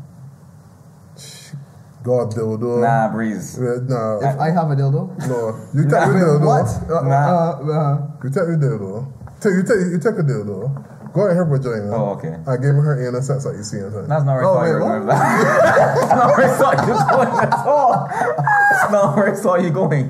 God 2.04 2.36
dildo. 2.36 2.80
Nah, 2.84 3.08
breeze. 3.08 3.56
Uh, 3.58 3.80
nah. 3.88 4.20
If 4.20 4.36
I 4.38 4.50
have 4.52 4.68
a 4.70 4.76
dildo. 4.76 5.08
no. 5.26 5.56
You 5.72 5.88
take 5.88 6.04
Wait, 6.04 6.20
a 6.20 6.36
dildo. 6.36 6.44
what? 6.44 6.68
Uh, 6.84 7.00
Nah. 7.08 7.16
uh, 7.16 7.64
uh, 7.64 7.94
You 8.22 8.28
take 8.28 8.44
a 8.44 8.56
dildo. 8.60 9.08
Take 9.40 9.54
you 9.56 9.62
take 9.64 9.80
you 9.88 9.98
take 9.98 10.18
a 10.20 10.22
dildo. 10.22 10.68
Go 11.14 11.30
in 11.30 11.36
her 11.36 11.44
vagina. 11.46 11.94
Oh, 11.94 12.18
okay. 12.18 12.34
I 12.46 12.56
gave 12.60 12.74
her 12.74 12.98
anal 13.00 13.22
sex 13.22 13.46
like 13.46 13.56
you 13.56 13.62
see 13.62 13.78
inside. 13.78 14.04
That's 14.10 14.24
not 14.26 14.34
where 14.36 14.44
I 14.44 14.52
thought 14.52 14.66
you 14.66 14.72
wait, 14.74 14.74
were 14.74 14.80
going. 14.84 15.06
That's 15.08 16.10
not 16.12 16.28
where 16.36 16.44
I 16.44 16.58
thought 16.58 16.76
you 16.84 16.92
were 16.92 17.06
going 17.08 17.32
at 17.40 17.54
all. 17.64 17.92
That's 18.10 18.90
not 18.92 19.16
where 19.16 19.28
I 19.30 19.34
saw 19.34 19.54
you 19.56 19.70
going. 19.70 20.06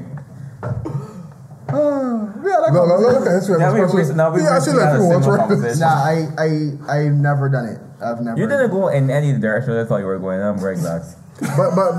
yeah, 0.64 2.58
that 2.58 2.70
No, 2.72 2.86
no, 2.86 2.98
no, 2.98 3.12
conversation. 3.20 3.22
okay, 3.22 3.30
that's. 3.36 3.48
Now 3.54 3.70
we 3.70 3.80
That's 3.84 4.10
now 4.16 4.30
we 4.32 4.42
yeah, 4.42 4.56
actually, 4.56 4.80
recently 4.80 4.82
like 4.82 4.90
had 4.90 4.96
a 4.96 5.02
you 5.02 5.08
want 5.10 5.22
similar 5.22 5.38
to 5.38 5.44
try 5.44 5.46
this. 5.46 5.78
conversation. 5.78 5.80
Nah, 5.84 6.02
I, 6.02 6.14
I, 6.40 6.98
I've 7.04 7.14
never 7.20 7.48
done 7.48 7.66
it. 7.68 7.78
I've 8.02 8.20
never. 8.24 8.38
You 8.40 8.46
didn't 8.48 8.70
go 8.70 8.88
in 8.88 9.10
any 9.10 9.36
direction 9.38 9.76
I 9.76 9.84
thought 9.84 9.98
you 9.98 10.06
were 10.06 10.18
going. 10.18 10.40
I'm 10.40 10.58
very 10.58 10.76
glad. 10.76 11.02
But 11.40 11.74
but 11.74 11.92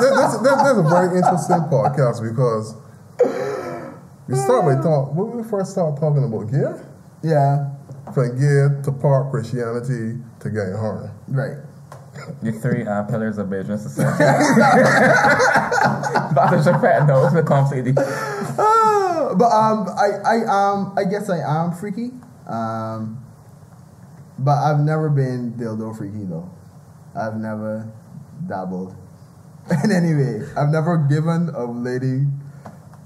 this, 0.00 0.10
this, 0.10 0.36
this, 0.42 0.62
this 0.62 0.78
a 0.78 0.82
very 0.88 1.16
interesting 1.18 1.62
podcast 1.68 2.22
because 2.22 2.74
we 4.28 4.34
start 4.36 4.64
by 4.64 4.80
talk 4.82 5.14
when 5.14 5.36
we 5.36 5.42
first 5.48 5.72
start 5.72 5.98
talking 5.98 6.22
about 6.24 6.50
gear, 6.50 6.78
Yeah, 7.22 7.70
from 8.14 8.38
gear 8.38 8.80
to 8.84 8.92
part 8.92 9.30
Christianity 9.30 10.18
to 10.40 10.50
getting 10.50 10.74
harm. 10.76 11.10
right. 11.28 11.58
The 12.42 12.50
three 12.52 12.82
uh, 12.86 13.02
pillars 13.04 13.36
of 13.36 13.50
business 13.50 13.82
society. 13.82 14.24
Dr. 16.34 16.58
Chapet 16.64 17.06
knows 17.06 17.32
the 17.34 17.42
completely. 17.42 17.92
Ah, 17.98 19.34
but 19.36 19.50
um, 19.52 19.86
I, 19.98 20.08
I 20.24 20.36
um, 20.48 20.94
I 20.96 21.04
guess 21.04 21.28
I 21.28 21.38
am 21.44 21.72
freaky. 21.72 22.12
Um, 22.48 23.22
but 24.38 24.56
I've 24.56 24.80
never 24.80 25.10
been 25.10 25.52
dildo 25.54 25.96
freaky 25.96 26.24
though. 26.24 26.48
I've 27.14 27.36
never 27.36 27.86
dabbled 28.46 28.94
in 29.84 29.90
any 29.92 30.14
way. 30.14 30.46
I've 30.56 30.68
never 30.68 30.96
given 31.08 31.48
a 31.54 31.64
lady. 31.64 32.26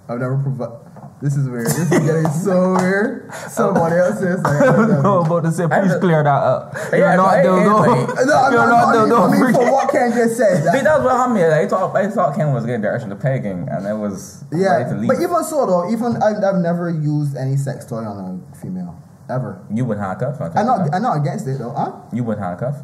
I've 0.09 0.19
never 0.19 0.39
provided. 0.43 0.77
This 1.23 1.37
is 1.37 1.49
weird. 1.51 1.67
This 1.67 1.93
is 1.93 1.99
getting 2.01 2.29
so 2.31 2.73
weird. 2.81 3.31
Somebody 3.49 3.97
oh. 3.97 4.05
else 4.09 4.21
says. 4.21 4.41
Like, 4.43 4.63
I 4.63 4.71
was 4.81 4.91
about 5.27 5.45
to 5.45 5.53
say, 5.53 5.69
please 5.69 5.95
clear 6.01 6.25
that 6.25 6.29
up. 6.29 6.75
You're 6.93 7.01
Yeah, 7.01 7.17
not 7.17 7.45
dildo. 7.45 8.09
it's 8.09 8.27
No, 8.27 8.35
I'm 8.41 8.53
You're 8.53 8.67
not, 8.67 8.95
not 8.95 9.09
dildo 9.09 9.29
I 9.29 9.31
mean, 9.31 9.53
for 9.55 9.71
what 9.71 9.91
Ken 9.93 10.13
just 10.13 10.37
said. 10.39 10.65
That, 10.65 10.83
that 10.83 10.97
was 10.97 11.05
what 11.05 11.17
happened. 11.17 11.41
Like, 11.41 11.53
I 11.53 11.69
thought, 11.69 11.95
I 11.97 12.09
thought 12.09 12.35
Ken 12.37 12.53
was 12.55 12.65
getting 12.65 12.81
direction 12.81 13.11
to 13.11 13.17
pegging, 13.17 13.69
and 13.71 13.87
it 13.87 13.93
was 13.95 14.45
yeah, 14.51 14.83
but 15.07 15.21
even 15.21 15.45
so 15.45 15.67
though, 15.67 15.93
even 15.93 16.17
I've, 16.23 16.43
I've 16.43 16.61
never 16.61 16.89
used 16.91 17.37
any 17.37 17.57
sex 17.57 17.85
toy 17.85 17.99
on 17.99 18.17
a 18.53 18.57
female 18.57 18.97
ever. 19.29 19.63
you 19.73 19.85
would 19.85 19.99
handcuff. 19.99 20.41
I'm 20.41 20.67
not. 20.67 20.89
I'm 20.93 21.03
not 21.03 21.19
against 21.21 21.47
it 21.47 21.59
though. 21.59 21.71
Huh? 21.77 21.93
You 22.13 22.25
would 22.25 22.39
handcuff. 22.39 22.77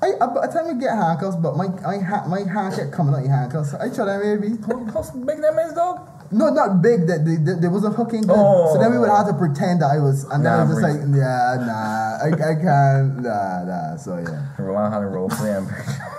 I, 0.00 0.14
I 0.20 0.26
by 0.30 0.46
the 0.46 0.52
time 0.52 0.66
you 0.68 0.78
get 0.80 0.94
handcuffs, 0.94 1.36
but 1.36 1.56
my 1.56 1.66
my 1.82 1.98
ha- 1.98 2.26
my 2.28 2.40
hand 2.46 2.74
kept 2.74 2.92
coming 2.92 3.14
out 3.14 3.22
your 3.26 3.34
handcuffs. 3.34 3.74
I 3.74 3.88
tried 3.90 4.06
that 4.06 4.20
maybe. 4.22 4.54
How 4.62 5.02
big 5.26 5.42
that 5.42 5.54
man's 5.56 5.74
dog? 5.74 6.06
No, 6.30 6.50
not 6.50 6.82
big. 6.82 7.06
That 7.08 7.24
they, 7.24 7.34
they, 7.36 7.58
there 7.58 7.70
wasn't 7.70 7.96
hooking. 7.96 8.22
Good. 8.22 8.36
Oh. 8.36 8.70
So 8.74 8.78
then 8.78 8.92
we 8.92 8.98
would 8.98 9.08
have 9.10 9.26
to 9.26 9.34
pretend 9.34 9.80
that 9.82 9.90
I 9.90 9.98
was, 9.98 10.22
and 10.30 10.44
then 10.44 10.52
Nah, 10.54 10.60
I 10.60 10.64
was 10.68 10.78
just 10.78 10.82
like, 10.86 11.00
yeah, 11.16 11.56
nah, 11.66 12.22
I, 12.22 12.28
I 12.30 12.54
can't, 12.54 13.22
nah, 13.24 13.64
nah. 13.64 13.96
So 13.96 14.18
yeah, 14.22 14.46
Rowan 14.62 14.92
had 14.92 15.02
a 15.02 15.06
role 15.06 15.30
play. 15.30 15.50
and- 15.56 15.66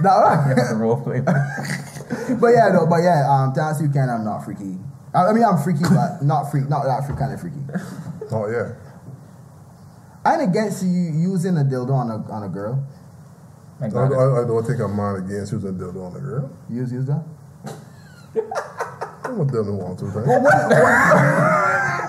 nah, 0.01 0.43
the 0.71 0.75
role 0.75 0.99
play. 0.99 1.21
but 1.23 2.49
yeah, 2.51 2.73
no, 2.75 2.83
but 2.89 2.99
yeah. 2.99 3.23
Um, 3.29 3.53
to 3.53 3.61
answer 3.61 3.85
you, 3.85 3.91
can 3.91 4.09
I'm 4.09 4.25
not 4.25 4.43
freaky. 4.43 4.75
I, 5.13 5.27
I 5.27 5.31
mean, 5.31 5.45
I'm 5.45 5.57
freaky, 5.61 5.85
but 5.87 6.19
not 6.21 6.51
freak, 6.51 6.67
not 6.67 6.83
that 6.83 7.05
freak 7.07 7.17
kind 7.19 7.31
of 7.31 7.39
freaky. 7.39 7.63
Oh 8.31 8.49
yeah. 8.49 8.75
I 10.25 10.33
ain't 10.35 10.49
against 10.51 10.83
you 10.83 10.89
using 10.89 11.55
a 11.55 11.63
dildo 11.63 11.93
on 11.93 12.11
a 12.11 12.17
on 12.29 12.43
a 12.43 12.49
girl. 12.49 12.83
My 13.79 13.87
I, 13.87 13.89
God. 13.89 14.11
I, 14.13 14.41
I 14.43 14.47
don't 14.47 14.63
think 14.65 14.79
I'm 14.81 14.95
mad 14.95 15.17
against 15.17 15.51
using 15.53 15.75
dildo 15.77 16.05
on 16.11 16.15
a 16.15 16.19
girl. 16.19 16.51
Use 16.69 16.91
use 16.91 17.05
that. 17.05 17.23
I'm 19.25 19.39
a 19.41 19.45
dildo 19.45 19.73
want 19.77 19.99
to. 19.99 20.05
Right? 20.05 20.27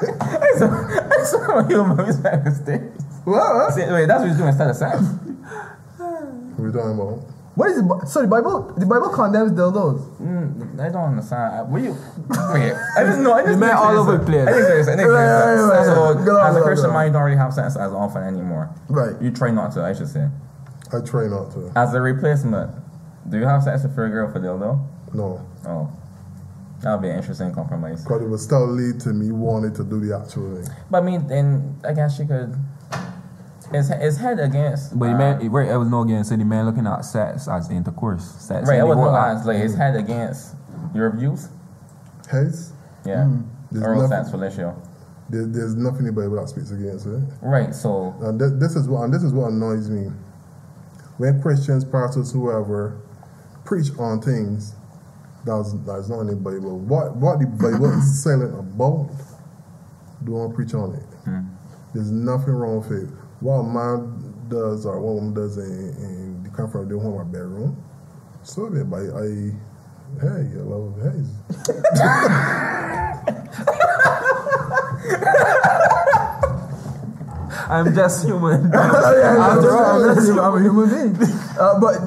I 0.02 0.52
saw, 0.56 0.66
I 0.68 1.24
saw 1.24 1.62
him 1.62 1.92
on 1.92 2.06
his 2.06 2.16
back 2.18 2.46
of 2.46 2.54
stairs. 2.54 3.02
What? 3.24 3.54
what? 3.54 3.74
See, 3.74 3.82
Wait, 3.82 4.06
that's 4.06 4.20
what 4.20 4.28
he's 4.28 4.36
doing 4.36 4.48
instead 4.48 4.70
of 4.70 4.76
sex. 4.76 4.96
What 5.98 6.58
we 6.58 6.72
talking 6.72 6.94
about? 6.94 7.22
What 7.54 7.70
is 7.70 7.78
it? 7.78 7.82
Bi- 7.82 8.04
So 8.06 8.22
the 8.22 8.28
Bible, 8.28 8.72
the 8.76 8.86
Bible 8.86 9.10
condemns 9.10 9.52
dildos. 9.52 10.00
Mm, 10.18 10.80
I 10.80 10.88
don't 10.88 11.04
understand. 11.04 11.54
I- 11.54 11.62
Were 11.64 11.78
you? 11.78 11.92
Wait, 12.54 12.72
I 12.96 13.04
just 13.04 13.18
know. 13.20 13.32
I 13.34 13.42
just 13.42 13.52
You 13.52 13.58
meant 13.58 13.74
all 13.74 13.96
over 13.98 14.16
the 14.18 14.24
place. 14.24 14.48
I 14.48 14.52
think 14.52 14.66
there's. 14.66 14.88
I 14.88 14.96
think 14.96 15.08
there's. 15.08 15.12
right, 15.12 15.76
right, 15.78 15.84
so, 15.86 16.14
right. 16.14 16.24
Go 16.24 16.40
as 16.40 16.56
a 16.56 16.62
Christian 16.62 16.90
go 16.90 16.90
on. 16.90 16.96
man, 16.96 17.06
you 17.08 17.12
don't 17.12 17.22
really 17.24 17.36
have 17.36 17.52
sex 17.52 17.76
as 17.76 17.92
often 17.92 18.22
anymore. 18.22 18.70
Right. 18.88 19.20
You 19.20 19.30
try 19.30 19.50
not 19.50 19.72
to. 19.72 19.82
I 19.84 19.92
should 19.92 20.08
say. 20.08 20.28
I 20.92 21.00
try 21.00 21.26
not 21.28 21.52
to. 21.52 21.72
As 21.76 21.94
a 21.94 22.00
replacement, 22.00 22.70
do 23.28 23.38
you 23.38 23.44
have 23.44 23.62
sex 23.62 23.82
with 23.82 23.96
your 23.96 24.08
girl 24.08 24.32
for 24.32 24.40
dildo? 24.40 24.86
No. 25.14 25.46
Oh, 25.66 25.90
that 26.82 26.92
would 26.92 27.02
be 27.02 27.10
an 27.10 27.16
interesting 27.18 27.52
compromise. 27.54 28.04
But 28.08 28.22
it 28.22 28.28
would 28.28 28.40
still 28.40 28.66
lead 28.66 29.00
to 29.00 29.10
me 29.10 29.32
wanting 29.32 29.74
to 29.74 29.84
do 29.84 30.00
the 30.00 30.16
actual 30.18 30.56
thing. 30.62 30.72
But 30.90 31.02
I 31.02 31.06
mean, 31.06 31.26
then 31.26 31.78
I 31.84 31.92
guess 31.92 32.16
she 32.16 32.24
could. 32.26 32.54
It's, 33.72 33.88
it's 33.90 34.16
head 34.16 34.40
against. 34.40 34.98
But 34.98 35.06
the 35.06 35.14
uh, 35.14 35.18
man, 35.18 35.50
right, 35.50 35.68
I 35.70 35.76
was 35.76 35.88
no 35.88 36.02
against 36.02 36.30
the 36.30 36.38
man 36.38 36.66
looking 36.66 36.86
at 36.86 37.04
sex 37.04 37.46
as 37.46 37.70
intercourse. 37.70 38.24
Sex 38.24 38.68
Right, 38.68 38.80
I 38.80 38.84
was 38.84 38.96
no 38.96 39.08
out. 39.10 39.46
Like 39.46 39.58
his 39.58 39.76
head 39.76 39.94
against 39.94 40.56
your 40.94 41.10
views. 41.14 41.48
Heads, 42.28 42.72
Yeah, 43.04 43.28
There's 43.70 43.84
oral 43.84 44.08
nothing- 44.08 44.24
sex 44.24 44.30
fellatio. 44.34 44.74
there, 45.28 45.46
there's 45.46 45.74
nothing 45.76 46.06
in 46.06 46.14
the 46.14 46.28
that 46.28 46.48
speaks 46.48 46.70
against 46.72 47.06
it. 47.06 47.20
Right. 47.42 47.72
So 47.74 48.14
And 48.20 48.38
th- 48.40 48.52
this 48.56 48.74
is 48.74 48.88
what 48.88 49.02
and 49.04 49.14
this 49.14 49.22
is 49.22 49.32
what 49.32 49.50
annoys 49.52 49.88
me. 49.88 50.10
When 51.20 51.42
Christians, 51.42 51.84
pastors, 51.84 52.32
whoever 52.32 52.98
preach 53.66 53.88
on 53.98 54.22
things 54.22 54.74
that's 55.44 55.74
that's 55.84 56.08
not 56.08 56.20
in 56.20 56.28
the 56.28 56.36
Bible, 56.36 56.78
what 56.78 57.14
what 57.14 57.38
the 57.40 57.46
Bible 57.46 57.92
is 57.98 58.22
silent 58.24 58.58
about, 58.58 59.10
don't 60.24 60.54
preach 60.54 60.72
on 60.72 60.94
it. 60.94 61.02
Hmm. 61.26 61.40
There's 61.92 62.10
nothing 62.10 62.54
wrong 62.54 62.78
with 62.80 62.92
it. 62.92 63.10
What 63.40 63.56
a 63.56 63.64
man 63.64 64.46
does 64.48 64.86
or 64.86 64.98
what 64.98 65.10
a 65.10 65.14
woman 65.14 65.34
does 65.34 65.58
in, 65.58 65.64
in 65.64 66.42
the 66.42 66.48
comfort 66.48 66.84
of 66.84 66.88
their 66.88 66.98
home 66.98 67.12
or 67.12 67.24
bedroom, 67.26 67.76
so 68.42 68.72
it. 68.74 68.88
But 68.88 69.00
I, 69.00 69.52
hey, 70.22 70.56
I 70.56 70.62
love 70.64 70.96
hey. 71.04 71.20
I'm 77.70 77.94
just 77.94 78.24
human. 78.26 78.72
After 78.74 79.70
all, 79.76 80.04
I'm, 80.10 80.14
just- 80.16 80.30
I'm 80.30 80.54
a 80.56 80.60
human 80.60 80.88
being. 81.16 81.28
Uh, 81.60 81.78
but 81.78 82.00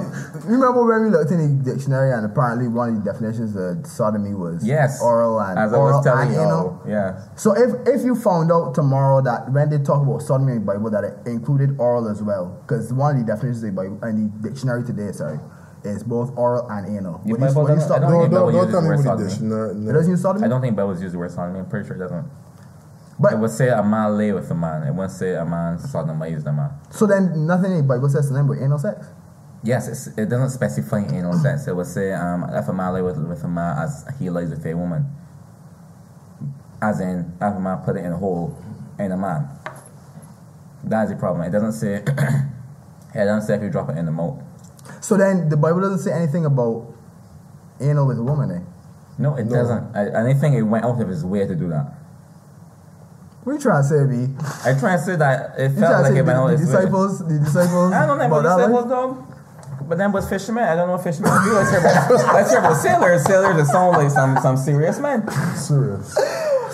remember 0.49 0.81
when 0.83 1.03
we 1.03 1.09
looked 1.11 1.29
in 1.29 1.37
the 1.37 1.71
dictionary 1.73 2.11
and 2.11 2.25
apparently 2.25 2.67
one 2.67 2.89
of 2.89 3.03
the 3.03 3.11
definitions 3.11 3.55
of 3.55 3.85
sodomy 3.85 4.33
was 4.33 4.65
yes, 4.65 4.99
oral 4.99 5.39
and 5.39 5.59
as 5.59 5.71
I 5.71 5.77
oral 5.77 5.97
was 5.97 6.03
telling 6.05 6.29
and 6.29 6.35
you. 6.35 6.41
anal. 6.41 6.81
Yeah. 6.87 7.21
So 7.35 7.53
if 7.53 7.69
if 7.87 8.01
you 8.03 8.15
found 8.15 8.51
out 8.51 8.73
tomorrow 8.73 9.21
that 9.21 9.51
when 9.51 9.69
they 9.69 9.77
talk 9.77 10.01
about 10.01 10.23
sodomy 10.23 10.53
in 10.53 10.59
the 10.61 10.65
Bible 10.65 10.89
that 10.89 11.03
it 11.03 11.13
included 11.27 11.77
oral 11.79 12.07
as 12.09 12.23
well, 12.23 12.57
because 12.65 12.91
one 12.91 13.15
of 13.15 13.21
the 13.27 13.31
definitions 13.31 13.61
in 13.63 13.75
the 13.75 13.81
Bible 13.83 13.99
in 14.09 14.31
the 14.41 14.49
dictionary 14.49 14.83
today, 14.83 15.11
sorry, 15.11 15.37
is 15.83 16.01
both 16.03 16.35
oral 16.35 16.67
and 16.71 16.87
anal. 16.97 17.21
You, 17.25 17.33
would 17.35 17.41
you 17.41 17.53
doesn't- 17.53 17.69
I 17.69 17.77
stop 17.77 18.01
don't 18.01 18.09
Don't 18.09 18.21
think 18.21 18.33
it? 18.33 18.35
Bible 18.35 18.51
don't, 18.53 18.71
don't 18.71 18.71
tell 18.71 18.81
me 18.81 19.05
what 19.05 19.17
the 19.19 19.27
dictionary. 19.29 19.69
It 19.89 19.93
doesn't 19.93 20.09
use 20.11 20.21
sodomy. 20.23 20.45
I 20.45 20.49
don't 20.49 20.61
think 20.61 20.75
Bibles 20.75 20.99
use 20.99 21.11
the 21.11 21.19
word 21.19 21.29
sodomy. 21.29 21.59
I'm 21.59 21.69
pretty 21.69 21.85
sure 21.85 21.95
it 21.95 21.99
doesn't. 21.99 22.25
But 23.23 23.33
It 23.33 23.39
would 23.39 23.51
say 23.51 23.69
a 23.69 23.81
man 23.81 24.17
lay 24.17 24.33
with 24.33 24.51
a 24.51 24.53
man. 24.53 24.83
It 24.83 24.91
wouldn't 24.93 25.11
say 25.13 25.33
a 25.35 25.45
man 25.45 25.77
sodomized 25.77 26.45
a 26.45 26.51
man. 26.51 26.71
so 26.91 27.07
then 27.07 27.47
nothing 27.47 27.71
in 27.71 27.77
the 27.77 27.83
Bible 27.83 28.09
says 28.09 28.27
to 28.27 28.33
them 28.33 28.47
but 28.47 28.57
anal 28.57 28.77
sex. 28.77 29.07
Yes, 29.63 29.87
it's, 29.87 30.07
it 30.17 30.27
doesn't 30.27 30.49
specify 30.49 30.99
anal 31.07 31.33
sex. 31.33 31.65
It 31.67 31.73
would 31.75 31.87
say 31.87 32.11
um, 32.11 32.43
if 32.51 32.67
a 32.67 32.73
man 32.73 32.93
lay 32.95 33.01
with, 33.01 33.17
with 33.17 33.41
a 33.45 33.47
man 33.47 33.77
as 33.81 34.05
he 34.19 34.29
lays 34.29 34.49
with 34.49 34.65
a 34.65 34.73
woman. 34.75 35.05
As 36.81 36.99
in, 36.99 37.31
if 37.41 37.55
a 37.55 37.59
man 37.61 37.77
put 37.85 37.95
it 37.95 38.03
in 38.03 38.11
a 38.11 38.17
hole 38.17 38.57
in 38.99 39.13
a 39.13 39.17
man. 39.17 39.47
That's 40.83 41.11
the 41.11 41.15
problem. 41.15 41.47
It 41.47 41.51
doesn't 41.51 41.71
say. 41.71 41.93
it 43.15 43.25
doesn't 43.25 43.47
say 43.47 43.55
if 43.55 43.61
you 43.63 43.69
drop 43.69 43.89
it 43.89 43.97
in 43.97 44.05
the 44.05 44.11
moat. 44.11 44.41
So 44.99 45.15
then 45.15 45.47
the 45.47 45.55
Bible 45.55 45.79
doesn't 45.79 45.99
say 45.99 46.11
anything 46.11 46.45
about 46.45 46.93
anal 47.79 48.05
with 48.05 48.17
a 48.17 48.23
woman. 48.23 48.51
Eh? 48.51 48.59
No, 49.17 49.35
it 49.37 49.45
No. 49.45 49.55
doesn't. 49.55 49.95
I, 49.95 50.29
I 50.29 50.33
think 50.33 50.55
it 50.55 50.63
went 50.63 50.83
out 50.83 50.99
of 51.01 51.07
his 51.07 51.23
way 51.23 51.47
to 51.47 51.55
do 51.55 51.69
that. 51.69 51.93
What 53.43 53.53
you 53.53 53.59
trying 53.59 53.83
to 53.83 53.89
say, 53.89 54.05
B? 54.07 54.31
I 54.63 54.79
try 54.79 54.95
to 54.95 55.01
say 55.03 55.15
that 55.17 55.59
it 55.59 55.75
felt 55.75 56.03
like 56.03 56.15
it 56.15 56.23
went 56.23 56.37
out 56.37 56.47
the, 56.47 56.57
disciples, 56.57 57.19
the 57.19 57.39
disciples? 57.39 57.91
I 57.91 58.05
don't 58.05 58.17
know 58.17 58.25
about 58.25 58.43
disciples 58.43 58.87
though. 58.87 59.27
But 59.87 59.97
then 59.97 60.13
was 60.13 60.29
fishermen. 60.29 60.63
I 60.63 60.75
don't 60.75 60.87
know 60.87 60.93
what 60.95 61.03
fishermen 61.03 61.31
do. 61.43 61.51
Let's 61.51 61.69
hear 61.69 61.79
about, 61.79 62.33
let's 62.33 62.49
hear 62.49 62.59
about 62.59 62.77
sailors. 62.77 63.25
Sailors 63.25 63.57
that 63.57 63.67
sound 63.67 63.97
like 63.97 64.11
some, 64.11 64.37
some 64.39 64.55
serious 64.55 64.97
men. 64.99 65.27
Serious. 65.55 66.13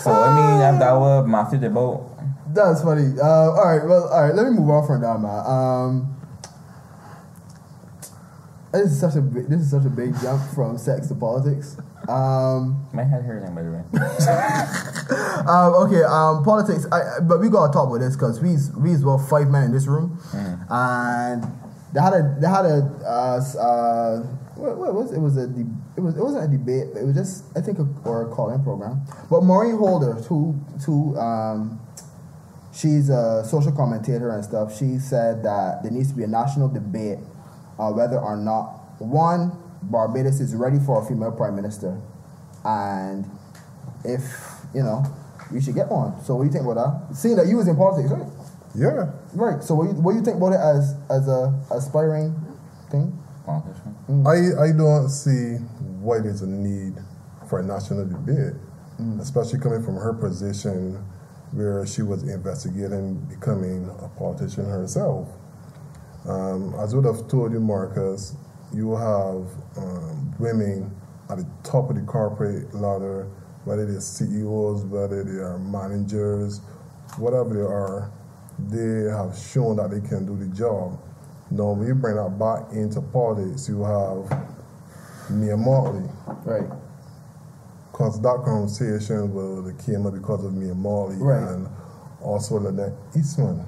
So 0.03 0.11
I 0.11 0.30
mean, 0.30 0.76
if 0.76 0.80
that 0.80 0.93
was 0.93 1.28
Matthew 1.28 1.57
the 1.57 1.70
boat. 1.70 2.05
That's 2.53 2.84
funny. 2.84 3.17
Uh, 3.20 3.26
all 3.26 3.65
right, 3.65 3.86
well, 3.86 4.07
all 4.07 4.24
right. 4.26 4.36
Let 4.36 4.45
me 4.51 4.59
move 4.59 4.70
on 4.70 4.86
from 4.86 5.01
that, 5.01 5.20
man. 5.20 5.45
Um, 5.45 6.18
this 8.72 8.91
is 8.91 8.99
such 8.99 9.15
a 9.15 9.22
big, 9.22 9.47
this 9.47 9.61
is 9.61 9.72
such 9.72 9.86
a 9.86 9.89
big 9.89 10.13
jump 10.22 10.41
from 10.53 10.78
sex 10.78 11.07
to 11.07 11.15
politics. 11.15 11.78
Um, 12.07 12.88
My 12.93 13.03
head 13.03 13.24
hurting 13.24 13.53
by 13.53 13.61
the 13.63 13.72
way. 13.72 13.84
um, 15.47 15.74
okay, 15.86 16.03
um, 16.03 16.43
politics. 16.43 16.86
I, 16.91 17.20
but 17.22 17.39
we 17.39 17.49
gotta 17.49 17.72
talk 17.74 17.88
about 17.88 17.99
this 17.99 18.15
because 18.15 18.41
we 18.41 18.55
we 18.82 18.93
as 18.93 19.03
well 19.03 19.17
five 19.17 19.47
men 19.49 19.63
in 19.63 19.72
this 19.72 19.88
room, 19.88 20.20
and 20.70 21.43
they 21.93 22.01
had 22.01 22.13
a 22.13 22.36
they 22.39 22.47
had 22.47 22.65
a 22.65 22.78
uh, 23.05 23.59
uh, 23.59 24.20
what, 24.55 24.78
what 24.78 24.93
was 24.93 25.11
it 25.13 25.20
was 25.20 25.38
a 25.38 25.47
de- 25.47 25.70
it 25.97 26.01
was 26.01 26.17
it 26.17 26.24
wasn't 26.24 26.43
a 26.45 26.57
debate. 26.57 26.95
It 26.95 27.05
was 27.05 27.15
just 27.15 27.45
I 27.57 27.61
think 27.61 27.80
a, 27.80 27.88
or 28.05 28.32
a 28.32 28.36
call 28.36 28.49
in 28.51 28.63
program. 28.63 29.01
But 29.30 29.43
Maureen 29.43 29.78
Holder, 29.78 30.13
who 30.13 30.53
who 30.86 31.17
um, 31.17 31.80
she's 32.74 33.09
a 33.09 33.43
social 33.45 33.72
commentator 33.72 34.30
and 34.32 34.43
stuff. 34.43 34.76
She 34.78 34.97
said 34.97 35.43
that 35.43 35.84
there 35.84 35.91
needs 35.91 36.09
to 36.09 36.15
be 36.17 36.24
a 36.24 36.28
national 36.28 36.70
debate 36.70 37.20
on 37.80 37.95
whether 37.95 38.19
or 38.19 38.38
not 38.38 39.01
one 39.01 39.51
Barbados 39.82 40.39
is 40.41 40.53
ready 40.53 40.77
for 40.80 41.01
a 41.01 41.05
female 41.05 41.32
prime 41.32 41.55
minister, 41.55 41.99
and 42.65 43.25
if 44.03 44.21
you 44.75 44.84
know 44.84 45.03
we 45.51 45.61
should 45.61 45.75
get 45.75 45.89
one. 45.89 46.21
So 46.23 46.36
what 46.36 46.43
do 46.43 46.47
you 46.47 46.53
think 46.53 46.65
about 46.65 47.07
that? 47.09 47.15
Seeing 47.15 47.38
that 47.38 47.47
you 47.47 47.57
was 47.57 47.67
in 47.67 47.75
politics, 47.75 48.11
right? 48.11 48.27
Yeah. 48.75 49.11
Right. 49.34 49.63
So 49.63 49.73
what 49.75 49.88
you, 49.88 49.93
what 49.93 50.11
do 50.11 50.19
you 50.19 50.23
think 50.23 50.38
about 50.38 50.53
it 50.53 50.59
as 50.59 50.95
as 51.09 51.27
a 51.27 51.57
aspiring 51.71 52.36
thing? 52.91 53.17
Politician. 53.45 53.95
Mm. 54.09 54.27
I, 54.27 54.69
I 54.69 54.77
don't 54.77 55.09
see 55.09 55.55
why 56.03 56.19
there's 56.19 56.41
a 56.41 56.47
need 56.47 56.95
for 57.49 57.59
a 57.59 57.63
national 57.63 58.05
debate, 58.05 58.53
mm. 58.99 59.19
especially 59.19 59.59
coming 59.59 59.82
from 59.82 59.95
her 59.95 60.13
position 60.13 61.03
where 61.51 61.86
she 61.88 62.03
was 62.03 62.23
investigating 62.23 63.15
becoming 63.25 63.89
a 64.03 64.09
politician 64.19 64.65
herself. 64.65 65.27
Um, 66.30 66.75
as 66.80 66.93
I 66.93 66.97
would 66.97 67.05
have 67.05 67.27
told 67.27 67.51
you, 67.53 67.59
Marcus, 67.59 68.36
you 68.73 68.91
have 68.95 69.47
um, 69.77 70.36
women 70.39 70.95
at 71.30 71.38
the 71.39 71.47
top 71.63 71.89
of 71.89 71.95
the 71.95 72.03
corporate 72.03 72.73
ladder, 72.75 73.27
whether 73.65 73.86
they're 73.86 73.99
CEOs, 74.01 74.86
whether 74.86 75.23
they 75.23 75.39
are 75.41 75.57
managers, 75.59 76.61
whatever 77.17 77.53
they 77.53 77.61
are, 77.61 78.11
they 78.69 79.09
have 79.11 79.36
shown 79.38 79.77
that 79.77 79.89
they 79.91 80.07
can 80.07 80.25
do 80.25 80.38
the 80.38 80.53
job. 80.55 80.99
Now, 81.51 81.71
when 81.71 81.88
you 81.88 81.95
bring 81.95 82.15
that 82.17 82.38
back 82.38 82.71
into 82.73 83.01
politics, 83.01 83.67
you 83.67 83.84
have 83.84 84.30
Mia 85.32 85.55
Mottley. 85.57 86.07
Right. 86.45 86.69
Because 87.91 88.21
that 88.21 88.43
conversation 88.45 89.34
will 89.34 89.73
came 89.86 90.05
up 90.05 90.13
because 90.13 90.45
of 90.45 90.53
Mia 90.53 90.75
Mottley 90.75 91.17
Right. 91.19 91.41
and 91.53 91.67
also 92.21 92.59
Lynette 92.59 92.93
Eastmond. 93.17 93.65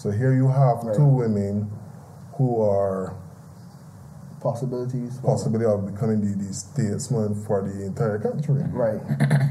So 0.00 0.10
here 0.10 0.32
you 0.32 0.48
have 0.48 0.82
Right. 0.82 0.96
two 0.96 1.04
women 1.04 1.70
who 2.38 2.62
are 2.62 3.12
Possibilities. 4.40 5.18
possibility 5.18 5.66
of 5.66 5.84
becoming 5.92 6.22
the, 6.22 6.42
the 6.42 6.54
statesman 6.54 7.34
for 7.44 7.60
the 7.68 7.84
entire 7.84 8.18
country. 8.18 8.62
Right. 8.72 9.00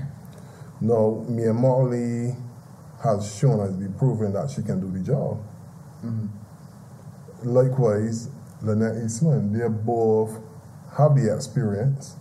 Now, 0.82 1.24
Mia 1.28 1.52
Mottley 1.54 2.36
has 3.04 3.36
shown 3.36 3.60
has 3.60 3.74
been 3.76 3.94
proven 3.96 4.32
that 4.32 4.50
she 4.50 4.64
can 4.64 4.80
do 4.80 4.90
the 4.90 5.04
job. 5.06 5.38
Mm-hmm. 6.06 6.28
Likewise, 7.50 8.30
Lynette 8.64 8.96
Eastmond, 9.04 9.54
they 9.54 9.68
both 9.68 10.40
have 10.98 11.16
the 11.16 11.36
experience, 11.36 12.16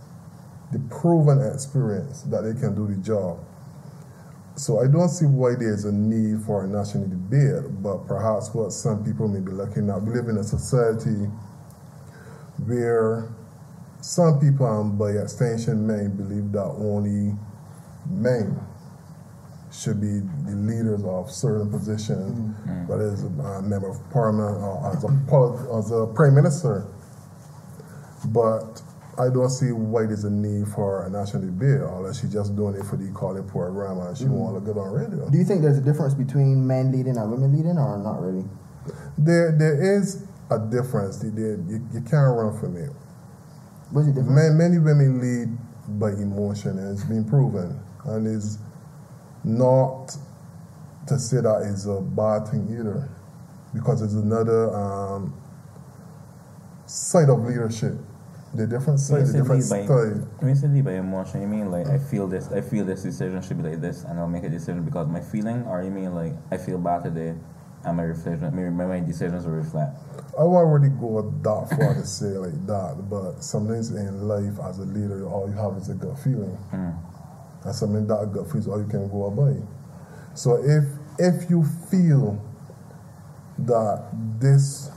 the 0.72 0.80
proven 0.90 1.40
experience 1.54 2.22
that 2.22 2.42
they 2.42 2.60
can 2.60 2.74
do 2.74 2.88
the 2.92 3.00
job. 3.00 3.38
So 4.58 4.80
I 4.80 4.88
don't 4.88 5.08
see 5.08 5.24
why 5.24 5.54
there's 5.54 5.84
a 5.84 5.92
need 5.92 6.42
for 6.42 6.64
a 6.64 6.66
national 6.66 7.06
debate, 7.06 7.80
but 7.80 8.08
perhaps 8.08 8.52
what 8.52 8.72
some 8.72 9.04
people 9.04 9.28
may 9.28 9.38
be 9.38 9.52
looking 9.52 9.88
at. 9.88 10.02
We 10.02 10.12
live 10.12 10.28
in 10.28 10.36
a 10.36 10.42
society 10.42 11.30
where 12.66 13.28
some 14.00 14.40
people, 14.40 14.66
and 14.66 14.98
by 14.98 15.10
extension 15.10 15.86
men, 15.86 16.16
believe 16.16 16.50
that 16.52 16.64
only 16.64 17.36
men 18.10 18.58
should 19.70 20.00
be 20.00 20.18
the 20.50 20.56
leaders 20.56 21.04
of 21.04 21.30
certain 21.30 21.70
positions, 21.70 22.32
mm-hmm. 22.32 22.88
whether 22.88 23.12
as 23.12 23.22
a 23.22 23.62
member 23.62 23.90
of 23.90 24.10
parliament 24.10 24.56
or 24.58 24.90
as 24.90 25.04
a, 25.04 25.78
as 25.78 25.92
a 25.92 26.12
prime 26.16 26.34
minister. 26.34 26.84
But 28.26 28.82
I 29.18 29.30
don't 29.30 29.50
see 29.50 29.72
why 29.72 30.06
there's 30.06 30.24
a 30.24 30.30
need 30.30 30.68
for 30.68 31.04
a 31.04 31.10
national 31.10 31.42
debate 31.42 31.80
unless 31.80 32.20
she's 32.20 32.32
just 32.32 32.54
doing 32.54 32.76
it 32.76 32.84
for 32.84 32.96
the 32.96 33.10
calling 33.12 33.46
program 33.48 33.98
and 33.98 34.16
she 34.16 34.26
want 34.26 34.54
to 34.54 34.54
look 34.54 34.64
good 34.64 34.80
on 34.80 34.92
radio. 34.92 35.28
Do 35.28 35.38
you 35.38 35.44
think 35.44 35.62
there's 35.62 35.78
a 35.78 35.82
difference 35.82 36.14
between 36.14 36.64
men 36.66 36.92
leading 36.92 37.16
and 37.16 37.30
women 37.30 37.52
leading, 37.56 37.78
or 37.78 37.98
not 37.98 38.22
really? 38.22 38.44
There, 39.18 39.52
there 39.58 39.98
is 39.98 40.24
a 40.50 40.58
difference. 40.58 41.18
There, 41.18 41.32
you, 41.34 41.84
you 41.92 42.00
can't 42.00 42.36
run 42.36 42.56
from 42.58 42.76
it. 42.76 42.90
What's 43.90 44.06
the 44.06 44.12
difference? 44.14 44.36
Man, 44.36 44.56
many 44.56 44.78
women 44.78 45.20
lead 45.20 45.98
by 45.98 46.10
emotion, 46.10 46.78
and 46.78 46.92
it's 46.92 47.04
been 47.04 47.24
proven. 47.24 47.80
And 48.04 48.26
it's 48.26 48.58
not 49.42 50.16
to 51.08 51.18
say 51.18 51.40
that 51.40 51.68
it's 51.72 51.86
a 51.86 52.00
bad 52.00 52.48
thing 52.48 52.68
either, 52.70 53.08
because 53.74 54.00
it's 54.00 54.14
another 54.14 54.74
um, 54.74 55.34
side 56.86 57.30
of 57.30 57.40
leadership. 57.44 57.94
The 58.54 58.66
different 58.66 58.98
side, 58.98 59.26
the 59.26 59.32
different 59.32 59.68
by, 59.68 59.84
style. 59.84 60.26
when 60.38 60.48
you 60.48 60.54
say 60.54 60.68
lead 60.68 60.84
by 60.84 60.94
emotion, 60.94 61.42
you 61.42 61.48
mean 61.48 61.70
like 61.70 61.86
I 61.86 61.98
feel 61.98 62.26
this, 62.26 62.50
I 62.50 62.62
feel 62.62 62.84
this 62.84 63.02
decision 63.02 63.42
should 63.42 63.62
be 63.62 63.68
like 63.68 63.80
this, 63.80 64.04
and 64.04 64.18
I'll 64.18 64.28
make 64.28 64.44
a 64.44 64.48
decision 64.48 64.84
because 64.84 65.06
my 65.06 65.20
feeling, 65.20 65.64
or 65.64 65.82
you 65.82 65.90
mean 65.90 66.14
like 66.14 66.32
I 66.50 66.56
feel 66.56 66.78
bad 66.78 67.04
today, 67.04 67.34
and 67.84 67.96
my 67.96 68.04
reflection, 68.04 68.54
my, 68.56 68.70
my, 68.70 68.86
my 68.86 69.06
decisions 69.06 69.44
will 69.44 69.52
reflect. 69.52 69.96
I 70.38 70.44
won't 70.44 70.68
really 70.68 70.94
go 70.94 71.20
that 71.42 71.76
far 71.76 71.94
to 71.94 72.06
say 72.06 72.38
like 72.38 72.66
that, 72.66 73.10
but 73.10 73.42
sometimes 73.44 73.90
in 73.90 74.26
life, 74.26 74.58
as 74.64 74.78
a 74.78 74.84
leader, 74.84 75.28
all 75.28 75.46
you 75.46 75.54
have 75.54 75.76
is 75.76 75.90
a 75.90 75.94
gut 75.94 76.18
feeling, 76.18 76.56
hmm. 76.70 76.90
and 77.64 77.74
something 77.74 78.06
that 78.06 78.32
gut 78.32 78.50
feels 78.50 78.66
all 78.66 78.80
you 78.80 78.88
can 78.88 79.08
go 79.08 79.30
by. 79.30 79.60
So 80.34 80.56
if 80.64 80.84
if 81.18 81.50
you 81.50 81.64
feel 81.90 82.42
that 83.58 84.08
this 84.38 84.90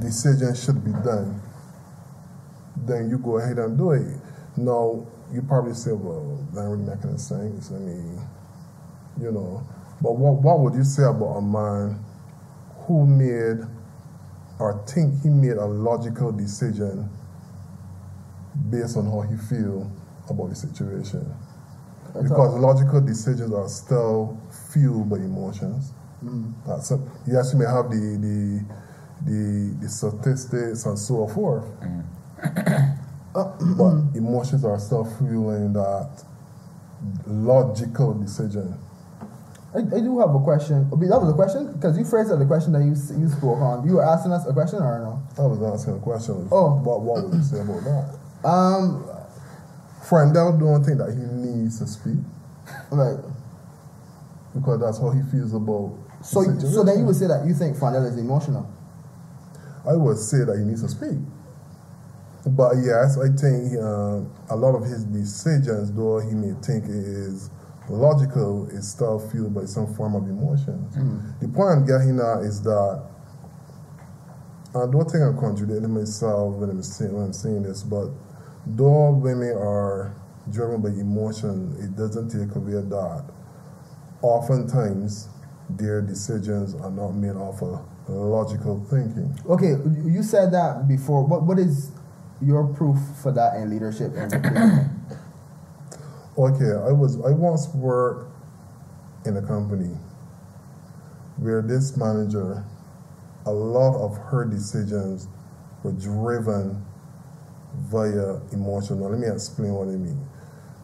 decision 0.00 0.54
should 0.54 0.84
be 0.84 0.92
done, 1.04 1.39
then 2.90 3.10
you 3.10 3.18
go 3.18 3.38
ahead 3.38 3.58
and 3.58 3.78
do 3.78 3.92
it. 3.92 4.20
Now 4.56 5.06
you 5.32 5.42
probably 5.42 5.74
say, 5.74 5.92
"Well, 5.92 6.44
that 6.54 6.62
really 6.62 6.82
making 6.84 7.10
any 7.10 7.18
sense." 7.18 7.70
I 7.70 7.78
mean, 7.78 8.20
you 9.20 9.30
know, 9.32 9.66
but 10.00 10.16
what 10.16 10.42
what 10.42 10.60
would 10.60 10.74
you 10.74 10.84
say 10.84 11.04
about 11.04 11.36
a 11.36 11.42
man 11.42 12.04
who 12.86 13.06
made 13.06 13.66
or 14.60 14.84
think 14.86 15.22
he 15.22 15.28
made 15.28 15.56
a 15.56 15.64
logical 15.64 16.30
decision 16.30 17.08
based 18.70 18.96
on 18.96 19.06
how 19.06 19.22
he 19.22 19.36
feel 19.36 19.90
about 20.28 20.50
the 20.50 20.54
situation. 20.54 21.24
Because 22.12 22.54
logical 22.58 23.00
decisions 23.00 23.52
are 23.52 23.68
still 23.68 24.38
fueled 24.72 25.08
by 25.08 25.16
emotions. 25.16 25.92
Mm. 26.24 26.52
That's 26.66 26.90
it. 26.90 27.00
Yes, 27.26 27.52
you 27.52 27.60
may 27.60 27.66
have 27.66 27.88
the 27.88 28.18
the 28.20 28.64
the, 29.24 29.76
the 29.80 29.88
statistics 29.88 30.86
and 30.86 30.98
so 30.98 31.26
forth, 31.28 31.64
mm. 31.80 32.04
but 33.34 34.16
emotions 34.16 34.64
are 34.64 34.78
still 34.78 35.04
fueling 35.18 35.72
that 35.72 36.24
logical 37.26 38.14
decision. 38.14 38.78
I, 39.74 39.78
I 39.78 40.00
do 40.00 40.18
have 40.18 40.34
a 40.34 40.40
question. 40.40 40.90
That 40.90 41.20
was 41.20 41.30
a 41.30 41.34
question 41.34 41.72
because 41.72 41.96
you 41.96 42.04
phrased 42.04 42.30
the 42.30 42.44
question 42.44 42.72
that 42.72 42.82
you 42.82 42.90
you 43.20 43.28
spoke 43.28 43.58
on. 43.58 43.86
You 43.86 43.96
were 43.96 44.04
asking 44.04 44.32
us 44.32 44.46
a 44.46 44.52
question 44.52 44.80
or 44.80 44.98
no? 44.98 45.42
I 45.42 45.46
was 45.46 45.62
asking 45.62 45.94
a 45.94 46.00
question. 46.00 46.48
Oh. 46.50 46.74
what 46.82 47.02
what 47.02 47.24
would 47.24 47.34
you 47.34 47.42
say 47.42 47.60
about 47.60 47.84
that? 47.84 48.16
Um, 48.42 49.04
Freundel 50.02 50.58
don't 50.58 50.82
think 50.82 50.96
that 50.96 51.10
he 51.12 51.20
needs 51.20 51.78
to 51.78 51.86
speak 51.86 52.16
like 52.90 53.18
because 54.54 54.80
that's 54.80 54.98
how 54.98 55.10
he 55.10 55.20
feels 55.30 55.52
about. 55.52 55.92
so. 56.22 56.42
So 56.58 56.82
then 56.82 57.00
you 57.00 57.04
would 57.04 57.16
say 57.16 57.26
that 57.26 57.44
you 57.46 57.52
think 57.52 57.76
Freundel 57.76 58.08
is 58.08 58.16
emotional. 58.16 58.66
I 59.86 59.92
would 59.92 60.16
say 60.16 60.38
that 60.38 60.56
he 60.56 60.64
needs 60.64 60.80
to 60.82 60.88
speak. 60.88 61.18
But 62.46 62.76
yes, 62.82 63.18
I 63.18 63.28
think 63.28 63.76
uh, 63.76 64.54
a 64.54 64.56
lot 64.56 64.74
of 64.74 64.82
his 64.82 65.04
decisions, 65.04 65.92
though 65.92 66.20
he 66.20 66.34
may 66.34 66.54
think 66.62 66.84
is 66.88 67.50
logical, 67.88 68.66
is 68.70 68.88
still 68.88 69.18
fueled 69.18 69.54
by 69.54 69.66
some 69.66 69.92
form 69.94 70.14
of 70.14 70.22
emotions. 70.28 70.94
The 71.40 71.48
point 71.48 71.70
I'm 71.70 71.86
getting 71.86 72.18
at 72.18 72.40
is 72.44 72.62
that 72.62 73.04
I 74.74 74.86
don't 74.86 75.10
think 75.10 75.22
I'm 75.24 75.38
contradicting 75.38 75.92
myself 75.92 76.54
when 76.54 76.70
I'm 76.70 76.82
saying, 76.82 77.12
when 77.12 77.24
I'm 77.24 77.32
saying 77.32 77.64
this, 77.64 77.82
but 77.82 78.08
though 78.64 79.10
women 79.10 79.50
are 79.50 80.14
driven 80.50 80.80
by 80.80 80.90
emotion, 80.90 81.76
it 81.80 81.96
doesn't 81.96 82.30
take 82.30 82.54
away 82.54 82.72
that 82.72 83.24
oftentimes 84.22 85.28
their 85.68 86.00
decisions 86.00 86.74
are 86.74 86.90
not 86.90 87.10
made 87.12 87.36
off 87.36 87.62
of 87.62 87.84
logical 88.08 88.84
thinking. 88.88 89.36
Okay, 89.48 89.74
you 90.08 90.22
said 90.22 90.52
that 90.52 90.88
before. 90.88 91.24
What 91.24 91.42
what 91.42 91.58
is 91.58 91.90
your 92.42 92.66
proof 92.66 92.98
for 93.22 93.32
that 93.32 93.56
in 93.56 93.70
leadership? 93.70 94.12
And 94.16 94.32
recruitment? 94.32 94.90
Okay, 96.38 96.70
I 96.70 96.92
was 96.92 97.16
I 97.20 97.32
once 97.32 97.68
worked 97.74 98.32
in 99.26 99.36
a 99.36 99.42
company 99.42 99.94
where 101.36 101.60
this 101.60 101.96
manager, 101.96 102.64
a 103.44 103.50
lot 103.50 103.96
of 104.02 104.16
her 104.16 104.44
decisions 104.44 105.28
were 105.82 105.92
driven 105.92 106.82
via 107.90 108.40
emotion. 108.52 109.00
Now, 109.00 109.08
let 109.08 109.18
me 109.18 109.26
explain 109.26 109.72
what 109.72 109.88
I 109.88 109.96
mean. 109.96 110.26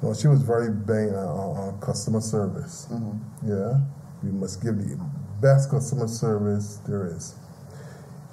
No, 0.02 0.14
she 0.14 0.28
was 0.28 0.42
very 0.42 0.70
big 0.70 1.14
on, 1.14 1.24
on, 1.24 1.56
on 1.56 1.80
customer 1.80 2.20
service. 2.20 2.88
Mm-hmm. 2.90 3.48
Yeah, 3.48 3.80
we 4.22 4.30
must 4.30 4.62
give 4.62 4.76
the 4.76 4.98
best 5.40 5.70
customer 5.70 6.08
service 6.08 6.80
there 6.86 7.06
is. 7.06 7.34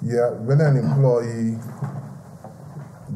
Yeah, 0.02 0.30
when 0.30 0.60
an 0.60 0.76
employee 0.76 1.58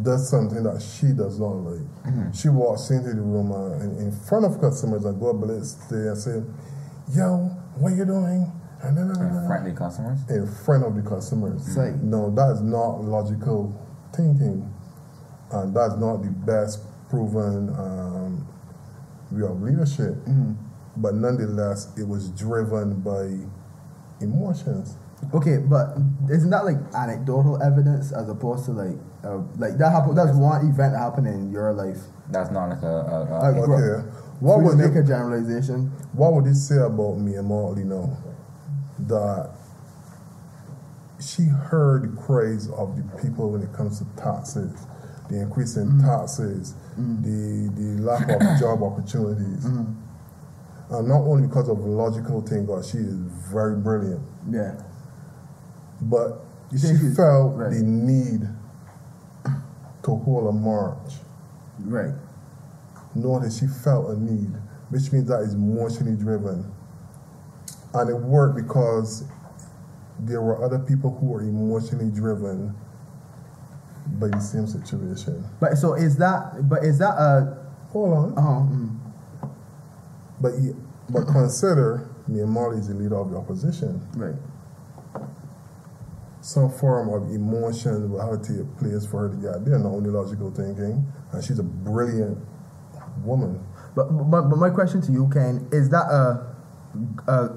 does 0.03 0.29
something 0.31 0.63
that 0.63 0.81
she 0.83 1.13
does 1.13 1.39
not 1.41 1.55
like, 1.65 2.35
she 2.35 2.49
walks 2.49 2.91
into 2.91 3.11
the 3.15 3.21
room 3.21 3.53
uh, 3.53 3.83
in, 3.85 4.07
in 4.07 4.13
front 4.13 4.45
of 4.45 4.61
customers 4.61 5.05
and 5.05 5.19
go 5.21 5.33
blitz 5.33 5.75
there 5.91 6.09
and 6.13 6.19
say, 6.19 6.43
"Yo, 7.15 7.37
what 7.79 7.91
you 7.95 8.05
doing?" 8.05 8.53
And 8.83 8.97
then, 8.97 9.13
Friendly 9.49 9.73
customers. 9.73 10.21
in 10.31 10.47
front 10.65 10.85
of 10.85 10.95
the 10.95 11.03
customers. 11.03 11.63
Say. 11.75 11.95
No, 12.01 12.31
that 12.35 12.53
is 12.53 12.61
not 12.63 13.03
logical 13.03 13.75
thinking, 14.15 14.73
and 15.51 15.75
that's 15.75 15.97
not 15.97 16.23
the 16.23 16.31
best 16.31 16.81
proven 17.11 17.71
um, 17.71 18.47
way 19.33 19.47
of 19.49 19.61
leadership. 19.63 20.15
But 20.97 21.15
nonetheless, 21.15 21.93
it 21.99 22.07
was 22.07 22.29
driven 22.31 23.01
by 23.01 23.39
emotions. 24.25 24.97
Okay, 25.35 25.59
but 25.59 25.97
isn't 26.31 26.51
that 26.51 26.65
like 26.65 26.77
anecdotal 26.95 27.61
evidence 27.63 28.13
as 28.13 28.29
opposed 28.29 28.65
to 28.67 28.73
like 28.73 28.97
uh, 29.25 29.39
like 29.59 29.77
that 29.79 29.91
happened? 29.91 30.17
That's 30.17 30.37
one 30.37 30.61
event 30.67 30.93
that 30.95 30.99
happened 30.99 31.27
in 31.27 31.51
your 31.51 31.73
life. 31.73 31.99
That's 32.31 32.51
not 32.51 32.69
like 32.71 32.83
a. 32.83 32.87
a, 32.87 33.25
a 33.25 33.39
Like, 33.53 33.65
bro, 33.65 33.77
Okay, 33.77 34.09
what 34.41 34.63
would 34.63 34.79
make 34.79 34.95
you, 34.95 35.01
a 35.01 35.05
generalization? 35.05 35.91
what 36.13 36.33
would 36.35 36.47
you 36.47 36.55
say 36.55 36.77
about 36.79 37.19
Mia 37.19 37.43
Mottley 37.43 37.85
now? 37.85 38.17
That 39.01 39.51
she 41.21 41.43
heard 41.45 42.05
the 42.05 42.17
cries 42.21 42.69
of 42.71 42.97
the 42.97 43.03
people 43.21 43.51
when 43.51 43.63
it 43.63 43.73
comes 43.73 43.99
to 43.99 44.07
taxes, 44.17 44.87
the 45.29 45.41
increase 45.43 45.77
in 45.77 45.99
taxes, 46.01 46.75
the 46.97 47.71
the 47.75 48.03
lack 48.03 48.29
of 48.31 48.41
job 48.61 48.83
opportunities. 48.83 49.65
And 49.65 51.07
not 51.07 51.21
only 51.21 51.47
because 51.49 51.69
of 51.69 51.79
the 51.79 51.85
logical 51.91 52.41
thing, 52.41 52.65
God, 52.67 52.85
she 52.85 52.99
is 52.99 53.13
very 53.53 53.77
brilliant, 53.77 54.23
Yeah. 54.51 54.81
But 56.01 56.41
You 56.71 56.79
she 56.79 56.97
felt 57.17 57.57
right. 57.57 57.71
the 57.71 57.83
need 57.83 58.43
to 60.03 60.11
hold 60.17 60.49
a 60.49 60.53
march. 60.53 61.15
Right. 61.81 62.15
Notice 63.15 63.59
she 63.59 63.67
felt 63.67 64.11
a 64.11 64.21
need, 64.21 64.53
which 64.91 65.11
means 65.13 65.29
that 65.29 65.41
is 65.41 65.55
emotionally 65.55 66.17
driven. 66.17 66.71
And 67.95 68.11
it 68.11 68.17
worked 68.17 68.57
because 68.57 69.25
there 70.21 70.43
were 70.43 70.63
other 70.65 70.79
people 70.79 71.17
who 71.19 71.27
were 71.27 71.43
emotionally 71.43 72.11
driven 72.11 72.75
by 74.21 74.29
the 74.29 74.41
same 74.41 74.67
situation. 74.67 75.45
But 75.61 75.77
so 75.79 75.95
is 75.95 76.17
that? 76.19 76.69
But 76.69 76.85
is 76.85 76.99
that 76.99 77.15
a? 77.15 77.57
Hold 77.91 78.13
on. 78.13 78.35
Oh, 78.37 78.69
mm, 79.49 79.49
But 80.41 80.53
but 81.09 81.27
consider 81.33 82.09
Mia 82.27 82.45
Mottley 82.45 82.79
is 82.81 82.89
the 82.89 82.95
leader 82.95 83.17
of 83.17 83.31
the 83.31 83.37
opposition. 83.39 84.01
right. 84.15 84.35
Some 86.41 86.71
form 86.71 87.09
of 87.11 87.31
emotion 87.31 88.11
will 88.13 88.21
have 88.21 88.43
to 88.43 88.57
take 88.59 88.77
place 88.79 89.07
for 89.07 89.29
her 89.29 89.35
to 89.35 89.37
get 89.37 89.65
there, 89.65 89.79
not 89.79 89.91
only 89.91 90.11
logical 90.11 90.51
thinking. 90.51 91.05
And 91.33 91.45
she's 91.45 91.59
a 91.59 91.65
brilliant 91.65 92.39
woman. 93.25 93.65
But, 93.95 94.07
but 94.31 94.43
but 94.43 94.57
my 94.57 94.71
question 94.71 95.01
to 95.03 95.13
you, 95.13 95.29
Ken, 95.33 95.69
is 95.73 95.91
that 95.91 96.07
a 96.07 96.47
a 97.31 97.51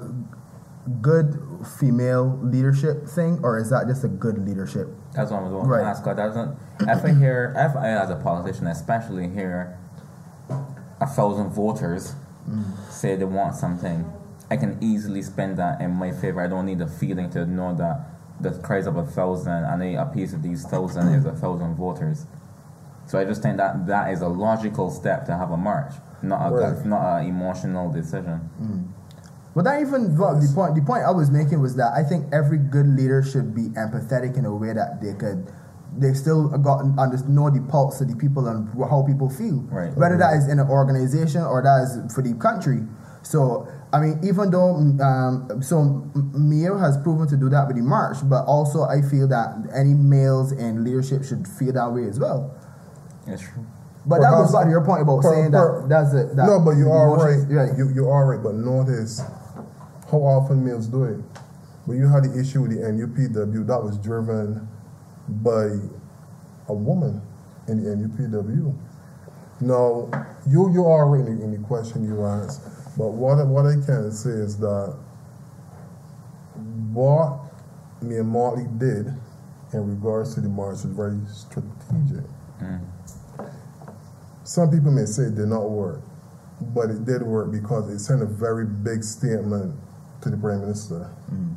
good 1.00 1.38
female 1.78 2.38
leadership 2.42 3.06
thing, 3.06 3.38
or 3.42 3.58
is 3.58 3.70
that 3.70 3.86
just 3.86 4.02
a 4.04 4.08
good 4.08 4.44
leadership? 4.46 4.88
That's 5.14 5.30
what 5.30 5.40
I 5.40 5.42
was 5.44 5.52
going 5.52 5.68
Right. 5.68 5.80
to 5.82 5.86
ask. 5.86 6.02
'cause 6.02 6.16
doesn't 6.16 6.56
if 6.80 7.04
I 7.04 7.10
hear, 7.10 7.54
if 7.56 7.76
I 7.76 7.88
as 7.90 8.10
a 8.10 8.16
politician, 8.16 8.66
especially 8.66 9.28
hear 9.28 9.78
a 11.00 11.06
thousand 11.06 11.50
voters 11.50 12.14
mm. 12.48 12.64
say 12.90 13.14
they 13.14 13.24
want 13.24 13.54
something, 13.54 14.04
I 14.50 14.56
can 14.56 14.76
easily 14.80 15.22
spend 15.22 15.56
that 15.58 15.80
in 15.80 15.92
my 15.92 16.10
favor. 16.10 16.40
I 16.40 16.48
don't 16.48 16.66
need 16.66 16.80
a 16.80 16.88
feeling 16.88 17.30
to 17.30 17.46
know 17.46 17.74
that 17.74 18.11
the 18.42 18.50
cries 18.62 18.86
of 18.86 18.96
a 18.96 19.04
thousand 19.04 19.64
and 19.64 19.82
a, 19.82 20.02
a 20.02 20.06
piece 20.06 20.32
of 20.32 20.42
these 20.42 20.64
thousand 20.64 21.08
is 21.14 21.24
a 21.24 21.32
thousand 21.32 21.74
voters. 21.76 22.26
So 23.06 23.18
I 23.18 23.24
just 23.24 23.42
think 23.42 23.56
that 23.56 23.86
that 23.86 24.12
is 24.12 24.20
a 24.20 24.28
logical 24.28 24.90
step 24.90 25.26
to 25.26 25.36
have 25.36 25.50
a 25.50 25.56
march, 25.56 25.92
not 26.22 26.52
a 26.52 26.54
Right. 26.54 26.86
not 26.86 27.20
an 27.20 27.26
emotional 27.26 27.90
decision. 27.90 28.48
Mm. 28.60 28.88
But 29.54 29.64
that 29.64 29.80
even 29.82 30.16
well, 30.16 30.38
the 30.40 30.50
point 30.54 30.74
the 30.74 30.82
point 30.82 31.04
I 31.04 31.10
was 31.10 31.30
making 31.30 31.60
was 31.60 31.76
that 31.76 31.92
I 31.94 32.02
think 32.02 32.32
every 32.32 32.58
good 32.58 32.86
leader 32.86 33.22
should 33.22 33.54
be 33.54 33.68
empathetic 33.70 34.38
in 34.38 34.44
a 34.46 34.54
way 34.54 34.72
that 34.72 35.02
they 35.02 35.14
could 35.14 35.46
they 35.98 36.14
still 36.14 36.48
got 36.48 36.80
under, 36.98 37.18
know 37.28 37.50
the 37.50 37.60
pulse 37.68 38.00
of 38.00 38.08
the 38.08 38.16
people 38.16 38.48
and 38.48 38.66
how 38.88 39.02
people 39.06 39.28
feel. 39.28 39.60
Right. 39.68 39.94
Whether 39.94 40.16
that 40.18 40.34
is 40.34 40.48
in 40.48 40.58
an 40.58 40.68
organization 40.68 41.42
or 41.42 41.60
that 41.62 41.82
is 41.84 42.14
for 42.14 42.22
the 42.22 42.32
country. 42.34 42.80
So 43.22 43.68
I 43.92 44.00
mean, 44.00 44.18
even 44.24 44.50
though 44.50 44.74
mm, 44.80 45.00
um, 45.00 45.62
so 45.62 45.76
mm, 45.76 46.12
mm, 46.14 46.34
Mia 46.34 46.76
has 46.78 46.96
proven 46.98 47.28
to 47.28 47.36
do 47.36 47.48
that 47.50 47.66
with 47.66 47.76
the 47.76 47.82
march, 47.82 48.16
but 48.24 48.44
also 48.46 48.84
I 48.84 49.02
feel 49.02 49.28
that 49.28 49.54
any 49.74 49.92
males 49.94 50.52
in 50.52 50.82
leadership 50.84 51.24
should 51.24 51.46
feel 51.46 51.72
that 51.74 51.92
way 51.92 52.04
as 52.08 52.18
well. 52.18 52.54
That's 53.26 53.42
true. 53.42 53.66
But 54.06 54.20
that 54.20 54.30
goes 54.30 54.50
Perhaps- 54.50 54.52
back 54.54 54.64
to 54.64 54.70
your 54.70 54.84
point 54.84 55.02
about 55.02 55.22
per- 55.22 55.32
saying 55.34 55.52
per- 55.52 55.82
that 55.82 55.88
that's 55.88 56.14
it. 56.14 56.34
That 56.36 56.46
no, 56.46 56.60
but 56.60 56.72
you 56.72 56.90
are 56.90 57.06
emotions- 57.14 57.46
right. 57.52 57.76
You, 57.76 57.90
you 57.94 58.08
are 58.08 58.26
right. 58.34 58.42
But 58.42 58.54
notice 58.54 59.20
how 60.10 60.18
often 60.18 60.64
males 60.64 60.86
do 60.86 61.04
it. 61.04 61.20
When 61.84 61.98
you 61.98 62.08
had 62.08 62.24
the 62.24 62.38
issue 62.40 62.62
with 62.62 62.70
the 62.72 62.78
NUPW, 62.86 63.66
that 63.66 63.82
was 63.82 63.98
driven 63.98 64.66
by 65.28 65.68
a 66.68 66.72
woman 66.74 67.20
in 67.68 67.82
the 67.82 67.90
NUPW. 67.90 68.74
Now, 69.60 70.08
you 70.48 70.70
you 70.72 70.86
are 70.86 71.06
right 71.06 71.26
in 71.28 71.38
the, 71.38 71.44
in 71.44 71.52
the 71.52 71.58
question 71.68 72.04
you 72.04 72.24
asked, 72.24 72.62
but 72.96 73.12
what 73.12 73.38
I- 73.38 73.44
what 73.44 73.66
I 73.66 73.74
can 73.74 74.10
say 74.12 74.30
is 74.30 74.58
that 74.58 74.94
what 76.92 77.40
Mia 78.00 78.22
Mottley 78.22 78.66
did 78.78 79.12
in 79.72 79.88
regards 79.88 80.34
to 80.34 80.40
the 80.40 80.48
march 80.48 80.84
was 80.84 80.84
very 80.84 81.18
strategic. 81.28 82.24
Mm. 82.60 82.80
Some 84.44 84.70
people 84.70 84.90
may 84.90 85.06
say 85.06 85.24
it 85.24 85.34
did 85.34 85.48
not 85.48 85.70
work, 85.70 86.00
but 86.74 86.90
it 86.90 87.04
did 87.04 87.22
work 87.22 87.50
because 87.50 87.88
it 87.88 87.98
sent 88.00 88.22
a 88.22 88.26
very 88.26 88.66
big 88.66 89.02
statement 89.04 89.74
to 90.20 90.30
the 90.30 90.36
prime 90.36 90.60
minister. 90.60 91.10
Mm. 91.32 91.54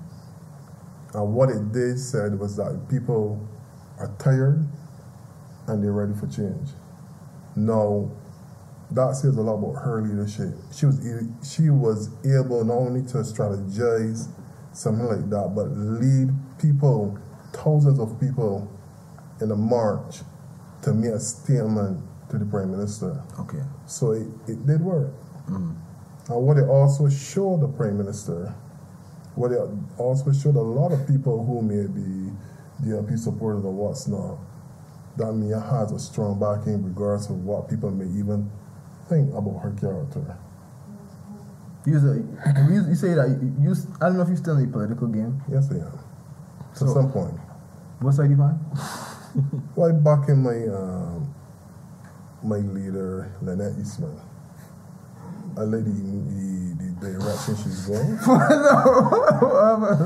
And 1.14 1.34
what 1.34 1.50
it 1.50 1.72
did 1.72 2.00
said 2.00 2.40
was 2.40 2.56
that 2.58 2.88
people 2.90 3.40
are 4.00 4.12
tired 4.18 4.66
and 5.68 5.84
they're 5.84 5.92
ready 5.92 6.14
for 6.14 6.28
change. 6.28 6.70
Now, 7.56 8.10
that 8.96 9.16
says 9.16 9.36
a 9.36 9.42
lot 9.42 9.56
about 9.56 9.82
her 9.84 10.02
leadership. 10.02 10.56
She 10.74 10.86
was 10.86 11.00
she 11.44 11.70
was 11.70 12.10
able 12.24 12.64
not 12.64 12.76
only 12.76 13.02
to 13.12 13.18
strategize 13.20 14.28
something 14.72 15.06
like 15.06 15.30
that, 15.30 15.54
but 15.56 15.68
lead 15.72 16.30
people, 16.60 17.18
thousands 17.54 18.00
of 18.00 18.20
people, 18.20 18.72
in 19.42 19.52
a 19.52 19.56
march 19.56 20.22
to 20.84 20.94
make 20.94 21.12
a 21.12 21.20
statement 21.20 22.02
to 22.30 22.38
the 22.38 22.46
prime 22.46 22.72
minister. 22.72 23.22
Okay. 23.40 23.62
So 23.86 24.12
it, 24.12 24.28
it 24.48 24.66
did 24.66 24.82
work. 24.82 25.12
Mm-hmm. 25.50 25.74
And 26.34 26.42
what 26.42 26.58
it 26.58 26.68
also 26.68 27.10
showed 27.10 27.62
the 27.62 27.68
prime 27.68 27.98
minister, 27.98 28.56
what 29.36 29.52
it 29.52 29.60
also 29.98 30.32
showed 30.32 30.56
a 30.56 30.62
lot 30.62 30.92
of 30.92 31.08
people 31.08 31.46
who 31.46 31.62
may 31.62 31.88
be 31.88 32.32
DLP 32.84 33.18
supporters 33.18 33.64
or 33.64 33.72
what's 33.72 34.08
not, 34.08 34.38
that 35.18 35.34
Mia 35.34 35.60
has 35.60 35.92
a 35.92 36.00
strong 36.00 36.40
backing 36.40 36.74
in 36.74 36.84
regards 36.84 37.30
of 37.30 37.44
what 37.44 37.70
people 37.70 37.92
may 37.92 38.06
even 38.20 38.50
think 39.10 39.34
about 39.34 39.60
her 39.62 39.72
character. 39.80 40.38
You, 41.86 42.00
say- 42.00 42.24
you, 42.74 42.90
you 42.90 42.96
say 42.96 43.14
that 43.14 43.30
you, 43.30 43.56
you. 43.62 43.76
I 44.02 44.06
don't 44.08 44.18
know 44.18 44.24
if 44.24 44.28
you're 44.30 44.38
still 44.38 44.58
in 44.58 44.66
the 44.66 44.72
political 44.72 45.08
game. 45.08 45.42
Yes, 45.52 45.70
I 45.72 45.76
am. 45.76 46.00
To 46.74 46.80
So- 46.80 46.94
some 46.94 47.12
point. 47.12 47.40
What 48.00 48.14
side 48.14 48.30
you 48.30 48.42
on? 48.42 48.60
Well, 49.76 49.90
I 49.90 49.92
back 49.92 50.30
in 50.30 50.42
my 50.42 50.56
um, 50.74 51.34
my 52.42 52.56
leader, 52.56 53.30
Lynette 53.42 53.74
Eastmond. 53.82 54.18
I 55.58 55.62
like 55.64 55.84
the, 55.84 55.92
the, 55.92 56.76
the 57.02 57.12
direction 57.20 57.56
she's 57.58 57.86
going. 57.86 58.16
That's 58.16 58.28
not. 58.28 60.00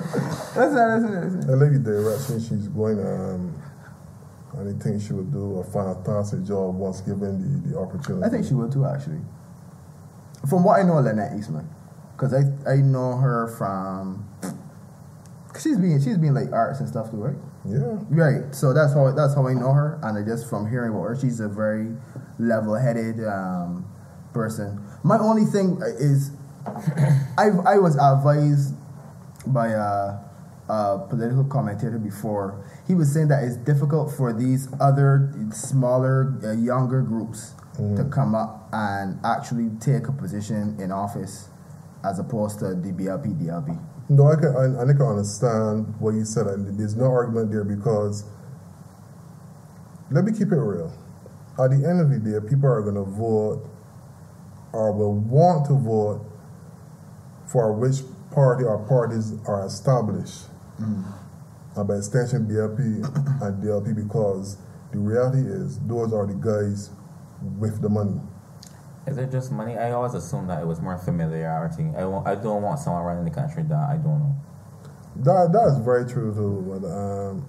That's 0.55 0.73
not. 0.73 1.01
That's 1.01 1.45
not. 1.45 1.49
I 1.49 1.53
like 1.53 1.73
the 1.73 1.79
direction 1.83 2.39
she's 2.39 2.67
going. 2.69 2.97
Um, 2.99 3.53
think 4.81 5.01
she 5.01 5.13
will 5.13 5.23
do 5.23 5.59
a 5.59 5.63
fantastic 5.63 6.43
job 6.43 6.75
once 6.75 7.01
given 7.01 7.63
the, 7.63 7.69
the 7.69 7.79
opportunity. 7.79 8.25
I 8.25 8.29
think 8.29 8.45
she 8.45 8.53
will 8.53 8.69
too, 8.69 8.85
actually. 8.85 9.21
From 10.49 10.63
what 10.63 10.79
I 10.79 10.83
know, 10.83 10.97
of 10.97 11.05
Lynette 11.05 11.33
Eastmond, 11.37 11.67
because 12.15 12.33
I 12.33 12.43
I 12.69 12.77
know 12.77 13.17
her 13.17 13.47
from. 13.57 14.25
Cause 15.51 15.63
she's 15.63 15.77
been 15.77 15.99
she's 16.01 16.17
been 16.17 16.33
like 16.33 16.51
arts 16.51 16.79
and 16.79 16.87
stuff 16.87 17.09
too, 17.11 17.17
right? 17.17 17.35
Yeah. 17.65 17.97
Right. 18.09 18.53
So 18.55 18.73
that's 18.73 18.93
how 18.93 19.11
that's 19.11 19.35
how 19.35 19.47
I 19.47 19.53
know 19.53 19.73
her, 19.73 19.99
and 20.03 20.17
I 20.17 20.23
just 20.23 20.49
from 20.49 20.69
hearing 20.69 20.91
about 20.91 21.03
her, 21.03 21.17
she's 21.19 21.39
a 21.39 21.49
very 21.49 21.91
level-headed 22.37 23.25
um, 23.25 23.85
person. 24.33 24.79
My 25.03 25.17
only 25.17 25.45
thing 25.45 25.81
is, 25.99 26.31
I 27.37 27.49
I 27.65 27.77
was 27.77 27.95
advised 27.97 28.75
by 29.47 29.69
a, 29.69 30.17
a 30.69 30.99
political 31.09 31.43
commentator 31.43 31.97
before. 31.97 32.63
He 32.87 32.93
was 32.93 33.11
saying 33.11 33.27
that 33.29 33.43
it's 33.43 33.57
difficult 33.57 34.11
for 34.15 34.31
these 34.31 34.69
other 34.79 35.33
smaller, 35.51 36.39
uh, 36.43 36.51
younger 36.51 37.01
groups 37.01 37.53
to 37.95 38.03
come 38.11 38.35
up 38.35 38.67
and 38.73 39.17
actually 39.23 39.69
take 39.79 40.07
a 40.07 40.11
position 40.11 40.75
in 40.81 40.91
office, 40.91 41.47
as 42.03 42.19
opposed 42.19 42.59
to 42.59 42.75
the 42.75 42.91
BLP 42.91 43.41
DLP. 43.41 43.79
No, 44.09 44.27
I 44.27 44.35
can, 44.35 44.53
I, 44.55 44.81
I 44.81 44.85
can 44.85 45.01
understand 45.01 45.95
what 45.99 46.13
you 46.13 46.25
said. 46.25 46.47
and 46.47 46.77
There's 46.77 46.95
no 46.97 47.05
argument 47.05 47.51
there 47.51 47.63
because, 47.63 48.25
let 50.11 50.25
me 50.25 50.33
keep 50.33 50.51
it 50.51 50.57
real. 50.57 50.91
At 51.57 51.69
the 51.69 51.87
end 51.87 52.01
of 52.01 52.09
the 52.09 52.19
day, 52.19 52.45
people 52.47 52.67
are 52.67 52.81
going 52.81 52.95
to 52.95 53.09
vote 53.09 53.69
or 54.73 54.91
will 54.91 55.15
want 55.15 55.65
to 55.67 55.73
vote 55.73 56.25
for 57.47 57.71
which 57.73 58.01
party 58.31 58.65
or 58.65 58.77
parties 58.87 59.33
are 59.47 59.65
established. 59.65 60.48
And 60.79 61.87
by 61.87 61.95
extension, 61.95 62.47
BLP 62.47 63.03
and 63.41 63.63
DLP 63.63 63.95
because 63.95 64.57
the 64.91 64.99
reality 64.99 65.41
is 65.41 65.79
those 65.81 66.13
are 66.13 66.25
the 66.25 66.33
guys 66.33 66.89
with 67.57 67.81
the 67.81 67.89
money. 67.89 68.19
Is 69.07 69.17
it 69.17 69.31
just 69.31 69.51
money? 69.51 69.77
I 69.77 69.91
always 69.91 70.13
assumed 70.13 70.49
that 70.49 70.61
it 70.61 70.67
was 70.67 70.81
more 70.81 70.97
familiarity. 70.97 71.89
I, 71.97 72.05
want, 72.05 72.27
I 72.27 72.35
don't 72.35 72.61
want 72.61 72.79
someone 72.79 73.03
running 73.03 73.25
the 73.25 73.31
country 73.31 73.63
that 73.63 73.89
I 73.89 73.93
don't 73.93 74.19
know. 74.19 74.35
That, 75.17 75.51
that 75.51 75.67
is 75.73 75.77
very 75.79 76.09
true 76.09 76.33
too. 76.33 76.79
But, 76.79 76.87
um, 76.87 77.45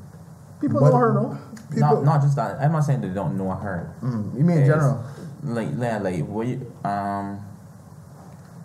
People 0.61 0.81
but 0.81 0.90
know 0.90 0.97
her, 0.97 1.15
though. 1.15 1.39
People, 1.74 2.02
Not, 2.02 2.05
not 2.05 2.23
just 2.23 2.36
that. 2.36 2.61
I'm 2.61 2.73
not 2.73 2.81
saying 2.81 3.01
they 3.01 3.09
don't 3.09 3.36
know 3.36 3.51
her. 3.51 3.94
Mm, 4.02 4.39
you 4.39 4.44
mean 4.44 4.59
in 4.59 4.66
general? 4.66 5.05
Like, 5.43 5.69
yeah, 5.78 5.98
like, 5.98 6.27
what 6.27 6.47
you, 6.47 6.73
um, 6.85 7.40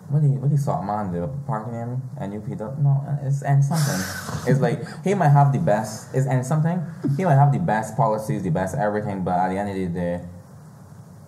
what 0.08 0.22
do 0.22 0.28
you 0.28 0.34
what 0.34 0.48
do 0.48 0.54
you 0.54 0.60
salt 0.60 0.84
man 0.84 1.12
do? 1.12 1.28
Parking 1.46 1.74
him 1.74 2.02
and 2.18 2.32
you 2.32 2.40
picked 2.40 2.60
up 2.60 2.78
no 2.78 3.02
it's 3.22 3.42
and 3.42 3.64
something. 3.64 4.00
it's 4.46 4.60
like 4.60 4.82
he 5.04 5.14
might 5.14 5.30
have 5.30 5.52
the 5.52 5.58
best 5.58 6.14
it's 6.14 6.26
and 6.26 6.44
something 6.46 6.80
he 7.16 7.24
might 7.24 7.34
have 7.34 7.52
the 7.52 7.58
best 7.58 7.96
policies, 7.96 8.42
the 8.42 8.50
best 8.50 8.76
everything, 8.76 9.24
but 9.24 9.38
at 9.38 9.48
the 9.48 9.58
end 9.58 9.70
of 9.70 9.76
the 9.76 10.00
day, 10.00 10.24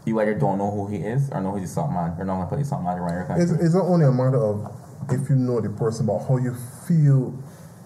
you 0.05 0.21
either 0.21 0.35
don't 0.35 0.59
know 0.59 0.71
who 0.71 0.87
he 0.89 0.99
is 0.99 1.31
or 1.31 1.41
know 1.41 1.55
he's 1.57 1.71
a 1.71 1.75
salt 1.75 1.91
man. 1.91 2.15
You're 2.17 2.27
not 2.27 2.37
gonna 2.37 2.51
put 2.51 2.59
the 2.59 2.65
salt 2.65 2.83
man 2.83 2.99
around 2.99 3.15
your 3.15 3.25
country. 3.25 3.45
It's, 3.45 3.53
it's 3.53 3.75
not 3.75 3.87
only 3.87 4.07
a 4.07 4.13
matter 4.13 4.39
of 4.39 4.73
if 5.11 5.29
you 5.29 5.37
know 5.37 5.61
the 5.61 5.71
person, 5.71 6.07
but 6.07 6.21
how 6.21 6.37
you 6.37 6.55
feel 6.87 7.37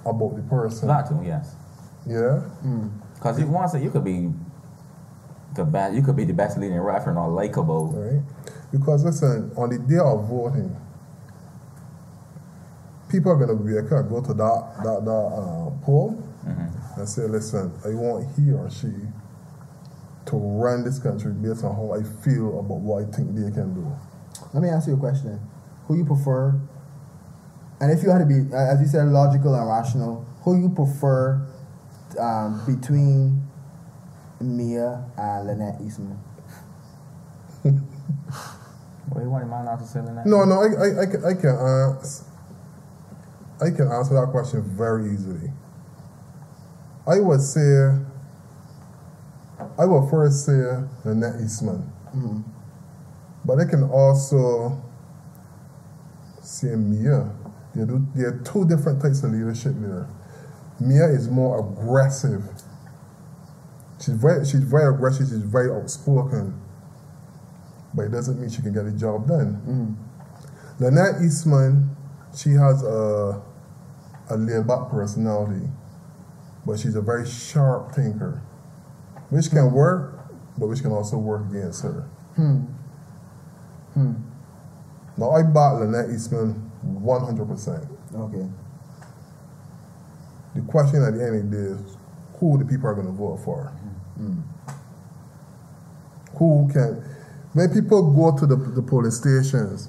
about 0.05 0.37
the 0.37 0.43
person. 0.43 0.89
that 0.89 1.09
too, 1.09 1.23
yes. 1.25 1.55
Yeah. 2.07 2.43
Mm. 2.65 2.91
Because 3.15 3.39
you 3.39 3.47
want 3.47 3.71
to, 3.73 3.79
you 3.79 3.91
could 3.91 4.05
be 4.05 4.31
the 5.55 5.65
best. 5.65 5.95
You 5.95 6.03
could 6.03 6.17
be 6.17 6.25
the 6.25 6.35
best 6.35 6.59
leading 6.59 6.79
ref 6.79 7.07
or 7.07 7.13
not 7.13 7.29
likable. 7.29 7.93
Right. 7.93 8.23
Because 8.73 9.05
listen, 9.05 9.53
on 9.57 9.71
the 9.71 9.79
day 9.79 9.99
of 9.99 10.29
voting, 10.29 10.77
people 13.13 13.31
are 13.31 13.37
gonna 13.37 13.55
be 13.55 13.77
okay, 13.77 14.09
go 14.09 14.21
to 14.23 14.33
that 14.33 14.73
that 14.83 15.05
that 15.05 15.29
uh, 15.37 15.71
poll 15.85 16.17
and 16.97 17.09
say, 17.09 17.23
listen, 17.23 17.71
I 17.85 17.89
want 17.89 18.27
he 18.35 18.51
or 18.51 18.71
she 18.71 18.91
to 20.27 20.37
run 20.37 20.85
this 20.85 20.99
country 20.99 21.33
based 21.33 21.65
on 21.65 21.75
how 21.77 21.93
I 21.93 22.03
feel 22.25 22.59
about 22.59 22.81
what 22.81 23.05
I 23.05 23.07
think 23.13 23.35
they 23.37 23.51
can 23.51 23.75
do. 23.75 23.87
Let 24.55 24.63
me 24.63 24.69
ask 24.71 24.89
you 24.89 24.95
a 24.95 24.97
question. 24.97 25.39
Who 25.87 25.97
you 25.97 26.05
prefer? 26.05 26.59
And 27.81 27.91
if 27.91 28.03
you 28.03 28.11
had 28.11 28.19
to 28.21 28.27
be, 28.27 28.47
uh, 28.55 28.73
as 28.73 28.81
you 28.81 28.87
said, 28.87 29.09
logical 29.09 29.55
and 29.55 29.69
rational, 29.69 30.25
who 30.43 30.61
you 30.61 30.69
prefer 30.71 31.45
um, 32.19 32.63
between 32.65 33.43
Mia 34.41 35.05
and 35.19 35.47
Lynette 35.47 35.81
Eastmond? 35.85 36.19
What 39.13 39.21
you 39.25 39.29
want 39.29 39.51
man 39.51 39.67
not 39.67 39.79
to 39.79 39.87
say 39.87 39.99
in 39.99 40.15
that? 40.15 40.25
No, 40.25 40.45
no, 40.45 40.63
I, 40.63 40.73
I, 40.73 41.03
I, 41.03 41.07
can, 41.07 41.25
I 41.25 41.35
can 41.35 41.51
answer. 41.51 42.25
I 43.63 43.71
can 43.71 43.87
answer 43.93 44.15
that 44.15 44.31
question 44.33 44.63
very 44.77 45.13
easily. 45.13 45.51
I 47.07 47.21
would 47.21 47.41
say, 47.41 47.95
I 49.79 49.85
would 49.85 50.11
first 50.11 50.47
say 50.47 50.53
Lynette 51.05 51.41
Eastmond, 51.41 51.85
mm-hmm. 52.09 52.41
but 53.45 53.61
I 53.61 53.65
can 53.65 53.85
also 53.85 54.83
say 56.41 56.75
Mia. 56.75 57.31
There 57.75 58.29
are 58.29 58.41
two 58.45 58.67
different 58.67 59.01
types 59.01 59.23
of 59.23 59.31
leadership 59.31 59.75
there. 59.77 60.09
Mia 60.81 61.07
is 61.07 61.29
more 61.29 61.61
aggressive. 61.61 62.43
She's 63.99 64.15
very, 64.15 64.45
she's 64.45 64.65
very 64.65 64.93
aggressive. 64.93 65.29
She's 65.29 65.39
very 65.39 65.71
outspoken, 65.71 66.61
but 67.95 68.03
it 68.03 68.11
doesn't 68.11 68.41
mean 68.41 68.51
she 68.51 68.61
can 68.63 68.75
get 68.75 68.85
the 68.85 68.93
job 68.93 69.29
done. 69.29 69.63
Mm-hmm. 69.67 70.85
Lynette 70.85 71.23
Eastmond, 71.23 71.89
she 72.37 72.51
has 72.51 72.83
a, 72.83 73.41
a 74.31 74.37
laid 74.37 74.67
back 74.67 74.91
personality, 74.91 75.67
but 76.67 76.79
she's 76.79 76.95
a 76.95 77.01
very 77.01 77.29
sharp 77.29 77.93
thinker, 77.93 78.43
which 79.31 79.51
can 79.51 79.73
work, 79.73 80.31
but 80.59 80.69
which 80.69 80.83
can 80.83 80.93
also 80.93 81.17
work 81.17 81.49
against 81.51 81.83
her. 81.83 82.09
Hmm. 82.37 82.61
Hmm. 83.95 84.13
Now, 85.17 85.33
I 85.33 85.43
back 85.43 85.75
Lynette 85.81 86.11
Eastmond 86.11 86.71
100%. 86.87 87.89
Okay. 88.15 88.49
The 90.55 90.61
question 90.63 91.03
at 91.03 91.15
the 91.15 91.25
end 91.25 91.37
of 91.37 91.51
the 91.51 91.57
day 91.57 91.63
is 91.63 91.97
who 92.39 92.59
the 92.59 92.65
people 92.65 92.89
are 92.89 92.95
going 92.95 93.07
to 93.07 93.13
vote 93.13 93.41
for. 93.45 93.73
Who 96.39 96.69
can. 96.73 97.05
When 97.53 97.73
people 97.73 98.13
go 98.13 98.37
to 98.37 98.47
the, 98.47 98.57
the 98.57 98.83
polling 98.83 99.11
stations, 99.11 99.89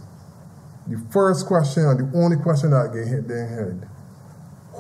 the 0.88 1.02
first 1.12 1.48
question 1.48 1.84
and 1.84 2.12
the 2.12 2.18
only 2.18 2.38
question 2.38 2.72
that 2.72 2.94
get 2.94 3.08
hit 3.08 3.28
their 3.28 3.48
head 3.48 3.90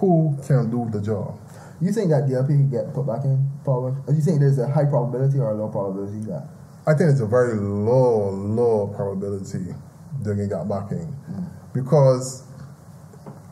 who 0.03 0.38
can 0.45 0.69
do 0.69 0.89
the 0.91 1.01
job? 1.01 1.39
You 1.80 1.93
think 1.93 2.09
that 2.09 2.23
DLP 2.27 2.47
can 2.47 2.69
get 2.69 2.93
put 2.93 3.07
back 3.07 3.23
in 3.23 3.39
power? 3.63 3.95
Or 4.05 4.13
you 4.13 4.19
think 4.19 4.41
there's 4.41 4.59
a 4.59 4.67
high 4.67 4.84
probability 4.84 5.39
or 5.39 5.51
a 5.51 5.55
low 5.55 5.69
probability 5.69 6.19
that? 6.27 6.49
I 6.85 6.93
think 6.93 7.11
it's 7.11 7.21
a 7.21 7.25
very 7.25 7.55
low, 7.55 8.30
low 8.31 8.91
probability 8.93 9.73
they're 10.21 10.35
going 10.35 10.49
get 10.49 10.67
back 10.67 10.91
in. 10.91 11.07
Mm. 11.31 11.49
Because, 11.73 12.43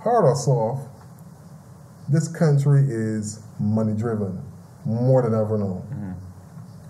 hard 0.03 0.26
or 0.26 0.36
soft, 0.36 0.90
this 2.10 2.28
country 2.28 2.82
is 2.82 3.40
money 3.57 3.94
driven 3.94 4.44
more 4.86 5.22
than 5.22 5.34
ever 5.34 5.57
now. 5.57 5.82
Mm. 5.94 6.15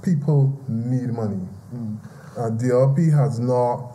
People 0.03 0.59
need 0.67 1.13
money. 1.13 1.47
Mm. 1.71 1.97
Uh, 2.35 2.47
and 2.47 2.59
DLP 2.59 3.13
has 3.13 3.39
not 3.39 3.91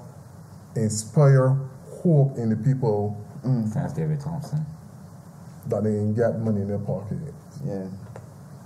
inspired 0.76 1.58
hope 2.02 2.36
in 2.36 2.50
the 2.50 2.56
people 2.56 3.20
That's 3.74 3.92
David 3.92 4.20
Thompson. 4.20 4.64
That 5.68 5.84
they 5.84 5.90
can 5.90 6.14
get 6.14 6.38
money 6.40 6.62
in 6.62 6.68
their 6.68 6.78
pocket. 6.78 7.18
Yeah. 7.64 7.86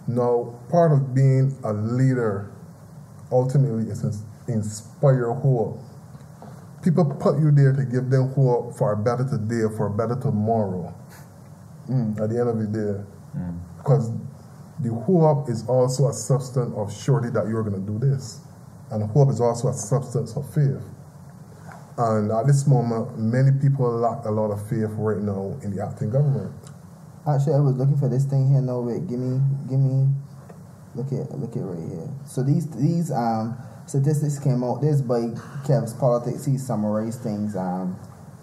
Now, 0.06 0.55
part 0.70 0.93
of 0.93 1.14
being 1.14 1.56
a 1.64 1.72
leader 1.72 2.51
ultimately 3.31 3.90
is 3.90 4.02
to 4.02 4.12
inspire 4.52 5.31
hope. 5.32 5.81
People 6.82 7.05
put 7.05 7.39
you 7.39 7.51
there 7.51 7.72
to 7.72 7.85
give 7.85 8.10
them 8.10 8.32
hope 8.32 8.74
for 8.77 8.93
a 8.93 8.97
better 8.97 9.24
today, 9.24 9.72
for 9.77 9.86
a 9.86 9.90
better 9.90 10.18
tomorrow. 10.20 10.94
Mm. 11.89 12.20
At 12.20 12.31
the 12.31 12.40
end 12.40 12.48
of 12.48 12.59
the 12.59 12.66
day, 12.66 13.05
mm. 13.36 13.59
because 13.78 14.10
the 14.81 14.94
hope 14.94 15.48
is 15.48 15.66
also 15.68 16.09
a 16.09 16.12
substance 16.12 16.72
of 16.77 16.93
surety 16.93 17.28
that 17.31 17.48
you're 17.48 17.62
going 17.62 17.85
to 17.85 17.93
do 17.93 17.98
this, 17.98 18.40
and 18.90 19.02
hope 19.10 19.31
is 19.31 19.40
also 19.40 19.68
a 19.68 19.74
substance 19.74 20.36
of 20.36 20.48
faith. 20.55 20.82
And 21.98 22.31
at 22.32 22.47
this 22.47 22.66
moment, 22.66 23.18
many 23.18 23.51
people 23.60 23.90
lack 23.90 24.24
a 24.24 24.31
lot 24.31 24.51
of 24.51 24.66
faith 24.68 24.89
right 24.97 25.18
now 25.18 25.59
in 25.62 25.77
the 25.77 25.85
acting 25.85 26.10
government. 26.10 26.52
Actually, 27.28 27.55
I 27.55 27.60
was 27.60 27.76
looking 27.76 27.97
for 27.97 28.09
this 28.09 28.24
thing 28.24 28.51
here. 28.51 28.60
No, 28.60 28.80
wait, 28.80 29.06
give 29.06 29.18
me, 29.18 29.40
give 29.68 29.78
me. 29.78 30.09
Look 30.94 31.12
at, 31.12 31.38
look 31.38 31.55
at 31.55 31.62
right 31.62 31.88
here. 31.88 32.09
So 32.26 32.42
these 32.42 32.68
these 32.70 33.12
um 33.12 33.56
statistics 33.86 34.38
came 34.38 34.64
out. 34.64 34.80
This 34.80 35.01
by 35.02 35.28
Kev's 35.66 35.94
Politics. 35.94 36.44
He 36.44 36.59
summarized 36.59 37.20
things 37.20 37.56
um 37.56 37.98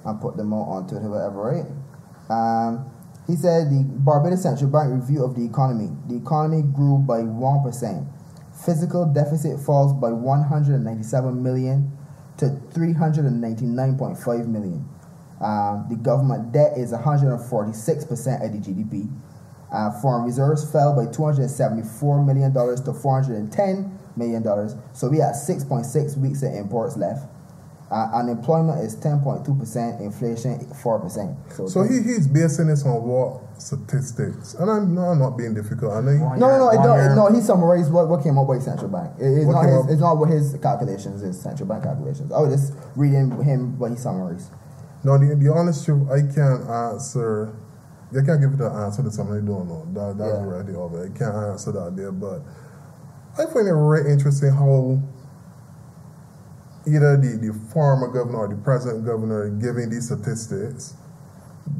and 0.05 0.21
put 0.21 0.37
them 0.37 0.53
out 0.53 0.67
on 0.69 0.87
Twitter, 0.87 1.09
whatever, 1.09 1.41
right? 1.41 1.67
Um, 2.29 2.89
he 3.27 3.35
said 3.35 3.69
the 3.69 3.83
Barbados 3.83 4.43
Central 4.43 4.69
Bank 4.71 4.93
review 4.93 5.23
of 5.23 5.35
the 5.35 5.43
economy. 5.43 5.89
The 6.07 6.15
economy 6.15 6.61
grew 6.61 6.97
by 6.99 7.23
one 7.23 7.61
percent. 7.63 8.07
Fiscal 8.65 9.05
deficit 9.05 9.59
falls 9.59 9.93
by 9.93 10.09
197 10.09 11.43
million 11.43 11.91
to 12.37 12.45
399.5 12.73 14.47
million. 14.47 14.87
Um, 15.41 15.85
the 15.89 15.95
government 15.95 16.51
debt 16.51 16.77
is 16.77 16.91
146% 16.91 18.45
of 18.45 18.51
the 18.51 18.57
GDP. 18.59 19.09
Uh, 19.71 19.91
foreign 20.01 20.23
reserves 20.23 20.69
fell 20.71 20.95
by 20.95 21.05
$274 21.11 22.25
million 22.25 22.53
to 22.53 22.59
$410 22.91 24.17
million. 24.17 24.43
So 24.93 25.09
we 25.09 25.17
have 25.19 25.35
6.6 25.35 26.17
weeks 26.17 26.41
of 26.43 26.53
imports 26.53 26.97
left. 26.97 27.27
Uh, 27.91 28.09
unemployment 28.15 28.81
is 28.83 28.97
10.2%, 28.97 30.01
inflation 30.01 30.59
4%. 30.59 31.53
So, 31.53 31.67
So 31.67 31.83
he, 31.83 32.01
he's 32.01 32.27
basing 32.27 32.67
this 32.67 32.85
on 32.85 33.01
what 33.03 33.39
statistics? 33.61 34.55
And 34.55 34.69
I'm, 34.69 34.93
no, 34.93 35.01
I'm 35.03 35.19
not 35.19 35.37
being 35.37 35.53
difficult. 35.53 35.93
I 35.93 36.01
know 36.01 36.11
you- 36.11 36.19
no, 36.19 36.35
no, 36.35 36.57
no, 36.57 36.69
it 36.69 36.83
don't, 36.83 37.15
no. 37.15 37.33
He 37.33 37.39
summarized 37.41 37.91
what, 37.91 38.09
what 38.09 38.23
came 38.23 38.37
up 38.37 38.47
by 38.47 38.59
central 38.59 38.89
bank. 38.89 39.11
It- 39.19 39.37
it's, 39.37 39.47
not 39.47 39.65
his, 39.65 39.75
up- 39.75 39.89
it's 39.89 40.01
not 40.01 40.17
what 40.17 40.29
his 40.29 40.57
calculations 40.61 41.23
is. 41.23 41.39
Central 41.39 41.67
bank 41.69 41.83
calculations. 41.83 42.31
I 42.33 42.39
was 42.41 42.59
just 42.59 42.73
reading 42.97 43.31
him 43.43 43.79
what 43.79 43.91
he 43.91 43.97
summarized. 43.97 44.49
No, 45.07 45.17
the, 45.17 45.35
the 45.39 45.47
honest 45.53 45.85
truth, 45.85 46.03
I 46.11 46.19
can't 46.19 46.67
answer. 46.67 47.55
I 48.11 48.19
can't 48.27 48.41
give 48.41 48.51
you 48.51 48.57
the 48.57 48.67
answer 48.69 49.01
to 49.03 49.09
something 49.11 49.39
I 49.39 49.45
don't 49.45 49.67
know. 49.71 49.87
That, 49.95 50.17
that's 50.17 50.35
Yeah. 50.35 50.43
reality 50.43 50.75
of. 50.75 50.91
I 50.99 51.07
can't 51.17 51.35
answer 51.55 51.71
that 51.71 51.95
there, 51.95 52.11
but 52.11 52.41
I 53.39 53.45
find 53.47 53.67
it 53.67 53.73
very 53.73 54.11
interesting 54.11 54.51
how 54.51 54.99
either 56.85 57.15
the, 57.15 57.39
the 57.39 57.53
former 57.71 58.07
governor 58.11 58.39
or 58.39 58.47
the 58.49 58.55
present 58.57 59.05
governor 59.05 59.47
giving 59.49 59.89
these 59.89 60.07
statistics. 60.07 60.95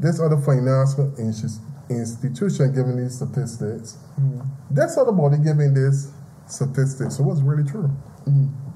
This 0.00 0.20
other 0.20 0.36
financial 0.38 1.12
insti- 1.20 1.60
institution 1.90 2.72
giving 2.74 2.96
these 2.96 3.16
statistics. 3.16 3.98
Mm-hmm. 4.20 4.40
This 4.70 4.96
other 4.96 5.12
body 5.12 5.36
giving 5.36 5.74
this 5.74 6.12
statistics. 6.46 7.16
So 7.16 7.24
what's 7.24 7.40
really 7.40 7.64
true? 7.68 7.90
Mm-hmm. 8.24 8.67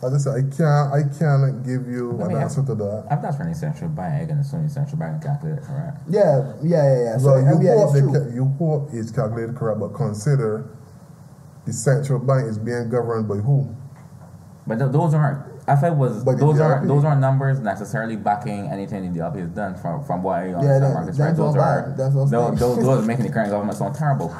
As 0.00 0.14
I 0.14 0.18
said, 0.18 0.34
I 0.36 0.42
can't 0.56 0.92
I 0.94 1.02
cannot 1.18 1.64
give 1.66 1.88
you 1.88 2.12
Let 2.12 2.28
an 2.30 2.36
me 2.36 2.40
answer 2.40 2.62
to 2.64 2.74
that. 2.76 3.06
If 3.10 3.20
that's 3.22 3.36
from 3.36 3.48
the 3.48 3.54
central 3.54 3.90
bank, 3.90 4.22
I'm 4.22 4.28
gonna 4.28 4.40
assume 4.42 4.62
the 4.62 4.70
central 4.70 4.96
bank 4.98 5.22
calculated 5.22 5.64
correct. 5.64 5.98
Yeah, 6.08 6.52
yeah, 6.62 6.94
yeah, 6.94 7.04
yeah. 7.04 7.18
So 7.18 7.32
Well, 7.32 7.40
you, 7.40 7.66
yeah, 7.66 7.74
hope 7.74 7.96
it's 7.96 8.06
ca- 8.06 8.34
you 8.34 8.44
hope 8.58 8.90
it's 8.92 9.10
calculated 9.10 9.56
correct, 9.56 9.80
but 9.80 9.88
consider 9.94 10.70
the 11.66 11.72
central 11.72 12.20
bank 12.20 12.46
is 12.46 12.58
being 12.58 12.88
governed 12.90 13.26
by 13.28 13.36
who? 13.36 13.74
But 14.68 14.78
th- 14.78 14.92
those 14.92 15.14
aren't. 15.14 15.44
I 15.66 15.74
it 15.86 15.94
was, 15.94 16.24
But 16.24 16.38
those 16.38 16.60
aren't 16.60 16.86
those 16.88 17.04
aren't 17.04 17.20
numbers 17.20 17.58
necessarily 17.60 18.16
backing 18.16 18.68
anything 18.70 19.04
in 19.04 19.12
the 19.12 19.20
DLP 19.20 19.40
has 19.40 19.50
done. 19.50 19.74
From 19.74 20.02
from 20.04 20.22
what 20.22 20.36
I 20.38 20.46
Yeah, 20.46 20.54
understand, 20.58 20.82
that- 20.84 20.94
Marcus, 20.94 21.16
that's 21.18 21.28
right? 21.28 21.36
Those 21.36 21.56
are 21.56 21.82
bad. 21.82 21.96
That's 21.98 22.14
those, 22.14 22.30
those, 22.30 22.76
those 22.76 23.02
are 23.02 23.06
making 23.06 23.26
the 23.26 23.32
current 23.32 23.50
government 23.50 23.76
sound 23.76 23.94
terrible. 23.96 24.32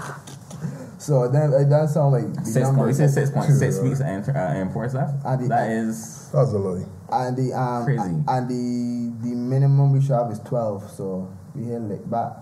So 1.08 1.26
then 1.26 1.54
it 1.54 1.70
does 1.70 1.94
sound 1.94 2.12
like 2.12 2.34
the 2.34 2.44
Six 2.44 2.68
point, 2.68 2.94
said 2.94 3.08
six 3.08 3.30
point 3.30 3.50
six 3.50 3.78
weeks 3.80 4.00
and 4.00 4.16
inter, 4.16 4.36
uh, 4.36 4.60
imports 4.60 4.92
left. 4.92 5.24
I 5.24 5.36
did- 5.36 5.48
That 5.48 5.70
is 5.70 6.28
That's 6.34 6.52
a 6.52 6.58
lie. 6.58 6.84
And 7.10 7.34
the 7.34 7.54
um 7.58 7.84
Crazy. 7.86 8.02
and 8.28 8.44
the 8.46 9.28
the 9.30 9.34
minimum 9.34 9.90
we 9.94 10.02
should 10.02 10.12
have 10.12 10.30
is 10.30 10.38
twelve, 10.40 10.84
so 10.90 11.26
we 11.54 11.64
here 11.64 11.78
like 11.78 12.04
back. 12.10 12.32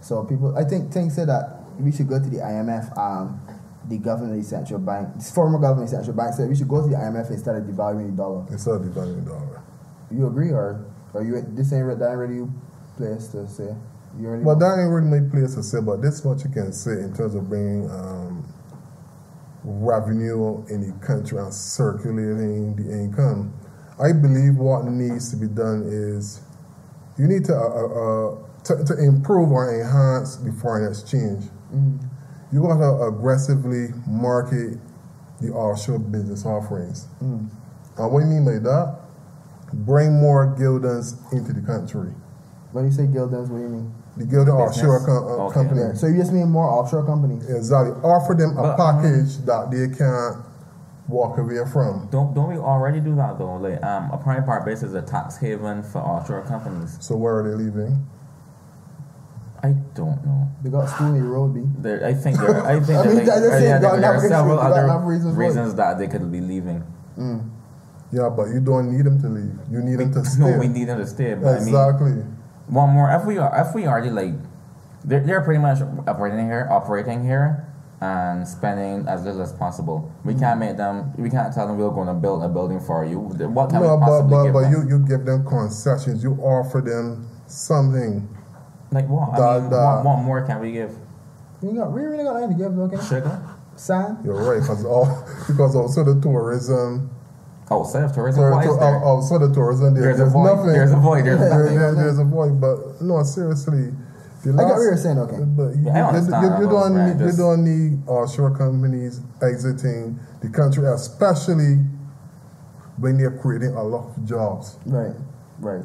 So 0.00 0.24
people 0.24 0.58
I 0.58 0.64
think 0.64 0.92
think 0.92 1.12
said 1.12 1.28
that 1.28 1.62
we 1.78 1.92
should 1.92 2.08
go 2.08 2.18
to 2.18 2.28
the 2.28 2.38
IMF, 2.38 2.90
um 2.98 3.40
the 3.88 3.98
governor 3.98 4.32
of 4.34 4.38
the 4.38 4.42
central 4.44 4.80
bank 4.80 5.14
this 5.14 5.30
former 5.30 5.60
governor 5.60 5.84
of 5.84 5.90
the 5.90 5.96
central 5.96 6.16
bank 6.16 6.34
said 6.34 6.48
we 6.48 6.56
should 6.56 6.66
go 6.66 6.82
to 6.82 6.88
the 6.88 6.96
IMF 6.96 7.30
instead 7.30 7.54
of 7.54 7.62
devaluing 7.62 8.10
the 8.10 8.16
dollar. 8.16 8.44
Instead 8.50 8.74
of 8.74 8.82
devaluing 8.82 9.22
the 9.24 9.30
dollar. 9.30 9.60
You 10.10 10.26
agree 10.26 10.50
or 10.50 10.84
or 11.14 11.22
you 11.22 11.40
this 11.54 11.72
ain't 11.72 11.86
re- 11.86 11.94
that 11.94 12.08
ain't 12.10 12.18
really 12.18 12.34
you 12.34 12.52
place 12.96 13.28
to 13.28 13.46
say? 13.46 13.72
But 14.44 14.58
that 14.60 14.78
ain't 14.80 14.90
really 14.92 15.20
my 15.20 15.30
place 15.30 15.54
to 15.54 15.62
say, 15.62 15.80
but 15.80 16.02
this 16.02 16.24
much 16.24 16.44
you 16.44 16.50
can 16.50 16.72
say 16.72 16.92
in 16.92 17.14
terms 17.14 17.34
of 17.34 17.48
bringing 17.48 17.90
um, 17.90 18.44
revenue 19.64 20.64
in 20.68 20.80
the 20.80 21.06
country 21.06 21.38
and 21.38 21.52
circulating 21.52 22.76
the 22.76 22.90
income. 22.92 23.52
I 24.02 24.12
believe 24.12 24.56
what 24.56 24.84
needs 24.86 25.30
to 25.30 25.36
be 25.36 25.48
done 25.48 25.84
is 25.88 26.40
you 27.18 27.26
need 27.26 27.44
to, 27.46 27.54
uh, 27.54 27.58
uh, 27.58 28.32
uh, 28.32 28.36
to, 28.64 28.84
to 28.84 29.04
improve 29.04 29.50
or 29.50 29.68
enhance 29.80 30.36
the 30.36 30.52
foreign 30.52 30.90
exchange. 30.90 31.44
You 32.52 32.62
got 32.62 32.78
to 32.78 33.04
aggressively 33.08 33.88
market 34.06 34.78
the 35.40 35.48
offshore 35.52 35.98
business 35.98 36.46
offerings. 36.46 37.06
And 37.98 38.12
what 38.12 38.20
do 38.20 38.26
you 38.26 38.32
mean 38.32 38.44
by 38.44 38.58
that? 38.68 38.98
Bring 39.72 40.12
more 40.20 40.54
Gildans 40.58 41.16
into 41.32 41.52
the 41.52 41.60
country. 41.66 42.12
when 42.72 42.84
you 42.86 42.92
say 42.92 43.04
Gildans, 43.04 43.48
what 43.48 43.58
do 43.58 43.62
you 43.62 43.68
mean? 43.68 43.94
The 44.16 44.24
Gildan 44.24 44.46
Business. 44.66 44.84
offshore 44.84 45.00
com- 45.06 45.24
uh, 45.24 45.44
Okay. 45.46 45.54
company. 45.54 45.80
Yeah, 45.82 45.92
so 45.94 46.06
you 46.06 46.16
just 46.16 46.32
mean 46.32 46.48
more 46.50 46.64
offshore 46.66 47.04
companies. 47.04 47.48
Exactly. 47.48 47.92
Offer 48.02 48.34
them 48.34 48.56
a 48.56 48.62
But, 48.62 48.80
um, 48.80 49.02
package 49.02 49.38
that 49.44 49.70
they 49.70 49.88
can't 49.88 50.36
walk 51.08 51.36
away 51.38 51.58
from. 51.72 52.08
Don't 52.10 52.34
don't 52.34 52.48
we 52.48 52.56
already 52.56 53.00
do 53.00 53.14
that 53.16 53.38
though? 53.38 53.56
Like 53.56 53.82
um, 53.84 54.10
a 54.12 54.16
prime 54.16 54.44
part 54.44 54.64
base 54.64 54.82
is 54.82 54.94
a 54.94 55.02
tax 55.02 55.36
haven 55.36 55.82
for 55.82 55.98
offshore 56.00 56.42
companies. 56.42 56.96
So 57.00 57.14
where 57.16 57.36
are 57.38 57.42
they 57.48 57.54
leaving? 57.62 58.06
I 59.62 59.74
don't 59.94 60.24
know. 60.24 60.48
They 60.62 60.70
got 60.70 60.88
school 60.88 61.08
in 61.08 61.20
the 61.20 61.26
road, 61.26 61.54
B. 61.54 61.62
There, 61.78 62.04
I 62.04 62.14
think 62.14 62.38
there. 62.38 62.64
I 62.64 62.78
think 62.80 62.98
I 62.98 63.02
there, 63.02 63.14
mean, 63.16 63.26
like, 63.26 63.28
I 63.28 63.40
just 63.40 63.46
uh, 63.46 63.50
said 63.58 63.62
yeah, 63.64 63.78
there, 63.78 64.00
there 64.00 64.14
are 64.14 64.20
several 64.20 64.58
other 64.60 64.98
reasons 65.06 65.34
reasons, 65.36 65.74
that 65.74 65.98
they 65.98 66.06
could 66.06 66.30
be 66.30 66.40
leaving. 66.40 66.84
Yeah, 68.12 68.28
but 68.30 68.48
you 68.48 68.60
don't 68.60 68.92
need 68.96 69.04
them 69.04 69.20
to 69.20 69.28
leave. 69.28 69.58
You 69.70 69.82
need 69.82 69.98
them 69.98 70.12
to 70.12 70.24
stay. 70.24 70.40
No, 70.40 70.58
we 70.58 70.68
need 70.68 70.86
them 70.88 70.98
to 70.98 71.06
stay. 71.06 71.34
But 71.34 71.48
I 71.48 71.58
mean, 71.58 71.68
exactly. 71.68 72.22
One 72.68 72.90
more. 72.90 73.10
If 73.10 73.24
we 73.24 73.38
are, 73.38 73.52
if 73.66 73.74
we 73.74 73.86
already 73.86 74.10
like, 74.10 74.34
they're, 75.04 75.20
they're 75.20 75.40
pretty 75.40 75.60
much 75.60 75.80
operating 76.06 76.46
here, 76.46 76.68
operating 76.70 77.24
here, 77.24 77.66
and 78.00 78.46
spending 78.46 79.06
as 79.08 79.24
little 79.24 79.42
as 79.42 79.52
possible. 79.52 80.12
We 80.24 80.34
mm. 80.34 80.40
can't 80.40 80.60
make 80.60 80.76
them. 80.76 81.12
We 81.16 81.30
can't 81.30 81.52
tell 81.54 81.66
them 81.66 81.78
we're 81.78 81.90
going 81.90 82.08
to 82.08 82.14
build 82.14 82.42
a 82.42 82.48
building 82.48 82.80
for 82.80 83.04
you. 83.04 83.18
What 83.18 83.70
can 83.70 83.80
no, 83.80 83.94
we 83.94 84.00
but 84.00 84.06
possibly 84.06 84.30
but, 84.30 84.44
give 84.44 84.52
but 84.52 84.60
them? 84.62 84.72
you, 84.72 84.88
you 84.88 85.06
give 85.06 85.24
them 85.24 85.46
concessions. 85.46 86.22
You 86.22 86.32
offer 86.42 86.80
them 86.80 87.28
something. 87.46 88.28
like 88.90 89.08
what? 89.08 89.38
I 89.40 89.60
mean, 89.60 89.70
da. 89.70 89.96
what, 89.96 90.04
what 90.04 90.22
more 90.22 90.46
can 90.46 90.60
we 90.60 90.72
give? 90.72 90.94
We 91.62 91.74
got 91.74 91.92
we 91.92 92.02
really 92.02 92.24
got 92.24 92.34
nothing 92.40 92.58
to 92.58 92.64
give, 92.64 92.78
okay? 92.78 93.08
Sugar. 93.08 93.42
Sand. 93.76 94.18
You're 94.24 94.42
right, 94.42 94.60
because 94.60 94.84
all 94.84 95.26
because 95.46 95.76
also 95.76 96.04
the 96.04 96.20
tourism. 96.20 97.10
Oh, 97.70 97.84
self 97.84 98.12
tourism. 98.14 98.42
Tour, 98.42 98.50
Why 98.52 98.60
is 98.60 98.66
tour, 98.66 98.78
there? 98.78 98.96
oh, 98.96 99.02
oh 99.02 99.08
also 99.16 99.38
the 99.38 99.52
tourism. 99.52 99.94
There, 99.94 100.04
There's 100.04 100.20
a 100.20 100.26
void. 100.26 100.44
nothing. 100.56 100.72
There's 100.72 100.92
a 100.92 100.96
void. 100.96 101.24
There's 101.24 101.40
There- 101.40 101.58
nothing. 101.58 101.78
there- 101.78 101.94
there's 101.94 102.18
a 102.18 102.24
void, 102.24 102.60
but 102.60 103.02
no, 103.02 103.22
seriously. 103.24 103.92
The 104.44 104.52
I 104.52 104.56
get 104.58 104.64
what 104.76 104.80
you're 104.82 104.96
saying, 104.96 105.18
okay. 105.18 105.38
But 105.44 105.74
you, 105.74 105.82
Yeah, 105.86 105.92
I 105.94 105.98
you- 105.98 106.04
understand 106.16 106.44
you, 106.44 106.64
you 106.64 106.70
don't 106.70 106.94
need, 106.94 107.20
uh, 107.22 107.26
you 107.26 107.32
don't 107.36 107.64
need 107.64 108.02
offshore 108.08 108.50
companies 108.52 109.20
exiting 109.42 110.20
the 110.40 110.48
country, 110.50 110.86
especially 110.86 111.80
when 112.98 113.18
they're 113.18 113.32
creating 113.38 113.74
a 113.74 113.82
lot 113.82 114.10
of 114.16 114.24
jobs. 114.24 114.76
Right, 114.86 115.14
right. 115.58 115.82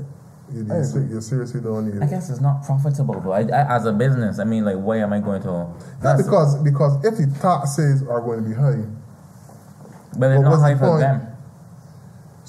You, 0.53 0.67
I 0.71 0.77
you, 0.83 1.07
you 1.15 1.21
seriously 1.21 1.61
don't 1.61 1.87
need 1.91 2.03
I 2.03 2.05
guess 2.05 2.29
it's 2.29 2.41
not 2.41 2.63
profitable 2.65 3.19
though. 3.21 3.31
I, 3.31 3.39
I, 3.43 3.75
as 3.77 3.85
a 3.85 3.93
business, 3.93 4.37
I 4.37 4.43
mean, 4.43 4.65
like, 4.65 4.75
why 4.77 4.97
am 4.97 5.13
I 5.13 5.19
going 5.19 5.41
to? 5.43 5.67
Not 6.03 6.17
because 6.17 6.55
because 6.57 7.03
if 7.05 7.17
the 7.17 7.27
taxes 7.41 8.03
are 8.03 8.19
going 8.21 8.43
to 8.43 8.49
be 8.49 8.53
high, 8.55 8.83
but 10.19 10.29
it's 10.31 10.37
but 10.37 10.41
not 10.41 10.49
what's 10.51 10.57
the 10.61 10.67
high 10.67 10.75
for 10.75 10.87
point? 10.87 10.99
them. 10.99 11.27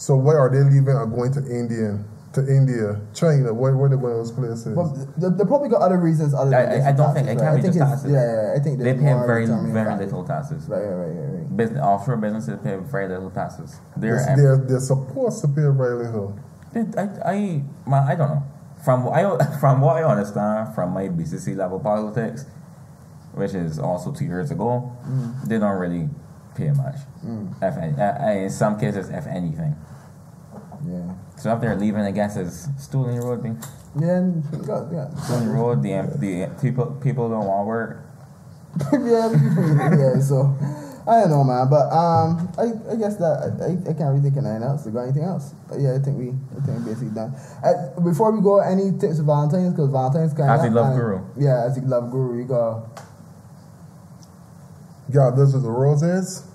So 0.02 0.16
why 0.16 0.34
are 0.34 0.50
they 0.50 0.62
leaving 0.66 0.96
and 0.98 1.14
going 1.14 1.32
to 1.32 1.40
India, 1.46 2.02
to 2.34 2.40
India, 2.42 2.98
China? 3.14 3.54
Where 3.54 3.76
where 3.78 3.88
they 3.88 3.94
going 3.94 4.14
to 4.14 4.18
those 4.18 4.32
places? 4.34 4.74
But 4.74 4.88
the, 5.20 5.30
the 5.30 5.46
probably 5.46 5.68
got 5.70 5.80
other 5.82 5.98
reasons 5.98 6.34
other 6.34 6.50
I- 6.56 6.66
than 6.66 6.72
I- 6.72 6.74
just 6.76 6.88
I 6.88 6.92
don't 6.92 7.14
taxes, 7.14 7.26
think- 7.26 7.38
it 7.38 7.42
can't 7.42 7.54
be 7.54 7.62
I 7.62 7.70
just 7.70 7.78
taxes. 7.78 8.10
Yeah, 8.10 8.26
yeah, 8.26 8.54
I 8.56 8.58
think 8.58 8.74
They 8.82 8.94
pay 8.98 9.14
very 9.30 9.46
very 9.46 9.86
factors. 9.86 10.10
little 10.10 10.24
taxes. 10.26 10.60
Right, 10.68 10.82
right, 10.82 10.90
right, 10.90 11.14
right, 11.14 11.32
right. 11.38 11.56
Business, 11.56 11.80
offshore 11.80 12.16
businesses 12.16 12.58
pay 12.66 12.76
very 12.82 13.06
little 13.14 13.30
taxes. 13.30 13.78
They're, 13.96 14.18
They're, 14.26 14.36
they're, 14.36 14.56
they're 14.68 14.80
supposed 14.80 15.40
to 15.42 15.48
pay 15.48 15.68
very 15.70 15.96
little. 16.02 16.34
I, 16.74 17.06
I, 17.24 17.62
man, 17.86 18.02
I 18.10 18.14
don't 18.18 18.30
know. 18.34 18.42
From 18.84 19.04
what 19.04 19.14
I 19.14 19.22
from 19.62 19.80
what 19.80 19.94
I 19.96 20.02
understand 20.02 20.74
from 20.74 20.90
my 20.98 21.06
BCC 21.08 21.54
level 21.54 21.78
politics, 21.78 22.46
which 23.38 23.54
is 23.54 23.78
also 23.78 24.10
two 24.10 24.24
years 24.24 24.50
ago, 24.50 24.90
Mm. 25.06 25.44
they 25.46 25.58
don't 25.62 25.78
really 25.78 26.08
pay 26.56 26.70
much. 26.72 26.96
If 27.62 27.76
any, 27.78 27.94
uh, 28.00 28.24
uh, 28.26 28.30
in 28.44 28.50
some 28.50 28.78
cases, 28.80 29.08
if 29.10 29.26
anything. 29.26 29.76
Yeah. 30.86 31.14
So 31.36 31.54
if 31.54 31.60
they're 31.60 31.76
leaving, 31.76 32.02
I 32.02 32.10
guess 32.10 32.36
it's 32.36 32.68
Stooling 32.78 33.22
Road. 33.22 33.42
Thing. 33.42 33.58
Yeah, 34.00 34.18
and 34.18 34.44
you 34.52 34.58
got, 34.58 34.92
yeah. 34.92 35.08
Stooling 35.24 35.52
Road. 35.52 35.82
The 35.82 36.18
the 36.18 36.60
people 36.60 36.86
people 37.02 37.28
don't 37.28 37.46
want 37.46 37.66
work. 37.66 38.06
yeah, 38.92 39.28
yeah, 39.30 40.18
so 40.20 40.56
I 41.06 41.20
don't 41.20 41.30
know, 41.30 41.44
man, 41.44 41.68
but 41.68 41.92
um, 41.92 42.48
I, 42.56 42.92
I 42.92 42.96
guess 42.96 43.16
that 43.16 43.58
I, 43.60 43.90
I 43.90 43.92
can't 43.92 44.10
really 44.14 44.22
think 44.22 44.36
of 44.36 44.46
anything 44.46 44.62
else. 44.62 44.86
You 44.86 44.92
got 44.92 45.02
anything 45.02 45.24
else? 45.24 45.52
But 45.68 45.80
yeah, 45.80 45.94
I 45.94 45.98
think 45.98 46.16
we 46.16 46.28
I 46.30 46.64
think 46.64 46.78
we're 46.78 46.94
basically 46.94 47.10
done. 47.10 47.34
Uh, 47.62 48.00
before 48.00 48.30
we 48.32 48.40
go, 48.40 48.60
any 48.60 48.96
tips 48.96 49.18
for 49.18 49.24
Valentine's? 49.24 49.74
Because 49.74 49.90
Valentine's 49.90 50.32
kind 50.32 50.50
of 50.50 50.60
As 50.60 50.62
the 50.62 50.70
love 50.70 50.94
guru. 50.94 51.20
Yeah, 51.36 51.64
as 51.66 51.74
the 51.74 51.82
love 51.82 52.10
guru, 52.10 52.38
you 52.38 52.44
go. 52.44 52.88
Got 55.12 55.36
this 55.36 55.54
is 55.54 55.62
the 55.62 55.70
roses. 55.70 56.46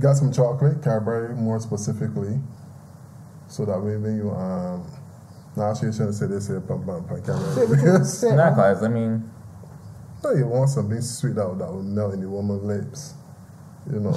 Got 0.00 0.16
some 0.16 0.32
chocolate, 0.32 0.82
Cadbury 0.82 1.34
more 1.36 1.60
specifically. 1.60 2.40
So 3.50 3.64
that 3.66 3.78
way 3.80 3.96
when 3.96 4.16
you 4.16 4.30
um 4.30 4.86
now 5.56 5.74
she 5.74 5.90
shouldn't 5.90 6.14
say 6.14 6.26
this 6.26 6.46
here 6.46 6.62
Say 6.62 6.76
Cadbury. 6.76 7.20
what 7.20 7.58
you 7.58 7.66
Because 7.76 8.18
say, 8.18 8.34
Not 8.36 8.56
man. 8.56 8.74
cause 8.74 8.82
I 8.84 8.88
mean, 8.88 9.30
no, 10.22 10.30
you 10.32 10.46
want 10.46 10.70
something 10.70 11.00
sweet 11.00 11.34
that, 11.34 11.58
that 11.58 11.66
will 11.72 11.82
melt 11.82 12.14
in 12.14 12.20
the 12.20 12.28
woman's 12.28 12.62
lips. 12.62 13.14
You 13.92 13.98
know. 14.00 14.14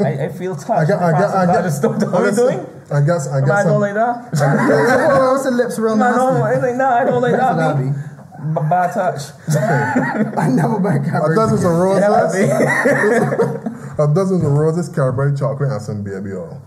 I, 0.00 0.26
I 0.26 0.28
feel 0.28 0.54
touched. 0.64 0.70
I 0.70 0.84
got 0.84 1.02
I 1.02 1.10
got 1.12 1.34
I 1.34 1.46
got 1.46 1.62
just 1.64 1.78
stopped. 1.78 2.00
What 2.04 2.14
are 2.14 2.30
we 2.30 2.36
doing? 2.36 2.60
I 2.92 3.00
guess 3.00 3.26
I 3.28 3.38
Am 3.38 3.44
I 3.50 3.62
don't 3.64 3.80
like 3.80 3.94
that? 3.94 4.30
What's 4.30 5.44
the 5.44 5.50
lips 5.50 5.78
real 5.78 5.96
No, 5.96 6.04
nasty? 6.04 6.20
no, 6.38 6.42
I 6.44 6.54
like, 6.58 6.76
no, 6.76 6.88
I 6.88 7.04
don't 7.04 7.22
like 7.22 7.32
that. 7.36 7.56
what 7.56 7.76
B. 7.78 7.82
I. 7.88 7.90
B- 7.90 8.68
Bad 8.68 8.92
touch. 8.92 9.22
I 10.38 10.48
never 10.50 10.78
buy 10.78 10.96
a 10.96 11.34
dozen 11.34 11.58
of 11.58 11.64
roses, 11.64 12.04
a 13.98 14.06
dozen 14.14 14.44
of 14.44 14.52
roses, 14.52 14.88
Cadbury 14.90 15.34
chocolate, 15.34 15.72
and 15.72 15.80
some 15.80 16.02
baby 16.04 16.32
oil. 16.34 16.60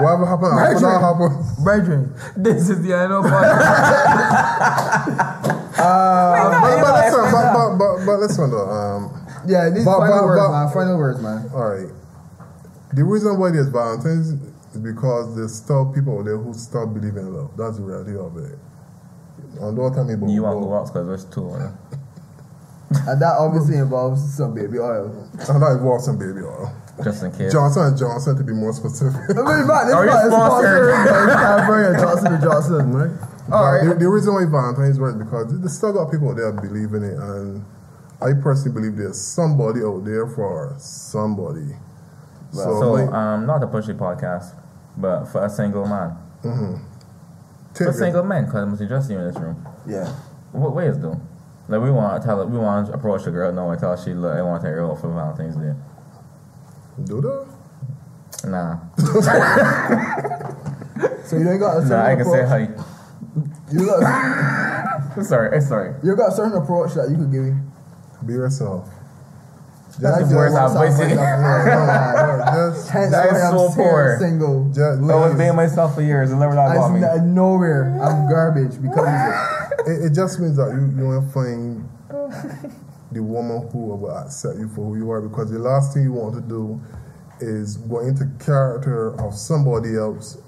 Whatever 0.00 0.26
happened 0.26 0.58
after 0.58 0.80
that 0.80 1.00
happened. 1.00 1.64
Brethren, 1.64 2.14
This 2.36 2.68
is 2.68 2.82
the 2.82 2.94
I 2.94 3.06
know 3.08 3.22
podcast. 3.22 4.68
But, 5.78 6.80
but 6.82 6.94
listen, 6.94 7.32
but, 7.32 7.52
but, 7.52 7.76
but, 7.78 8.06
but 8.06 8.18
listen 8.20 8.50
though. 8.50 8.68
Um, 8.68 9.26
yeah, 9.46 9.70
these 9.70 9.84
But- 9.84 9.98
final 10.00 10.18
but- 10.18 10.24
words, 10.26 10.40
but- 10.42 10.52
man. 10.52 10.68
Final 10.72 10.98
words, 10.98 11.20
man. 11.22 11.50
All 11.54 11.68
right. 11.70 11.88
The 12.94 13.04
reason 13.04 13.38
why 13.38 13.50
there's 13.50 13.68
Valentine's 13.68 14.30
is 14.30 14.78
because 14.80 15.36
there's 15.36 15.54
still 15.54 15.92
people 15.92 16.18
out 16.18 16.24
there 16.24 16.36
who 16.38 16.52
still 16.54 16.86
believe 16.86 17.16
in 17.16 17.32
love. 17.34 17.50
That's 17.56 17.76
the 17.76 17.82
reality 17.82 18.16
of 18.16 18.36
it. 18.38 18.58
And 19.60 19.76
don't 19.76 19.92
tell 19.94 20.04
me 20.04 20.14
about 20.14 20.30
You 20.30 20.42
want 20.42 20.56
to 20.60 20.66
who 20.66 20.74
else? 20.74 20.90
Because 20.90 21.06
there's 21.06 21.24
two. 21.26 21.42
Right? 21.48 21.72
And 23.06 23.20
that 23.20 23.34
obviously 23.38 23.76
involves 23.76 24.34
some 24.34 24.54
baby 24.54 24.78
oil. 24.78 25.28
I'm 25.48 25.60
not 25.60 25.72
involved 25.72 26.04
some 26.04 26.18
baby 26.18 26.40
oil. 26.40 26.72
Just 27.04 27.22
in 27.22 27.30
case. 27.32 27.52
Johnson 27.52 27.82
and 27.84 27.96
Johnson 27.98 28.36
to 28.36 28.42
be 28.44 28.52
more 28.52 28.72
specific. 28.72 29.20
I 29.30 29.34
mean, 29.34 29.66
man, 29.66 29.86
it's 29.86 29.94
Are 29.94 30.04
you 30.04 30.10
not- 30.10 30.24
it's 30.26 30.34
sponsored? 30.34 30.94
sponsored 30.94 31.28
by 31.28 31.34
Cadbury 31.34 31.86
and 31.86 31.98
Johnson 31.98 32.32
and 32.34 32.42
Johnson, 32.42 32.92
right? 32.92 33.28
All 33.52 33.72
right. 33.72 33.88
The, 33.88 33.94
the 33.94 34.08
reason 34.08 34.34
why 34.34 34.44
Valentine's 34.44 34.98
works 34.98 35.16
because 35.16 35.60
there's 35.60 35.76
still 35.76 35.92
got 35.92 36.10
people 36.10 36.30
out 36.30 36.36
there 36.36 36.52
believe 36.52 36.92
in 36.94 37.04
it, 37.04 37.16
and 37.16 37.64
I 38.20 38.32
personally 38.42 38.74
believe 38.74 38.96
there's 38.96 39.20
somebody 39.20 39.80
out 39.82 40.04
there 40.04 40.26
for 40.26 40.74
somebody. 40.78 41.76
so, 42.52 42.80
So, 42.80 42.92
like, 42.92 43.10
um, 43.12 43.46
not 43.46 43.60
the 43.60 43.66
pushy 43.68 43.96
podcast, 43.96 44.54
but 44.96 45.26
for 45.26 45.44
a 45.44 45.48
single 45.50 45.86
man. 45.86 46.16
take 47.74 47.86
For 47.86 47.90
it. 47.90 47.94
single 47.94 48.24
men, 48.24 48.44
because 48.46 48.62
I'm 48.80 48.88
just 48.88 49.10
you 49.10 49.18
in 49.18 49.24
this 49.32 49.36
room. 49.36 49.64
Yeah. 49.86 50.12
What 50.52 50.74
way 50.74 50.88
is 50.88 50.98
though? 50.98 51.20
Like 51.68 51.82
we 51.82 51.90
want 51.90 52.20
to 52.20 52.26
tell 52.26 52.44
we 52.46 52.58
want 52.58 52.86
to 52.88 52.92
approach 52.94 53.26
a 53.26 53.30
girl, 53.30 53.52
no, 53.52 53.70
and 53.70 53.78
tell 53.80 53.94
her 53.96 54.02
she 54.02 54.14
look, 54.14 54.34
I 54.36 54.42
want 54.42 54.62
to 54.62 54.68
take 54.68 54.74
her 54.74 54.84
out 54.84 55.00
for 55.00 55.08
Valentine's 55.12 55.56
Day. 55.56 55.74
Do 57.04 57.20
that. 57.20 57.46
Nah, 58.44 58.78
So 61.24 61.36
you 61.36 61.48
ain't 61.50 61.60
got 61.60 61.76
a 61.78 61.80
certain 61.82 61.88
nah, 61.90 62.04
I 62.06 62.16
can 62.16 62.24
say 62.24 62.46
hi. 62.46 62.68
You 63.70 63.86
got, 63.86 65.22
Sorry, 65.24 65.56
eh, 65.56 65.60
sorry. 65.60 65.94
you 66.02 66.14
got 66.16 66.28
a 66.32 66.32
certain 66.36 66.54
approach 66.62 66.94
that 66.94 67.10
you 67.10 67.16
could 67.16 67.30
give 67.32 67.42
me. 67.42 67.54
Be 68.26 68.32
yourself. 68.34 68.88
That's 70.00 70.28
the 70.28 70.36
worst 70.36 70.54
one 70.54 70.62
I've 70.62 70.70
side 70.70 70.80
wasted. 70.80 71.16
myself. 71.16 72.84
Just, 72.86 72.92
That 73.10 73.32
why 73.32 73.40
I'm 73.40 73.50
so 73.52 73.68
still 73.70 73.84
poor. 73.84 74.16
single. 74.20 74.70
just, 74.72 75.00
I 75.02 75.14
was 75.14 75.34
being 75.36 75.56
myself 75.56 75.94
for 75.96 76.02
years 76.02 76.30
and 76.30 76.38
never 76.40 76.54
not 76.54 76.72
got 76.74 76.90
me. 76.92 77.04
I'm 77.04 77.34
nowhere. 77.34 77.98
I'm 78.00 78.28
garbage 78.30 78.80
because 78.80 79.08
of 79.08 79.86
it. 79.86 79.90
it, 79.90 80.04
it 80.06 80.14
just 80.14 80.38
means 80.38 80.56
that 80.56 80.70
you, 80.72 80.94
you 80.98 81.04
want 81.06 81.26
to 81.26 81.32
find 81.32 81.88
the 83.12 83.22
woman 83.22 83.68
who 83.72 83.78
will 83.78 84.10
accept 84.10 84.58
you 84.58 84.68
for 84.68 84.84
who 84.84 84.96
you 84.96 85.10
are 85.10 85.20
because 85.20 85.50
the 85.50 85.58
last 85.58 85.94
thing 85.94 86.02
you 86.04 86.12
want 86.12 86.34
to 86.34 86.42
do 86.42 86.80
is 87.40 87.76
go 87.76 88.00
into 88.00 88.26
character 88.44 89.18
of 89.20 89.34
somebody 89.34 89.96
else 89.96 90.38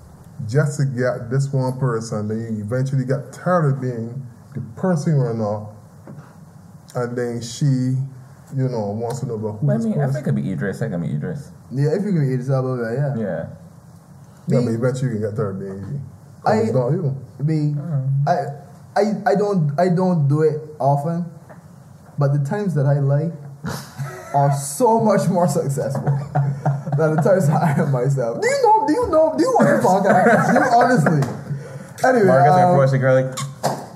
just 0.49 0.79
to 0.79 0.85
get 0.87 1.31
this 1.31 1.53
one 1.53 1.79
person 1.79 2.29
then 2.29 2.57
you 2.57 2.63
eventually 2.65 3.05
get 3.05 3.33
tired 3.33 3.75
of 3.75 3.81
being 3.81 4.27
the 4.55 4.61
person 4.81 5.15
you 5.15 5.21
are 5.21 5.35
not 5.35 5.71
and 6.97 7.17
then 7.17 7.41
she 7.41 7.65
you 8.57 8.69
know 8.69 8.91
wants 8.91 9.21
to 9.21 9.27
know 9.27 9.35
about 9.35 9.61
who 9.61 9.67
But 9.67 9.73
I 9.73 9.77
this 9.77 9.87
mean, 9.87 10.01
I 10.01 10.07
think 10.07 10.19
it 10.19 10.25
could 10.25 10.35
be 10.35 10.51
Idris. 10.53 10.83
I 10.83 10.89
can 10.89 11.01
be 11.01 11.15
Idris. 11.15 11.53
Yeah, 11.71 11.91
if 11.95 12.03
you 12.05 12.11
can 12.13 12.21
be 12.27 12.35
yourself 12.35 12.65
over 12.67 12.83
there, 12.83 12.95
yeah. 13.17 13.23
Yeah. 13.23 13.47
yeah, 14.49 14.59
Me- 14.59 14.65
but 14.67 14.75
eventually 14.75 15.13
you 15.15 15.21
can 15.21 15.31
get 15.31 15.37
tired 15.37 15.55
of 15.55 15.61
being 15.61 15.79
you 15.79 16.01
I- 16.45 16.51
'Cause 16.59 16.65
it's 16.65 16.75
not 16.75 16.89
you 16.91 17.17
Me, 17.45 17.77
oh. 17.79 18.09
I, 18.27 19.01
I, 19.01 19.03
I 19.31 19.35
don't, 19.37 19.71
I 19.79 19.89
don't 19.95 20.27
do 20.27 20.43
it 20.43 20.61
often, 20.81 21.25
but 22.21 22.33
the 22.37 22.45
times 22.49 22.75
that 22.75 22.85
I 22.87 23.01
lie 23.01 23.33
are 24.35 24.53
so 24.55 25.01
much 25.01 25.29
more 25.29 25.49
successful 25.49 26.05
than 26.97 27.17
the 27.17 27.23
times 27.25 27.49
I 27.49 27.73
am 27.81 27.91
myself. 27.91 28.41
Do 28.41 28.47
you 28.47 28.63
know? 28.63 28.87
Do 28.87 28.93
you 28.93 29.07
know? 29.09 29.35
Do 29.37 29.43
you 29.43 29.51
want 29.59 29.67
to 29.73 29.89
podcast? 29.89 30.55
you 30.55 30.61
honestly. 30.79 31.23
Anyway, 32.05 32.27
Marcus 32.29 32.53
um, 32.53 32.71
approached 32.71 32.93
the 32.93 32.99
girl 32.99 33.15
like, 33.21 33.39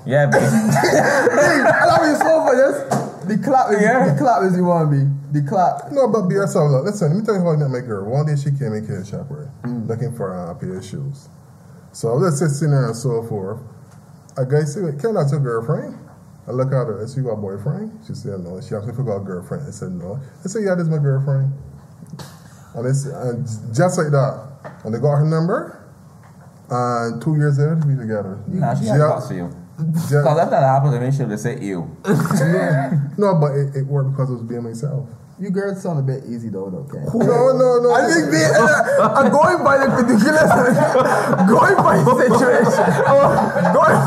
yeah, 0.05 0.25
babe. 0.31 0.41
I 0.41 1.85
love 1.85 2.03
you 2.09 2.15
so 2.17 2.45
for 2.45 2.55
this. 2.57 2.75
The 3.25 3.37
clap 3.43 3.71
is 3.73 3.81
Yeah. 3.81 4.13
the 4.13 4.19
clap 4.19 4.43
is 4.43 4.55
you 4.57 4.65
want 4.65 4.91
me. 4.91 5.09
The 5.31 5.41
clap. 5.47 5.91
No, 5.91 6.07
but 6.07 6.27
be 6.27 6.35
yourself. 6.35 6.69
Look, 6.69 6.85
listen, 6.85 7.09
let 7.09 7.17
me 7.19 7.25
tell 7.25 7.35
you 7.35 7.41
how 7.41 7.53
I 7.53 7.55
met 7.55 7.69
my 7.69 7.79
girl. 7.79 8.05
One 8.09 8.25
day 8.25 8.35
she 8.35 8.51
came 8.51 8.73
in 8.73 8.85
Care 8.85 9.03
Shop, 9.03 9.25
right? 9.29 9.49
Looking 9.87 10.15
for 10.15 10.35
uh, 10.35 10.51
a 10.51 10.55
pair 10.55 10.77
of 10.77 10.85
shoes. 10.85 11.29
So 11.91 12.11
I 12.11 12.15
was 12.17 12.39
just 12.39 12.59
sitting 12.59 12.71
there 12.71 12.85
and 12.85 12.95
so 12.95 13.23
forth. 13.23 13.61
A 14.37 14.45
guy 14.45 14.63
said, 14.65 14.83
Wait, 14.83 14.99
can 14.99 15.17
I 15.17 15.25
your 15.29 15.39
girlfriend? 15.39 15.97
I 16.47 16.51
look 16.51 16.67
at 16.67 16.87
her, 16.87 17.01
I 17.01 17.07
said, 17.07 17.17
You 17.17 17.23
got 17.23 17.33
a 17.33 17.41
boyfriend? 17.41 17.99
She 18.05 18.13
said, 18.13 18.39
No. 18.39 18.61
She 18.61 18.75
asked 18.75 18.85
me 18.85 18.93
if 18.93 18.99
I 18.99 19.03
got 19.03 19.17
a 19.17 19.25
girlfriend. 19.25 19.67
I 19.67 19.71
said, 19.71 19.91
No. 19.91 20.19
I 20.43 20.47
said, 20.47 20.63
Yeah, 20.63 20.75
this 20.75 20.85
is 20.85 20.89
my 20.89 20.99
girlfriend. 21.01 21.53
And, 22.75 22.87
it's, 22.87 23.05
and 23.05 23.45
just 23.73 23.97
like 23.97 24.11
that. 24.11 24.79
And 24.83 24.93
they 24.93 24.99
got 24.99 25.15
her 25.17 25.25
number. 25.25 25.81
And 26.69 27.21
two 27.21 27.35
years 27.35 27.57
later, 27.57 27.81
we 27.87 27.95
together. 27.95 28.39
Nah, 28.47 28.75
she 28.75 28.85
had 28.85 28.97
thoughts 28.97 29.27
for 29.27 29.33
you. 29.33 29.55
Because 29.77 30.15
if 30.15 30.49
that 30.49 30.63
happened 30.63 30.93
to 30.93 30.99
me, 30.99 31.11
she 31.11 31.23
would 31.23 31.39
said 31.39 31.61
you. 31.61 31.81
no, 33.17 33.35
but 33.35 33.51
it, 33.55 33.75
it 33.75 33.85
worked 33.87 34.11
because 34.11 34.29
I 34.29 34.33
was 34.33 34.43
being 34.43 34.63
myself. 34.63 35.09
You 35.37 35.49
girls 35.51 35.83
sound 35.83 35.99
a 35.99 36.01
bit 36.01 36.23
easy 36.31 36.47
though, 36.47 36.71
okay? 36.87 37.03
No, 37.11 37.51
no, 37.51 37.83
no. 37.83 37.91
I 37.91 38.07
think 38.07 38.31
being, 38.31 38.47
uh, 38.55 39.19
I'm 39.19 39.27
going 39.27 39.59
by 39.67 39.83
the 39.83 39.91
particulars, 39.91 40.47
going 41.51 41.75
by 41.75 41.99
situation. 41.99 42.87
Oh. 43.05 43.35
going 43.75 43.99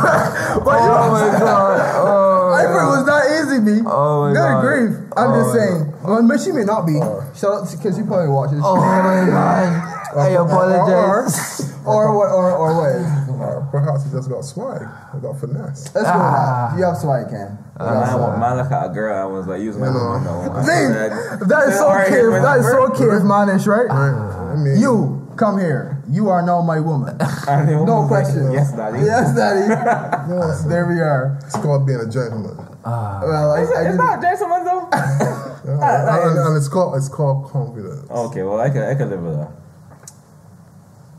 by, 0.64 0.72
oh 0.72 0.80
you 0.80 0.88
know, 0.88 1.12
my 1.12 1.38
god. 1.38 1.76
Oh, 2.00 2.56
I 2.56 2.62
thought 2.64 2.80
it 2.80 2.92
was 2.96 3.06
not 3.06 3.22
easy, 3.28 3.59
B. 3.60 3.84
Oh 3.84 4.24
my 4.24 4.32
Good 4.32 4.40
God. 4.40 4.60
grief. 4.64 4.92
I'm 5.20 5.30
Oh 5.30 5.36
just 5.36 5.52
saying. 5.52 5.80
Well, 6.02 6.24
but 6.26 6.40
she 6.40 6.50
may 6.52 6.64
not 6.64 6.86
be. 6.86 6.96
Oh. 6.96 7.20
Shout 7.36 7.52
out 7.60 7.70
because 7.70 7.98
you 7.98 8.05
probably 8.09 8.32
watches. 8.32 8.60
oh 8.64 8.76
my 8.80 9.28
god. 9.28 10.16
I 10.16 10.28
apologize. 10.40 11.60
Or 11.84 12.16
what? 12.16 12.32
Or 12.32 12.56
or 12.56 12.70
what? 12.72 12.96
Or 13.36 13.57
perhaps 13.70 14.05
he 14.05 14.11
just 14.11 14.28
got 14.28 14.45
swag. 14.45 14.82
I 14.82 15.19
got 15.19 15.39
finesse. 15.40 15.95
Let's 15.95 16.07
go 16.09 16.19
with 16.19 16.32
that. 16.35 16.74
You 16.78 16.85
have 16.85 16.97
swag, 16.97 17.28
Cam. 17.31 17.59
You 17.78 17.85
Man, 17.85 17.95
have 17.95 18.03
I, 18.03 18.12
swag. 18.16 18.39
man, 18.40 18.57
look 18.57 18.73
at 18.73 18.86
a 18.86 18.89
girl. 18.95 19.16
I 19.16 19.24
was 19.24 19.47
like, 19.47 19.61
use 19.61 19.77
my 19.77 19.86
No, 19.86 19.93
no. 19.93 20.19
number. 20.19 20.49
No. 20.49 20.53
I 20.57 20.62
Zing! 20.65 20.93
said- 20.93 21.49
That 21.49 21.69
is 21.69 21.74
so 21.77 21.86
"Alright, 21.89 22.09
here's 22.09 22.32
cave. 22.35 22.43
my 22.43 22.49
That 22.49 22.59
is 22.61 22.66
so 22.66 22.78
number." 22.78 22.97
caveman-ish, 22.99 23.66
right? 23.66 23.90
I 23.90 24.57
mean, 24.57 24.77
You 24.81 25.28
come 25.36 25.59
here. 25.59 26.03
You 26.11 26.28
are 26.31 26.43
now 26.43 26.62
my 26.62 26.81
woman. 26.81 27.16
And 27.47 27.69
the 27.69 27.73
woman 27.78 27.86
No 27.86 28.01
was 28.03 28.11
like, 28.11 28.24
question. 28.24 28.51
Yes, 28.53 28.73
daddy. 28.73 28.99
Yes, 29.05 29.35
daddy. 29.36 29.69
yes, 30.35 30.65
There 30.65 30.86
we 30.86 31.01
are. 31.01 31.39
it's 31.47 31.55
called 31.57 31.86
being 31.86 32.01
a 32.01 32.09
gentleman. 32.11 32.57
Ah. 32.85 33.20
Well, 33.23 33.53
I, 33.53 33.59
I 33.59 33.62
It's 33.62 33.70
didn't. 33.97 34.20
gentleman 34.23 34.65
though. 34.65 34.89
Yeah, 35.69 35.74
uh, 35.85 36.28
and, 36.31 36.39
and 36.39 36.57
it's 36.57 36.69
called 36.69 36.97
it's 36.97 37.11
called 37.11 37.51
confidence. 37.51 38.09
okay, 38.11 38.43
well, 38.43 38.59
I 38.59 38.70
can 38.70 38.82
I 38.82 38.95
could 38.95 39.09
live 39.11 39.20
with 39.23 39.36
that. 39.36 39.51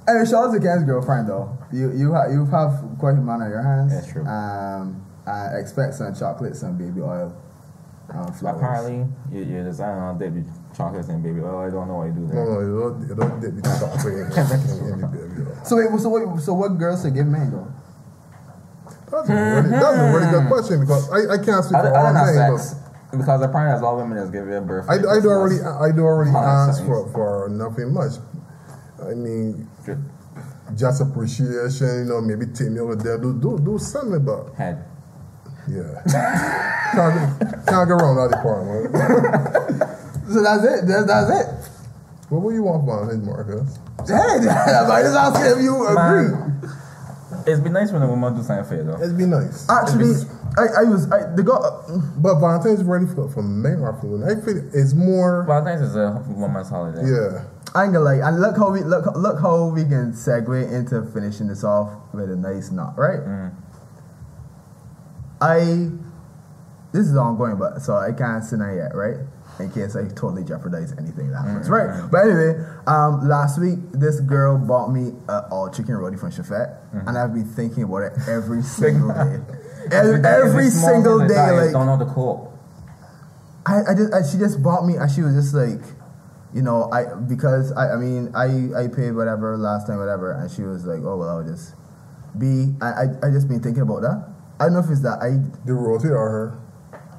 Anyway, 0.10 0.26
shout 0.26 0.48
out 0.50 0.54
to 0.54 0.60
Ken's 0.60 0.84
girlfriend 0.84 1.30
though. 1.30 1.56
You 1.72 1.92
you 1.94 2.14
have 2.14 2.32
you 2.32 2.46
have 2.48 2.82
quite 2.98 3.12
a 3.14 3.22
man 3.22 3.42
on 3.42 3.50
your 3.50 3.62
hands. 3.62 3.94
That's 3.94 4.12
true. 4.12 4.26
Um, 4.26 5.06
I 5.28 5.58
expect 5.62 5.94
some 5.94 6.14
chocolates 6.16 6.64
and 6.64 6.78
baby 6.78 7.02
oil. 7.02 7.36
Um. 8.12 8.34
Apparently, 8.44 9.06
you, 9.32 9.44
you're 9.46 9.64
designing 9.64 10.02
on 10.02 10.18
baby 10.18 10.44
chocolates 10.76 11.10
and 11.10 11.22
baby 11.22 11.42
oil. 11.42 11.60
I 11.60 11.70
don't 11.70 11.88
know 11.88 11.98
what 12.02 12.08
you 12.08 12.14
do 12.14 12.22
No, 12.22 12.34
there. 12.34 12.46
no, 12.46 12.60
you 12.66 12.80
don't, 12.82 13.08
you 13.10 13.16
don't 13.16 13.40
dip 13.40 13.54
the 13.54 13.62
chocolate 13.62 14.18
in, 14.18 14.90
in, 14.90 14.94
in 14.94 15.02
the 15.02 15.08
baby. 15.08 15.42
oil. 15.48 15.64
So 15.64 15.76
wait, 15.78 16.00
so 16.02 16.10
what? 16.10 16.42
So 16.42 16.54
what 16.56 16.70
girls 16.80 17.04
should 17.04 17.14
give 17.14 17.28
men 17.28 17.52
though? 17.52 17.68
That's 19.12 19.30
a 19.30 19.34
really, 19.34 19.70
that's 19.70 19.98
a 19.98 20.12
really 20.14 20.32
good 20.32 20.48
question 20.54 20.80
because 20.82 21.06
I, 21.12 21.34
I 21.34 21.38
can't 21.38 21.64
speak 21.66 21.78
I, 21.78 21.82
for 21.82 21.88
don't- 21.90 21.96
I 21.96 22.00
all 22.02 22.14
don't 22.14 22.16
have 22.16 22.36
men, 22.36 22.58
sex 22.58 22.76
because 23.12 23.42
apparently 23.42 23.74
there's 23.74 23.82
a 23.82 23.86
lot 23.86 23.94
of 23.94 24.00
women 24.06 24.18
that's 24.18 24.30
giving 24.30 24.66
birth. 24.66 24.86
but 24.88 25.06
I, 25.06 25.18
I 25.18 25.20
do 25.22 25.30
already 25.30 25.62
I 25.62 25.92
do 25.92 26.02
already 26.06 26.30
ask 26.30 26.82
for, 26.86 27.10
for 27.12 27.50
nothing 27.50 27.94
much. 27.94 28.14
I 29.04 29.14
mean, 29.14 29.68
just 30.76 31.02
appreciation, 31.02 31.88
you 32.00 32.06
know, 32.06 32.22
maybe 32.22 32.46
take 32.48 32.70
me 32.70 32.80
over 32.80 32.96
there, 32.96 33.18
do 33.18 33.34
do 33.40 33.60
do 33.60 33.78
something 33.80 34.16
about. 34.16 34.54
head. 34.56 34.86
Yeah, 35.68 36.02
can't, 36.94 37.14
go- 37.40 37.62
can't 37.68 37.90
go 37.90 37.96
around 37.96 38.16
that 38.18 38.32
department. 38.38 39.96
So 40.30 40.44
that's 40.44 40.64
it. 40.64 40.86
That's, 40.86 41.08
that's 41.08 41.30
it. 41.42 41.72
What 42.30 42.44
would 42.44 42.54
you 42.54 42.62
want 42.62 42.86
from 42.86 43.10
his 43.10 43.18
Marcus? 43.18 43.80
Hey, 44.08 44.14
I 44.16 45.02
just 45.02 45.16
asking 45.18 45.58
if 45.58 45.64
you 45.64 45.88
agree. 45.88 46.30
Man, 46.30 46.62
it's 47.48 47.60
been 47.60 47.74
nice 47.74 47.92
when 47.92 48.04
a 48.04 48.08
woman 48.08 48.36
do 48.36 48.44
something 48.44 48.64
for 48.66 48.76
you 48.76 48.84
though. 48.84 49.02
It'd 49.02 49.18
be 49.18 49.26
nice. 49.26 49.68
Actually, 49.68 50.14
I, 50.58 50.82
I 50.82 50.84
was 50.84 51.12
I 51.12 51.34
the 51.36 51.44
got 51.44 51.62
But 52.22 52.40
Valentine's 52.40 52.84
ready 52.84 53.06
for, 53.06 53.30
for 53.30 53.44
men 53.44 53.80
or 53.80 53.94
for 54.00 54.08
women. 54.08 54.30
I 54.30 54.44
feel 54.44 54.58
it's 54.74 54.94
more. 54.94 55.44
Valentine's 55.46 55.90
is 55.90 55.96
a 55.96 56.24
woman's 56.30 56.70
holiday. 56.70 57.02
Yeah. 57.06 57.46
I 57.76 57.84
ain't 57.84 57.94
gonna 57.94 58.06
lie, 58.06 58.28
and 58.28 58.42
look 58.42 58.58
how 58.58 58.72
we 58.72 58.82
look 58.82 59.06
look 59.16 59.40
how 59.40 59.68
we 59.68 59.84
can 59.84 60.14
segue 60.14 60.72
into 60.72 61.04
finishing 61.12 61.48
this 61.48 61.64
off 61.64 61.92
with 62.14 62.32
a 62.32 62.36
nice 62.36 62.72
knot, 62.72 62.98
right? 62.98 63.20
Mm. 63.20 63.54
I 65.40 65.92
this 66.92 67.06
is 67.06 67.16
ongoing, 67.16 67.58
but 67.58 67.80
so 67.82 67.96
I 67.96 68.12
can't 68.12 68.44
say 68.44 68.58
that 68.58 68.74
yet, 68.76 68.96
right? 68.96 69.18
In 69.60 69.70
case 69.72 69.96
I 69.96 70.08
totally 70.08 70.44
jeopardize 70.44 70.94
anything 70.98 71.30
that 71.32 71.44
happens, 71.44 71.70
mm-hmm. 71.70 71.74
right? 71.74 72.12
But 72.12 72.22
anyway, 72.26 72.66
um, 72.88 73.28
last 73.28 73.60
week 73.60 73.78
this 73.92 74.20
girl 74.22 74.58
bought 74.58 74.90
me 74.90 75.12
a 75.28 75.48
all 75.52 75.70
chicken 75.70 75.96
roti 75.96 76.18
from 76.18 76.32
Chefette, 76.32 76.80
mm-hmm. 76.94 77.08
and 77.08 77.18
I've 77.18 77.34
been 77.34 77.46
thinking 77.46 77.84
about 77.84 78.04
it 78.04 78.14
every 78.28 78.64
single 78.64 79.10
day. 79.14 79.40
Every, 79.92 80.24
every 80.24 80.70
single 80.70 81.20
things 81.20 81.32
day, 81.32 81.36
that, 81.36 81.52
like 81.54 81.72
don't 81.72 81.86
know 81.86 81.98
the 81.98 82.06
code. 82.12 82.48
I, 83.66 83.92
I 83.92 83.94
just 83.96 84.14
I, 84.14 84.22
she 84.30 84.38
just 84.38 84.62
bought 84.64 84.86
me 84.86 84.96
she 85.14 85.22
was 85.22 85.36
just 85.36 85.54
like 85.54 85.82
you 86.54 86.62
know 86.62 86.90
I 86.92 87.14
because 87.14 87.72
I, 87.74 87.94
I 87.94 87.96
mean 87.98 88.32
I 88.36 88.84
I 88.84 88.88
paid 88.88 89.12
whatever 89.12 89.58
last 89.58 89.88
time 89.88 89.98
whatever 90.00 90.32
and 90.32 90.50
she 90.50 90.64
was 90.64 90.86
like 90.86 91.00
oh 91.04 91.18
well 91.18 91.30
I'll 91.30 91.44
just 91.44 91.76
be 92.38 92.74
I 92.82 92.88
I, 92.88 93.04
I 93.28 93.30
just 93.32 93.48
been 93.48 93.60
thinking 93.62 93.84
about 93.84 94.02
that. 94.02 94.26
I 94.60 94.66
don't 94.66 94.74
know 94.74 94.80
if 94.80 94.90
it's 94.90 95.02
that 95.02 95.20
I 95.22 95.38
The 95.66 95.74
roti 95.74 96.08
or 96.10 96.30
her. 96.30 96.60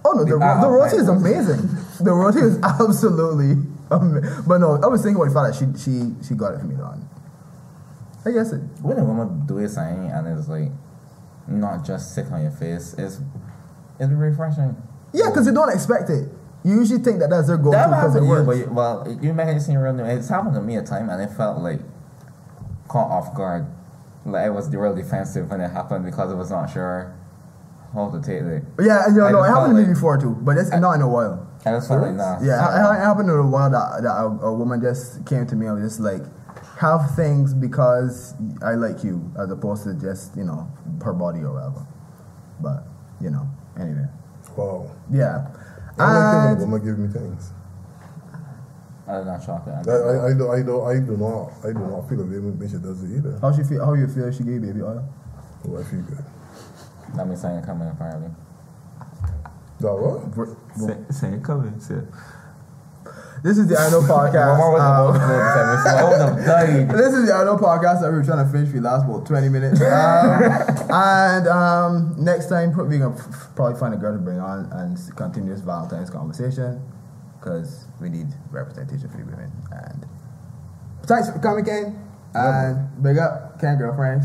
oh 0.04 0.12
no 0.12 0.24
the, 0.24 0.32
The- 0.32 0.38
the 0.38 0.66
uh, 0.66 0.68
roti 0.68 0.96
is 0.96 1.08
amazing. 1.08 1.68
The 2.00 2.12
roti 2.12 2.40
is 2.40 2.58
absolutely 2.62 3.62
ama- 3.90 4.42
but 4.46 4.58
no 4.58 4.80
I 4.82 4.86
was 4.86 5.02
thinking 5.02 5.16
about 5.22 5.28
the 5.32 5.34
fact 5.34 5.60
that 5.60 5.76
she 5.78 5.84
she 5.84 6.26
she 6.26 6.34
got 6.34 6.54
it 6.54 6.60
for 6.60 6.66
me 6.66 6.74
though. 6.76 6.94
I 8.26 8.30
guess 8.32 8.52
it 8.52 8.60
When 8.82 8.98
a 8.98 9.04
woman 9.04 9.46
do 9.46 9.58
a 9.58 9.68
something 9.68 10.10
and 10.10 10.26
it's 10.38 10.48
like 10.48 10.70
not 11.50 11.84
just 11.84 12.14
sick 12.14 12.30
on 12.32 12.42
your 12.42 12.50
face, 12.52 12.94
it's 12.96 13.20
it's 13.98 14.12
refreshing. 14.12 14.76
yeah 15.12 15.28
because 15.28 15.46
you 15.46 15.52
don't 15.52 15.72
expect 15.72 16.08
it 16.08 16.28
you 16.64 16.76
usually 16.76 17.00
think 17.00 17.20
that 17.20 17.30
that's 17.30 17.48
their 17.48 17.56
go-to 17.56 17.70
That 17.70 17.88
because 17.88 18.14
happened 18.14 18.30
it 18.30 18.34
to 18.34 18.40
you, 18.40 18.46
but 18.46 18.56
you, 18.56 18.68
well, 18.70 19.18
you 19.22 19.32
make 19.32 19.48
it 19.48 19.60
seem 19.60 19.78
real 19.78 19.94
new. 19.94 20.04
It's 20.04 20.28
happened 20.28 20.54
to 20.54 20.60
me 20.60 20.76
a 20.76 20.82
time, 20.82 21.08
and 21.08 21.22
it 21.22 21.34
felt 21.34 21.62
like 21.62 21.80
caught 22.86 23.10
off 23.10 23.34
guard. 23.34 23.66
Like 24.26 24.44
I 24.44 24.50
was 24.50 24.68
the 24.70 24.78
real 24.78 24.94
defensive 24.94 25.48
when 25.50 25.62
it 25.62 25.70
happened 25.70 26.04
because 26.04 26.30
I 26.30 26.34
was 26.34 26.50
not 26.50 26.70
sure 26.70 27.16
how 27.94 28.10
to 28.10 28.20
take 28.20 28.42
it. 28.42 28.62
yeah 28.78 29.08
you 29.08 29.14
know, 29.16 29.26
I 29.26 29.32
no, 29.32 29.42
it 29.42 29.48
happened 29.48 29.70
to 29.70 29.80
me 29.80 29.86
like- 29.86 29.94
before 29.94 30.16
too 30.18 30.30
but 30.42 30.56
it's 30.58 30.70
not 30.70 30.92
in 30.92 31.00
a 31.00 31.08
while 31.08 31.48
I 31.66 31.72
just 31.72 31.88
felt 31.88 32.02
like 32.02 32.14
nah. 32.14 32.38
Yeah, 32.40 32.94
it, 32.94 33.00
it 33.00 33.04
happened 33.04 33.28
in 33.28 33.36
a 33.36 33.46
while 33.46 33.68
that, 33.70 34.02
that 34.02 34.14
a, 34.14 34.46
a 34.46 34.52
woman 34.54 34.80
just 34.80 35.26
came 35.26 35.46
to 35.46 35.56
me 35.56 35.66
and 35.66 35.74
was 35.82 35.92
just 35.92 36.00
like, 36.00 36.22
have 36.80 37.14
things 37.14 37.52
because 37.52 38.34
I 38.62 38.72
like 38.72 39.04
you, 39.04 39.30
as 39.38 39.50
opposed 39.50 39.84
to 39.84 39.94
just, 39.94 40.34
you 40.36 40.44
know, 40.44 40.66
her 41.04 41.12
body 41.12 41.40
or 41.40 41.52
whatever. 41.52 41.86
But, 42.58 42.84
you 43.20 43.30
know, 43.30 43.46
anyway. 43.78 44.06
Wow. 44.56 44.90
Yeah. 45.12 45.48
I 45.98 46.04
like 46.08 46.34
it 46.34 46.36
when 46.36 46.46
a 46.46 46.50
And, 46.52 46.60
woman 46.60 46.84
give 46.84 46.98
me 46.98 47.08
things. 47.12 47.52
I 49.06 49.18
did 49.18 49.26
not 49.26 49.44
chocolate. 49.44 49.86
I, 49.88 49.92
I, 49.92 50.30
I, 50.30 50.34
do, 50.34 50.50
I, 50.50 50.62
do, 50.62 50.82
I 50.82 50.94
do 51.00 51.16
not 51.16 51.52
I 51.64 51.72
do 51.72 51.80
not 51.80 52.08
feel 52.08 52.20
a 52.20 52.24
way 52.24 52.38
when 52.38 52.68
she 52.68 52.76
does 52.78 53.02
it 53.02 53.16
either. 53.16 53.38
how 53.42 53.52
she 53.52 53.62
feel? 53.64 53.84
How 53.84 53.92
you 53.94 54.06
feel 54.08 54.30
she 54.30 54.44
gave 54.44 54.54
you 54.54 54.60
baby 54.60 54.82
oil? 54.82 55.04
Oh, 55.68 55.76
I 55.78 55.84
feel 55.84 56.00
good. 56.02 56.24
That 57.16 57.26
means 57.26 57.40
something 57.42 57.62
coming 57.64 57.88
apparently. 57.88 58.30
That 59.80 59.94
what? 59.94 60.48
Say, 60.76 60.96
say 61.10 61.28
it 61.34 61.42
coming. 61.42 61.78
Say, 61.80 62.00
This 63.42 63.56
is 63.56 63.68
the 63.68 63.78
I 63.78 63.90
Know 63.90 64.02
podcast. 64.02 64.60
Um, 64.60 64.74
about 64.74 65.12
to 65.12 65.18
close 65.18 66.36
this. 66.36 66.46
I 66.50 66.78
would. 66.78 66.88
This 66.90 67.14
is 67.14 67.26
the 67.26 67.34
I 67.34 67.44
Know 67.44 67.56
podcast 67.56 68.02
that 68.02 68.10
we 68.10 68.18
were 68.18 68.24
trying 68.24 68.44
to 68.44 68.52
finish 68.52 68.68
for 68.68 68.76
the 68.76 68.82
last 68.82 69.04
about 69.04 69.26
20 69.26 69.48
minutes. 69.48 69.80
Um, 69.90 70.90
and 70.92 71.48
um, 71.48 72.14
next 72.18 72.48
time, 72.48 72.76
we're 72.76 72.86
going 72.86 73.00
to 73.00 73.22
probably 73.54 73.78
find 73.78 73.94
a 73.94 73.96
girl 73.96 74.12
to 74.12 74.18
bring 74.18 74.38
on 74.38 74.70
and 74.72 74.98
continue 75.16 75.52
this 75.52 75.62
Valentine's 75.62 76.10
conversation 76.10 76.82
because 77.38 77.86
we 78.00 78.08
need 78.08 78.26
representation 78.50 79.08
for 79.08 79.18
the 79.18 79.24
women. 79.24 79.52
And 79.70 80.06
thanks 81.04 81.30
for 81.30 81.38
coming, 81.38 81.64
Ken. 81.64 81.98
And 82.34 83.02
big 83.02 83.18
up, 83.18 83.60
Ken 83.60 83.78
girlfriend. 83.78 84.22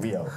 we 0.00 0.16
out. 0.16 0.28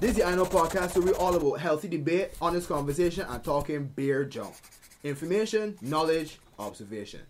This 0.00 0.10
is 0.12 0.16
the 0.18 0.28
I 0.28 0.36
Know 0.36 0.44
podcast 0.44 0.94
where 0.94 1.04
we 1.04 1.12
all 1.14 1.34
about 1.34 1.58
healthy 1.58 1.88
debate, 1.88 2.30
honest 2.40 2.68
conversation, 2.68 3.26
and 3.28 3.42
talking 3.42 3.86
beer 3.96 4.24
junk. 4.24 4.54
Information, 5.02 5.76
knowledge, 5.82 6.38
observation. 6.56 7.22